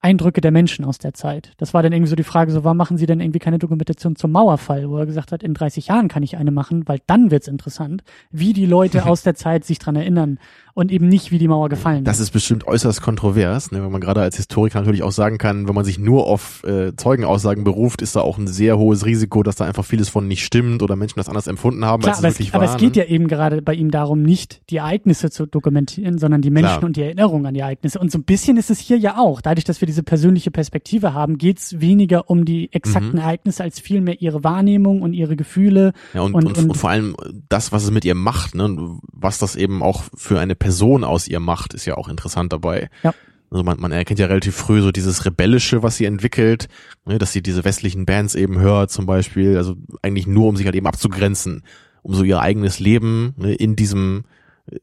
Eindrücke 0.00 0.40
der 0.40 0.52
Menschen 0.52 0.84
aus 0.84 0.98
der 0.98 1.12
Zeit. 1.12 1.52
Das 1.56 1.74
war 1.74 1.82
dann 1.82 1.92
irgendwie 1.92 2.10
so 2.10 2.14
die 2.14 2.22
Frage, 2.22 2.52
so, 2.52 2.62
warum 2.62 2.76
machen 2.76 2.98
sie 2.98 3.06
denn 3.06 3.20
irgendwie 3.20 3.40
keine 3.40 3.58
Dokumentation 3.58 4.14
zum 4.14 4.30
Mauerfall, 4.30 4.88
wo 4.88 4.96
er 4.96 5.06
gesagt 5.06 5.32
hat, 5.32 5.42
in 5.42 5.54
30 5.54 5.88
Jahren 5.88 6.06
kann 6.06 6.22
ich 6.22 6.36
eine 6.36 6.52
machen, 6.52 6.86
weil 6.86 7.00
dann 7.08 7.32
wird's 7.32 7.48
interessant, 7.48 8.04
wie 8.30 8.52
die 8.52 8.66
Leute 8.66 9.06
aus 9.06 9.22
der 9.22 9.34
Zeit 9.34 9.64
sich 9.64 9.80
dran 9.80 9.96
erinnern 9.96 10.38
und 10.74 10.92
eben 10.92 11.08
nicht, 11.08 11.32
wie 11.32 11.38
die 11.38 11.48
Mauer 11.48 11.68
gefallen 11.68 12.04
Das 12.04 12.20
ist 12.20 12.30
bestimmt 12.30 12.64
äußerst 12.64 13.02
kontrovers, 13.02 13.72
ne, 13.72 13.82
weil 13.82 13.90
man 13.90 14.00
gerade 14.00 14.20
als 14.20 14.36
Historiker 14.36 14.78
natürlich 14.78 15.02
auch 15.02 15.10
sagen 15.10 15.36
kann, 15.36 15.66
wenn 15.66 15.74
man 15.74 15.84
sich 15.84 15.98
nur 15.98 16.28
auf 16.28 16.62
äh, 16.62 16.94
Zeugenaussagen 16.94 17.64
beruft, 17.64 18.00
ist 18.00 18.14
da 18.14 18.20
auch 18.20 18.38
ein 18.38 18.46
sehr 18.46 18.78
hohes 18.78 19.04
Risiko, 19.04 19.42
dass 19.42 19.56
da 19.56 19.64
einfach 19.64 19.84
vieles 19.84 20.08
von 20.08 20.28
nicht 20.28 20.44
stimmt 20.44 20.80
oder 20.84 20.94
Menschen 20.94 21.18
das 21.18 21.28
anders 21.28 21.48
empfunden 21.48 21.84
haben, 21.84 22.02
Klar, 22.02 22.14
als 22.14 22.18
aber 22.20 22.28
es 22.28 22.34
wirklich 22.36 22.54
aber 22.54 22.66
war. 22.66 22.74
es 22.74 22.80
geht 22.80 22.94
ne? 22.94 23.02
ja 23.02 23.08
eben 23.08 23.26
gerade 23.26 23.62
bei 23.62 23.74
ihm 23.74 23.90
darum, 23.90 24.22
nicht 24.22 24.60
die 24.70 24.76
Ereignisse 24.76 25.30
zu 25.30 25.46
dokumentieren, 25.46 26.18
sondern 26.18 26.42
die 26.42 26.50
Menschen 26.50 26.78
Klar. 26.78 26.84
und 26.84 26.96
die 26.96 27.02
Erinnerung 27.02 27.44
an 27.46 27.54
die 27.54 27.60
Ereignisse. 27.60 27.98
Und 27.98 28.12
so 28.12 28.18
ein 28.18 28.22
bisschen 28.24 28.56
ist 28.56 28.70
es 28.70 28.78
hier 28.78 28.98
ja 28.98 29.18
auch. 29.18 29.40
Dadurch, 29.40 29.64
dass 29.64 29.80
wir 29.80 29.87
diese 29.88 30.04
persönliche 30.04 30.50
Perspektive 30.52 31.14
haben, 31.14 31.38
geht's 31.38 31.80
weniger 31.80 32.30
um 32.30 32.44
die 32.44 32.72
exakten 32.72 33.14
Mhm. 33.14 33.18
Ereignisse 33.18 33.64
als 33.64 33.80
vielmehr 33.80 34.20
ihre 34.20 34.44
Wahrnehmung 34.44 35.02
und 35.02 35.14
ihre 35.14 35.34
Gefühle. 35.34 35.92
Ja, 36.14 36.20
und, 36.20 36.34
Und- 36.34 36.46
und, 36.46 36.58
und- 36.58 36.76
vor 36.76 36.90
allem 36.90 37.16
das, 37.48 37.72
was 37.72 37.82
es 37.82 37.90
mit 37.90 38.04
ihr 38.04 38.14
macht, 38.14 38.54
ne, 38.54 38.98
was 39.12 39.38
das 39.38 39.56
eben 39.56 39.82
auch 39.82 40.04
für 40.14 40.38
eine 40.38 40.54
Person 40.54 41.02
aus 41.02 41.26
ihr 41.26 41.40
macht, 41.40 41.74
ist 41.74 41.86
ja 41.86 41.96
auch 41.96 42.08
interessant 42.08 42.52
dabei. 42.52 42.88
Ja. 43.02 43.12
Also 43.50 43.64
man, 43.64 43.80
man 43.80 43.92
erkennt 43.92 44.20
ja 44.20 44.26
relativ 44.26 44.54
früh 44.54 44.82
so 44.82 44.92
dieses 44.92 45.24
Rebellische, 45.24 45.82
was 45.82 45.96
sie 45.96 46.04
entwickelt, 46.04 46.68
ne, 47.06 47.16
dass 47.18 47.32
sie 47.32 47.42
diese 47.42 47.64
westlichen 47.64 48.04
Bands 48.04 48.34
eben 48.34 48.58
hört 48.60 48.90
zum 48.90 49.06
Beispiel, 49.06 49.56
also 49.56 49.74
eigentlich 50.02 50.26
nur, 50.26 50.48
um 50.48 50.56
sich 50.56 50.66
halt 50.66 50.76
eben 50.76 50.86
abzugrenzen, 50.86 51.62
um 52.02 52.14
so 52.14 52.22
ihr 52.24 52.40
eigenes 52.40 52.78
Leben 52.78 53.32
ne, 53.38 53.54
in 53.54 53.74
diesem, 53.74 54.24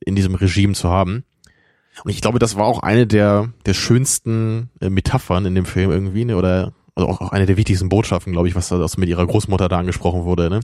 in 0.04 0.16
diesem 0.16 0.34
Regime 0.34 0.74
zu 0.74 0.90
haben. 0.90 1.24
Und 2.04 2.12
ich 2.12 2.22
glaube, 2.22 2.40
das 2.40 2.56
war 2.58 2.66
auch 2.66 2.80
eine 2.80 3.08
der, 3.08 3.54
der 3.66 3.74
schönsten 3.74 4.70
äh, 4.82 4.90
Metaphern 4.90 5.46
in 5.46 5.56
dem 5.56 5.66
Film 5.66 5.92
irgendwie, 5.92 6.26
ne, 6.26 6.36
oder 6.36 6.74
also 6.94 7.10
auch, 7.10 7.22
auch 7.22 7.32
eine 7.32 7.46
der 7.46 7.58
wichtigsten 7.58 7.90
Botschaften, 7.90 8.34
glaube 8.34 8.48
ich, 8.48 8.56
was 8.56 8.70
da 8.70 8.80
was 8.80 8.98
mit 8.98 9.10
ihrer 9.10 9.26
Großmutter 9.26 9.68
da 9.70 9.80
angesprochen 9.80 10.24
wurde, 10.24 10.50
ne? 10.50 10.60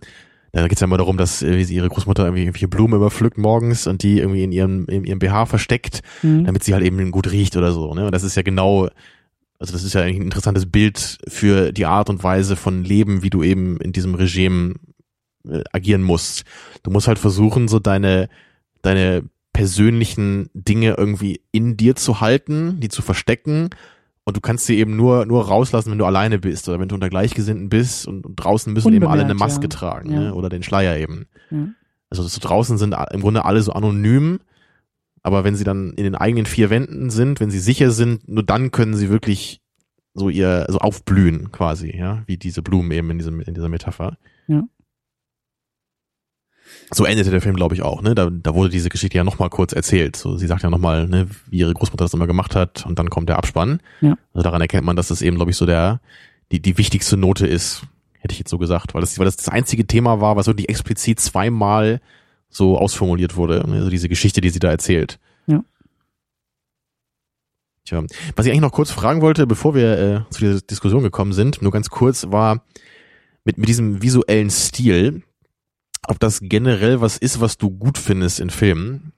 Da 0.53 0.67
geht's 0.67 0.81
ja 0.81 0.85
immer 0.85 0.97
darum, 0.97 1.15
dass 1.15 1.41
äh, 1.41 1.55
wie 1.57 1.63
sie 1.63 1.75
ihre 1.75 1.87
Großmutter 1.87 2.25
irgendwie 2.25 2.41
irgendwelche 2.43 2.67
Blumen 2.67 2.95
überpflückt 2.95 3.37
morgens 3.37 3.87
und 3.87 4.03
die 4.03 4.19
irgendwie 4.19 4.43
in 4.43 4.51
ihrem, 4.51 4.85
in 4.87 5.05
ihrem 5.05 5.19
BH 5.19 5.45
versteckt, 5.45 6.01
Mhm. 6.23 6.43
damit 6.43 6.63
sie 6.65 6.73
halt 6.73 6.83
eben 6.83 7.11
gut 7.11 7.31
riecht 7.31 7.55
oder 7.55 7.71
so. 7.71 7.93
Ne? 7.93 8.05
Und 8.05 8.11
das 8.11 8.23
ist 8.23 8.35
ja 8.35 8.41
genau, 8.41 8.89
also 9.59 9.71
das 9.71 9.83
ist 9.85 9.93
ja 9.93 10.01
eigentlich 10.01 10.17
ein 10.17 10.23
interessantes 10.23 10.69
Bild 10.69 11.19
für 11.29 11.71
die 11.71 11.85
Art 11.85 12.09
und 12.09 12.21
Weise 12.23 12.57
von 12.57 12.83
Leben, 12.83 13.23
wie 13.23 13.29
du 13.29 13.43
eben 13.43 13.77
in 13.77 13.93
diesem 13.93 14.13
Regime 14.15 14.75
äh, 15.47 15.61
agieren 15.71 16.03
musst. 16.03 16.43
Du 16.83 16.91
musst 16.91 17.07
halt 17.07 17.19
versuchen, 17.19 17.69
so 17.69 17.79
deine, 17.79 18.27
deine 18.81 19.23
persönlichen 19.53 20.49
Dinge 20.53 20.95
irgendwie 20.97 21.41
in 21.51 21.77
dir 21.77 21.95
zu 21.95 22.21
halten, 22.21 22.79
die 22.79 22.89
zu 22.89 23.01
verstecken. 23.01 23.69
Und 24.23 24.37
du 24.37 24.41
kannst 24.41 24.65
sie 24.65 24.77
eben 24.77 24.95
nur, 24.95 25.25
nur 25.25 25.47
rauslassen, 25.47 25.91
wenn 25.91 25.97
du 25.97 26.05
alleine 26.05 26.39
bist 26.39 26.69
oder 26.69 26.79
wenn 26.79 26.87
du 26.87 26.95
unter 26.95 27.09
Gleichgesinnten 27.09 27.69
bist 27.69 28.07
und, 28.07 28.25
und 28.25 28.35
draußen 28.35 28.71
müssen 28.71 28.93
eben 28.93 29.07
alle 29.07 29.23
eine 29.23 29.33
Maske 29.33 29.63
ja. 29.63 29.69
tragen 29.69 30.11
Ja. 30.11 30.19
Ne? 30.19 30.33
oder 30.33 30.49
den 30.49 30.63
Schleier 30.63 30.97
eben. 30.97 31.25
Ja. 31.49 31.67
Also 32.09 32.23
so 32.23 32.39
draußen 32.39 32.77
sind 32.77 32.95
im 33.11 33.21
Grunde 33.21 33.45
alle 33.45 33.61
so 33.61 33.71
anonym, 33.73 34.39
aber 35.23 35.43
wenn 35.43 35.55
sie 35.55 35.63
dann 35.63 35.93
in 35.93 36.03
den 36.03 36.15
eigenen 36.15 36.45
vier 36.45 36.69
Wänden 36.69 37.09
sind, 37.09 37.39
wenn 37.39 37.51
sie 37.51 37.59
sicher 37.59 37.91
sind, 37.91 38.27
nur 38.27 38.43
dann 38.43 38.71
können 38.71 38.95
sie 38.95 39.09
wirklich 39.09 39.61
so 40.13 40.29
ihr 40.29 40.65
so 40.69 40.79
aufblühen 40.79 41.51
quasi, 41.51 41.95
ja, 41.95 42.23
wie 42.25 42.37
diese 42.37 42.61
Blumen 42.61 42.91
eben 42.91 43.09
in 43.11 43.17
diesem 43.17 43.39
in 43.39 43.53
dieser 43.53 43.69
Metapher. 43.69 44.17
Ja. 44.47 44.63
So 46.93 47.05
endete 47.05 47.31
der 47.31 47.41
Film, 47.41 47.55
glaube 47.55 47.75
ich, 47.75 47.81
auch. 47.81 48.01
Ne? 48.01 48.15
Da, 48.15 48.29
da 48.29 48.53
wurde 48.53 48.69
diese 48.69 48.89
Geschichte 48.89 49.17
ja 49.17 49.23
nochmal 49.23 49.49
kurz 49.49 49.73
erzählt. 49.73 50.15
So, 50.15 50.37
sie 50.37 50.47
sagt 50.47 50.63
ja 50.63 50.69
nochmal, 50.69 51.07
ne, 51.07 51.27
wie 51.49 51.59
ihre 51.59 51.73
Großmutter 51.73 52.03
das 52.03 52.13
immer 52.13 52.27
gemacht 52.27 52.55
hat 52.55 52.85
und 52.85 52.99
dann 52.99 53.09
kommt 53.09 53.29
der 53.29 53.37
Abspann. 53.37 53.79
Ja. 54.01 54.17
Also 54.33 54.43
daran 54.43 54.61
erkennt 54.61 54.85
man, 54.85 54.95
dass 54.95 55.07
das 55.07 55.21
eben, 55.21 55.37
glaube 55.37 55.51
ich, 55.51 55.57
so 55.57 55.65
der 55.65 56.01
die, 56.51 56.61
die 56.61 56.77
wichtigste 56.77 57.17
Note 57.17 57.47
ist, 57.47 57.83
hätte 58.19 58.33
ich 58.33 58.39
jetzt 58.39 58.49
so 58.49 58.57
gesagt, 58.57 58.93
weil 58.93 59.01
das, 59.01 59.17
weil 59.17 59.25
das 59.25 59.37
das 59.37 59.49
einzige 59.49 59.87
Thema 59.87 60.21
war, 60.21 60.35
was 60.35 60.47
wirklich 60.47 60.69
explizit 60.69 61.19
zweimal 61.19 62.01
so 62.49 62.77
ausformuliert 62.77 63.35
wurde. 63.35 63.67
ne? 63.67 63.77
Also 63.77 63.89
diese 63.89 64.09
Geschichte, 64.09 64.41
die 64.41 64.49
sie 64.49 64.59
da 64.59 64.69
erzählt. 64.69 65.19
Ja. 65.47 65.63
Tja, 67.85 68.03
was 68.35 68.45
ich 68.45 68.51
eigentlich 68.51 68.61
noch 68.61 68.73
kurz 68.73 68.91
fragen 68.91 69.21
wollte, 69.21 69.47
bevor 69.47 69.73
wir 69.73 69.97
äh, 69.97 70.21
zu 70.29 70.41
dieser 70.41 70.61
Diskussion 70.61 71.01
gekommen 71.01 71.33
sind, 71.33 71.61
nur 71.61 71.71
ganz 71.71 71.89
kurz, 71.89 72.27
war 72.29 72.63
mit, 73.43 73.57
mit 73.57 73.69
diesem 73.69 74.03
visuellen 74.03 74.49
Stil, 74.49 75.23
ob 76.07 76.19
das 76.19 76.39
generell 76.41 77.01
was 77.01 77.17
ist, 77.17 77.41
was 77.41 77.57
du 77.57 77.69
gut 77.69 77.97
findest 77.97 78.39
in 78.39 78.49
Filmen. 78.49 79.13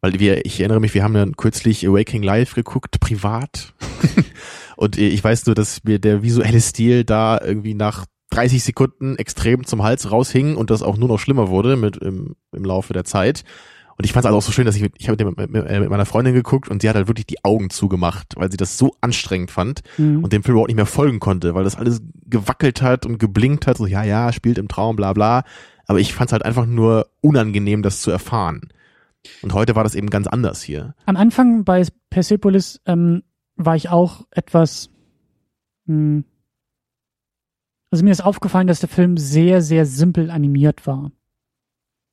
weil 0.00 0.18
wir, 0.18 0.46
ich 0.46 0.60
erinnere 0.60 0.80
mich, 0.80 0.94
wir 0.94 1.02
haben 1.02 1.14
dann 1.14 1.36
kürzlich 1.36 1.86
Awakening 1.86 2.22
Live 2.22 2.54
geguckt, 2.54 3.00
privat. 3.00 3.74
und 4.76 4.96
ich 4.96 5.22
weiß 5.22 5.44
nur, 5.46 5.54
dass 5.54 5.84
mir 5.84 5.98
der 5.98 6.22
visuelle 6.22 6.60
Stil 6.60 7.04
da 7.04 7.38
irgendwie 7.42 7.74
nach 7.74 8.06
30 8.30 8.62
Sekunden 8.62 9.16
extrem 9.16 9.66
zum 9.66 9.82
Hals 9.82 10.10
raushing 10.10 10.56
und 10.56 10.70
das 10.70 10.82
auch 10.82 10.96
nur 10.96 11.08
noch 11.08 11.18
schlimmer 11.18 11.48
wurde 11.48 11.76
mit 11.76 11.96
im, 11.98 12.36
im 12.52 12.64
Laufe 12.64 12.92
der 12.92 13.04
Zeit. 13.04 13.44
Und 14.00 14.06
ich 14.06 14.14
fand 14.14 14.24
es 14.24 14.28
also 14.28 14.38
auch 14.38 14.42
so 14.42 14.50
schön, 14.50 14.64
dass 14.64 14.76
ich 14.76 14.80
mit, 14.80 14.94
ich 14.96 15.10
habe 15.10 15.22
mit, 15.22 15.36
mit, 15.36 15.52
mit, 15.52 15.90
meiner 15.90 16.06
Freundin 16.06 16.32
geguckt 16.32 16.70
und 16.70 16.80
sie 16.80 16.88
hat 16.88 16.96
halt 16.96 17.06
wirklich 17.06 17.26
die 17.26 17.44
Augen 17.44 17.68
zugemacht, 17.68 18.32
weil 18.34 18.50
sie 18.50 18.56
das 18.56 18.78
so 18.78 18.96
anstrengend 19.02 19.50
fand 19.50 19.82
mhm. 19.98 20.24
und 20.24 20.32
dem 20.32 20.42
Film 20.42 20.54
überhaupt 20.54 20.68
nicht 20.68 20.76
mehr 20.76 20.86
folgen 20.86 21.20
konnte, 21.20 21.54
weil 21.54 21.64
das 21.64 21.76
alles 21.76 22.00
gewackelt 22.24 22.80
hat 22.80 23.04
und 23.04 23.18
geblinkt 23.18 23.66
hat, 23.66 23.76
so 23.76 23.84
ja, 23.84 24.02
ja, 24.02 24.32
spielt 24.32 24.56
im 24.56 24.68
Traum, 24.68 24.96
bla 24.96 25.12
bla. 25.12 25.44
Aber 25.86 26.00
ich 26.00 26.14
fand 26.14 26.30
es 26.30 26.32
halt 26.32 26.46
einfach 26.46 26.64
nur 26.64 27.08
unangenehm, 27.20 27.82
das 27.82 28.00
zu 28.00 28.10
erfahren. 28.10 28.70
Und 29.42 29.52
heute 29.52 29.76
war 29.76 29.84
das 29.84 29.94
eben 29.94 30.08
ganz 30.08 30.26
anders 30.26 30.62
hier. 30.62 30.94
Am 31.04 31.16
Anfang 31.16 31.64
bei 31.64 31.86
Persepolis 32.08 32.80
ähm, 32.86 33.22
war 33.56 33.76
ich 33.76 33.90
auch 33.90 34.24
etwas. 34.30 34.88
Mh, 35.84 35.94
hm, 35.94 36.24
also 37.90 38.02
mir 38.02 38.12
ist 38.12 38.24
aufgefallen, 38.24 38.66
dass 38.66 38.80
der 38.80 38.88
Film 38.88 39.18
sehr, 39.18 39.60
sehr 39.60 39.84
simpel 39.84 40.30
animiert 40.30 40.86
war. 40.86 41.12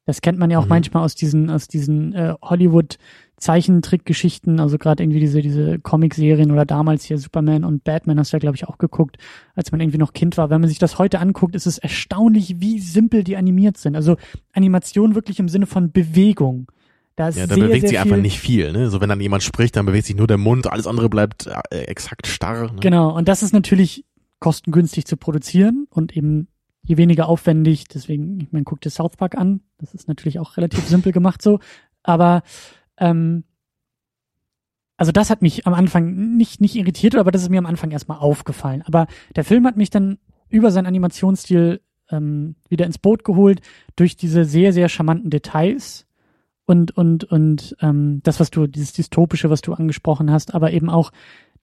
Das 0.07 0.21
kennt 0.21 0.39
man 0.39 0.49
ja 0.49 0.57
auch 0.57 0.63
mhm. 0.63 0.69
manchmal 0.69 1.03
aus 1.03 1.13
diesen, 1.13 1.51
aus 1.51 1.67
diesen 1.67 2.13
äh, 2.13 2.33
Hollywood 2.41 2.97
Zeichentrickgeschichten, 3.35 4.59
also 4.59 4.79
gerade 4.79 5.03
irgendwie 5.03 5.19
diese, 5.19 5.41
diese 5.41 5.77
Comic-Serien 5.77 6.51
oder 6.51 6.65
damals 6.65 7.03
hier 7.03 7.19
Superman 7.19 7.63
und 7.63 7.83
Batman 7.83 8.17
hast 8.17 8.33
du 8.33 8.37
ja, 8.37 8.39
glaube 8.39 8.55
ich, 8.55 8.67
auch 8.67 8.79
geguckt, 8.79 9.17
als 9.53 9.71
man 9.71 9.79
irgendwie 9.79 9.99
noch 9.99 10.13
Kind 10.13 10.37
war. 10.37 10.49
Wenn 10.49 10.61
man 10.61 10.69
sich 10.69 10.79
das 10.79 10.97
heute 10.97 11.19
anguckt, 11.19 11.53
ist 11.53 11.67
es 11.67 11.77
erstaunlich, 11.77 12.59
wie 12.59 12.79
simpel 12.79 13.23
die 13.23 13.37
animiert 13.37 13.77
sind. 13.77 13.95
Also 13.95 14.15
Animation 14.53 15.13
wirklich 15.13 15.39
im 15.39 15.49
Sinne 15.49 15.67
von 15.67 15.91
Bewegung. 15.91 16.71
Da 17.15 17.27
ist 17.27 17.37
ja, 17.37 17.45
da 17.45 17.55
sehr, 17.55 17.65
bewegt 17.65 17.81
sehr 17.81 17.89
sich 17.89 17.99
einfach 17.99 18.17
nicht 18.17 18.39
viel. 18.39 18.71
Ne? 18.71 18.89
So 18.89 19.01
wenn 19.01 19.09
dann 19.09 19.21
jemand 19.21 19.43
spricht, 19.43 19.75
dann 19.75 19.85
bewegt 19.85 20.07
sich 20.07 20.15
nur 20.15 20.27
der 20.27 20.37
Mund, 20.37 20.71
alles 20.71 20.87
andere 20.87 21.09
bleibt 21.09 21.47
äh, 21.47 21.81
exakt 21.81 22.25
starr. 22.25 22.71
Ne? 22.73 22.79
Genau, 22.79 23.15
und 23.15 23.27
das 23.27 23.43
ist 23.43 23.53
natürlich 23.53 24.03
kostengünstig 24.39 25.05
zu 25.05 25.17
produzieren 25.17 25.85
und 25.89 26.15
eben 26.15 26.47
je 26.87 26.97
weniger 26.97 27.27
aufwendig, 27.27 27.87
deswegen, 27.87 28.39
ich 28.39 28.51
meine, 28.51 28.63
guck 28.63 28.79
dir 28.81 28.89
South 28.89 29.17
Park 29.17 29.37
an, 29.37 29.61
das 29.77 29.93
ist 29.93 30.07
natürlich 30.07 30.39
auch 30.39 30.57
relativ 30.57 30.85
simpel 30.87 31.11
gemacht 31.11 31.41
so, 31.41 31.59
aber 32.01 32.43
ähm, 32.97 33.43
also 34.95 35.11
das 35.11 35.29
hat 35.29 35.41
mich 35.41 35.67
am 35.67 35.73
Anfang 35.73 36.37
nicht, 36.37 36.59
nicht 36.59 36.75
irritiert, 36.75 37.15
aber 37.15 37.31
das 37.31 37.43
ist 37.43 37.49
mir 37.49 37.59
am 37.59 37.67
Anfang 37.67 37.91
erstmal 37.91 38.17
aufgefallen. 38.17 38.81
Aber 38.81 39.05
der 39.35 39.43
Film 39.43 39.67
hat 39.67 39.77
mich 39.77 39.91
dann 39.91 40.17
über 40.49 40.71
seinen 40.71 40.87
Animationsstil 40.87 41.81
ähm, 42.09 42.55
wieder 42.67 42.85
ins 42.85 42.97
Boot 42.97 43.23
geholt 43.23 43.61
durch 43.95 44.15
diese 44.15 44.43
sehr, 44.43 44.73
sehr 44.73 44.89
charmanten 44.89 45.29
Details 45.29 46.07
und, 46.65 46.97
und, 46.97 47.25
und 47.25 47.75
ähm, 47.79 48.21
das, 48.23 48.39
was 48.39 48.49
du, 48.49 48.65
dieses 48.65 48.93
Dystopische, 48.93 49.51
was 49.51 49.61
du 49.61 49.73
angesprochen 49.73 50.31
hast, 50.31 50.55
aber 50.55 50.71
eben 50.71 50.89
auch 50.89 51.11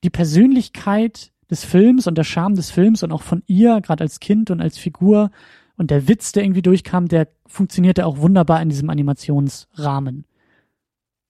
die 0.05 0.11
Persönlichkeit 0.11 1.33
des 1.51 1.65
Films 1.65 2.07
und 2.07 2.17
der 2.17 2.25
Charme 2.25 2.55
des 2.55 2.71
Films 2.71 3.03
und 3.03 3.13
auch 3.13 3.23
von 3.23 3.43
ihr, 3.47 3.81
gerade 3.81 4.03
als 4.03 4.21
Kind 4.21 4.51
und 4.51 4.61
als 4.61 4.79
Figur 4.79 5.31
und 5.77 5.91
der 5.91 6.09
Witz, 6.09 6.33
der 6.33 6.45
irgendwie 6.45 6.63
durchkam, 6.63 7.09
der 7.09 7.29
funktionierte 7.47 8.07
auch 8.07 8.19
wunderbar 8.19 8.63
in 8.63 8.69
diesem 8.69 8.91
Animationsrahmen. 8.91 10.25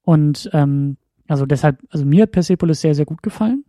Und 0.03 0.51
ähm, 0.53 0.97
also 1.29 1.47
deshalb, 1.47 1.79
also 1.91 2.05
mir 2.05 2.25
hat 2.25 2.33
Persepolis 2.33 2.81
sehr, 2.81 2.95
sehr 2.95 3.07
gut 3.07 3.23
gefallen. 3.23 3.65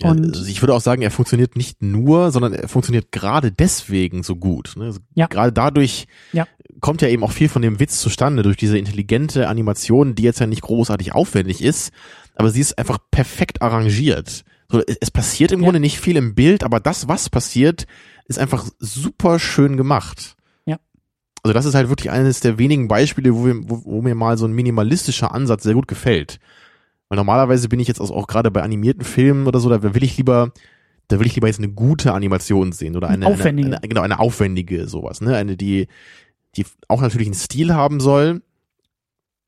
Ja, 0.00 0.12
und 0.12 0.24
also 0.24 0.46
ich 0.46 0.62
würde 0.62 0.74
auch 0.74 0.80
sagen, 0.80 1.02
er 1.02 1.10
funktioniert 1.10 1.56
nicht 1.56 1.82
nur, 1.82 2.30
sondern 2.30 2.52
er 2.52 2.68
funktioniert 2.68 3.10
gerade 3.10 3.50
deswegen 3.50 4.22
so 4.22 4.36
gut. 4.36 4.74
Ne? 4.76 4.84
Also 4.84 5.00
ja. 5.14 5.26
Gerade 5.26 5.52
dadurch 5.52 6.06
ja. 6.32 6.46
kommt 6.80 7.02
ja 7.02 7.08
eben 7.08 7.24
auch 7.24 7.32
viel 7.32 7.48
von 7.48 7.62
dem 7.62 7.80
Witz 7.80 8.00
zustande, 8.00 8.42
durch 8.42 8.56
diese 8.56 8.78
intelligente 8.78 9.48
Animation, 9.48 10.14
die 10.14 10.22
jetzt 10.22 10.38
ja 10.38 10.46
nicht 10.46 10.62
großartig 10.62 11.14
aufwendig 11.14 11.62
ist, 11.62 11.92
aber 12.36 12.50
sie 12.50 12.60
ist 12.60 12.78
einfach 12.78 12.98
perfekt 13.10 13.60
arrangiert. 13.60 14.44
So, 14.70 14.82
es 15.00 15.10
passiert 15.10 15.52
im 15.52 15.60
ja. 15.60 15.64
Grunde 15.64 15.80
nicht 15.80 15.98
viel 15.98 16.16
im 16.16 16.34
Bild, 16.34 16.62
aber 16.62 16.78
das, 16.78 17.08
was 17.08 17.30
passiert, 17.30 17.86
ist 18.26 18.38
einfach 18.38 18.68
super 18.78 19.38
schön 19.38 19.76
gemacht. 19.76 20.36
Ja. 20.66 20.78
Also 21.42 21.54
das 21.54 21.64
ist 21.64 21.74
halt 21.74 21.88
wirklich 21.88 22.10
eines 22.10 22.40
der 22.40 22.58
wenigen 22.58 22.86
Beispiele, 22.86 23.34
wo, 23.34 23.46
wir, 23.46 23.56
wo, 23.68 23.82
wo 23.84 24.02
mir 24.02 24.14
mal 24.14 24.36
so 24.36 24.46
ein 24.46 24.52
minimalistischer 24.52 25.34
Ansatz 25.34 25.62
sehr 25.62 25.74
gut 25.74 25.88
gefällt. 25.88 26.38
Weil 27.08 27.16
normalerweise 27.16 27.68
bin 27.68 27.80
ich 27.80 27.88
jetzt 27.88 28.00
auch, 28.00 28.10
auch 28.10 28.26
gerade 28.26 28.50
bei 28.50 28.62
animierten 28.62 29.04
Filmen 29.04 29.46
oder 29.46 29.60
so, 29.60 29.70
da 29.70 29.82
will 29.82 30.04
ich 30.04 30.18
lieber, 30.18 30.52
da 31.08 31.18
will 31.18 31.26
ich 31.26 31.34
lieber 31.34 31.46
jetzt 31.46 31.58
eine 31.58 31.70
gute 31.70 32.12
Animation 32.12 32.72
sehen 32.72 32.94
oder 32.94 33.08
eine, 33.08 33.26
aufwendige. 33.26 33.68
Eine, 33.68 33.78
eine, 33.78 33.88
genau, 33.88 34.02
eine 34.02 34.20
aufwendige 34.20 34.86
sowas, 34.86 35.22
ne? 35.22 35.34
Eine, 35.34 35.56
die, 35.56 35.88
die 36.56 36.66
auch 36.88 37.00
natürlich 37.00 37.28
einen 37.28 37.34
Stil 37.34 37.74
haben 37.74 38.00
soll, 38.00 38.42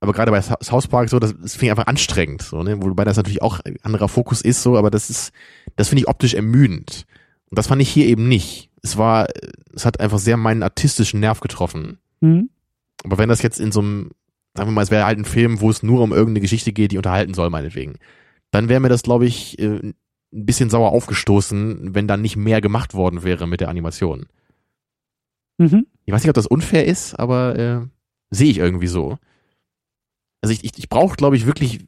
aber 0.01 0.15
gerade 0.15 0.31
bei 0.31 0.41
South 0.41 0.89
Park 0.89 1.11
so, 1.11 1.19
das, 1.19 1.35
das 1.39 1.53
finde 1.53 1.67
ich 1.67 1.71
einfach 1.73 1.87
anstrengend, 1.87 2.43
so, 2.43 2.63
ne? 2.63 2.83
Wobei 2.83 3.05
das 3.05 3.19
natürlich 3.19 3.43
auch 3.43 3.61
ein 3.61 3.77
anderer 3.83 4.09
Fokus 4.09 4.41
ist, 4.41 4.63
so, 4.63 4.79
aber 4.79 4.91
das 4.91 5.11
ist, 5.11 5.33
das 5.77 5.89
finde 5.89 6.01
ich 6.03 6.09
optisch 6.09 6.33
ermüdend. 6.33 7.05
Und 7.51 7.59
das 7.59 7.67
fand 7.67 7.83
ich 7.83 7.91
hier 7.91 8.07
eben 8.07 8.27
nicht. 8.27 8.71
Es 8.83 8.97
war, 8.97 9.29
es 9.75 9.85
hat 9.85 10.01
einfach 10.01 10.19
sehr 10.19 10.39
meinen 10.39 10.63
artistischen 10.63 11.21
Nerv 11.21 11.41
getroffen. 11.41 11.99
Mhm. 12.21 12.49
Aber 13.05 13.19
wenn 13.19 13.29
das 13.29 13.43
jetzt 13.43 13.61
in 13.61 13.73
so 13.73 13.81
einem, 13.81 14.11
sagen 14.55 14.71
wir 14.71 14.75
mal, 14.75 14.83
es 14.83 14.91
wäre 14.91 15.05
halt 15.05 15.19
ein 15.19 15.27
Film, 15.27 15.61
wo 15.61 15.69
es 15.69 15.83
nur 15.83 16.01
um 16.01 16.13
irgendeine 16.13 16.41
Geschichte 16.41 16.73
geht, 16.73 16.93
die 16.93 16.97
unterhalten 16.97 17.35
soll, 17.35 17.51
meinetwegen, 17.51 17.97
dann 18.51 18.71
wäre 18.71 18.81
mir 18.81 18.89
das, 18.89 19.03
glaube 19.03 19.27
ich, 19.27 19.59
äh, 19.59 19.81
ein 19.83 19.95
bisschen 20.33 20.71
sauer 20.71 20.93
aufgestoßen, 20.93 21.95
wenn 21.95 22.09
dann 22.09 22.23
nicht 22.23 22.37
mehr 22.37 22.63
gemacht 22.63 22.95
worden 22.95 23.23
wäre 23.23 23.47
mit 23.47 23.61
der 23.61 23.69
Animation. 23.69 24.27
Mhm. 25.59 25.87
Ich 26.07 26.15
weiß 26.15 26.23
nicht, 26.23 26.31
ob 26.31 26.35
das 26.35 26.47
unfair 26.47 26.87
ist, 26.87 27.19
aber 27.19 27.59
äh, 27.59 27.81
sehe 28.31 28.51
ich 28.51 28.59
irgendwie 28.59 28.87
so 28.87 29.19
also 30.41 30.53
ich, 30.53 30.64
ich, 30.64 30.72
ich 30.76 30.88
brauche, 30.88 31.16
glaube 31.16 31.36
ich, 31.36 31.47
wirklich, 31.47 31.80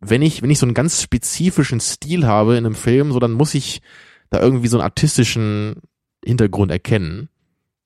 wenn 0.00 0.22
ich, 0.22 0.42
wenn 0.42 0.50
ich 0.50 0.58
so 0.58 0.66
einen 0.66 0.74
ganz 0.74 1.02
spezifischen 1.02 1.80
Stil 1.80 2.26
habe 2.26 2.56
in 2.56 2.66
einem 2.66 2.74
Film, 2.74 3.12
so 3.12 3.18
dann 3.18 3.32
muss 3.32 3.54
ich 3.54 3.82
da 4.30 4.40
irgendwie 4.40 4.68
so 4.68 4.78
einen 4.78 4.84
artistischen 4.84 5.76
Hintergrund 6.24 6.70
erkennen, 6.70 7.28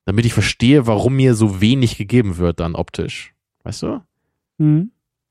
damit 0.04 0.24
ich 0.26 0.32
verstehe, 0.32 0.86
warum 0.86 1.16
mir 1.16 1.34
so 1.34 1.60
wenig 1.60 1.98
gegeben 1.98 2.38
wird 2.38 2.60
dann 2.60 2.74
optisch. 2.74 3.34
Weißt 3.64 3.82
du? 3.82 4.00
Mhm. 4.58 4.90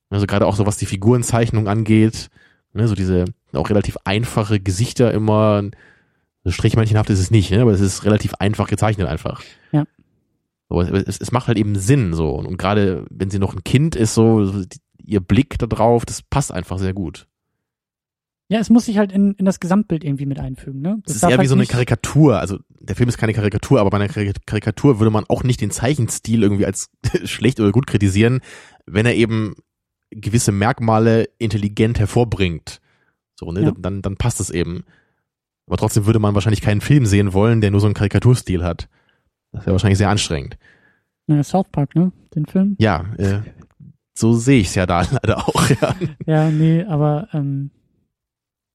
Also 0.09 0.27
gerade 0.27 0.45
auch 0.45 0.55
so, 0.55 0.65
was 0.65 0.77
die 0.77 0.85
Figurenzeichnung 0.85 1.67
angeht, 1.67 2.29
ne, 2.73 2.87
so 2.87 2.95
diese 2.95 3.25
auch 3.53 3.69
relativ 3.69 3.97
einfache 4.03 4.59
Gesichter 4.59 5.13
immer, 5.13 5.63
so 6.43 6.51
strichmännchenhaft 6.51 7.09
ist 7.09 7.19
es 7.19 7.31
nicht, 7.31 7.51
ne, 7.51 7.61
aber 7.61 7.71
es 7.71 7.81
ist 7.81 8.05
relativ 8.05 8.35
einfach 8.35 8.67
gezeichnet 8.67 9.07
einfach. 9.07 9.41
So, 10.69 10.81
es, 10.81 11.19
es 11.19 11.31
macht 11.31 11.47
halt 11.47 11.57
eben 11.57 11.75
Sinn 11.75 12.13
so. 12.13 12.31
Und, 12.31 12.45
und 12.45 12.57
gerade 12.57 13.05
wenn 13.09 13.29
sie 13.29 13.39
noch 13.39 13.53
ein 13.53 13.63
Kind 13.63 13.95
ist, 13.95 14.13
so 14.13 14.63
die, 14.63 14.79
ihr 15.03 15.21
Blick 15.21 15.57
da 15.57 15.65
drauf, 15.65 16.05
das 16.05 16.21
passt 16.21 16.51
einfach 16.51 16.77
sehr 16.77 16.93
gut. 16.93 17.27
Ja, 18.49 18.59
es 18.59 18.69
muss 18.69 18.85
sich 18.85 18.97
halt 18.97 19.11
in, 19.11 19.33
in 19.33 19.45
das 19.45 19.59
Gesamtbild 19.59 20.05
irgendwie 20.05 20.25
mit 20.25 20.39
einfügen, 20.39 20.81
ne? 20.81 20.99
Das, 21.03 21.13
das 21.13 21.15
ist 21.17 21.23
eher 21.23 21.29
halt 21.31 21.41
wie 21.41 21.47
so 21.47 21.55
eine 21.55 21.65
Karikatur. 21.65 22.39
Also 22.39 22.59
der 22.79 22.95
Film 22.95 23.09
ist 23.09 23.17
keine 23.17 23.33
Karikatur, 23.33 23.81
aber 23.81 23.89
bei 23.89 23.97
einer 23.97 24.07
Karikatur 24.07 24.99
würde 24.99 25.11
man 25.11 25.25
auch 25.27 25.43
nicht 25.43 25.59
den 25.59 25.71
Zeichenstil 25.71 26.43
irgendwie 26.43 26.65
als 26.65 26.89
schlecht 27.25 27.59
oder 27.59 27.71
gut 27.71 27.87
kritisieren, 27.87 28.39
wenn 28.85 29.05
er 29.05 29.15
eben 29.15 29.55
gewisse 30.11 30.53
Merkmale 30.53 31.27
intelligent 31.39 31.99
hervorbringt. 31.99 32.79
So, 33.35 33.51
ne? 33.51 33.63
Ja. 33.63 33.71
Dann, 33.77 34.01
dann 34.01 34.15
passt 34.15 34.39
es 34.39 34.49
eben. 34.49 34.85
Aber 35.65 35.75
trotzdem 35.75 36.05
würde 36.05 36.19
man 36.19 36.33
wahrscheinlich 36.33 36.61
keinen 36.61 36.79
Film 36.79 37.05
sehen 37.05 37.33
wollen, 37.33 37.59
der 37.59 37.71
nur 37.71 37.81
so 37.81 37.87
einen 37.87 37.93
Karikaturstil 37.93 38.63
hat. 38.63 38.87
Das 39.51 39.65
wäre 39.65 39.73
wahrscheinlich 39.73 39.97
sehr 39.97 40.09
anstrengend. 40.09 40.57
Ja, 41.27 41.43
South 41.43 41.69
Park, 41.71 41.95
ne? 41.95 42.11
Den 42.35 42.45
Film? 42.45 42.75
Ja, 42.79 43.05
äh, 43.17 43.41
so 44.13 44.33
sehe 44.33 44.59
ich 44.59 44.67
es 44.67 44.75
ja 44.75 44.85
da 44.85 45.01
leider 45.11 45.47
auch, 45.47 45.69
ja. 45.69 45.95
Ja, 46.25 46.49
nee, 46.49 46.83
aber 46.83 47.27
ähm, 47.33 47.71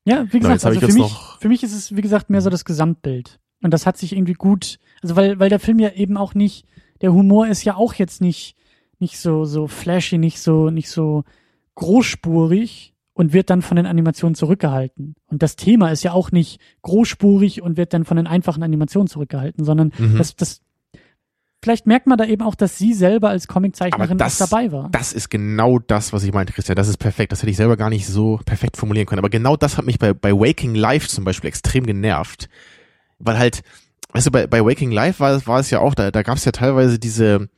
ja, 0.05 0.27
wie 0.33 0.41
gesagt, 0.41 0.65
also 0.65 0.81
für 0.81 0.93
mich, 0.93 1.13
für 1.39 1.49
mich 1.49 1.63
ist 1.63 1.75
es, 1.75 1.95
wie 1.97 2.01
gesagt, 2.01 2.31
mehr 2.31 2.41
so 2.41 2.51
das 2.51 2.65
Gesamtbild. 2.65 3.39
Und 3.63 3.73
das 3.73 3.87
hat 3.87 3.97
sich 3.97 4.13
irgendwie 4.13 4.33
gut, 4.33 4.79
also 5.03 5.15
weil, 5.15 5.39
weil 5.39 5.49
der 5.49 5.61
Film 5.61 5.79
ja 5.79 5.91
eben 5.91 6.17
auch 6.17 6.35
nicht, 6.35 6.67
der 7.01 7.13
Humor 7.13 7.47
ist 7.47 7.65
ja 7.65 7.77
auch 7.77 7.95
jetzt 7.95 8.21
nicht, 8.21 8.57
nicht 8.99 9.19
so, 9.19 9.45
so 9.45 9.69
flashy, 9.69 10.19
nicht 10.19 10.41
so, 10.41 10.71
nicht 10.71 10.91
so 10.91 11.25
großspurig 11.77 12.92
und 13.15 13.33
wird 13.33 13.51
dann 13.51 13.63
von 13.63 13.77
den 13.77 13.87
Animationen 13.87 14.35
zurückgehalten. 14.35 15.15
Und 15.27 15.43
das 15.43 15.57
Thema 15.57 15.91
ist 15.91 16.03
ja 16.03 16.13
auch 16.13 16.33
nicht 16.33 16.61
großspurig 16.83 17.63
und 17.63 17.77
wird 17.77 17.93
dann 17.93 18.05
von 18.05 18.17
den 18.17 18.27
einfachen 18.27 18.63
Animationen 18.63 19.07
zurückgehalten, 19.09 19.65
sondern 19.65 19.93
mhm. 19.99 20.19
das, 20.19 20.35
das 20.35 20.61
vielleicht 21.63 21.87
merkt 21.87 22.07
man 22.07 22.19
da 22.19 22.25
eben 22.25 22.43
auch, 22.43 22.55
dass 22.55 22.79
sie 22.79 22.95
selber 22.95 23.29
als 23.29 23.47
Comiczeichnerin 23.47 24.19
das, 24.19 24.39
dabei 24.39 24.73
war. 24.73 24.89
Das 24.91 25.13
ist 25.13 25.31
genau 25.31 25.79
das, 25.79 26.13
was 26.13 26.25
ich 26.25 26.33
meinte, 26.33 26.53
Christian. 26.53 26.77
Das 26.77 26.89
ist 26.89 26.97
perfekt. 26.97 27.33
Das 27.33 27.43
hätte 27.43 27.51
ich 27.51 27.57
selber 27.57 27.77
gar 27.77 27.91
nicht 27.91 28.07
so 28.07 28.41
perfekt 28.45 28.77
formulieren 28.77 29.07
können. 29.07 29.21
Aber 29.21 29.31
genau 29.31 29.57
das 29.57 29.77
hat 29.77 29.85
mich 29.85 29.99
bei, 29.99 30.13
bei 30.15 30.33
Waking 30.33 30.75
Life 30.75 31.09
zum 31.09 31.25
Beispiel 31.25 31.49
extrem 31.49 31.87
genervt. 31.87 32.49
Weil 33.19 33.39
halt, 33.39 33.63
weißt 34.13 34.27
du, 34.27 34.31
bei, 34.31 34.47
bei 34.47 34.65
Waking 34.65 34.91
Life 34.91 35.21
war, 35.21 35.47
war 35.47 35.61
es 35.61 35.71
ja 35.71 35.81
auch, 35.81 35.95
da, 35.95 36.11
da 36.11 36.23
gab 36.23 36.39
es 36.39 36.45
ja 36.45 36.53
teilweise 36.53 36.99
diese, 36.99 37.49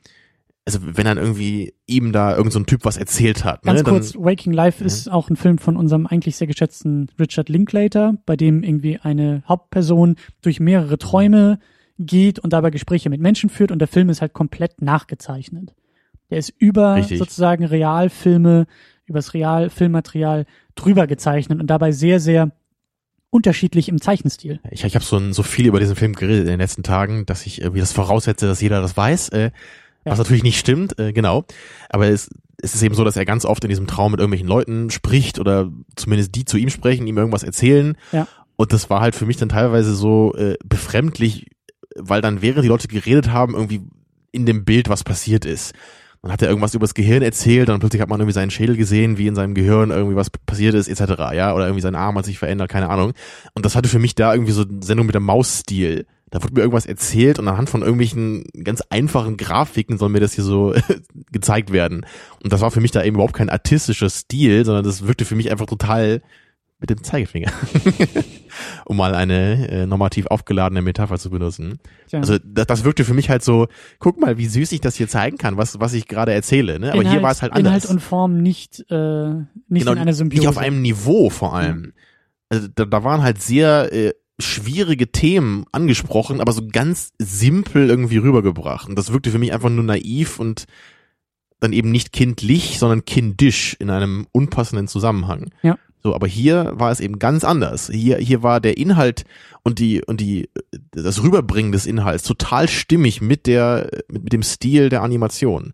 also 0.65 0.79
wenn 0.81 1.05
dann 1.05 1.17
irgendwie 1.17 1.75
ihm 1.85 2.11
da 2.11 2.31
irgendein 2.31 2.51
so 2.51 2.59
Typ 2.61 2.85
was 2.85 2.97
erzählt 2.97 3.45
hat. 3.45 3.63
Ne, 3.63 3.73
Ganz 3.73 3.83
kurz, 3.83 4.11
dann, 4.13 4.23
Waking 4.23 4.51
Life 4.51 4.79
ja. 4.79 4.87
ist 4.87 5.11
auch 5.11 5.29
ein 5.29 5.35
Film 5.35 5.59
von 5.59 5.77
unserem 5.77 6.07
eigentlich 6.07 6.37
sehr 6.37 6.47
geschätzten 6.47 7.09
Richard 7.19 7.49
Linklater, 7.49 8.15
bei 8.25 8.35
dem 8.35 8.63
irgendwie 8.63 8.97
eine 8.97 9.43
Hauptperson 9.47 10.15
durch 10.41 10.59
mehrere 10.59 10.97
Träume 10.97 11.59
geht 11.99 12.39
und 12.39 12.51
dabei 12.51 12.71
Gespräche 12.71 13.09
mit 13.09 13.21
Menschen 13.21 13.49
führt 13.49 13.71
und 13.71 13.79
der 13.79 13.87
Film 13.87 14.09
ist 14.09 14.21
halt 14.21 14.33
komplett 14.33 14.81
nachgezeichnet. 14.81 15.75
Der 16.31 16.39
ist 16.39 16.51
über 16.57 16.95
Richtig. 16.95 17.19
sozusagen 17.19 17.63
Realfilme, 17.63 18.65
übers 19.05 19.35
Realfilmmaterial 19.35 20.45
drüber 20.73 21.05
gezeichnet 21.05 21.61
und 21.61 21.67
dabei 21.67 21.91
sehr, 21.91 22.19
sehr 22.19 22.51
unterschiedlich 23.29 23.89
im 23.89 24.01
Zeichenstil. 24.01 24.59
Ich, 24.71 24.83
ich 24.83 24.95
habe 24.95 25.05
so, 25.05 25.19
so 25.31 25.43
viel 25.43 25.67
über 25.67 25.79
diesen 25.79 25.95
Film 25.95 26.13
geredet 26.13 26.45
in 26.45 26.51
den 26.51 26.59
letzten 26.59 26.83
Tagen, 26.83 27.25
dass 27.25 27.45
ich 27.45 27.61
irgendwie 27.61 27.81
das 27.81 27.91
voraussetze, 27.91 28.47
dass 28.47 28.61
jeder 28.61 28.81
das 28.81 28.97
weiß, 28.97 29.29
äh, 29.29 29.51
Ja. 30.05 30.11
was 30.11 30.19
natürlich 30.19 30.43
nicht 30.43 30.59
stimmt, 30.59 30.99
äh, 30.99 31.13
genau. 31.13 31.45
Aber 31.89 32.07
es, 32.07 32.29
es 32.61 32.75
ist 32.75 32.83
eben 32.83 32.95
so, 32.95 33.03
dass 33.03 33.17
er 33.17 33.25
ganz 33.25 33.45
oft 33.45 33.63
in 33.63 33.69
diesem 33.69 33.87
Traum 33.87 34.11
mit 34.11 34.19
irgendwelchen 34.19 34.47
Leuten 34.47 34.89
spricht 34.91 35.39
oder 35.39 35.71
zumindest 35.95 36.35
die 36.35 36.45
zu 36.45 36.57
ihm 36.57 36.69
sprechen, 36.69 37.07
ihm 37.07 37.17
irgendwas 37.17 37.43
erzählen. 37.43 37.97
Ja. 38.11 38.27
Und 38.55 38.71
das 38.71 38.89
war 38.89 39.01
halt 39.01 39.15
für 39.15 39.25
mich 39.25 39.37
dann 39.37 39.49
teilweise 39.49 39.93
so 39.95 40.33
äh, 40.35 40.55
befremdlich, 40.63 41.47
weil 41.95 42.21
dann 42.21 42.41
während 42.41 42.63
die 42.63 42.69
Leute 42.69 42.87
geredet 42.87 43.31
haben, 43.31 43.53
irgendwie 43.53 43.81
in 44.31 44.45
dem 44.45 44.63
Bild 44.65 44.89
was 44.89 45.03
passiert 45.03 45.45
ist. 45.45 45.73
Dann 46.21 46.31
hat 46.31 46.41
er 46.41 46.49
irgendwas 46.49 46.73
über 46.73 46.85
das 46.85 46.95
Gehirn 46.95 47.21
erzählt, 47.21 47.69
dann 47.69 47.79
plötzlich 47.79 48.01
hat 48.01 48.09
man 48.09 48.19
irgendwie 48.19 48.33
seinen 48.33 48.49
Schädel 48.49 48.75
gesehen, 48.75 49.17
wie 49.17 49.27
in 49.27 49.35
seinem 49.35 49.53
Gehirn 49.53 49.91
irgendwie 49.91 50.15
was 50.15 50.31
passiert 50.31 50.73
ist, 50.73 50.87
etc. 50.87 51.13
Ja, 51.33 51.53
oder 51.53 51.65
irgendwie 51.65 51.81
sein 51.81 51.93
Arm 51.93 52.17
hat 52.17 52.25
sich 52.25 52.39
verändert, 52.39 52.69
keine 52.69 52.89
Ahnung. 52.89 53.13
Und 53.53 53.63
das 53.65 53.75
hatte 53.75 53.89
für 53.89 53.99
mich 53.99 54.15
da 54.15 54.33
irgendwie 54.33 54.51
so 54.51 54.63
eine 54.63 54.81
Sendung 54.81 55.05
mit 55.05 55.13
dem 55.15 55.23
Mausstil. 55.23 56.07
Da 56.31 56.41
wurde 56.41 56.53
mir 56.53 56.61
irgendwas 56.61 56.85
erzählt 56.85 57.39
und 57.39 57.47
anhand 57.47 57.69
von 57.69 57.81
irgendwelchen 57.81 58.45
ganz 58.63 58.81
einfachen 58.89 59.37
Grafiken 59.37 59.97
soll 59.97 60.09
mir 60.09 60.19
das 60.19 60.33
hier 60.33 60.43
so 60.43 60.73
gezeigt 61.31 61.71
werden. 61.71 62.05
Und 62.43 62.51
das 62.51 62.61
war 62.61 62.71
für 62.71 62.81
mich 62.81 62.91
da 62.91 63.03
eben 63.03 63.15
überhaupt 63.15 63.35
kein 63.35 63.49
artistischer 63.49 64.09
Stil, 64.09 64.65
sondern 64.65 64.83
das 64.83 65.07
wirkte 65.07 65.25
für 65.25 65.35
mich 65.35 65.51
einfach 65.51 65.67
total 65.67 66.21
mit 66.79 66.89
dem 66.89 67.03
Zeigefinger. 67.03 67.51
um 68.85 68.97
mal 68.97 69.15
eine 69.15 69.67
äh, 69.69 69.85
normativ 69.85 70.27
aufgeladene 70.27 70.81
Metapher 70.81 71.17
zu 71.17 71.29
benutzen. 71.29 71.79
Tja. 72.07 72.19
Also 72.19 72.37
das, 72.43 72.67
das 72.67 72.83
wirkte 72.83 73.05
für 73.05 73.13
mich 73.13 73.29
halt 73.29 73.43
so, 73.43 73.67
guck 73.99 74.19
mal, 74.19 74.37
wie 74.37 74.45
süß 74.45 74.71
ich 74.71 74.81
das 74.81 74.95
hier 74.95 75.07
zeigen 75.07 75.37
kann, 75.37 75.57
was, 75.57 75.79
was 75.79 75.93
ich 75.93 76.07
gerade 76.07 76.33
erzähle. 76.33 76.79
Ne? 76.79 76.91
Aber 76.91 77.01
Inhalt, 77.01 77.13
hier 77.13 77.23
war 77.23 77.31
es 77.31 77.41
halt 77.41 77.53
anders. 77.53 77.67
Inhalt 77.67 77.85
und 77.85 77.99
Form 78.01 78.37
nicht, 78.41 78.85
äh, 78.89 79.29
nicht 79.67 79.83
Genau, 79.83 79.93
in 79.93 79.99
einer 79.99 80.13
Symbiose. 80.13 80.41
Nicht 80.41 80.49
auf 80.49 80.57
einem 80.57 80.81
Niveau 80.81 81.29
vor 81.29 81.55
allem. 81.55 81.93
Also 82.49 82.67
da, 82.73 82.85
da 82.85 83.03
waren 83.03 83.23
halt 83.23 83.41
sehr 83.41 83.91
äh, 83.93 84.13
schwierige 84.39 85.11
Themen 85.11 85.65
angesprochen, 85.71 86.41
aber 86.41 86.51
so 86.51 86.67
ganz 86.67 87.11
simpel 87.17 87.89
irgendwie 87.89 88.17
rübergebracht. 88.17 88.89
Und 88.89 88.97
das 88.97 89.13
wirkte 89.13 89.31
für 89.31 89.39
mich 89.39 89.53
einfach 89.53 89.69
nur 89.69 89.83
naiv 89.83 90.39
und 90.39 90.65
dann 91.59 91.73
eben 91.73 91.91
nicht 91.91 92.11
kindlich, 92.11 92.77
sondern 92.79 93.05
kindisch 93.05 93.75
in 93.79 93.89
einem 93.89 94.27
unpassenden 94.31 94.87
Zusammenhang. 94.87 95.51
Ja. 95.63 95.77
So, 96.03 96.13
aber 96.13 96.27
hier 96.27 96.73
war 96.75 96.91
es 96.91 96.99
eben 96.99 97.17
ganz 97.17 97.43
anders. 97.43 97.89
Hier, 97.91 98.17
hier 98.17 98.43
war 98.43 98.59
der 98.59 98.77
Inhalt 98.77 99.23
und 99.63 99.79
die, 99.79 100.03
und 100.05 100.21
die, 100.21 100.49
das 100.91 101.23
Rüberbringen 101.23 101.71
des 101.71 101.87
Inhalts 101.87 102.23
total 102.23 102.67
stimmig 102.67 103.21
mit 103.21 103.47
der, 103.47 103.89
mit, 104.07 104.25
mit 104.25 104.33
dem 104.33 104.43
Stil 104.43 104.89
der 104.89 105.01
Animation. 105.01 105.73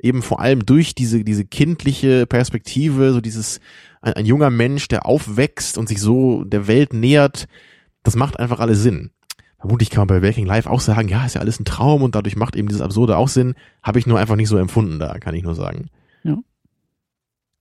Eben 0.00 0.22
vor 0.22 0.40
allem 0.40 0.66
durch 0.66 0.96
diese, 0.96 1.22
diese 1.22 1.44
kindliche 1.44 2.26
Perspektive, 2.26 3.12
so 3.12 3.20
dieses, 3.20 3.60
ein, 4.00 4.14
ein 4.14 4.26
junger 4.26 4.50
Mensch, 4.50 4.88
der 4.88 5.06
aufwächst 5.06 5.78
und 5.78 5.88
sich 5.88 6.00
so 6.00 6.42
der 6.42 6.66
Welt 6.66 6.92
nähert, 6.92 7.46
das 8.08 8.16
macht 8.16 8.40
einfach 8.40 8.58
alles 8.58 8.82
Sinn. 8.82 9.10
Vermutlich 9.58 9.90
kann 9.90 10.06
man 10.06 10.08
bei 10.08 10.26
Waking 10.26 10.46
Life 10.46 10.70
auch 10.70 10.80
sagen, 10.80 11.08
ja, 11.08 11.26
ist 11.26 11.34
ja 11.34 11.42
alles 11.42 11.60
ein 11.60 11.66
Traum 11.66 12.02
und 12.02 12.14
dadurch 12.14 12.36
macht 12.36 12.56
eben 12.56 12.68
dieses 12.68 12.80
Absurde 12.80 13.18
auch 13.18 13.28
Sinn. 13.28 13.54
Habe 13.82 13.98
ich 13.98 14.06
nur 14.06 14.18
einfach 14.18 14.36
nicht 14.36 14.48
so 14.48 14.56
empfunden 14.56 14.98
da, 14.98 15.18
kann 15.18 15.34
ich 15.34 15.42
nur 15.42 15.54
sagen. 15.54 15.90
Ja. 16.22 16.38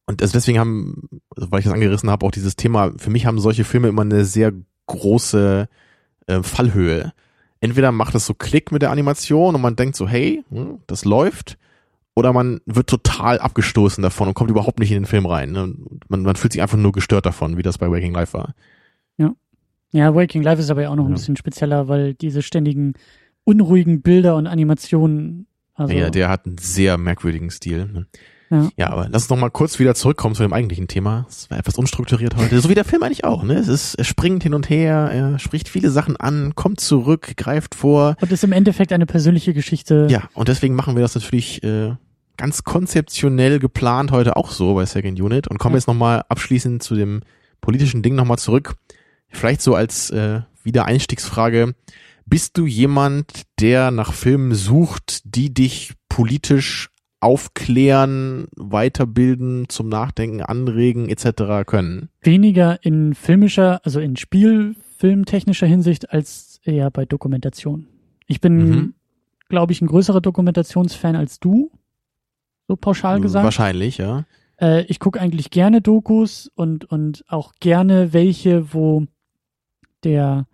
Und 0.05 0.21
also 0.21 0.31
deswegen 0.31 0.57
haben, 0.57 1.09
also 1.35 1.51
weil 1.51 1.59
ich 1.59 1.65
das 1.65 1.73
angerissen 1.73 2.09
habe, 2.09 2.25
auch 2.25 2.31
dieses 2.31 2.55
Thema, 2.55 2.93
für 2.97 3.09
mich 3.09 3.25
haben 3.25 3.39
solche 3.39 3.65
Filme 3.65 3.89
immer 3.89 4.03
eine 4.03 4.23
sehr 4.23 4.53
große 4.85 5.67
äh, 6.27 6.43
Fallhöhe. 6.43 7.11
Entweder 7.59 7.91
macht 7.91 8.15
es 8.15 8.25
so 8.25 8.33
Klick 8.33 8.71
mit 8.71 8.83
der 8.83 8.91
Animation 8.91 9.55
und 9.55 9.61
man 9.61 9.75
denkt 9.75 9.97
so, 9.97 10.07
hey, 10.07 10.45
hm, 10.49 10.79
das 10.87 11.03
läuft, 11.03 11.57
oder 12.15 12.31
man 12.31 12.61
wird 12.65 12.89
total 12.89 13.37
abgestoßen 13.37 14.01
davon 14.01 14.29
und 14.29 14.33
kommt 14.33 14.49
überhaupt 14.49 14.79
nicht 14.79 14.91
in 14.91 15.01
den 15.01 15.05
Film 15.05 15.27
rein. 15.27 15.51
ne? 15.51 15.75
Man, 16.07 16.23
man 16.23 16.35
fühlt 16.35 16.53
sich 16.53 16.63
einfach 16.63 16.77
nur 16.77 16.91
gestört 16.91 17.27
davon, 17.27 17.57
wie 17.57 17.61
das 17.61 17.77
bei 17.77 17.91
Waking 17.91 18.13
Life 18.13 18.33
war. 18.33 18.55
Ja, 19.91 20.13
Waking 20.13 20.43
Life 20.43 20.61
ist 20.61 20.69
aber 20.69 20.81
ja 20.83 20.89
auch 20.89 20.95
noch 20.95 21.05
ein 21.05 21.09
Ja. 21.11 21.15
bisschen 21.15 21.37
spezieller, 21.37 21.87
weil 21.87 22.13
diese 22.13 22.41
ständigen 22.41 22.93
unruhigen 23.43 24.01
Bilder 24.01 24.35
und 24.35 24.47
Animationen, 24.47 25.47
also 25.73 25.93
ja, 25.93 26.09
der 26.09 26.29
hat 26.29 26.45
einen 26.45 26.57
sehr 26.57 26.97
merkwürdigen 26.97 27.49
Stil. 27.49 27.85
ne? 27.85 28.07
Ja. 28.49 28.69
ja, 28.77 28.89
aber 28.91 29.07
lass 29.09 29.23
uns 29.23 29.29
noch 29.29 29.37
mal 29.37 29.49
kurz 29.49 29.77
wieder 29.77 29.93
zurückkommen 29.93 30.33
zu 30.33 30.41
dem 30.41 30.53
eigentlichen 30.53 30.87
Thema. 30.87 31.25
Es 31.29 31.49
war 31.51 31.57
etwas 31.59 31.75
unstrukturiert 31.77 32.37
heute, 32.37 32.61
so 32.61 32.69
wie 32.69 32.75
der 32.75 32.85
Film 32.85 33.03
eigentlich 33.03 33.25
auch. 33.25 33.43
Ne? 33.43 33.55
Es 33.55 33.67
ist, 33.67 33.95
er 33.95 34.05
springt 34.05 34.41
hin 34.43 34.53
und 34.53 34.69
her, 34.69 35.09
er 35.13 35.37
spricht 35.39 35.67
viele 35.67 35.89
Sachen 35.91 36.15
an, 36.15 36.55
kommt 36.55 36.79
zurück, 36.79 37.33
greift 37.35 37.75
vor. 37.75 38.15
und 38.21 38.31
ist 38.31 38.45
im 38.45 38.53
Endeffekt 38.53 38.93
eine 38.93 39.05
persönliche 39.05 39.53
Geschichte. 39.53 40.07
Ja, 40.09 40.29
und 40.33 40.47
deswegen 40.47 40.75
machen 40.75 40.95
wir 40.95 41.01
das 41.01 41.13
natürlich 41.15 41.61
äh, 41.63 41.95
ganz 42.37 42.63
konzeptionell 42.63 43.59
geplant 43.59 44.11
heute 44.11 44.37
auch 44.37 44.51
so 44.51 44.75
bei 44.75 44.85
Second 44.85 45.19
Unit 45.19 45.49
und 45.49 45.57
kommen 45.57 45.73
Ja. 45.75 45.79
jetzt 45.79 45.87
noch 45.87 45.95
mal 45.95 46.23
abschließend 46.29 46.81
zu 46.81 46.95
dem 46.95 47.21
politischen 47.59 48.01
Ding 48.01 48.15
noch 48.15 48.25
mal 48.25 48.37
zurück. 48.37 48.75
Vielleicht 49.29 49.61
so 49.61 49.75
als 49.75 50.09
äh, 50.09 50.41
Wiedereinstiegsfrage. 50.63 51.75
Bist 52.25 52.57
du 52.57 52.65
jemand, 52.65 53.43
der 53.59 53.91
nach 53.91 54.13
Filmen 54.13 54.53
sucht, 54.53 55.21
die 55.23 55.53
dich 55.53 55.93
politisch 56.09 56.89
aufklären, 57.19 58.47
weiterbilden, 58.55 59.69
zum 59.69 59.89
Nachdenken 59.89 60.41
anregen 60.41 61.09
etc. 61.09 61.65
können? 61.65 62.09
Weniger 62.21 62.83
in 62.83 63.15
filmischer, 63.15 63.79
also 63.83 63.99
in 63.99 64.15
Spielfilmtechnischer 64.17 65.67
Hinsicht 65.67 66.11
als 66.11 66.59
eher 66.63 66.91
bei 66.91 67.05
Dokumentation. 67.05 67.87
Ich 68.27 68.41
bin, 68.41 68.57
Mhm. 68.69 68.93
glaube 69.49 69.71
ich, 69.71 69.81
ein 69.81 69.87
größerer 69.87 70.21
Dokumentationsfan 70.21 71.15
als 71.15 71.39
du. 71.39 71.71
So 72.67 72.75
pauschal 72.75 73.21
gesagt. 73.21 73.45
Wahrscheinlich, 73.45 73.97
ja. 73.97 74.25
Äh, 74.59 74.83
ich 74.83 74.99
gucke 74.99 75.21
eigentlich 75.21 75.49
gerne 75.49 75.81
Dokus 75.81 76.51
und, 76.55 76.85
und 76.85 77.23
auch 77.29 77.53
gerne 77.61 78.11
welche, 78.11 78.73
wo 78.73 79.05
der, 80.07 80.47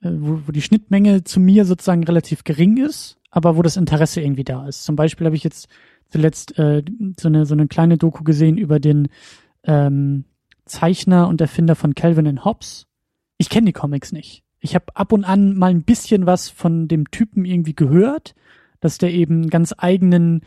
äh, 0.00 0.10
wo, 0.12 0.40
wo 0.46 0.52
die 0.52 0.62
Schnittmenge 0.62 1.24
zu 1.24 1.40
mir 1.40 1.64
sozusagen 1.64 2.04
relativ 2.04 2.44
gering 2.44 2.78
ist, 2.78 3.18
aber 3.30 3.56
wo 3.56 3.62
das 3.62 3.76
Interesse 3.76 4.20
irgendwie 4.20 4.44
da 4.44 4.66
ist. 4.66 4.84
Zum 4.84 4.96
Beispiel 4.96 5.26
habe 5.26 5.36
ich 5.36 5.44
jetzt 5.44 5.68
zuletzt 6.08 6.58
äh, 6.58 6.82
so, 7.18 7.28
eine, 7.28 7.44
so 7.44 7.54
eine 7.54 7.66
kleine 7.66 7.98
Doku 7.98 8.22
gesehen 8.24 8.58
über 8.58 8.80
den 8.80 9.08
ähm, 9.64 10.24
Zeichner 10.64 11.28
und 11.28 11.40
Erfinder 11.40 11.74
von 11.74 11.94
Calvin 11.94 12.26
and 12.26 12.44
Hobbes. 12.44 12.86
Ich 13.38 13.50
kenne 13.50 13.66
die 13.66 13.72
Comics 13.72 14.12
nicht. 14.12 14.42
Ich 14.60 14.74
habe 14.74 14.86
ab 14.94 15.12
und 15.12 15.24
an 15.24 15.56
mal 15.56 15.70
ein 15.70 15.82
bisschen 15.82 16.26
was 16.26 16.48
von 16.48 16.88
dem 16.88 17.10
Typen 17.10 17.44
irgendwie 17.44 17.74
gehört, 17.74 18.34
dass 18.80 18.98
der 18.98 19.12
eben 19.12 19.50
ganz 19.50 19.74
eigenen 19.76 20.42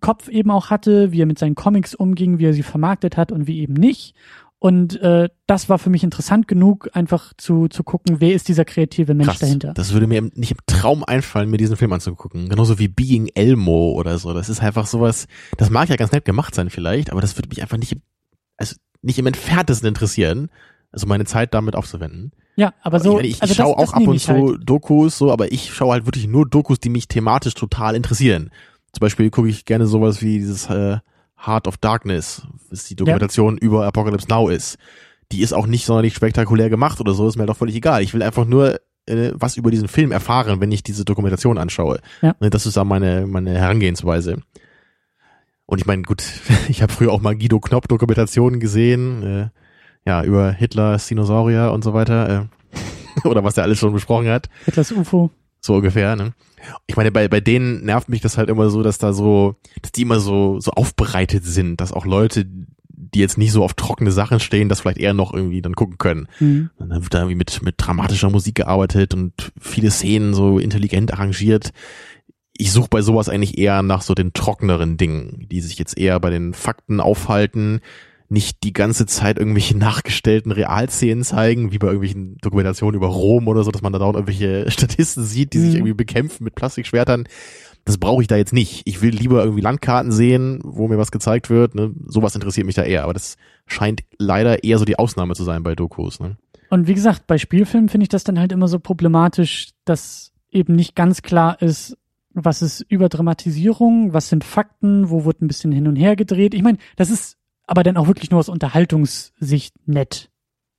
Kopf 0.00 0.28
eben 0.28 0.50
auch 0.50 0.70
hatte, 0.70 1.12
wie 1.12 1.22
er 1.22 1.26
mit 1.26 1.38
seinen 1.38 1.54
Comics 1.54 1.94
umging, 1.94 2.38
wie 2.38 2.46
er 2.46 2.52
sie 2.52 2.62
vermarktet 2.62 3.16
hat 3.16 3.30
und 3.30 3.46
wie 3.46 3.60
eben 3.60 3.74
nicht. 3.74 4.14
Und 4.60 5.00
äh, 5.02 5.28
das 5.46 5.68
war 5.68 5.78
für 5.78 5.88
mich 5.88 6.02
interessant 6.02 6.48
genug, 6.48 6.90
einfach 6.92 7.32
zu, 7.36 7.68
zu 7.68 7.84
gucken, 7.84 8.16
wer 8.20 8.34
ist 8.34 8.48
dieser 8.48 8.64
kreative 8.64 9.14
Mensch 9.14 9.28
Krass. 9.28 9.38
dahinter. 9.38 9.72
Das 9.72 9.92
würde 9.92 10.08
mir 10.08 10.20
nicht 10.34 10.50
im 10.50 10.58
Traum 10.66 11.04
einfallen, 11.04 11.48
mir 11.48 11.58
diesen 11.58 11.76
Film 11.76 11.92
anzugucken. 11.92 12.48
Genauso 12.48 12.78
wie 12.80 12.88
Being 12.88 13.30
Elmo 13.34 13.92
oder 13.92 14.18
so. 14.18 14.34
Das 14.34 14.48
ist 14.48 14.60
einfach 14.60 14.86
sowas, 14.88 15.28
das 15.58 15.70
mag 15.70 15.88
ja 15.88 15.96
ganz 15.96 16.10
nett 16.10 16.24
gemacht 16.24 16.56
sein 16.56 16.70
vielleicht, 16.70 17.12
aber 17.12 17.20
das 17.20 17.36
würde 17.38 17.48
mich 17.50 17.62
einfach 17.62 17.76
nicht, 17.76 17.92
im- 17.92 18.02
also 18.56 18.74
nicht 19.00 19.18
im 19.20 19.26
entferntesten 19.26 19.86
interessieren, 19.86 20.50
also 20.90 21.06
meine 21.06 21.24
Zeit 21.24 21.54
damit 21.54 21.76
aufzuwenden. 21.76 22.32
Ja, 22.56 22.74
aber 22.82 22.98
so, 22.98 23.20
ich, 23.20 23.30
ich, 23.36 23.42
also 23.42 23.52
ich 23.52 23.56
schaue 23.58 23.76
auch 23.78 23.92
ab 23.92 24.04
und 24.04 24.18
zu 24.18 24.32
halt. 24.32 24.60
Dokus, 24.68 25.18
so, 25.18 25.30
aber 25.30 25.52
ich 25.52 25.72
schaue 25.72 25.92
halt 25.92 26.06
wirklich 26.06 26.26
nur 26.26 26.48
Dokus, 26.48 26.80
die 26.80 26.88
mich 26.88 27.06
thematisch 27.06 27.54
total 27.54 27.94
interessieren. 27.94 28.50
Zum 28.92 29.00
Beispiel 29.02 29.30
gucke 29.30 29.48
ich 29.48 29.64
gerne 29.66 29.86
sowas 29.86 30.20
wie 30.20 30.38
dieses 30.38 30.68
äh, 30.68 30.96
Heart 31.46 31.68
of 31.68 31.76
Darkness, 31.76 32.42
was 32.70 32.84
die 32.84 32.96
Dokumentation 32.96 33.58
über 33.58 33.86
Apocalypse 33.86 34.28
Now 34.28 34.48
ist. 34.48 34.78
Die 35.30 35.42
ist 35.42 35.52
auch 35.52 35.66
nicht 35.66 35.84
sonderlich 35.84 36.14
spektakulär 36.14 36.70
gemacht 36.70 37.00
oder 37.00 37.12
so, 37.12 37.28
ist 37.28 37.36
mir 37.36 37.46
doch 37.46 37.56
völlig 37.56 37.76
egal. 37.76 38.02
Ich 38.02 38.14
will 38.14 38.22
einfach 38.22 38.46
nur 38.46 38.80
äh, 39.06 39.32
was 39.34 39.56
über 39.56 39.70
diesen 39.70 39.88
Film 39.88 40.12
erfahren, 40.12 40.60
wenn 40.60 40.72
ich 40.72 40.82
diese 40.82 41.04
Dokumentation 41.04 41.58
anschaue. 41.58 42.00
Ja. 42.22 42.34
Ne, 42.40 42.50
Das 42.50 42.66
ist 42.66 42.76
da 42.76 42.84
meine, 42.84 43.26
meine 43.26 43.58
Herangehensweise. 43.58 44.38
Und 45.66 45.78
ich 45.80 45.86
meine, 45.86 46.02
gut, 46.02 46.22
ich 46.68 46.82
habe 46.82 46.92
früher 46.92 47.12
auch 47.12 47.20
mal 47.20 47.36
Guido 47.36 47.60
Knopp 47.60 47.88
Dokumentationen 47.88 48.60
gesehen, 48.60 49.22
äh, 49.22 49.48
ja, 50.06 50.22
über 50.24 50.52
Hitler, 50.52 50.96
Dinosaurier 50.96 51.72
und 51.72 51.84
so 51.84 51.92
weiter, 51.92 52.48
äh, 53.24 53.24
oder 53.28 53.44
was 53.44 53.56
er 53.56 53.64
alles 53.64 53.78
schon 53.78 53.92
besprochen 53.92 54.28
hat. 54.28 54.48
Hitlers 54.64 54.92
UFO. 54.92 55.30
So 55.60 55.74
ungefähr, 55.76 56.16
ne? 56.16 56.34
Ich 56.86 56.96
meine, 56.96 57.12
bei, 57.12 57.28
bei 57.28 57.40
denen 57.40 57.84
nervt 57.84 58.08
mich 58.08 58.20
das 58.20 58.38
halt 58.38 58.48
immer 58.48 58.70
so, 58.70 58.82
dass 58.82 58.98
da 58.98 59.12
so, 59.12 59.56
dass 59.82 59.92
die 59.92 60.02
immer 60.02 60.20
so, 60.20 60.60
so 60.60 60.72
aufbereitet 60.72 61.44
sind, 61.44 61.80
dass 61.80 61.92
auch 61.92 62.06
Leute, 62.06 62.46
die 62.88 63.20
jetzt 63.20 63.38
nicht 63.38 63.52
so 63.52 63.64
auf 63.64 63.74
trockene 63.74 64.12
Sachen 64.12 64.40
stehen, 64.40 64.68
das 64.68 64.80
vielleicht 64.80 64.98
eher 64.98 65.14
noch 65.14 65.32
irgendwie 65.32 65.62
dann 65.62 65.74
gucken 65.74 65.98
können. 65.98 66.28
Hm. 66.38 66.70
Und 66.76 66.90
dann 66.90 67.02
wird 67.02 67.14
da 67.14 67.18
irgendwie 67.18 67.36
mit, 67.36 67.62
mit 67.62 67.76
dramatischer 67.78 68.30
Musik 68.30 68.56
gearbeitet 68.56 69.14
und 69.14 69.52
viele 69.58 69.90
Szenen 69.90 70.34
so 70.34 70.58
intelligent 70.58 71.12
arrangiert. 71.12 71.70
Ich 72.56 72.72
suche 72.72 72.88
bei 72.90 73.02
sowas 73.02 73.28
eigentlich 73.28 73.56
eher 73.56 73.82
nach 73.82 74.02
so 74.02 74.14
den 74.14 74.32
trockeneren 74.32 74.96
Dingen, 74.96 75.46
die 75.50 75.60
sich 75.60 75.78
jetzt 75.78 75.96
eher 75.96 76.18
bei 76.18 76.30
den 76.30 76.54
Fakten 76.54 77.00
aufhalten, 77.00 77.80
nicht 78.30 78.62
die 78.62 78.72
ganze 78.74 79.06
Zeit 79.06 79.38
irgendwelche 79.38 79.76
nachgestellten 79.76 80.52
Realszenen 80.52 81.24
zeigen, 81.24 81.72
wie 81.72 81.78
bei 81.78 81.86
irgendwelchen 81.86 82.36
Dokumentationen 82.42 82.94
über 82.96 83.06
Rom 83.08 83.48
oder 83.48 83.62
so, 83.64 83.70
dass 83.70 83.80
man 83.82 83.92
da 83.92 83.98
dauernd 83.98 84.16
irgendwelche 84.16 84.70
Statisten 84.70 85.24
sieht, 85.24 85.52
die 85.54 85.58
sich 85.60 85.70
Mhm. 85.70 85.76
irgendwie 85.76 85.94
bekämpfen 85.94 86.44
mit 86.44 86.54
Plastikschwertern. 86.54 87.24
das 87.84 87.96
brauche 87.96 88.20
ich 88.20 88.28
da 88.28 88.36
jetzt 88.36 88.52
nicht. 88.52 88.82
Ich 88.84 89.00
will 89.00 89.14
lieber 89.14 89.42
irgendwie 89.42 89.62
Landkarten 89.62 90.12
sehen, 90.12 90.60
wo 90.62 90.88
mir 90.88 90.98
was 90.98 91.10
gezeigt 91.10 91.48
wird. 91.48 91.74
Ne? 91.74 91.92
Sowas 92.06 92.34
interessiert 92.34 92.66
mich 92.66 92.74
da 92.74 92.82
eher. 92.82 93.04
Aber 93.04 93.14
das 93.14 93.36
scheint 93.66 94.02
leider 94.18 94.62
eher 94.62 94.76
so 94.78 94.84
die 94.84 94.98
Ausnahme 94.98 95.34
zu 95.34 95.44
sein 95.44 95.62
bei 95.62 95.74
Dokus. 95.74 96.20
Ne? 96.20 96.36
Und 96.68 96.86
wie 96.86 96.92
gesagt, 96.92 97.26
bei 97.26 97.38
Spielfilmen 97.38 97.88
finde 97.88 98.02
ich 98.02 98.08
das 98.10 98.24
dann 98.24 98.38
halt 98.38 98.52
immer 98.52 98.68
so 98.68 98.78
problematisch, 98.78 99.70
dass 99.86 100.32
eben 100.50 100.74
nicht 100.76 100.96
ganz 100.96 101.22
klar 101.22 101.62
ist, 101.62 101.96
was 102.34 102.60
ist 102.60 102.84
Überdramatisierung, 102.90 104.12
was 104.12 104.28
sind 104.28 104.44
Fakten, 104.44 105.08
wo 105.08 105.24
wird 105.24 105.40
ein 105.40 105.48
bisschen 105.48 105.72
hin 105.72 105.88
und 105.88 105.96
her 105.96 106.14
gedreht. 106.14 106.52
Ich 106.52 106.62
meine, 106.62 106.76
das 106.96 107.08
ist 107.08 107.37
aber 107.68 107.82
dann 107.82 107.96
auch 107.96 108.08
wirklich 108.08 108.30
nur 108.30 108.40
aus 108.40 108.48
Unterhaltungssicht 108.48 109.74
nett. 109.86 110.30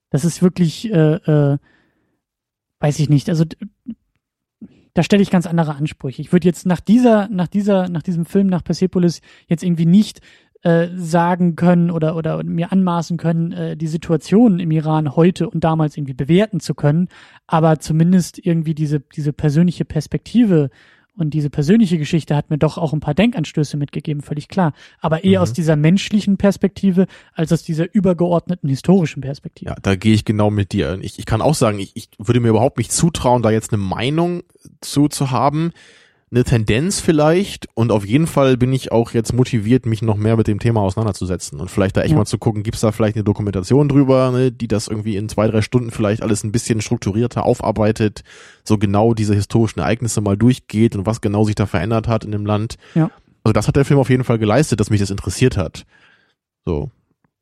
Das 0.09 0.25
ist 0.25 0.41
wirklich, 0.41 0.91
äh, 0.91 1.13
äh, 1.13 1.57
weiß 2.79 2.99
ich 2.99 3.09
nicht, 3.09 3.29
also 3.29 3.45
da 4.95 5.03
stelle 5.03 5.21
ich 5.21 5.29
ganz 5.29 5.45
andere 5.45 5.75
Ansprüche. 5.75 6.21
Ich 6.21 6.33
würde 6.33 6.47
jetzt 6.47 6.65
nach 6.65 6.79
dieser, 6.79 7.29
nach 7.29 7.47
dieser, 7.47 7.87
nach 7.89 8.01
diesem 8.01 8.25
Film, 8.25 8.47
nach 8.47 8.63
Persepolis 8.63 9.21
jetzt 9.47 9.63
irgendwie 9.63 9.85
nicht 9.85 10.21
äh, 10.63 10.87
sagen 10.95 11.55
können 11.55 11.91
oder, 11.91 12.15
oder 12.15 12.43
mir 12.43 12.71
anmaßen 12.71 13.17
können, 13.17 13.51
äh, 13.51 13.77
die 13.77 13.87
Situation 13.87 14.59
im 14.59 14.71
Iran 14.71 15.15
heute 15.15 15.47
und 15.47 15.63
damals 15.63 15.95
irgendwie 15.95 16.15
bewerten 16.15 16.59
zu 16.59 16.73
können, 16.73 17.07
aber 17.45 17.79
zumindest 17.79 18.43
irgendwie 18.43 18.73
diese, 18.73 18.99
diese 18.99 19.31
persönliche 19.31 19.85
Perspektive 19.85 20.71
und 21.19 21.31
diese 21.31 21.49
persönliche 21.49 21.97
Geschichte 21.97 22.35
hat 22.35 22.49
mir 22.49 22.57
doch 22.57 22.77
auch 22.77 22.93
ein 22.93 22.99
paar 22.99 23.13
Denkanstöße 23.13 23.77
mitgegeben, 23.77 24.21
völlig 24.21 24.47
klar. 24.47 24.73
Aber 24.99 25.23
eher 25.23 25.39
mhm. 25.39 25.43
aus 25.43 25.53
dieser 25.53 25.75
menschlichen 25.75 26.37
Perspektive 26.37 27.07
als 27.33 27.51
aus 27.51 27.63
dieser 27.63 27.93
übergeordneten 27.93 28.69
historischen 28.69 29.21
Perspektive. 29.21 29.71
Ja, 29.71 29.77
da 29.81 29.95
gehe 29.95 30.13
ich 30.13 30.25
genau 30.25 30.49
mit 30.49 30.71
dir. 30.71 30.99
Ich, 31.01 31.19
ich 31.19 31.25
kann 31.25 31.41
auch 31.41 31.55
sagen, 31.55 31.79
ich, 31.79 31.95
ich 31.95 32.09
würde 32.17 32.39
mir 32.39 32.49
überhaupt 32.49 32.77
nicht 32.77 32.91
zutrauen, 32.91 33.41
da 33.41 33.51
jetzt 33.51 33.73
eine 33.73 33.81
Meinung 33.81 34.43
zu, 34.81 35.07
zu 35.07 35.31
haben 35.31 35.71
eine 36.31 36.43
Tendenz 36.43 36.99
vielleicht 36.99 37.67
und 37.73 37.91
auf 37.91 38.05
jeden 38.05 38.27
Fall 38.27 38.55
bin 38.55 38.71
ich 38.71 38.91
auch 38.91 39.11
jetzt 39.11 39.33
motiviert, 39.33 39.87
mich 39.87 40.03
noch 40.03 40.15
mehr 40.15 40.37
mit 40.37 40.47
dem 40.47 40.59
Thema 40.59 40.81
auseinanderzusetzen 40.81 41.59
und 41.59 41.71
vielleicht 41.71 41.97
da 41.97 42.01
echt 42.01 42.11
ja. 42.11 42.17
mal 42.17 42.25
zu 42.25 42.37
gucken, 42.37 42.61
gibt's 42.61 42.81
da 42.81 42.91
vielleicht 42.91 43.15
eine 43.15 43.23
Dokumentation 43.23 43.89
drüber, 43.89 44.31
ne, 44.31 44.51
die 44.51 44.67
das 44.67 44.87
irgendwie 44.87 45.17
in 45.17 45.27
zwei, 45.27 45.47
drei 45.47 45.61
Stunden 45.61 45.89
vielleicht 45.89 46.21
alles 46.21 46.43
ein 46.43 46.51
bisschen 46.51 46.81
strukturierter 46.81 47.45
aufarbeitet, 47.45 48.23
so 48.63 48.77
genau 48.77 49.15
diese 49.15 49.33
historischen 49.33 49.79
Ereignisse 49.79 50.21
mal 50.21 50.37
durchgeht 50.37 50.95
und 50.95 51.07
was 51.07 51.21
genau 51.21 51.45
sich 51.45 51.55
da 51.55 51.65
verändert 51.65 52.07
hat 52.07 52.23
in 52.25 52.31
dem 52.31 52.45
Land. 52.45 52.75
Ja. 52.93 53.09
Also 53.43 53.53
das 53.53 53.67
hat 53.67 53.75
der 53.75 53.85
Film 53.85 53.99
auf 53.99 54.11
jeden 54.11 54.23
Fall 54.23 54.37
geleistet, 54.37 54.79
dass 54.79 54.91
mich 54.91 54.99
das 54.99 55.09
interessiert 55.09 55.57
hat. 55.57 55.85
So. 56.65 56.91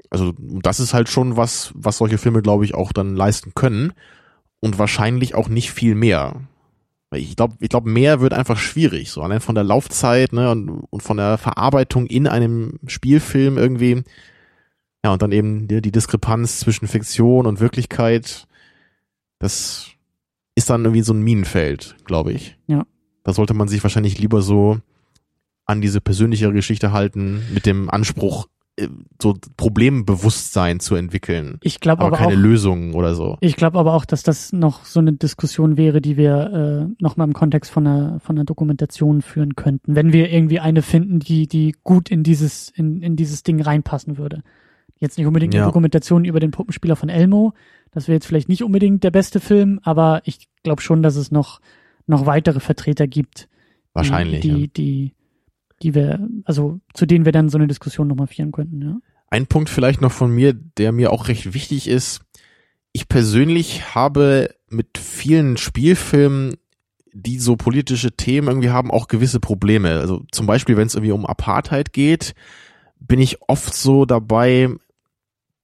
Also 0.10 0.34
das 0.38 0.80
ist 0.80 0.94
halt 0.94 1.10
schon 1.10 1.36
was, 1.36 1.74
was 1.76 1.98
solche 1.98 2.18
Filme, 2.18 2.42
glaube 2.42 2.64
ich, 2.64 2.74
auch 2.74 2.94
dann 2.94 3.18
leisten 3.18 3.52
können 3.54 3.92
und 4.62 4.80
wahrscheinlich 4.80 5.36
auch 5.36 5.50
nicht 5.50 5.72
viel 5.72 5.96
mehr. 5.96 6.42
Ich 7.16 7.36
glaube, 7.36 7.56
ich 7.60 7.70
glaube, 7.70 7.90
mehr 7.90 8.20
wird 8.20 8.34
einfach 8.34 8.58
schwierig, 8.58 9.12
so 9.12 9.22
allein 9.22 9.40
von 9.40 9.56
der 9.56 9.64
Laufzeit 9.64 10.34
ne, 10.34 10.52
und, 10.52 10.70
und 10.70 11.02
von 11.02 11.18
der 11.18 11.38
Verarbeitung 11.38 12.06
in 12.06 12.28
einem 12.28 12.80
Spielfilm 12.86 13.58
irgendwie. 13.58 14.04
Ja, 15.06 15.14
und 15.14 15.22
dann 15.22 15.32
eben 15.32 15.68
die, 15.68 15.82
die 15.82 15.92
Diskrepanz 15.92 16.60
zwischen 16.60 16.88
Fiktion 16.88 17.46
und 17.46 17.62
Wirklichkeit. 17.62 18.48
Das 19.40 19.88
ist 20.56 20.70
dann 20.70 20.84
irgendwie 20.84 21.04
so 21.04 21.14
ein 21.14 21.22
Minenfeld, 21.22 21.96
glaube 22.04 22.34
ich. 22.34 22.58
Ja. 22.68 22.86
Da 23.24 23.34
sollte 23.34 23.54
man 23.54 23.68
sich 23.68 23.84
wahrscheinlich 23.84 24.20
lieber 24.20 24.42
so 24.42 24.80
an 25.66 25.82
diese 25.82 26.02
persönlichere 26.02 26.54
Geschichte 26.54 26.92
halten, 26.92 27.44
mit 27.54 27.66
dem 27.66 27.90
Anspruch, 27.90 28.48
so 29.22 29.36
Problembewusstsein 29.58 30.80
zu 30.80 30.96
entwickeln. 30.96 31.58
Ich 31.62 31.80
glaube 31.80 32.04
aber, 32.04 32.18
aber 32.18 32.18
keine 32.18 32.38
auch, 32.38 32.44
Lösungen 32.44 32.94
oder 32.94 33.16
so. 33.16 33.38
Ich 33.42 33.56
glaube 33.56 33.80
aber 33.80 33.94
auch, 33.94 34.06
dass 34.06 34.22
das 34.22 34.54
noch 34.54 34.86
so 34.86 35.00
eine 35.00 35.14
Diskussion 35.14 35.78
wäre, 35.78 36.00
die 36.00 36.16
wir 36.16 36.88
äh, 36.90 36.94
noch 37.02 37.18
mal 37.18 37.24
im 37.24 37.34
Kontext 37.34 37.72
von 37.72 37.88
einer 37.88 38.20
von 38.20 38.38
einer 38.38 38.46
Dokumentation 38.46 39.22
führen 39.22 39.56
könnten, 39.56 39.96
wenn 39.96 40.14
wir 40.14 40.32
irgendwie 40.32 40.60
eine 40.60 40.84
finden, 40.84 41.20
die 41.20 41.48
die 41.48 41.76
gut 41.84 42.10
in 42.10 42.24
dieses 42.24 42.70
in, 42.70 43.02
in 43.02 43.16
dieses 43.16 43.42
Ding 43.42 43.62
reinpassen 43.62 44.18
würde. 44.18 44.44
Jetzt 45.00 45.18
nicht 45.18 45.28
unbedingt 45.28 45.54
ja. 45.54 45.62
eine 45.62 45.70
Dokumentation 45.70 46.26
über 46.26 46.40
den 46.40 46.52
Puppenspieler 46.52 46.96
von 46.96 47.10
Elmo. 47.10 47.54
Das 47.92 48.08
wäre 48.08 48.16
jetzt 48.16 48.28
vielleicht 48.28 48.50
nicht 48.50 48.64
unbedingt 48.64 49.04
der 49.04 49.12
beste 49.12 49.40
Film, 49.40 49.80
aber 49.84 50.22
ich 50.26 50.48
glaube 50.64 50.82
schon, 50.82 51.02
dass 51.02 51.16
es 51.16 51.32
noch 51.32 51.62
noch 52.06 52.26
weitere 52.28 52.60
Vertreter 52.60 53.08
gibt. 53.08 53.50
Wahrscheinlich. 53.94 54.42
Die, 54.42 54.50
die, 54.50 54.62
ja. 54.62 54.68
die 54.78 55.17
die 55.82 55.96
wir, 55.96 56.28
also 56.46 56.80
zu 56.94 57.06
denen 57.06 57.26
wir 57.26 57.32
dann 57.32 57.50
so 57.50 57.58
eine 57.58 57.68
Diskussion 57.68 58.08
nochmal 58.08 58.28
führen 58.28 58.52
könnten, 58.52 58.82
ja. 58.82 58.98
Ein 59.30 59.48
Punkt 59.48 59.70
vielleicht 59.70 60.02
noch 60.02 60.12
von 60.12 60.32
mir, 60.32 60.54
der 60.54 60.94
mir 60.94 61.12
auch 61.12 61.28
recht 61.28 61.54
wichtig 61.54 61.90
ist. 61.90 62.22
Ich 62.94 63.10
persönlich 63.10 63.94
habe 63.94 64.56
mit 64.70 64.98
vielen 64.98 65.58
Spielfilmen, 65.58 66.56
die 67.14 67.40
so 67.40 67.58
politische 67.58 68.12
Themen 68.14 68.48
irgendwie 68.48 68.70
haben, 68.70 68.90
auch 68.90 69.08
gewisse 69.08 69.40
Probleme. 69.40 70.00
Also 70.00 70.24
zum 70.32 70.46
Beispiel, 70.46 70.78
wenn 70.78 70.88
es 70.88 70.96
irgendwie 70.96 71.12
um 71.12 71.26
Apartheid 71.26 71.92
geht, 71.92 72.36
bin 73.00 73.20
ich 73.20 73.42
oft 73.48 73.74
so 73.74 74.06
dabei, 74.06 74.70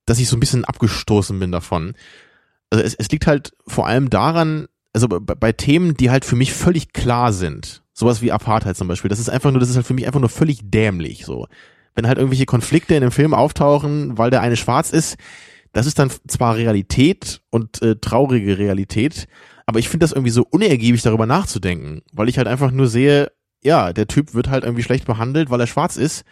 dass 0.05 0.19
ich 0.19 0.27
so 0.27 0.35
ein 0.35 0.39
bisschen 0.39 0.65
abgestoßen 0.65 1.39
bin 1.39 1.51
davon. 1.51 1.93
Also 2.69 2.83
es, 2.83 2.95
es 2.95 3.09
liegt 3.09 3.27
halt 3.27 3.53
vor 3.65 3.87
allem 3.87 4.09
daran, 4.09 4.67
also 4.93 5.07
bei, 5.07 5.19
bei 5.19 5.51
Themen, 5.51 5.95
die 5.95 6.09
halt 6.09 6.25
für 6.25 6.35
mich 6.35 6.53
völlig 6.53 6.91
klar 6.91 7.33
sind. 7.33 7.82
Sowas 7.93 8.21
wie 8.21 8.31
Apartheid 8.31 8.75
zum 8.75 8.87
Beispiel. 8.87 9.09
Das 9.09 9.19
ist 9.19 9.29
einfach 9.29 9.51
nur, 9.51 9.59
das 9.59 9.69
ist 9.69 9.75
halt 9.75 9.85
für 9.85 9.93
mich 9.93 10.07
einfach 10.07 10.19
nur 10.19 10.29
völlig 10.29 10.59
dämlich, 10.63 11.25
so. 11.25 11.47
Wenn 11.95 12.07
halt 12.07 12.17
irgendwelche 12.17 12.47
Konflikte 12.47 12.95
in 12.95 13.01
dem 13.01 13.11
Film 13.11 13.33
auftauchen, 13.35 14.17
weil 14.17 14.31
der 14.31 14.41
eine 14.41 14.57
schwarz 14.57 14.89
ist, 14.89 15.15
das 15.73 15.85
ist 15.85 15.99
dann 15.99 16.11
zwar 16.27 16.55
Realität 16.55 17.41
und 17.51 17.81
äh, 17.81 17.95
traurige 17.95 18.57
Realität, 18.57 19.27
aber 19.65 19.79
ich 19.79 19.89
finde 19.89 20.03
das 20.03 20.11
irgendwie 20.11 20.31
so 20.31 20.45
unergiebig 20.49 21.01
darüber 21.01 21.25
nachzudenken, 21.25 22.01
weil 22.11 22.29
ich 22.29 22.37
halt 22.37 22.47
einfach 22.47 22.71
nur 22.71 22.87
sehe, 22.87 23.31
ja, 23.63 23.93
der 23.93 24.07
Typ 24.07 24.33
wird 24.33 24.49
halt 24.49 24.63
irgendwie 24.63 24.83
schlecht 24.83 25.05
behandelt, 25.05 25.49
weil 25.49 25.59
er 25.59 25.67
schwarz 25.67 25.97
ist 25.97 26.25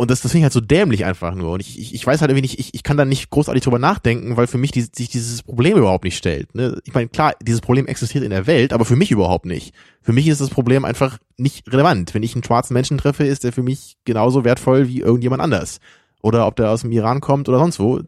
und 0.00 0.12
das, 0.12 0.20
das 0.20 0.30
finde 0.30 0.38
ich 0.38 0.44
halt 0.44 0.52
so 0.52 0.60
dämlich 0.60 1.04
einfach 1.04 1.34
nur. 1.34 1.50
Und 1.50 1.60
ich, 1.60 1.76
ich, 1.76 1.92
ich 1.92 2.06
weiß 2.06 2.20
halt 2.20 2.30
irgendwie 2.30 2.42
nicht, 2.42 2.60
ich, 2.60 2.72
ich 2.72 2.84
kann 2.84 2.96
da 2.96 3.04
nicht 3.04 3.30
großartig 3.30 3.64
drüber 3.64 3.80
nachdenken, 3.80 4.36
weil 4.36 4.46
für 4.46 4.56
mich 4.56 4.70
die, 4.70 4.82
sich 4.82 5.08
dieses 5.08 5.42
Problem 5.42 5.76
überhaupt 5.76 6.04
nicht 6.04 6.16
stellt. 6.16 6.54
Ne? 6.54 6.80
Ich 6.84 6.94
meine, 6.94 7.08
klar, 7.08 7.34
dieses 7.42 7.60
Problem 7.60 7.88
existiert 7.88 8.22
in 8.22 8.30
der 8.30 8.46
Welt, 8.46 8.72
aber 8.72 8.84
für 8.84 8.94
mich 8.94 9.10
überhaupt 9.10 9.44
nicht. 9.44 9.74
Für 10.00 10.12
mich 10.12 10.28
ist 10.28 10.40
das 10.40 10.50
Problem 10.50 10.84
einfach 10.84 11.18
nicht 11.36 11.72
relevant. 11.72 12.14
Wenn 12.14 12.22
ich 12.22 12.34
einen 12.36 12.44
schwarzen 12.44 12.74
Menschen 12.74 12.96
treffe, 12.96 13.24
ist 13.24 13.42
der 13.42 13.52
für 13.52 13.64
mich 13.64 13.96
genauso 14.04 14.44
wertvoll 14.44 14.86
wie 14.86 15.00
irgendjemand 15.00 15.42
anders. 15.42 15.80
Oder 16.22 16.46
ob 16.46 16.54
der 16.54 16.70
aus 16.70 16.82
dem 16.82 16.92
Iran 16.92 17.20
kommt 17.20 17.48
oder 17.48 17.58
sonst 17.58 17.80
wo. 17.80 18.00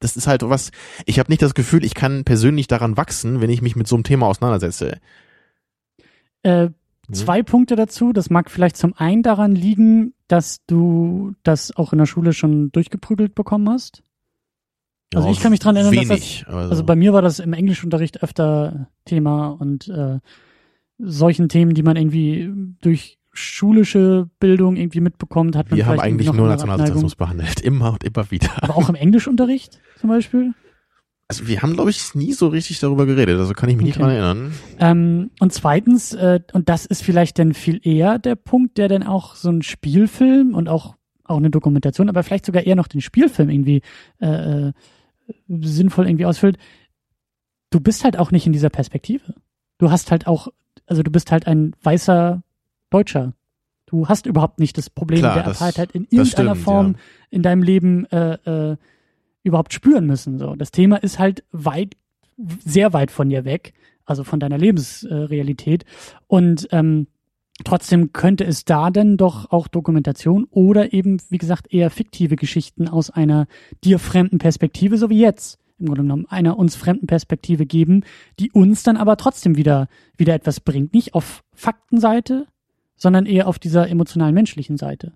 Das 0.00 0.18
ist 0.18 0.26
halt 0.26 0.42
was, 0.42 0.70
ich 1.06 1.18
habe 1.18 1.32
nicht 1.32 1.40
das 1.40 1.54
Gefühl, 1.54 1.82
ich 1.82 1.94
kann 1.94 2.24
persönlich 2.24 2.66
daran 2.66 2.98
wachsen, 2.98 3.40
wenn 3.40 3.48
ich 3.48 3.62
mich 3.62 3.74
mit 3.74 3.88
so 3.88 3.96
einem 3.96 4.04
Thema 4.04 4.26
auseinandersetze. 4.26 5.00
Äh, 6.42 6.68
Mhm. 7.08 7.14
Zwei 7.14 7.42
Punkte 7.42 7.76
dazu. 7.76 8.12
Das 8.12 8.30
mag 8.30 8.50
vielleicht 8.50 8.76
zum 8.76 8.94
einen 8.94 9.22
daran 9.22 9.54
liegen, 9.54 10.14
dass 10.28 10.64
du 10.66 11.32
das 11.42 11.74
auch 11.76 11.92
in 11.92 11.98
der 11.98 12.06
Schule 12.06 12.32
schon 12.32 12.70
durchgeprügelt 12.72 13.34
bekommen 13.34 13.68
hast. 13.68 14.02
Also 15.14 15.26
ja, 15.26 15.32
ich 15.32 15.40
kann 15.40 15.50
mich 15.50 15.60
dran 15.60 15.74
erinnern, 15.74 15.92
wenig, 15.92 16.08
dass 16.08 16.20
das, 16.20 16.54
also. 16.54 16.70
also 16.70 16.84
bei 16.84 16.94
mir 16.94 17.14
war 17.14 17.22
das 17.22 17.38
im 17.38 17.54
Englischunterricht 17.54 18.22
öfter 18.22 18.88
Thema 19.06 19.48
und 19.48 19.88
äh, 19.88 20.18
solchen 20.98 21.48
Themen, 21.48 21.72
die 21.72 21.82
man 21.82 21.96
irgendwie 21.96 22.52
durch 22.82 23.18
schulische 23.32 24.28
Bildung 24.38 24.76
irgendwie 24.76 25.00
mitbekommt, 25.00 25.56
hat 25.56 25.70
man 25.70 25.78
Wir 25.78 25.86
haben 25.86 26.00
eigentlich 26.00 26.30
nur 26.32 26.48
Nationalsozialismus 26.48 27.14
behandelt, 27.14 27.60
immer 27.62 27.92
und 27.92 28.04
immer 28.04 28.30
wieder. 28.30 28.50
Aber 28.62 28.76
auch 28.76 28.88
im 28.88 28.96
Englischunterricht 28.96 29.80
zum 29.98 30.10
Beispiel? 30.10 30.54
Also 31.30 31.46
wir 31.46 31.60
haben, 31.60 31.74
glaube 31.74 31.90
ich, 31.90 32.14
nie 32.14 32.32
so 32.32 32.48
richtig 32.48 32.80
darüber 32.80 33.04
geredet, 33.04 33.38
also 33.38 33.52
kann 33.52 33.68
ich 33.68 33.76
mich 33.76 33.82
okay. 33.82 33.88
nicht 33.88 34.00
dran 34.00 34.10
erinnern. 34.10 34.54
Ähm, 34.78 35.30
und 35.40 35.52
zweitens, 35.52 36.14
äh, 36.14 36.40
und 36.54 36.70
das 36.70 36.86
ist 36.86 37.02
vielleicht 37.02 37.38
dann 37.38 37.52
viel 37.52 37.86
eher 37.86 38.18
der 38.18 38.34
Punkt, 38.34 38.78
der 38.78 38.88
dann 38.88 39.02
auch 39.02 39.34
so 39.34 39.50
ein 39.50 39.60
Spielfilm 39.60 40.54
und 40.54 40.70
auch, 40.70 40.96
auch 41.24 41.36
eine 41.36 41.50
Dokumentation, 41.50 42.08
aber 42.08 42.22
vielleicht 42.22 42.46
sogar 42.46 42.62
eher 42.62 42.76
noch 42.76 42.88
den 42.88 43.02
Spielfilm 43.02 43.50
irgendwie 43.50 43.82
äh, 44.22 44.68
äh, 44.68 44.72
sinnvoll 45.48 46.06
irgendwie 46.06 46.24
ausfüllt. 46.24 46.56
Du 47.68 47.80
bist 47.80 48.04
halt 48.04 48.18
auch 48.18 48.30
nicht 48.30 48.46
in 48.46 48.54
dieser 48.54 48.70
Perspektive. 48.70 49.34
Du 49.76 49.90
hast 49.90 50.10
halt 50.10 50.26
auch, 50.26 50.48
also 50.86 51.02
du 51.02 51.10
bist 51.10 51.30
halt 51.30 51.46
ein 51.46 51.74
weißer 51.82 52.42
Deutscher. 52.88 53.34
Du 53.84 54.08
hast 54.08 54.24
überhaupt 54.24 54.60
nicht 54.60 54.78
das 54.78 54.88
Problem 54.88 55.20
Klar, 55.20 55.34
der 55.34 55.48
Apartheid 55.48 55.92
in 55.92 56.04
irgendeiner 56.04 56.54
stimmt, 56.54 56.64
Form 56.64 56.92
ja. 56.92 56.98
in 57.30 57.42
deinem 57.42 57.62
Leben 57.62 58.06
äh, 58.06 58.72
äh, 58.72 58.76
überhaupt 59.48 59.72
spüren 59.72 60.06
müssen. 60.06 60.38
So, 60.38 60.54
das 60.54 60.70
Thema 60.70 60.96
ist 60.96 61.18
halt 61.18 61.44
weit, 61.52 61.96
sehr 62.64 62.92
weit 62.92 63.10
von 63.10 63.28
dir 63.28 63.44
weg, 63.44 63.74
also 64.04 64.24
von 64.24 64.40
deiner 64.40 64.58
Lebensrealität. 64.58 65.84
Und 66.26 66.68
ähm, 66.70 67.08
trotzdem 67.64 68.12
könnte 68.12 68.44
es 68.44 68.64
da 68.64 68.90
dann 68.90 69.16
doch 69.16 69.50
auch 69.50 69.68
Dokumentation 69.68 70.46
oder 70.50 70.92
eben, 70.92 71.20
wie 71.28 71.38
gesagt, 71.38 71.72
eher 71.72 71.90
fiktive 71.90 72.36
Geschichten 72.36 72.88
aus 72.88 73.10
einer 73.10 73.46
dir 73.84 73.98
fremden 73.98 74.38
Perspektive, 74.38 74.96
so 74.96 75.10
wie 75.10 75.20
jetzt 75.20 75.58
im 75.78 75.86
Grunde 75.86 76.02
genommen 76.02 76.26
einer 76.28 76.58
uns 76.58 76.74
fremden 76.74 77.06
Perspektive 77.06 77.64
geben, 77.64 78.04
die 78.40 78.50
uns 78.50 78.82
dann 78.82 78.96
aber 78.96 79.16
trotzdem 79.16 79.56
wieder 79.56 79.88
wieder 80.16 80.34
etwas 80.34 80.60
bringt, 80.60 80.92
nicht 80.92 81.14
auf 81.14 81.44
Faktenseite, 81.52 82.46
sondern 82.96 83.26
eher 83.26 83.46
auf 83.46 83.58
dieser 83.58 83.88
emotionalen 83.88 84.34
menschlichen 84.34 84.76
Seite. 84.76 85.12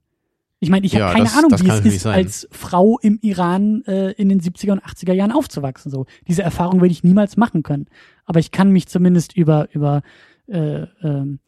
Ich 0.63 0.71
meine, 0.71 0.87
ich 0.87 0.93
ja, 0.93 1.07
habe 1.07 1.15
keine 1.15 1.25
das, 1.25 1.37
Ahnung, 1.37 1.51
das 1.51 1.65
wie 1.65 1.89
es 1.89 1.97
ist, 1.97 2.07
als 2.07 2.49
Frau 2.53 2.97
im 3.01 3.19
Iran 3.21 3.83
äh, 3.87 4.13
in 4.13 4.29
den 4.29 4.41
70er 4.41 4.71
und 4.71 4.85
80er 4.85 5.13
Jahren 5.13 5.33
aufzuwachsen. 5.33 5.91
So 5.91 6.07
diese 6.29 6.43
Erfahrung 6.43 6.81
würde 6.81 6.93
ich 6.93 7.03
niemals 7.03 7.37
machen 7.37 7.65
können. 7.65 7.87
Aber 8.27 8.39
ich 8.39 8.53
kann 8.53 8.71
mich 8.71 8.87
zumindest 8.87 9.37
über 9.37 9.69
über 9.73 10.03
äh, 10.47 10.83
äh, 10.83 11.39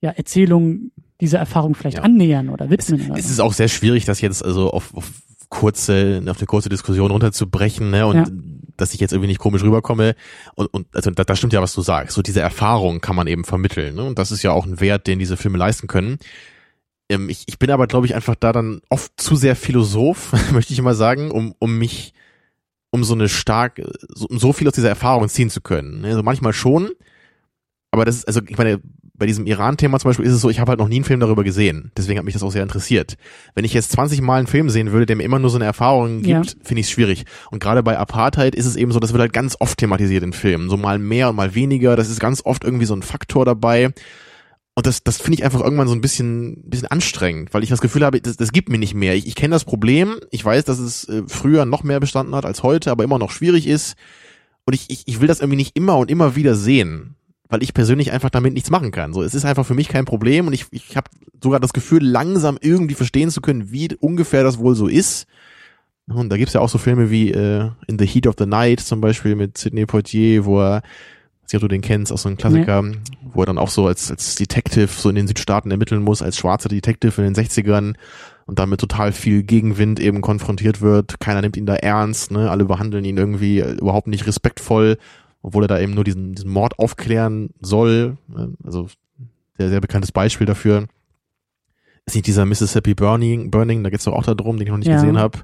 ja, 0.00 0.10
Erzählungen 0.10 0.90
dieser 1.20 1.38
Erfahrung 1.38 1.76
vielleicht 1.76 1.98
ja. 1.98 2.02
annähern 2.02 2.48
oder 2.48 2.68
widmen. 2.68 3.00
Es, 3.00 3.08
oder 3.08 3.18
es 3.18 3.30
ist 3.30 3.40
auch 3.40 3.52
sehr 3.52 3.68
schwierig, 3.68 4.04
das 4.04 4.20
jetzt 4.20 4.44
also 4.44 4.70
auf, 4.70 4.92
auf 4.94 5.08
kurze, 5.48 6.20
auf 6.26 6.38
eine 6.38 6.46
kurze 6.46 6.68
Diskussion 6.68 7.12
runterzubrechen, 7.12 7.90
ne? 7.90 8.06
Und 8.06 8.16
ja. 8.16 8.26
dass 8.76 8.92
ich 8.92 9.00
jetzt 9.00 9.12
irgendwie 9.12 9.28
nicht 9.28 9.40
komisch 9.40 9.62
rüberkomme. 9.62 10.14
Und, 10.56 10.66
und 10.66 10.86
also 10.94 11.10
da, 11.12 11.22
da 11.22 11.36
stimmt 11.36 11.52
ja, 11.52 11.62
was 11.62 11.74
du 11.74 11.80
sagst. 11.80 12.14
So 12.14 12.22
diese 12.22 12.40
Erfahrung 12.40 13.00
kann 13.00 13.16
man 13.16 13.28
eben 13.28 13.44
vermitteln. 13.44 13.94
Ne? 13.94 14.04
Und 14.04 14.18
das 14.18 14.30
ist 14.32 14.42
ja 14.42 14.50
auch 14.50 14.66
ein 14.66 14.80
Wert, 14.80 15.06
den 15.06 15.18
diese 15.20 15.36
Filme 15.36 15.58
leisten 15.58 15.86
können. 15.86 16.18
Ähm, 17.08 17.28
ich, 17.28 17.44
ich 17.46 17.58
bin 17.58 17.70
aber, 17.70 17.86
glaube 17.86 18.06
ich, 18.06 18.14
einfach 18.14 18.34
da 18.34 18.52
dann 18.52 18.80
oft 18.88 19.12
zu 19.16 19.36
sehr 19.36 19.56
Philosoph, 19.56 20.32
möchte 20.52 20.72
ich 20.72 20.82
mal 20.82 20.94
sagen, 20.94 21.30
um, 21.30 21.54
um 21.58 21.78
mich, 21.78 22.14
um 22.90 23.04
so 23.04 23.14
eine 23.14 23.28
stark, 23.28 23.80
so, 24.08 24.26
um 24.26 24.38
so 24.38 24.52
viel 24.52 24.68
aus 24.68 24.74
dieser 24.74 24.88
Erfahrung 24.88 25.28
ziehen 25.28 25.50
zu 25.50 25.60
können. 25.60 26.04
Also 26.04 26.22
manchmal 26.22 26.52
schon, 26.52 26.90
aber 27.90 28.04
das 28.04 28.16
ist, 28.16 28.28
also 28.28 28.40
ich 28.46 28.58
meine, 28.58 28.80
bei 29.18 29.26
diesem 29.26 29.46
Iran-Thema 29.46 29.98
zum 29.98 30.10
Beispiel 30.10 30.26
ist 30.26 30.32
es 30.32 30.40
so, 30.40 30.48
ich 30.48 30.60
habe 30.60 30.70
halt 30.70 30.78
noch 30.78 30.88
nie 30.88 30.96
einen 30.96 31.04
Film 31.04 31.18
darüber 31.18 31.42
gesehen. 31.42 31.90
Deswegen 31.96 32.18
hat 32.18 32.24
mich 32.24 32.34
das 32.34 32.42
auch 32.44 32.52
sehr 32.52 32.62
interessiert. 32.62 33.16
Wenn 33.54 33.64
ich 33.64 33.74
jetzt 33.74 33.90
20 33.92 34.20
Mal 34.20 34.38
einen 34.38 34.46
Film 34.46 34.70
sehen 34.70 34.92
würde, 34.92 35.06
der 35.06 35.16
mir 35.16 35.24
immer 35.24 35.40
nur 35.40 35.50
so 35.50 35.58
eine 35.58 35.64
Erfahrung 35.64 36.22
gibt, 36.22 36.46
ja. 36.46 36.52
finde 36.62 36.80
ich 36.80 36.86
es 36.86 36.92
schwierig. 36.92 37.24
Und 37.50 37.60
gerade 37.60 37.82
bei 37.82 37.98
Apartheid 37.98 38.54
ist 38.54 38.66
es 38.66 38.76
eben 38.76 38.92
so, 38.92 39.00
das 39.00 39.12
wird 39.12 39.20
halt 39.20 39.32
ganz 39.32 39.56
oft 39.58 39.78
thematisiert 39.78 40.22
in 40.22 40.32
Filmen. 40.32 40.70
So 40.70 40.76
mal 40.76 41.00
mehr 41.00 41.30
und 41.30 41.36
mal 41.36 41.56
weniger. 41.56 41.96
Das 41.96 42.10
ist 42.10 42.20
ganz 42.20 42.44
oft 42.44 42.62
irgendwie 42.62 42.86
so 42.86 42.94
ein 42.94 43.02
Faktor 43.02 43.44
dabei. 43.44 43.90
Und 44.78 44.86
das, 44.86 45.02
das 45.02 45.20
finde 45.20 45.38
ich 45.38 45.44
einfach 45.44 45.60
irgendwann 45.60 45.88
so 45.88 45.92
ein 45.92 46.00
bisschen, 46.00 46.62
bisschen 46.70 46.86
anstrengend, 46.86 47.52
weil 47.52 47.64
ich 47.64 47.68
das 47.68 47.80
Gefühl 47.80 48.04
habe, 48.04 48.20
das, 48.20 48.36
das 48.36 48.52
gibt 48.52 48.68
mir 48.68 48.78
nicht 48.78 48.94
mehr. 48.94 49.16
Ich, 49.16 49.26
ich 49.26 49.34
kenne 49.34 49.50
das 49.56 49.64
Problem. 49.64 50.20
Ich 50.30 50.44
weiß, 50.44 50.64
dass 50.66 50.78
es 50.78 51.02
äh, 51.08 51.24
früher 51.26 51.64
noch 51.64 51.82
mehr 51.82 51.98
bestanden 51.98 52.36
hat 52.36 52.46
als 52.46 52.62
heute, 52.62 52.92
aber 52.92 53.02
immer 53.02 53.18
noch 53.18 53.32
schwierig 53.32 53.66
ist. 53.66 53.96
Und 54.66 54.74
ich, 54.74 54.88
ich, 54.88 55.02
ich 55.06 55.20
will 55.20 55.26
das 55.26 55.40
irgendwie 55.40 55.56
nicht 55.56 55.76
immer 55.76 55.98
und 55.98 56.12
immer 56.12 56.36
wieder 56.36 56.54
sehen 56.54 57.16
weil 57.48 57.62
ich 57.64 57.74
persönlich 57.74 58.12
einfach 58.12 58.30
damit 58.30 58.52
nichts 58.52 58.70
machen 58.70 58.92
kann. 58.92 59.12
So, 59.12 59.22
es 59.22 59.34
ist 59.34 59.46
einfach 59.46 59.66
für 59.66 59.74
mich 59.74 59.88
kein 59.88 60.04
Problem 60.04 60.46
und 60.46 60.52
ich, 60.52 60.66
ich 60.70 60.96
habe 60.96 61.10
sogar 61.42 61.58
das 61.58 61.72
Gefühl, 61.72 62.04
langsam 62.04 62.56
irgendwie 62.60 62.94
verstehen 62.94 63.30
zu 63.30 63.40
können, 63.40 63.72
wie 63.72 63.96
ungefähr 63.98 64.44
das 64.44 64.58
wohl 64.58 64.76
so 64.76 64.86
ist. 64.86 65.26
Und 66.06 66.28
da 66.28 66.36
gibt's 66.36 66.54
ja 66.54 66.60
auch 66.60 66.68
so 66.68 66.78
Filme 66.78 67.10
wie 67.10 67.32
äh, 67.32 67.70
In 67.88 67.98
the 67.98 68.06
Heat 68.06 68.28
of 68.28 68.36
the 68.38 68.46
Night 68.46 68.78
zum 68.78 69.00
Beispiel 69.00 69.34
mit 69.34 69.58
Sidney 69.58 69.86
Poitier, 69.86 70.44
wo 70.44 70.60
er, 70.60 70.82
nicht, 71.52 71.62
ob 71.62 71.68
du 71.68 71.74
den 71.74 71.80
kennst, 71.80 72.12
auch 72.12 72.18
so 72.18 72.28
ein 72.28 72.36
Klassiker, 72.36 72.82
nee. 72.82 72.96
wo 73.32 73.42
er 73.42 73.46
dann 73.46 73.58
auch 73.58 73.70
so 73.70 73.86
als, 73.86 74.10
als 74.10 74.34
Detective 74.34 74.88
so 74.88 75.08
in 75.08 75.16
den 75.16 75.26
Südstaaten 75.26 75.70
ermitteln 75.70 76.02
muss, 76.02 76.22
als 76.22 76.36
schwarzer 76.36 76.68
Detective 76.68 77.22
in 77.22 77.32
den 77.32 77.44
60ern 77.44 77.94
und 78.46 78.58
dann 78.58 78.68
mit 78.68 78.80
total 78.80 79.12
viel 79.12 79.42
Gegenwind 79.42 80.00
eben 80.00 80.20
konfrontiert 80.20 80.80
wird. 80.80 81.20
Keiner 81.20 81.42
nimmt 81.42 81.56
ihn 81.56 81.66
da 81.66 81.74
ernst, 81.74 82.30
ne? 82.30 82.50
alle 82.50 82.64
behandeln 82.64 83.04
ihn 83.04 83.16
irgendwie 83.16 83.60
überhaupt 83.60 84.08
nicht 84.08 84.26
respektvoll 84.26 84.98
obwohl 85.42 85.64
er 85.64 85.68
da 85.68 85.80
eben 85.80 85.94
nur 85.94 86.04
diesen, 86.04 86.34
diesen 86.34 86.50
Mord 86.50 86.78
aufklären 86.78 87.50
soll. 87.60 88.16
Ne? 88.28 88.54
Also 88.64 88.88
sehr, 89.56 89.68
sehr 89.68 89.80
bekanntes 89.80 90.12
Beispiel 90.12 90.46
dafür. 90.46 90.88
Ist 92.06 92.14
nicht 92.14 92.26
dieser 92.26 92.46
Mississippi 92.46 92.94
Burning, 92.94 93.50
Burning, 93.50 93.84
da 93.84 93.90
geht's 93.90 94.04
doch 94.04 94.14
auch 94.14 94.24
darum, 94.24 94.56
den 94.56 94.66
ich 94.66 94.70
noch 94.70 94.78
nicht 94.78 94.88
ja. 94.88 94.94
gesehen 94.94 95.18
habe. 95.18 95.38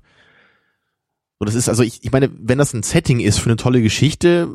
So, 1.38 1.44
das 1.44 1.54
ist, 1.54 1.68
also 1.68 1.82
ich, 1.82 2.04
ich 2.04 2.12
meine, 2.12 2.30
wenn 2.38 2.58
das 2.58 2.72
ein 2.74 2.82
Setting 2.82 3.20
ist 3.20 3.38
für 3.38 3.50
eine 3.50 3.56
tolle 3.56 3.82
Geschichte, 3.82 4.48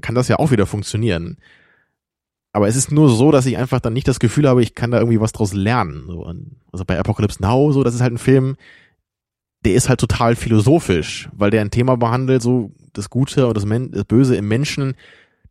kann 0.00 0.14
das 0.14 0.28
ja 0.28 0.38
auch 0.38 0.50
wieder 0.50 0.66
funktionieren. 0.66 1.38
Aber 2.52 2.68
es 2.68 2.76
ist 2.76 2.92
nur 2.92 3.08
so, 3.08 3.32
dass 3.32 3.46
ich 3.46 3.56
einfach 3.56 3.80
dann 3.80 3.94
nicht 3.94 4.06
das 4.06 4.20
Gefühl 4.20 4.48
habe, 4.48 4.62
ich 4.62 4.74
kann 4.74 4.92
da 4.92 4.98
irgendwie 4.98 5.20
was 5.20 5.32
draus 5.32 5.52
lernen. 5.54 6.04
So, 6.06 6.24
also 6.72 6.84
bei 6.84 6.98
Apocalypse 6.98 7.42
Now, 7.42 7.72
so, 7.72 7.82
das 7.82 7.94
ist 7.94 8.00
halt 8.00 8.12
ein 8.12 8.18
Film, 8.18 8.56
der 9.64 9.74
ist 9.74 9.88
halt 9.88 10.00
total 10.00 10.36
philosophisch, 10.36 11.28
weil 11.32 11.50
der 11.50 11.62
ein 11.62 11.70
Thema 11.70 11.96
behandelt, 11.96 12.42
so 12.42 12.70
das 12.92 13.10
Gute 13.10 13.46
oder 13.46 13.60
das, 13.60 13.90
das 13.90 14.04
Böse 14.04 14.36
im 14.36 14.46
Menschen, 14.46 14.94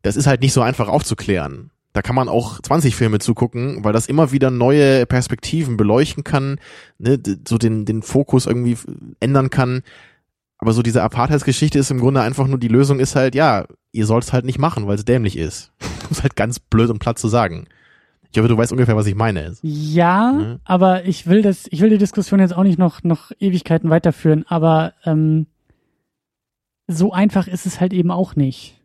das 0.02 0.16
ist 0.16 0.26
halt 0.26 0.40
nicht 0.40 0.52
so 0.52 0.62
einfach 0.62 0.88
aufzuklären. 0.88 1.70
Da 1.92 2.02
kann 2.02 2.16
man 2.16 2.28
auch 2.28 2.60
20 2.60 2.96
Filme 2.96 3.18
zugucken, 3.20 3.84
weil 3.84 3.92
das 3.92 4.06
immer 4.06 4.32
wieder 4.32 4.50
neue 4.50 5.06
Perspektiven 5.06 5.76
beleuchten 5.76 6.24
kann, 6.24 6.58
ne, 6.98 7.20
so 7.46 7.56
den, 7.56 7.84
den 7.84 8.02
Fokus 8.02 8.46
irgendwie 8.46 8.76
ändern 9.20 9.50
kann. 9.50 9.82
Aber 10.64 10.72
so 10.72 10.80
diese 10.80 11.02
Apartheidsgeschichte 11.02 11.78
ist 11.78 11.90
im 11.90 12.00
Grunde 12.00 12.22
einfach 12.22 12.46
nur, 12.46 12.56
die 12.58 12.68
Lösung 12.68 12.98
ist 12.98 13.16
halt, 13.16 13.34
ja, 13.34 13.66
ihr 13.92 14.06
sollt 14.06 14.24
es 14.24 14.32
halt 14.32 14.46
nicht 14.46 14.58
machen, 14.58 14.86
weil 14.86 14.94
es 14.94 15.04
dämlich 15.04 15.36
ist. 15.36 15.72
das 16.00 16.10
ist 16.12 16.22
halt 16.22 16.36
ganz 16.36 16.58
blöd 16.58 16.88
und 16.88 17.00
platt 17.00 17.18
zu 17.18 17.28
sagen. 17.28 17.66
Ich 18.32 18.38
hoffe, 18.38 18.48
du 18.48 18.56
weißt 18.56 18.72
ungefähr, 18.72 18.96
was 18.96 19.04
ich 19.04 19.14
meine. 19.14 19.54
Ja, 19.60 20.32
mhm. 20.32 20.60
aber 20.64 21.04
ich 21.04 21.26
will 21.26 21.42
das, 21.42 21.66
ich 21.70 21.82
will 21.82 21.90
die 21.90 21.98
Diskussion 21.98 22.40
jetzt 22.40 22.56
auch 22.56 22.62
nicht 22.62 22.78
noch, 22.78 23.02
noch 23.02 23.30
Ewigkeiten 23.38 23.90
weiterführen, 23.90 24.46
aber 24.48 24.94
ähm, 25.04 25.48
so 26.86 27.12
einfach 27.12 27.46
ist 27.46 27.66
es 27.66 27.78
halt 27.78 27.92
eben 27.92 28.10
auch 28.10 28.34
nicht. 28.34 28.80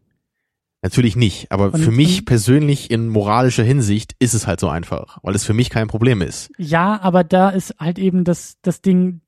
Natürlich 0.82 1.16
nicht, 1.16 1.50
aber 1.50 1.74
und, 1.74 1.82
für 1.82 1.92
mich 1.92 2.26
persönlich 2.26 2.92
in 2.92 3.08
moralischer 3.08 3.64
Hinsicht 3.64 4.18
ist 4.20 4.34
es 4.34 4.48
halt 4.48 4.60
so 4.60 4.68
einfach, 4.68 5.18
weil 5.24 5.34
es 5.34 5.46
für 5.46 5.54
mich 5.54 5.70
kein 5.70 5.88
Problem 5.88 6.22
ist. 6.22 6.52
Ja, 6.58 7.00
aber 7.02 7.24
da 7.24 7.52
ist 7.52 7.76
halt 7.80 8.00
eben 8.00 8.26
das, 8.26 8.58
das 8.64 8.82
Ding, 8.82 9.22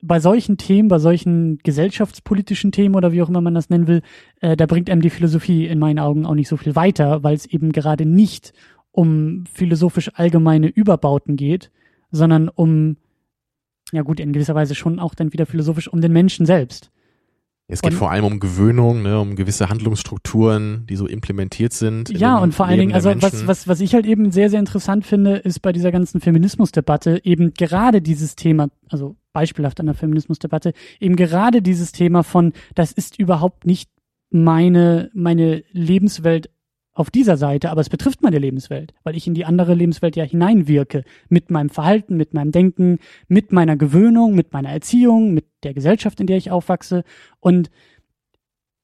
bei 0.00 0.20
solchen 0.20 0.56
Themen, 0.56 0.88
bei 0.88 0.98
solchen 0.98 1.58
gesellschaftspolitischen 1.58 2.72
Themen 2.72 2.94
oder 2.94 3.12
wie 3.12 3.22
auch 3.22 3.28
immer 3.28 3.40
man 3.40 3.54
das 3.54 3.70
nennen 3.70 3.88
will, 3.88 4.02
äh, 4.40 4.56
da 4.56 4.66
bringt 4.66 4.90
einem 4.90 5.02
die 5.02 5.10
Philosophie 5.10 5.66
in 5.66 5.78
meinen 5.78 5.98
Augen 5.98 6.24
auch 6.24 6.34
nicht 6.34 6.48
so 6.48 6.56
viel 6.56 6.76
weiter, 6.76 7.22
weil 7.22 7.34
es 7.34 7.46
eben 7.46 7.72
gerade 7.72 8.06
nicht 8.06 8.52
um 8.92 9.44
philosophisch 9.52 10.10
allgemeine 10.14 10.68
Überbauten 10.68 11.36
geht, 11.36 11.70
sondern 12.10 12.48
um, 12.48 12.96
ja 13.92 14.02
gut, 14.02 14.20
in 14.20 14.32
gewisser 14.32 14.54
Weise 14.54 14.74
schon 14.74 14.98
auch 14.98 15.14
dann 15.14 15.32
wieder 15.32 15.46
philosophisch 15.46 15.88
um 15.88 16.00
den 16.00 16.12
Menschen 16.12 16.46
selbst. 16.46 16.90
Es 17.70 17.82
geht 17.82 17.92
und, 17.92 17.98
vor 17.98 18.10
allem 18.10 18.24
um 18.24 18.40
Gewöhnung, 18.40 19.02
ne, 19.02 19.20
um 19.20 19.36
gewisse 19.36 19.68
Handlungsstrukturen, 19.68 20.86
die 20.88 20.96
so 20.96 21.06
implementiert 21.06 21.74
sind. 21.74 22.08
Ja, 22.08 22.38
und 22.38 22.54
vor 22.54 22.64
allen 22.64 22.78
Dingen, 22.78 22.94
also 22.94 23.12
was, 23.20 23.46
was, 23.46 23.68
was 23.68 23.80
ich 23.80 23.92
halt 23.92 24.06
eben 24.06 24.30
sehr, 24.30 24.48
sehr 24.48 24.58
interessant 24.58 25.04
finde, 25.04 25.36
ist 25.36 25.60
bei 25.60 25.72
dieser 25.72 25.92
ganzen 25.92 26.22
Feminismusdebatte 26.22 27.20
eben 27.24 27.52
gerade 27.52 28.00
dieses 28.00 28.36
Thema, 28.36 28.68
also 28.88 29.16
beispielhaft 29.38 29.78
an 29.78 29.86
der 29.86 29.94
Feminismusdebatte, 29.94 30.72
eben 30.98 31.14
gerade 31.14 31.62
dieses 31.62 31.92
Thema 31.92 32.24
von, 32.24 32.52
das 32.74 32.90
ist 32.90 33.20
überhaupt 33.20 33.66
nicht 33.66 33.88
meine, 34.30 35.10
meine 35.14 35.62
Lebenswelt 35.70 36.50
auf 36.92 37.08
dieser 37.08 37.36
Seite, 37.36 37.70
aber 37.70 37.80
es 37.80 37.88
betrifft 37.88 38.20
meine 38.20 38.40
Lebenswelt, 38.40 38.94
weil 39.04 39.14
ich 39.14 39.28
in 39.28 39.34
die 39.34 39.44
andere 39.44 39.74
Lebenswelt 39.74 40.16
ja 40.16 40.24
hineinwirke. 40.24 41.04
Mit 41.28 41.52
meinem 41.52 41.70
Verhalten, 41.70 42.16
mit 42.16 42.34
meinem 42.34 42.50
Denken, 42.50 42.98
mit 43.28 43.52
meiner 43.52 43.76
Gewöhnung, 43.76 44.34
mit 44.34 44.52
meiner 44.52 44.70
Erziehung, 44.70 45.32
mit 45.34 45.44
der 45.62 45.72
Gesellschaft, 45.72 46.18
in 46.18 46.26
der 46.26 46.36
ich 46.36 46.50
aufwachse. 46.50 47.04
Und 47.38 47.70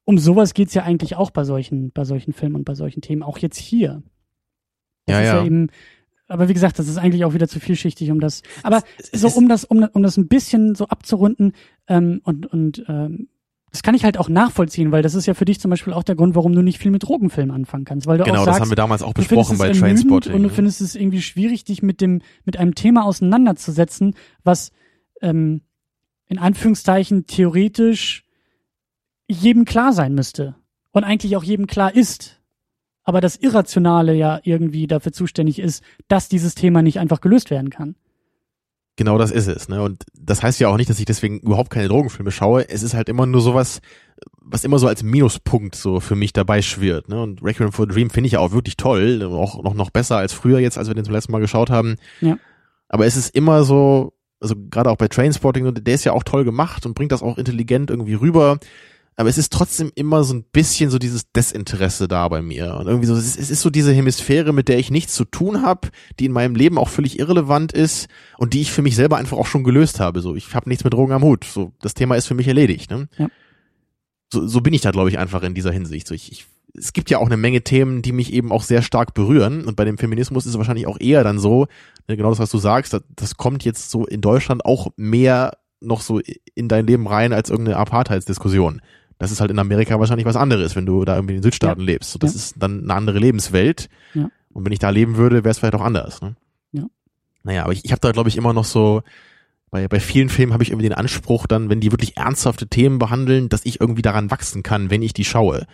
um 0.05 0.17
sowas 0.17 0.53
geht's 0.53 0.73
ja 0.73 0.83
eigentlich 0.83 1.17
auch 1.17 1.31
bei 1.31 1.43
solchen, 1.43 1.91
bei 1.91 2.05
solchen 2.05 2.31
Filmen 2.31 2.55
und 2.55 2.63
bei 2.63 2.75
solchen 2.75 3.01
Themen, 3.01 3.23
auch 3.23 3.39
jetzt 3.39 3.57
hier. 3.57 4.03
Das 5.05 5.17
ja, 5.17 5.21
ja. 5.21 5.35
ja 5.39 5.45
eben, 5.45 5.67
aber 6.27 6.49
wie 6.49 6.53
gesagt, 6.53 6.79
das 6.79 6.87
ist 6.87 6.97
eigentlich 6.97 7.25
auch 7.25 7.33
wieder 7.33 7.47
zu 7.47 7.59
vielschichtig, 7.59 8.11
um 8.11 8.19
das. 8.19 8.41
Aber 8.63 8.81
so 9.13 9.29
um 9.29 9.47
das, 9.47 9.63
um, 9.63 9.83
um 9.93 10.03
das 10.03 10.17
ein 10.17 10.27
bisschen 10.27 10.75
so 10.75 10.87
abzurunden 10.87 11.53
ähm, 11.87 12.21
und 12.23 12.47
und 12.47 12.83
ähm, 12.87 13.29
das 13.75 13.83
kann 13.83 13.93
ich 13.93 14.05
halt 14.05 14.17
auch 14.17 14.29
nachvollziehen, 14.29 14.93
weil 14.93 15.01
das 15.01 15.15
ist 15.15 15.25
ja 15.25 15.33
für 15.33 15.43
dich 15.43 15.59
zum 15.59 15.69
Beispiel 15.69 15.91
auch 15.91 16.03
der 16.03 16.15
Grund, 16.15 16.33
warum 16.33 16.53
du 16.53 16.61
nicht 16.61 16.79
viel 16.79 16.91
mit 16.91 17.03
Drogenfilmen 17.03 17.53
anfangen 17.53 17.83
kannst, 17.83 18.07
weil 18.07 18.17
du 18.17 18.23
genau, 18.23 18.39
auch 18.39 18.45
sagst, 18.45 18.59
das 18.59 18.61
haben 18.61 18.71
wir 18.71 18.77
damals 18.77 19.03
auch 19.03 19.13
besprochen 19.13 19.57
bei 19.57 19.71
Trainspotting. 19.71 20.33
Und 20.33 20.43
du 20.43 20.49
findest 20.49 20.79
es 20.79 20.95
irgendwie 20.95 21.21
schwierig, 21.21 21.65
dich 21.65 21.83
mit 21.83 21.99
dem 21.99 22.21
mit 22.45 22.57
einem 22.57 22.73
Thema 22.73 23.03
auseinanderzusetzen, 23.03 24.15
was 24.45 24.71
ähm, 25.21 25.61
in 26.27 26.39
Anführungszeichen 26.39 27.27
theoretisch 27.27 28.23
jedem 29.27 29.65
klar 29.65 29.91
sein 29.91 30.15
müsste 30.15 30.55
und 30.91 31.03
eigentlich 31.03 31.35
auch 31.35 31.43
jedem 31.43 31.67
klar 31.67 31.93
ist, 31.93 32.41
aber 33.05 33.21
das 33.21 33.37
Irrationale 33.37 34.13
ja 34.13 34.39
irgendwie 34.43 34.87
dafür 34.87 35.13
zuständig 35.13 35.59
ist, 35.59 35.83
dass 36.07 36.27
dieses 36.27 36.55
Thema 36.55 36.81
nicht 36.81 36.99
einfach 36.99 37.21
gelöst 37.21 37.51
werden 37.51 37.69
kann. 37.69 37.95
Genau 38.97 39.17
das 39.17 39.31
ist 39.31 39.47
es, 39.47 39.67
ne? 39.67 39.81
Und 39.81 40.03
das 40.13 40.41
heißt 40.41 40.59
ja 40.59 40.69
auch 40.69 40.77
nicht, 40.77 40.89
dass 40.89 40.99
ich 40.99 41.05
deswegen 41.05 41.39
überhaupt 41.39 41.69
keine 41.69 41.87
Drogenfilme 41.87 42.31
schaue. 42.31 42.67
Es 42.69 42.81
ist 42.81 42.93
halt 42.93 43.09
immer 43.09 43.25
nur 43.25 43.41
sowas, 43.41 43.81
was 44.41 44.63
immer 44.63 44.79
so 44.79 44.87
als 44.87 45.03
Minuspunkt 45.03 45.75
so 45.75 45.99
für 45.99 46.15
mich 46.15 46.31
dabei 46.33 46.61
schwirrt, 46.61 47.09
ne? 47.09 47.21
Und 47.21 47.43
Requiem 47.43 47.71
for 47.71 47.85
a 47.85 47.91
Dream 47.91 48.09
finde 48.09 48.27
ich 48.27 48.33
ja 48.33 48.39
auch 48.39 48.53
wirklich 48.53 48.77
toll, 48.77 49.21
auch 49.23 49.61
noch, 49.61 49.73
noch 49.73 49.89
besser 49.89 50.17
als 50.17 50.33
früher 50.33 50.59
jetzt, 50.59 50.77
als 50.77 50.87
wir 50.87 50.95
den 50.95 51.03
zum 51.03 51.13
letzten 51.13 51.33
Mal 51.33 51.41
geschaut 51.41 51.69
haben. 51.69 51.97
Ja. 52.21 52.37
Aber 52.87 53.05
es 53.05 53.17
ist 53.17 53.35
immer 53.35 53.63
so, 53.63 54.13
also 54.39 54.55
gerade 54.69 54.89
auch 54.89 54.97
bei 54.97 55.09
Trainspotting, 55.09 55.73
der 55.73 55.93
ist 55.93 56.05
ja 56.05 56.13
auch 56.13 56.23
toll 56.23 56.45
gemacht 56.45 56.85
und 56.85 56.93
bringt 56.93 57.11
das 57.11 57.21
auch 57.21 57.37
intelligent 57.37 57.89
irgendwie 57.89 58.13
rüber 58.13 58.59
aber 59.17 59.29
es 59.29 59.37
ist 59.37 59.53
trotzdem 59.53 59.91
immer 59.95 60.23
so 60.25 60.33
ein 60.33 60.43
bisschen 60.43 60.89
so 60.89 60.99
dieses 60.99 61.31
Desinteresse 61.31 62.07
da 62.07 62.27
bei 62.27 62.41
mir. 62.41 62.75
Und 62.75 62.87
irgendwie 62.87 63.07
so, 63.07 63.15
es 63.15 63.25
ist, 63.25 63.39
es 63.39 63.49
ist 63.49 63.61
so 63.61 63.69
diese 63.69 63.93
Hemisphäre, 63.93 64.51
mit 64.51 64.67
der 64.67 64.77
ich 64.77 64.91
nichts 64.91 65.13
zu 65.13 65.23
tun 65.23 65.61
habe, 65.61 65.89
die 66.19 66.25
in 66.25 66.33
meinem 66.33 66.55
Leben 66.55 66.77
auch 66.77 66.89
völlig 66.89 67.17
irrelevant 67.17 67.71
ist 67.71 68.09
und 68.37 68.53
die 68.53 68.61
ich 68.61 68.71
für 68.71 68.81
mich 68.81 68.95
selber 68.95 69.15
einfach 69.15 69.37
auch 69.37 69.47
schon 69.47 69.63
gelöst 69.63 70.01
habe. 70.01 70.19
So, 70.19 70.35
ich 70.35 70.53
habe 70.53 70.67
nichts 70.67 70.83
mit 70.83 70.93
Drogen 70.93 71.13
am 71.13 71.23
Hut. 71.23 71.45
So, 71.45 71.71
das 71.81 71.93
Thema 71.93 72.15
ist 72.15 72.27
für 72.27 72.35
mich 72.35 72.47
erledigt. 72.47 72.91
Ne? 72.91 73.07
Ja. 73.17 73.29
So, 74.33 74.45
so 74.47 74.59
bin 74.59 74.73
ich 74.73 74.81
da, 74.81 74.91
glaube 74.91 75.09
ich, 75.09 75.17
einfach 75.17 75.43
in 75.43 75.53
dieser 75.53 75.71
Hinsicht. 75.71 76.07
So, 76.07 76.13
ich, 76.13 76.29
ich, 76.33 76.45
es 76.73 76.91
gibt 76.91 77.09
ja 77.09 77.19
auch 77.19 77.27
eine 77.27 77.37
Menge 77.37 77.61
Themen, 77.61 78.01
die 78.01 78.11
mich 78.11 78.33
eben 78.33 78.51
auch 78.51 78.63
sehr 78.63 78.81
stark 78.81 79.13
berühren. 79.13 79.63
Und 79.63 79.77
bei 79.77 79.85
dem 79.85 79.97
Feminismus 79.97 80.45
ist 80.45 80.51
es 80.51 80.57
wahrscheinlich 80.57 80.87
auch 80.87 80.99
eher 80.99 81.23
dann 81.23 81.39
so, 81.39 81.67
ne, 82.09 82.17
genau 82.17 82.31
das, 82.31 82.39
was 82.39 82.51
du 82.51 82.57
sagst, 82.57 82.91
das, 82.91 83.03
das 83.15 83.37
kommt 83.37 83.63
jetzt 83.63 83.91
so 83.91 84.05
in 84.05 84.19
Deutschland 84.19 84.65
auch 84.65 84.89
mehr 84.97 85.57
noch 85.79 86.01
so 86.01 86.19
in 86.53 86.67
dein 86.67 86.87
Leben 86.87 87.07
rein 87.07 87.31
als 87.31 87.49
irgendeine 87.49 87.77
Apartheidsdiskussion. 87.77 88.81
Das 89.17 89.31
ist 89.31 89.39
halt 89.39 89.51
in 89.51 89.59
Amerika 89.59 89.99
wahrscheinlich 89.99 90.25
was 90.25 90.35
anderes, 90.35 90.75
wenn 90.75 90.85
du 90.85 91.05
da 91.05 91.15
irgendwie 91.15 91.35
in 91.35 91.41
den 91.41 91.43
Südstaaten 91.43 91.81
ja. 91.81 91.85
lebst. 91.85 92.11
So, 92.11 92.19
das 92.19 92.33
ja. 92.33 92.37
ist 92.37 92.55
dann 92.59 92.83
eine 92.83 92.93
andere 92.93 93.19
Lebenswelt. 93.19 93.89
Ja. 94.13 94.29
Und 94.53 94.65
wenn 94.65 94.71
ich 94.71 94.79
da 94.79 94.89
leben 94.89 95.17
würde, 95.17 95.43
wäre 95.43 95.51
es 95.51 95.59
vielleicht 95.59 95.75
auch 95.75 95.81
anders. 95.81 96.21
Ne? 96.21 96.35
Ja. 96.71 96.85
Naja, 97.43 97.63
aber 97.63 97.73
ich, 97.73 97.85
ich 97.85 97.91
habe 97.91 98.01
da, 98.01 98.11
glaube 98.11 98.29
ich, 98.29 98.37
immer 98.37 98.53
noch 98.53 98.65
so, 98.65 99.03
bei, 99.75 99.87
bei 99.87 99.99
vielen 99.99 100.29
Filmen 100.29 100.53
habe 100.53 100.63
ich 100.63 100.69
irgendwie 100.69 100.87
den 100.87 100.97
Anspruch 100.97 101.47
dann, 101.47 101.69
wenn 101.69 101.81
die 101.81 101.91
wirklich 101.91 102.15
ernsthafte 102.17 102.67
Themen 102.67 102.99
behandeln, 102.99 103.49
dass 103.49 103.65
ich 103.65 103.81
irgendwie 103.81 104.01
daran 104.01 104.31
wachsen 104.31 104.63
kann, 104.63 104.89
wenn 104.89 105.01
ich 105.01 105.13
die 105.13 105.25
schaue. 105.25 105.65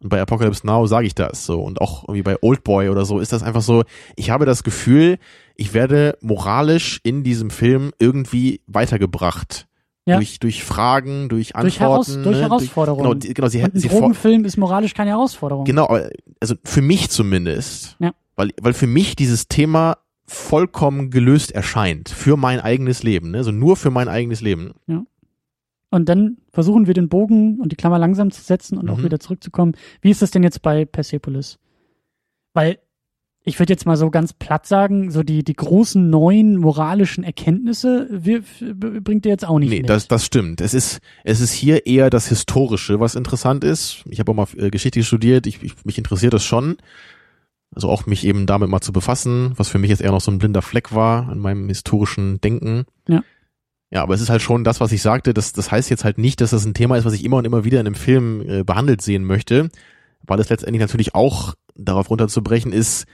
Und 0.00 0.08
bei 0.08 0.20
Apocalypse 0.20 0.66
Now 0.66 0.86
sage 0.86 1.06
ich 1.06 1.14
das 1.14 1.46
so. 1.46 1.62
Und 1.62 1.80
auch 1.80 2.02
irgendwie 2.02 2.22
bei 2.22 2.36
Oldboy 2.42 2.88
oder 2.88 3.04
so 3.04 3.20
ist 3.20 3.32
das 3.32 3.42
einfach 3.42 3.62
so, 3.62 3.84
ich 4.16 4.30
habe 4.30 4.44
das 4.44 4.64
Gefühl, 4.64 5.18
ich 5.54 5.72
werde 5.72 6.18
moralisch 6.20 7.00
in 7.04 7.22
diesem 7.22 7.50
Film 7.50 7.92
irgendwie 7.98 8.60
weitergebracht. 8.66 9.66
Ja. 10.06 10.16
Durch, 10.16 10.38
durch 10.38 10.64
Fragen, 10.64 11.28
durch 11.30 11.52
Durch, 11.54 11.80
Heraus 11.80 12.08
Antworten. 12.08 12.22
durch 12.24 12.36
ne? 12.36 12.42
Herausforderungen. 12.42 13.04
Durch, 13.20 13.20
genau, 13.22 13.34
genau, 13.34 13.48
sie, 13.48 13.62
Und 13.62 13.74
ein 13.74 13.80
sie 13.80 13.88
Drogenfilm 13.88 14.44
ist 14.44 14.58
moralisch 14.58 14.92
keine 14.92 15.10
Herausforderung. 15.10 15.64
Genau, 15.64 15.84
aber- 15.88 16.10
also 16.40 16.56
für 16.62 16.82
mich 16.82 17.08
zumindest. 17.08 17.96
Ja. 18.00 18.12
Weil, 18.36 18.50
weil 18.60 18.74
für 18.74 18.86
mich 18.86 19.16
dieses 19.16 19.48
Thema 19.48 19.96
vollkommen 20.26 21.10
gelöst 21.10 21.52
erscheint. 21.52 22.08
Für 22.10 22.36
mein 22.36 22.60
eigenes 22.60 23.02
Leben. 23.02 23.30
Ne? 23.30 23.38
Also 23.38 23.50
nur 23.50 23.76
für 23.76 23.90
mein 23.90 24.08
eigenes 24.08 24.40
Leben. 24.42 24.72
Und 25.90 26.08
dann 26.08 26.38
versuchen 26.52 26.86
wir 26.86 26.94
den 26.94 27.08
Bogen 27.08 27.60
und 27.60 27.72
die 27.72 27.76
Klammer 27.76 27.98
langsam 27.98 28.30
zu 28.30 28.42
setzen 28.42 28.76
und 28.78 28.90
auch 28.90 28.98
Mhm. 28.98 29.04
wieder 29.04 29.20
zurückzukommen. 29.20 29.72
Wie 30.02 30.10
ist 30.10 30.20
das 30.22 30.30
denn 30.32 30.42
jetzt 30.42 30.60
bei 30.62 30.84
Persepolis? 30.84 31.58
Weil 32.52 32.78
ich 33.46 33.58
würde 33.58 33.72
jetzt 33.72 33.84
mal 33.84 33.96
so 33.96 34.10
ganz 34.10 34.32
platt 34.32 34.66
sagen, 34.66 35.10
so 35.10 35.22
die, 35.22 35.44
die 35.44 35.52
großen 35.54 36.08
neuen 36.08 36.56
moralischen 36.56 37.24
Erkenntnisse 37.24 38.08
wir, 38.10 38.38
f- 38.38 38.64
b- 38.74 39.00
bringt 39.00 39.26
ihr 39.26 39.32
jetzt 39.32 39.46
auch 39.46 39.58
nicht 39.58 39.68
Nee, 39.70 39.80
mit. 39.80 39.90
das, 39.90 40.08
das 40.08 40.24
stimmt. 40.24 40.60
Es 40.62 40.72
ist, 40.72 41.00
es 41.24 41.40
ist 41.40 41.52
hier 41.52 41.86
eher 41.86 42.08
das 42.10 42.26
Historische, 42.28 43.00
was 43.00 43.14
interessant 43.14 43.62
ist. 43.62 44.02
Ich 44.08 44.18
habe 44.18 44.32
auch 44.32 44.36
mal 44.36 44.46
äh, 44.56 44.70
Geschichte 44.70 45.02
studiert. 45.04 45.46
Ich, 45.46 45.62
ich, 45.62 45.74
mich 45.84 45.98
interessiert 45.98 46.32
das 46.32 46.42
schon. 46.44 46.76
Also 47.74 47.88
auch 47.88 48.06
mich 48.06 48.24
eben 48.24 48.46
damit 48.46 48.70
mal 48.70 48.80
zu 48.80 48.92
befassen, 48.92 49.52
was 49.56 49.68
für 49.68 49.78
mich 49.78 49.90
jetzt 49.90 50.00
eher 50.00 50.12
noch 50.12 50.20
so 50.20 50.30
ein 50.30 50.38
blinder 50.38 50.62
Fleck 50.62 50.94
war 50.94 51.28
an 51.28 51.38
meinem 51.38 51.68
historischen 51.68 52.40
Denken. 52.40 52.84
Ja. 53.08 53.22
Ja, 53.90 54.02
aber 54.02 54.14
es 54.14 54.20
ist 54.20 54.30
halt 54.30 54.42
schon 54.42 54.64
das, 54.64 54.80
was 54.80 54.90
ich 54.90 55.02
sagte. 55.02 55.34
Das, 55.34 55.52
das 55.52 55.70
heißt 55.70 55.90
jetzt 55.90 56.04
halt 56.04 56.16
nicht, 56.18 56.40
dass 56.40 56.50
das 56.50 56.64
ein 56.64 56.74
Thema 56.74 56.96
ist, 56.96 57.04
was 57.04 57.12
ich 57.12 57.24
immer 57.24 57.36
und 57.36 57.44
immer 57.44 57.64
wieder 57.64 57.78
in 57.80 57.86
einem 57.86 57.94
Film 57.94 58.40
äh, 58.48 58.64
behandelt 58.64 59.02
sehen 59.02 59.24
möchte, 59.24 59.68
weil 60.22 60.40
es 60.40 60.48
letztendlich 60.48 60.80
natürlich 60.80 61.14
auch 61.14 61.54
darauf 61.76 62.08
runterzubrechen 62.10 62.72
ist, 62.72 63.06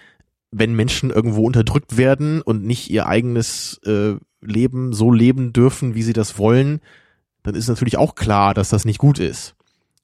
wenn 0.50 0.74
Menschen 0.74 1.10
irgendwo 1.10 1.44
unterdrückt 1.46 1.96
werden 1.96 2.42
und 2.42 2.64
nicht 2.64 2.90
ihr 2.90 3.06
eigenes 3.06 3.80
äh, 3.84 4.14
Leben 4.40 4.92
so 4.92 5.12
leben 5.12 5.52
dürfen, 5.52 5.94
wie 5.94 6.02
sie 6.02 6.12
das 6.12 6.38
wollen, 6.38 6.80
dann 7.42 7.54
ist 7.54 7.68
natürlich 7.68 7.96
auch 7.96 8.14
klar, 8.14 8.54
dass 8.54 8.68
das 8.68 8.84
nicht 8.84 8.98
gut 8.98 9.18
ist. 9.18 9.54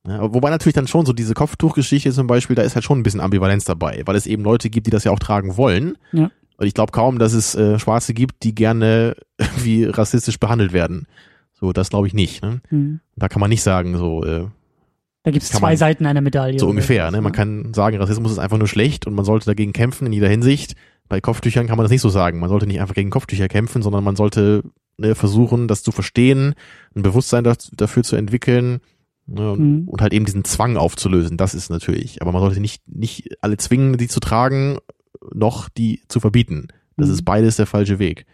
Ja, 0.07 0.33
wobei 0.33 0.51
natürlich 0.51 0.75
dann 0.75 0.87
schon 0.87 1.05
so 1.05 1.13
diese 1.13 1.35
Kopftuchgeschichte 1.35 2.13
zum 2.13 2.27
Beispiel, 2.29 2.55
da 2.55 2.63
ist 2.63 2.77
halt 2.77 2.85
schon 2.85 3.01
ein 3.01 3.03
bisschen 3.03 3.21
Ambivalenz 3.21 3.65
dabei, 3.65 4.03
weil 4.05 4.15
es 4.15 4.27
eben 4.27 4.45
Leute 4.45 4.71
gibt, 4.71 4.87
die 4.87 4.93
das 4.93 5.05
ja 5.05 5.11
auch 5.11 5.19
tragen 5.19 5.57
wollen. 5.57 5.99
Ja. 6.13 6.31
Und 6.59 6.67
ich 6.67 6.75
glaube 6.75 6.93
kaum, 6.93 7.19
dass 7.19 7.33
es 7.33 7.55
äh, 7.55 7.79
Schwarze 7.79 8.15
gibt, 8.15 8.43
die 8.45 8.55
gerne 8.55 9.17
irgendwie 9.39 9.85
rassistisch 9.85 10.39
behandelt 10.39 10.73
werden. 10.73 11.07
So, 11.55 11.73
das 11.73 11.91
glaube 11.91 12.07
ich 12.07 12.15
nicht. 12.15 12.43
Ne? 12.43 12.61
Hm. 12.69 13.01
Da 13.17 13.29
kann 13.29 13.41
man 13.41 13.51
nicht 13.51 13.63
sagen, 13.63 13.97
so, 13.97 14.25
äh, 14.25 14.47
Da 15.27 15.33
gibt 15.33 15.43
es 15.43 15.51
zwei 15.51 15.71
man- 15.71 15.77
Seiten 15.77 16.07
einer 16.07 16.21
Medaille. 16.21 16.59
so 16.61 16.69
ungefähr. 16.69 17.11
Ne? 17.11 17.21
Man 17.21 17.33
kann 17.33 17.75
sagen, 17.75 17.97
Rassismus 17.97 18.31
ist 18.31 18.39
einfach 18.39 18.59
nur 18.59 18.69
schlecht 18.69 19.09
und 19.09 19.15
man 19.15 19.25
sollte 19.25 19.47
dagegen 19.47 19.73
kämpfen 19.73 20.07
in 20.07 20.13
jeder 20.13 20.29
Hinsicht. 20.29 20.77
Bei 21.09 21.21
Kopftüchern 21.21 21.67
kann 21.67 21.77
man 21.77 21.83
das 21.85 21.91
nicht 21.91 22.01
so 22.01 22.09
sagen. 22.11 22.39
Man 22.39 22.49
sollte 22.49 22.67
nicht 22.69 22.81
einfach 22.81 22.95
gegen 22.95 23.11
Kopftücher 23.11 23.49
kämpfen, 23.49 23.83
sondern 23.83 24.05
man 24.05 24.15
sollte 24.15 24.63
ne, 24.99 25.17
versuchen, 25.17 25.67
das 25.67 25.83
zu 25.83 25.91
verstehen, 25.91 26.55
ein 26.95 27.03
Bewusstsein 27.03 27.43
da, 27.43 27.55
dafür 27.73 28.05
zu 28.05 28.15
entwickeln 28.15 28.79
ne, 29.27 29.51
und, 29.51 29.59
Mhm. 29.83 29.89
und 29.89 30.01
halt 30.01 30.13
eben 30.13 30.27
diesen 30.27 30.45
Zwang 30.45 30.77
aufzulösen. 30.77 31.37
Das 31.37 31.55
ist 31.55 31.71
natürlich. 31.71 32.23
Aber 32.23 32.31
man 32.31 32.41
sollte 32.41 32.61
nicht, 32.61 32.83
nicht 32.89 33.31
alle 33.43 33.57
zwingen, 33.57 33.97
die 33.99 34.07
zu 34.09 34.21
tragen, 34.21 34.79
noch 35.35 35.69
die 35.69 36.03
zu 36.07 36.21
verbieten. 36.21 36.69
Das 36.97 37.09
Mhm. 37.09 37.15
ist 37.15 37.25
beides 37.25 37.57
der 37.57 37.67
falsche 37.67 37.99
Weg. 37.99 38.27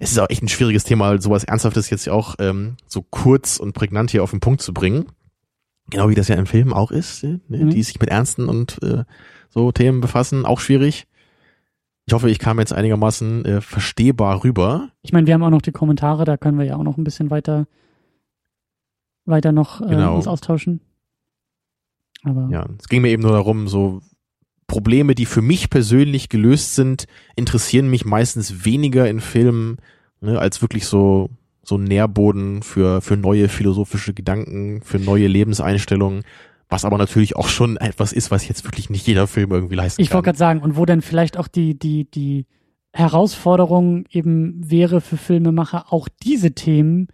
Es 0.00 0.12
ist 0.12 0.18
auch 0.18 0.28
echt 0.28 0.42
ein 0.42 0.48
schwieriges 0.48 0.84
Thema, 0.84 1.18
sowas 1.20 1.44
Ernsthaftes 1.44 1.88
jetzt 1.90 2.04
ja 2.04 2.12
auch 2.12 2.34
ähm, 2.38 2.76
so 2.86 3.02
kurz 3.02 3.56
und 3.56 3.72
prägnant 3.72 4.10
hier 4.10 4.22
auf 4.22 4.30
den 4.32 4.40
Punkt 4.40 4.60
zu 4.60 4.72
bringen. 4.74 5.06
Genau 5.90 6.08
wie 6.08 6.14
das 6.14 6.28
ja 6.28 6.36
im 6.36 6.46
Film 6.46 6.72
auch 6.72 6.90
ist, 6.90 7.22
ne? 7.24 7.40
Mhm. 7.48 7.70
die 7.70 7.82
sich 7.82 8.00
mit 8.00 8.08
ernsten 8.08 8.48
und 8.48 8.82
äh, 8.82 9.04
so 9.50 9.72
Themen 9.72 10.00
befassen, 10.00 10.46
auch 10.46 10.60
schwierig. 10.60 11.06
Ich 12.06 12.14
hoffe, 12.14 12.30
ich 12.30 12.38
kam 12.38 12.58
jetzt 12.58 12.72
einigermaßen 12.72 13.44
äh, 13.44 13.60
verstehbar 13.60 14.42
rüber. 14.42 14.90
Ich 15.02 15.12
meine, 15.12 15.26
wir 15.26 15.34
haben 15.34 15.42
auch 15.42 15.50
noch 15.50 15.62
die 15.62 15.72
Kommentare, 15.72 16.24
da 16.24 16.36
können 16.36 16.58
wir 16.58 16.64
ja 16.64 16.76
auch 16.76 16.82
noch 16.82 16.96
ein 16.96 17.04
bisschen 17.04 17.30
weiter, 17.30 17.66
weiter 19.24 19.52
noch 19.52 19.80
äh, 19.80 19.86
Genau. 19.86 20.16
uns 20.16 20.26
austauschen. 20.26 20.80
Aber 22.24 22.48
Ja, 22.50 22.66
es 22.78 22.88
ging 22.88 23.02
mir 23.02 23.10
eben 23.10 23.22
nur 23.22 23.32
darum, 23.32 23.68
so 23.68 24.00
Probleme, 24.66 25.14
die 25.14 25.26
für 25.26 25.42
mich 25.42 25.70
persönlich 25.70 26.28
gelöst 26.28 26.74
sind, 26.74 27.06
interessieren 27.36 27.90
mich 27.90 28.04
meistens 28.04 28.64
weniger 28.64 29.08
in 29.08 29.20
Filmen, 29.20 29.76
ne, 30.20 30.38
als 30.38 30.62
wirklich 30.62 30.86
so 30.86 31.28
so 31.62 31.76
ein 31.76 31.84
Nährboden 31.84 32.62
für 32.62 33.00
für 33.00 33.16
neue 33.16 33.48
philosophische 33.48 34.14
Gedanken, 34.14 34.82
für 34.82 34.98
neue 34.98 35.26
Lebenseinstellungen, 35.26 36.22
was 36.68 36.84
aber 36.84 36.98
natürlich 36.98 37.36
auch 37.36 37.48
schon 37.48 37.76
etwas 37.76 38.12
ist, 38.12 38.30
was 38.30 38.48
jetzt 38.48 38.64
wirklich 38.64 38.90
nicht 38.90 39.06
jeder 39.06 39.26
Film 39.26 39.50
irgendwie 39.50 39.74
leisten 39.74 40.00
ich 40.00 40.08
wollte 40.08 40.16
kann. 40.16 40.24
gerade 40.24 40.38
sagen, 40.38 40.62
und 40.62 40.76
wo 40.76 40.86
dann 40.86 41.02
vielleicht 41.02 41.36
auch 41.36 41.46
die, 41.46 41.78
die, 41.78 42.10
die 42.10 42.46
Herausforderung 42.94 44.06
eben 44.10 44.58
wäre 44.70 45.00
für 45.00 45.16
Filmemacher, 45.16 45.92
auch 45.92 46.08
diese 46.22 46.52
Themen 46.52 47.08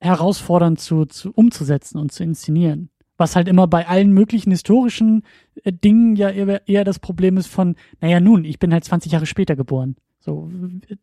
herausfordernd 0.00 0.78
zu, 0.80 1.06
zu 1.06 1.32
umzusetzen 1.32 1.98
und 1.98 2.12
zu 2.12 2.22
inszenieren. 2.22 2.90
Was 3.16 3.34
halt 3.34 3.48
immer 3.48 3.66
bei 3.66 3.88
allen 3.88 4.12
möglichen 4.12 4.52
historischen 4.52 5.24
äh, 5.64 5.72
Dingen 5.72 6.14
ja 6.14 6.30
eher, 6.30 6.68
eher 6.68 6.84
das 6.84 6.98
Problem 6.98 7.36
ist 7.36 7.48
von, 7.48 7.74
naja 8.00 8.20
nun, 8.20 8.44
ich 8.44 8.58
bin 8.58 8.72
halt 8.72 8.84
20 8.84 9.10
Jahre 9.12 9.26
später 9.26 9.56
geboren. 9.56 9.96
So, 10.20 10.50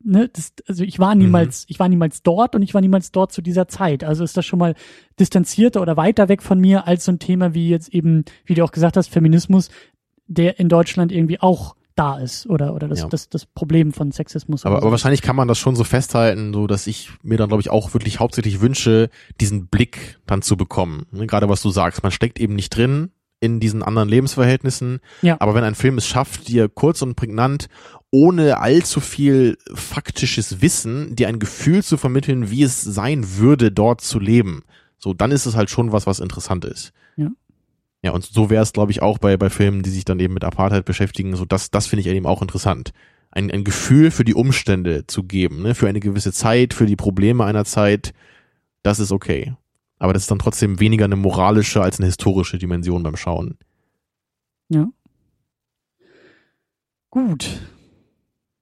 ne, 0.03 0.29
das, 0.29 0.53
also 0.67 0.83
ich 0.83 0.99
war 0.99 1.15
niemals, 1.15 1.65
ich 1.69 1.79
war 1.79 1.87
niemals 1.89 2.21
dort 2.21 2.53
und 2.53 2.61
ich 2.61 2.73
war 2.73 2.81
niemals 2.81 3.11
dort 3.11 3.31
zu 3.31 3.41
dieser 3.41 3.67
Zeit. 3.67 4.03
Also 4.03 4.23
ist 4.23 4.35
das 4.37 4.45
schon 4.45 4.59
mal 4.59 4.75
distanzierter 5.19 5.81
oder 5.81 5.97
weiter 5.97 6.27
weg 6.29 6.43
von 6.43 6.59
mir 6.59 6.85
als 6.85 7.05
so 7.05 7.11
ein 7.13 7.19
Thema 7.19 7.53
wie 7.53 7.69
jetzt 7.69 7.89
eben, 7.89 8.25
wie 8.45 8.53
du 8.55 8.63
auch 8.63 8.71
gesagt 8.71 8.97
hast, 8.97 9.07
Feminismus, 9.07 9.69
der 10.27 10.59
in 10.59 10.69
Deutschland 10.69 11.11
irgendwie 11.11 11.39
auch 11.39 11.75
da 11.95 12.19
ist 12.19 12.45
oder 12.47 12.73
oder 12.75 12.89
das 12.89 12.99
Ja. 12.99 13.07
das, 13.07 13.29
das 13.29 13.45
Problem 13.45 13.93
von 13.93 14.11
Sexismus. 14.11 14.65
Aber, 14.65 14.75
oder 14.75 14.81
aber 14.81 14.89
so. 14.89 14.91
wahrscheinlich 14.91 15.21
kann 15.21 15.37
man 15.37 15.47
das 15.47 15.57
schon 15.57 15.77
so 15.77 15.85
festhalten, 15.85 16.53
so 16.53 16.67
dass 16.67 16.87
ich 16.87 17.09
mir 17.23 17.37
dann, 17.37 17.47
glaube 17.47 17.61
ich, 17.61 17.69
auch 17.69 17.93
wirklich 17.93 18.19
hauptsächlich 18.19 18.59
wünsche, 18.59 19.09
diesen 19.39 19.67
Blick 19.67 20.19
dann 20.25 20.41
zu 20.41 20.57
bekommen. 20.57 21.05
Ne, 21.11 21.25
Gerade 21.25 21.47
was 21.47 21.61
du 21.61 21.69
sagst, 21.69 22.03
man 22.03 22.11
steckt 22.11 22.39
eben 22.39 22.55
nicht 22.55 22.75
drin 22.75 23.11
in 23.39 23.59
diesen 23.59 23.83
anderen 23.83 24.09
Lebensverhältnissen. 24.09 24.99
Ja. 25.21 25.37
Aber 25.39 25.55
wenn 25.55 25.63
ein 25.63 25.75
Film 25.75 25.97
es 25.97 26.07
schafft, 26.07 26.47
dir 26.47 26.67
kurz 26.67 27.01
und 27.01 27.15
prägnant, 27.15 27.67
ohne 28.15 28.59
allzu 28.61 29.01
viel 29.01 29.57
faktisches 29.73 30.61
Wissen, 30.61 31.17
dir 31.17 31.27
ein 31.27 31.37
Gefühl 31.37 31.83
zu 31.83 31.97
vermitteln, 31.97 32.49
wie 32.49 32.63
es 32.63 32.81
sein 32.81 33.37
würde, 33.37 33.73
dort 33.73 33.99
zu 33.99 34.19
leben, 34.19 34.63
so 34.97 35.13
dann 35.13 35.31
ist 35.31 35.45
es 35.45 35.57
halt 35.57 35.69
schon 35.69 35.91
was, 35.91 36.07
was 36.07 36.21
interessant 36.21 36.63
ist. 36.63 36.93
Ja. 37.17 37.29
Ja, 38.01 38.11
und 38.11 38.23
so 38.23 38.49
wäre 38.49 38.63
es, 38.63 38.71
glaube 38.71 38.93
ich, 38.93 39.01
auch 39.01 39.17
bei, 39.17 39.35
bei 39.35 39.49
Filmen, 39.49 39.83
die 39.83 39.89
sich 39.89 40.05
dann 40.05 40.21
eben 40.21 40.33
mit 40.33 40.45
Apartheid 40.45 40.85
beschäftigen. 40.85 41.35
So 41.35 41.43
das, 41.43 41.71
das 41.71 41.87
finde 41.87 42.01
ich 42.01 42.07
eben 42.07 42.25
auch 42.25 42.41
interessant. 42.41 42.93
Ein, 43.31 43.51
ein 43.51 43.65
Gefühl 43.65 44.11
für 44.11 44.23
die 44.23 44.35
Umstände 44.35 45.05
zu 45.07 45.23
geben, 45.23 45.63
ne? 45.63 45.75
für 45.75 45.89
eine 45.89 45.99
gewisse 45.99 46.31
Zeit, 46.31 46.73
für 46.73 46.85
die 46.85 46.95
Probleme 46.95 47.43
einer 47.43 47.65
Zeit, 47.65 48.13
das 48.81 48.99
ist 48.99 49.11
okay. 49.11 49.55
Aber 49.99 50.13
das 50.13 50.23
ist 50.23 50.31
dann 50.31 50.39
trotzdem 50.39 50.79
weniger 50.79 51.03
eine 51.03 51.17
moralische 51.17 51.81
als 51.81 51.99
eine 51.99 52.05
historische 52.05 52.57
Dimension 52.57 53.03
beim 53.03 53.17
Schauen. 53.17 53.57
ja. 54.69 54.87
Gut. 57.09 57.59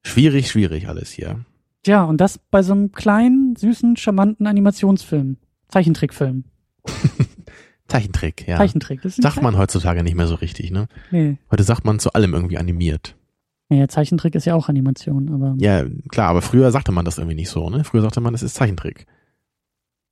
Schwierig, 0.06 0.50
schwierig 0.50 0.88
alles 0.88 1.12
hier. 1.12 1.46
Ja, 1.86 2.04
und 2.04 2.18
das 2.22 2.38
bei 2.38 2.64
so 2.64 2.74
einem 2.74 2.92
kleinen, 2.92 3.56
süßen, 3.56 3.98
charmanten 3.98 4.48
Animationsfilm. 4.48 5.38
Zeichentrickfilm. 5.70 6.46
Zeichentrick, 7.88 8.48
ja. 8.48 8.58
Zeichentrick. 8.58 9.02
Das 9.02 9.16
Sagt 9.18 9.42
man 9.42 9.58
heutzutage 9.58 10.04
nicht 10.04 10.16
mehr 10.16 10.28
so 10.28 10.36
richtig, 10.36 10.72
ne? 10.72 10.88
Nee. 11.12 11.38
Heute 11.52 11.64
sagt 11.64 11.86
man 11.86 12.00
zu 12.00 12.14
allem 12.14 12.34
irgendwie 12.34 12.58
animiert. 12.58 13.16
Ja, 13.70 13.88
Zeichentrick 13.88 14.36
ist 14.36 14.46
ja 14.46 14.56
auch 14.56 14.70
Animation, 14.70 15.34
aber 15.34 15.56
Ja, 15.58 15.86
klar, 16.10 16.30
aber 16.30 16.42
früher 16.42 16.72
sagte 16.72 16.92
man 16.92 17.06
das 17.06 17.18
irgendwie 17.18 17.36
nicht 17.36 17.50
so, 17.50 17.70
ne? 17.70 17.84
Früher 17.84 18.02
sagte 18.02 18.22
man, 18.22 18.34
das 18.34 18.44
ist 18.44 18.56
Zeichentrick. 18.56 19.06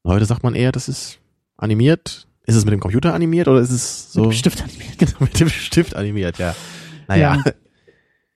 Heute 0.05 0.25
sagt 0.25 0.43
man 0.43 0.55
eher, 0.55 0.71
das 0.71 0.89
ist 0.89 1.19
animiert. 1.57 2.27
Ist 2.45 2.55
es 2.55 2.65
mit 2.65 2.73
dem 2.73 2.79
Computer 2.79 3.13
animiert 3.13 3.47
oder 3.47 3.59
ist 3.61 3.69
es 3.69 4.11
so 4.11 4.21
mit 4.21 4.31
dem 4.31 4.35
Stift 4.35 4.63
animiert. 4.63 4.97
Genau, 4.97 5.13
mit 5.19 5.39
dem 5.39 5.49
Stift 5.49 5.95
animiert, 5.95 6.37
ja. 6.39 6.55
Naja, 7.07 7.37
Ja. 7.45 7.51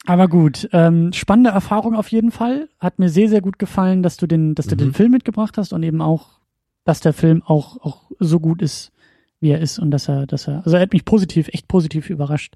Aber 0.07 0.27
gut, 0.27 0.69
ähm, 0.72 1.11
spannende 1.14 1.49
Erfahrung 1.52 1.95
auf 1.95 2.10
jeden 2.10 2.32
Fall. 2.32 2.69
Hat 2.80 2.99
mir 2.99 3.10
sehr, 3.10 3.30
sehr 3.30 3.41
gut 3.41 3.57
gefallen, 3.60 4.03
dass 4.03 4.18
du 4.18 4.27
den, 4.27 4.53
dass 4.56 4.68
du 4.68 4.76
Mhm. 4.76 4.80
den 4.80 4.94
Film 4.94 5.11
mitgebracht 5.11 5.57
hast 5.57 5.73
und 5.73 5.84
eben 5.84 6.02
auch, 6.02 6.40
dass 6.84 6.99
der 6.99 7.14
Film 7.14 7.41
auch, 7.44 7.77
auch 7.84 8.11
so 8.19 8.40
gut 8.40 8.61
ist, 8.61 8.91
wie 9.40 9.49
er 9.49 9.60
ist 9.60 9.80
und 9.80 9.91
dass 9.91 10.07
er, 10.07 10.27
dass 10.27 10.48
er, 10.48 10.57
also 10.65 10.76
er 10.77 10.82
hat 10.84 10.94
mich 10.94 11.06
positiv, 11.06 11.48
echt 11.49 11.68
positiv 11.68 12.10
überrascht. 12.10 12.56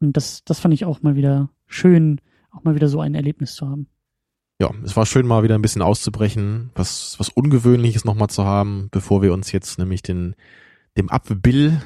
Und 0.00 0.16
das, 0.16 0.44
das 0.44 0.60
fand 0.60 0.74
ich 0.74 0.84
auch 0.84 1.02
mal 1.02 1.16
wieder 1.16 1.50
schön, 1.66 2.20
auch 2.52 2.62
mal 2.64 2.74
wieder 2.74 2.88
so 2.88 3.00
ein 3.00 3.14
Erlebnis 3.14 3.54
zu 3.54 3.68
haben. 3.68 3.86
ja, 4.60 4.70
es 4.84 4.96
war 4.96 5.04
schön 5.06 5.26
mal 5.26 5.42
wieder 5.42 5.54
ein 5.56 5.62
bisschen 5.62 5.82
auszubrechen, 5.82 6.70
was, 6.74 7.16
was 7.18 7.28
Ungewöhnliches 7.28 8.04
nochmal 8.04 8.28
zu 8.28 8.44
haben, 8.44 8.88
bevor 8.90 9.20
wir 9.22 9.32
uns 9.34 9.52
jetzt 9.52 9.78
nämlich 9.78 10.02
den, 10.02 10.34
dem 10.96 11.10
Abbill 11.10 11.82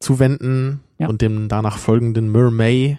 zuwenden 0.00 0.80
Ja. 0.98 1.08
und 1.08 1.22
dem 1.22 1.48
danach 1.48 1.78
folgenden 1.78 2.30
Mermay. 2.30 2.98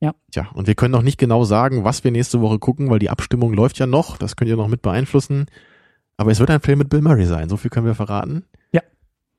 Ja. 0.00 0.14
Tja, 0.30 0.48
und 0.54 0.66
wir 0.66 0.74
können 0.74 0.92
noch 0.92 1.02
nicht 1.02 1.18
genau 1.18 1.44
sagen, 1.44 1.84
was 1.84 2.04
wir 2.04 2.10
nächste 2.10 2.40
Woche 2.40 2.58
gucken, 2.58 2.90
weil 2.90 3.00
die 3.00 3.10
Abstimmung 3.10 3.52
läuft 3.52 3.78
ja 3.78 3.86
noch. 3.86 4.16
Das 4.16 4.36
könnt 4.36 4.48
ihr 4.48 4.56
noch 4.56 4.68
mit 4.68 4.82
beeinflussen. 4.82 5.46
Aber 6.16 6.30
es 6.30 6.40
wird 6.40 6.50
ein 6.50 6.60
Film 6.60 6.78
mit 6.78 6.88
Bill 6.88 7.02
Murray 7.02 7.26
sein. 7.26 7.48
So 7.48 7.56
viel 7.56 7.70
können 7.70 7.86
wir 7.86 7.94
verraten. 7.94 8.44
Ja. 8.72 8.82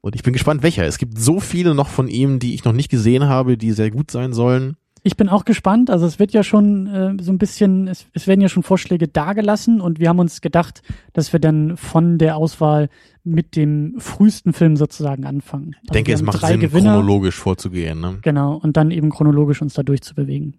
Und 0.02 0.16
ich 0.16 0.24
bin 0.24 0.34
gespannt, 0.34 0.64
welcher. 0.64 0.86
Es 0.86 0.98
gibt 0.98 1.20
so 1.20 1.40
viele 1.40 1.76
noch 1.76 1.90
von 1.90 2.08
ihm, 2.08 2.40
die 2.40 2.54
ich 2.54 2.64
noch 2.64 2.74
nicht 2.74 2.90
gesehen 2.90 3.28
habe, 3.28 3.58
die 3.58 3.72
sehr 3.72 3.92
gut 3.92 4.12
sein 4.12 4.34
sollen. 4.34 4.76
Ich 5.04 5.16
bin 5.16 5.30
auch 5.30 5.46
gespannt. 5.46 5.90
Also 5.90 6.06
es 6.06 6.20
wird 6.20 6.32
ja 6.32 6.44
schon 6.44 6.88
äh, 6.88 7.24
so 7.24 7.32
ein 7.32 7.38
bisschen, 7.38 7.88
es, 7.88 8.06
es 8.14 8.28
werden 8.28 8.42
ja 8.42 8.50
schon 8.50 8.64
Vorschläge 8.64 9.08
dagelassen 9.08 9.80
und 9.80 10.00
wir 10.00 10.10
haben 10.10 10.20
uns 10.20 10.42
gedacht, 10.42 10.82
dass 11.14 11.32
wir 11.32 11.40
dann 11.40 11.78
von 11.78 12.18
der 12.18 12.36
Auswahl 12.36 12.90
mit 13.32 13.56
dem 13.56 13.96
frühesten 14.00 14.54
Film 14.54 14.76
sozusagen 14.78 15.26
anfangen. 15.26 15.76
Ich 15.84 15.90
denke, 15.90 16.12
Also 16.14 16.26
wir 16.26 16.30
es 16.30 16.36
macht 16.42 16.48
Sinn, 16.48 16.60
Gewinner, 16.60 16.94
chronologisch 16.94 17.36
vorzugehen. 17.36 18.00
Ne? 18.00 18.20
Genau, 18.22 18.56
und 18.56 18.78
dann 18.78 18.92
eben 18.92 19.10
chronologisch 19.10 19.62
uns 19.62 19.74
da 19.74 19.84
durchzubewegen. 19.84 20.58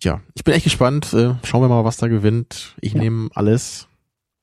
Tja, 0.00 0.20
ich 0.34 0.44
bin 0.44 0.54
echt 0.54 0.64
gespannt. 0.64 1.12
Äh, 1.12 1.34
schauen 1.44 1.62
wir 1.62 1.68
mal, 1.68 1.84
was 1.84 1.96
da 1.96 2.08
gewinnt. 2.08 2.76
Ich 2.80 2.94
Ja. 2.94 3.00
nehme 3.02 3.28
alles. 3.34 3.88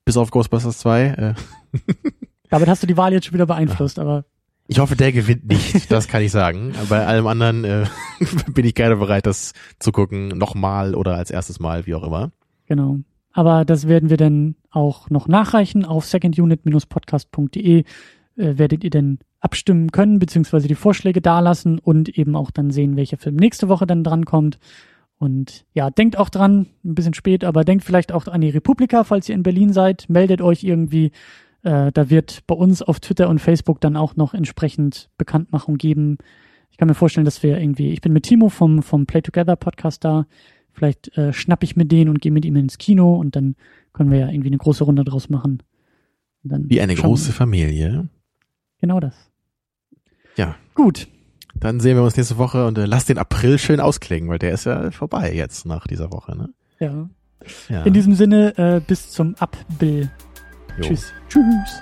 Bis 0.05 0.17
auf 0.17 0.31
Ghostbusters 0.31 0.79
2. 0.79 1.03
Äh, 1.05 1.33
Damit 2.49 2.67
hast 2.67 2.83
du 2.83 2.87
die 2.87 2.97
Wahl 2.97 3.13
jetzt 3.13 3.25
schon 3.25 3.33
wieder 3.35 3.45
beeinflusst, 3.45 3.99
aber 3.99 4.25
ich 4.67 4.79
hoffe, 4.79 4.95
der 4.95 5.11
gewinnt 5.11 5.45
nicht. 5.47 5.91
Das 5.91 6.07
kann 6.07 6.21
ich 6.21 6.31
sagen. 6.31 6.73
Bei 6.89 7.05
allem 7.05 7.27
anderen 7.27 7.63
äh, 7.65 7.85
bin 8.53 8.65
ich 8.65 8.73
gerne 8.73 8.95
bereit, 8.95 9.25
das 9.25 9.53
zu 9.79 9.91
gucken. 9.91 10.29
Nochmal 10.29 10.95
oder 10.95 11.15
als 11.15 11.29
erstes 11.29 11.59
Mal, 11.59 11.85
wie 11.85 11.93
auch 11.95 12.03
immer. 12.03 12.31
Genau. 12.67 12.99
Aber 13.33 13.65
das 13.65 13.87
werden 13.87 14.09
wir 14.09 14.17
dann 14.17 14.55
auch 14.69 15.09
noch 15.09 15.27
nachreichen. 15.27 15.85
Auf 15.85 16.05
secondunit-podcast.de 16.05 17.79
äh, 17.79 17.83
werdet 18.35 18.83
ihr 18.83 18.89
dann 18.89 19.19
abstimmen 19.39 19.91
können, 19.91 20.19
beziehungsweise 20.19 20.67
die 20.67 20.75
Vorschläge 20.75 21.21
dalassen 21.21 21.79
und 21.79 22.09
eben 22.09 22.35
auch 22.35 22.51
dann 22.51 22.71
sehen, 22.71 22.95
welcher 22.95 23.17
Film 23.17 23.35
nächste 23.35 23.69
Woche 23.69 23.87
dann 23.87 24.03
drankommt. 24.03 24.59
Und 25.17 25.65
ja, 25.73 25.89
denkt 25.89 26.17
auch 26.17 26.29
dran, 26.29 26.67
ein 26.83 26.95
bisschen 26.95 27.13
spät, 27.13 27.43
aber 27.43 27.63
denkt 27.63 27.83
vielleicht 27.83 28.11
auch 28.11 28.27
an 28.27 28.41
die 28.41 28.49
Republika, 28.49 29.03
falls 29.03 29.29
ihr 29.29 29.35
in 29.35 29.43
Berlin 29.43 29.71
seid. 29.71 30.05
Meldet 30.09 30.41
euch 30.41 30.63
irgendwie. 30.63 31.11
Äh, 31.63 31.91
da 31.91 32.09
wird 32.09 32.41
bei 32.47 32.55
uns 32.55 32.81
auf 32.81 32.99
Twitter 32.99 33.29
und 33.29 33.39
Facebook 33.39 33.79
dann 33.81 33.95
auch 33.95 34.15
noch 34.15 34.33
entsprechend 34.33 35.09
Bekanntmachung 35.17 35.77
geben. 35.77 36.17
Ich 36.71 36.77
kann 36.77 36.87
mir 36.87 36.95
vorstellen, 36.95 37.25
dass 37.25 37.43
wir 37.43 37.59
irgendwie, 37.59 37.91
ich 37.91 38.01
bin 38.01 38.13
mit 38.13 38.23
Timo 38.23 38.49
vom, 38.49 38.81
vom 38.81 39.05
Play 39.05 39.21
Together 39.21 39.55
Podcast 39.55 40.03
da. 40.03 40.25
Vielleicht 40.73 41.17
äh, 41.17 41.33
schnapp 41.33 41.63
ich 41.63 41.75
mir 41.75 41.85
den 41.85 42.09
und 42.09 42.21
gehe 42.21 42.31
mit 42.31 42.45
ihm 42.45 42.55
ins 42.55 42.77
Kino 42.77 43.15
und 43.15 43.35
dann 43.35 43.55
können 43.93 44.11
wir 44.11 44.19
ja 44.19 44.29
irgendwie 44.29 44.49
eine 44.49 44.57
große 44.57 44.83
Runde 44.83 45.03
draus 45.03 45.29
machen. 45.29 45.61
Wie 46.43 46.81
eine 46.81 46.95
große 46.95 47.27
wir. 47.27 47.33
Familie. 47.33 48.09
Genau 48.79 48.99
das. 48.99 49.15
Ja. 50.35 50.55
Gut. 50.73 51.07
Dann 51.55 51.79
sehen 51.79 51.97
wir 51.97 52.03
uns 52.03 52.15
nächste 52.17 52.37
Woche 52.37 52.65
und 52.65 52.77
äh, 52.77 52.85
lasst 52.85 53.09
den 53.09 53.17
April 53.17 53.59
schön 53.59 53.79
ausklingen, 53.79 54.29
weil 54.29 54.39
der 54.39 54.53
ist 54.53 54.65
ja 54.65 54.89
vorbei 54.91 55.33
jetzt 55.33 55.65
nach 55.65 55.85
dieser 55.85 56.11
Woche. 56.11 56.35
Ne? 56.35 56.49
Ja. 56.79 57.09
Ja. 57.69 57.83
In 57.83 57.93
diesem 57.93 58.15
Sinne, 58.15 58.57
äh, 58.57 58.81
bis 58.85 59.11
zum. 59.11 59.35
Jo. 59.81 60.07
Tschüss. 60.79 61.11
Tschüss. 61.27 61.81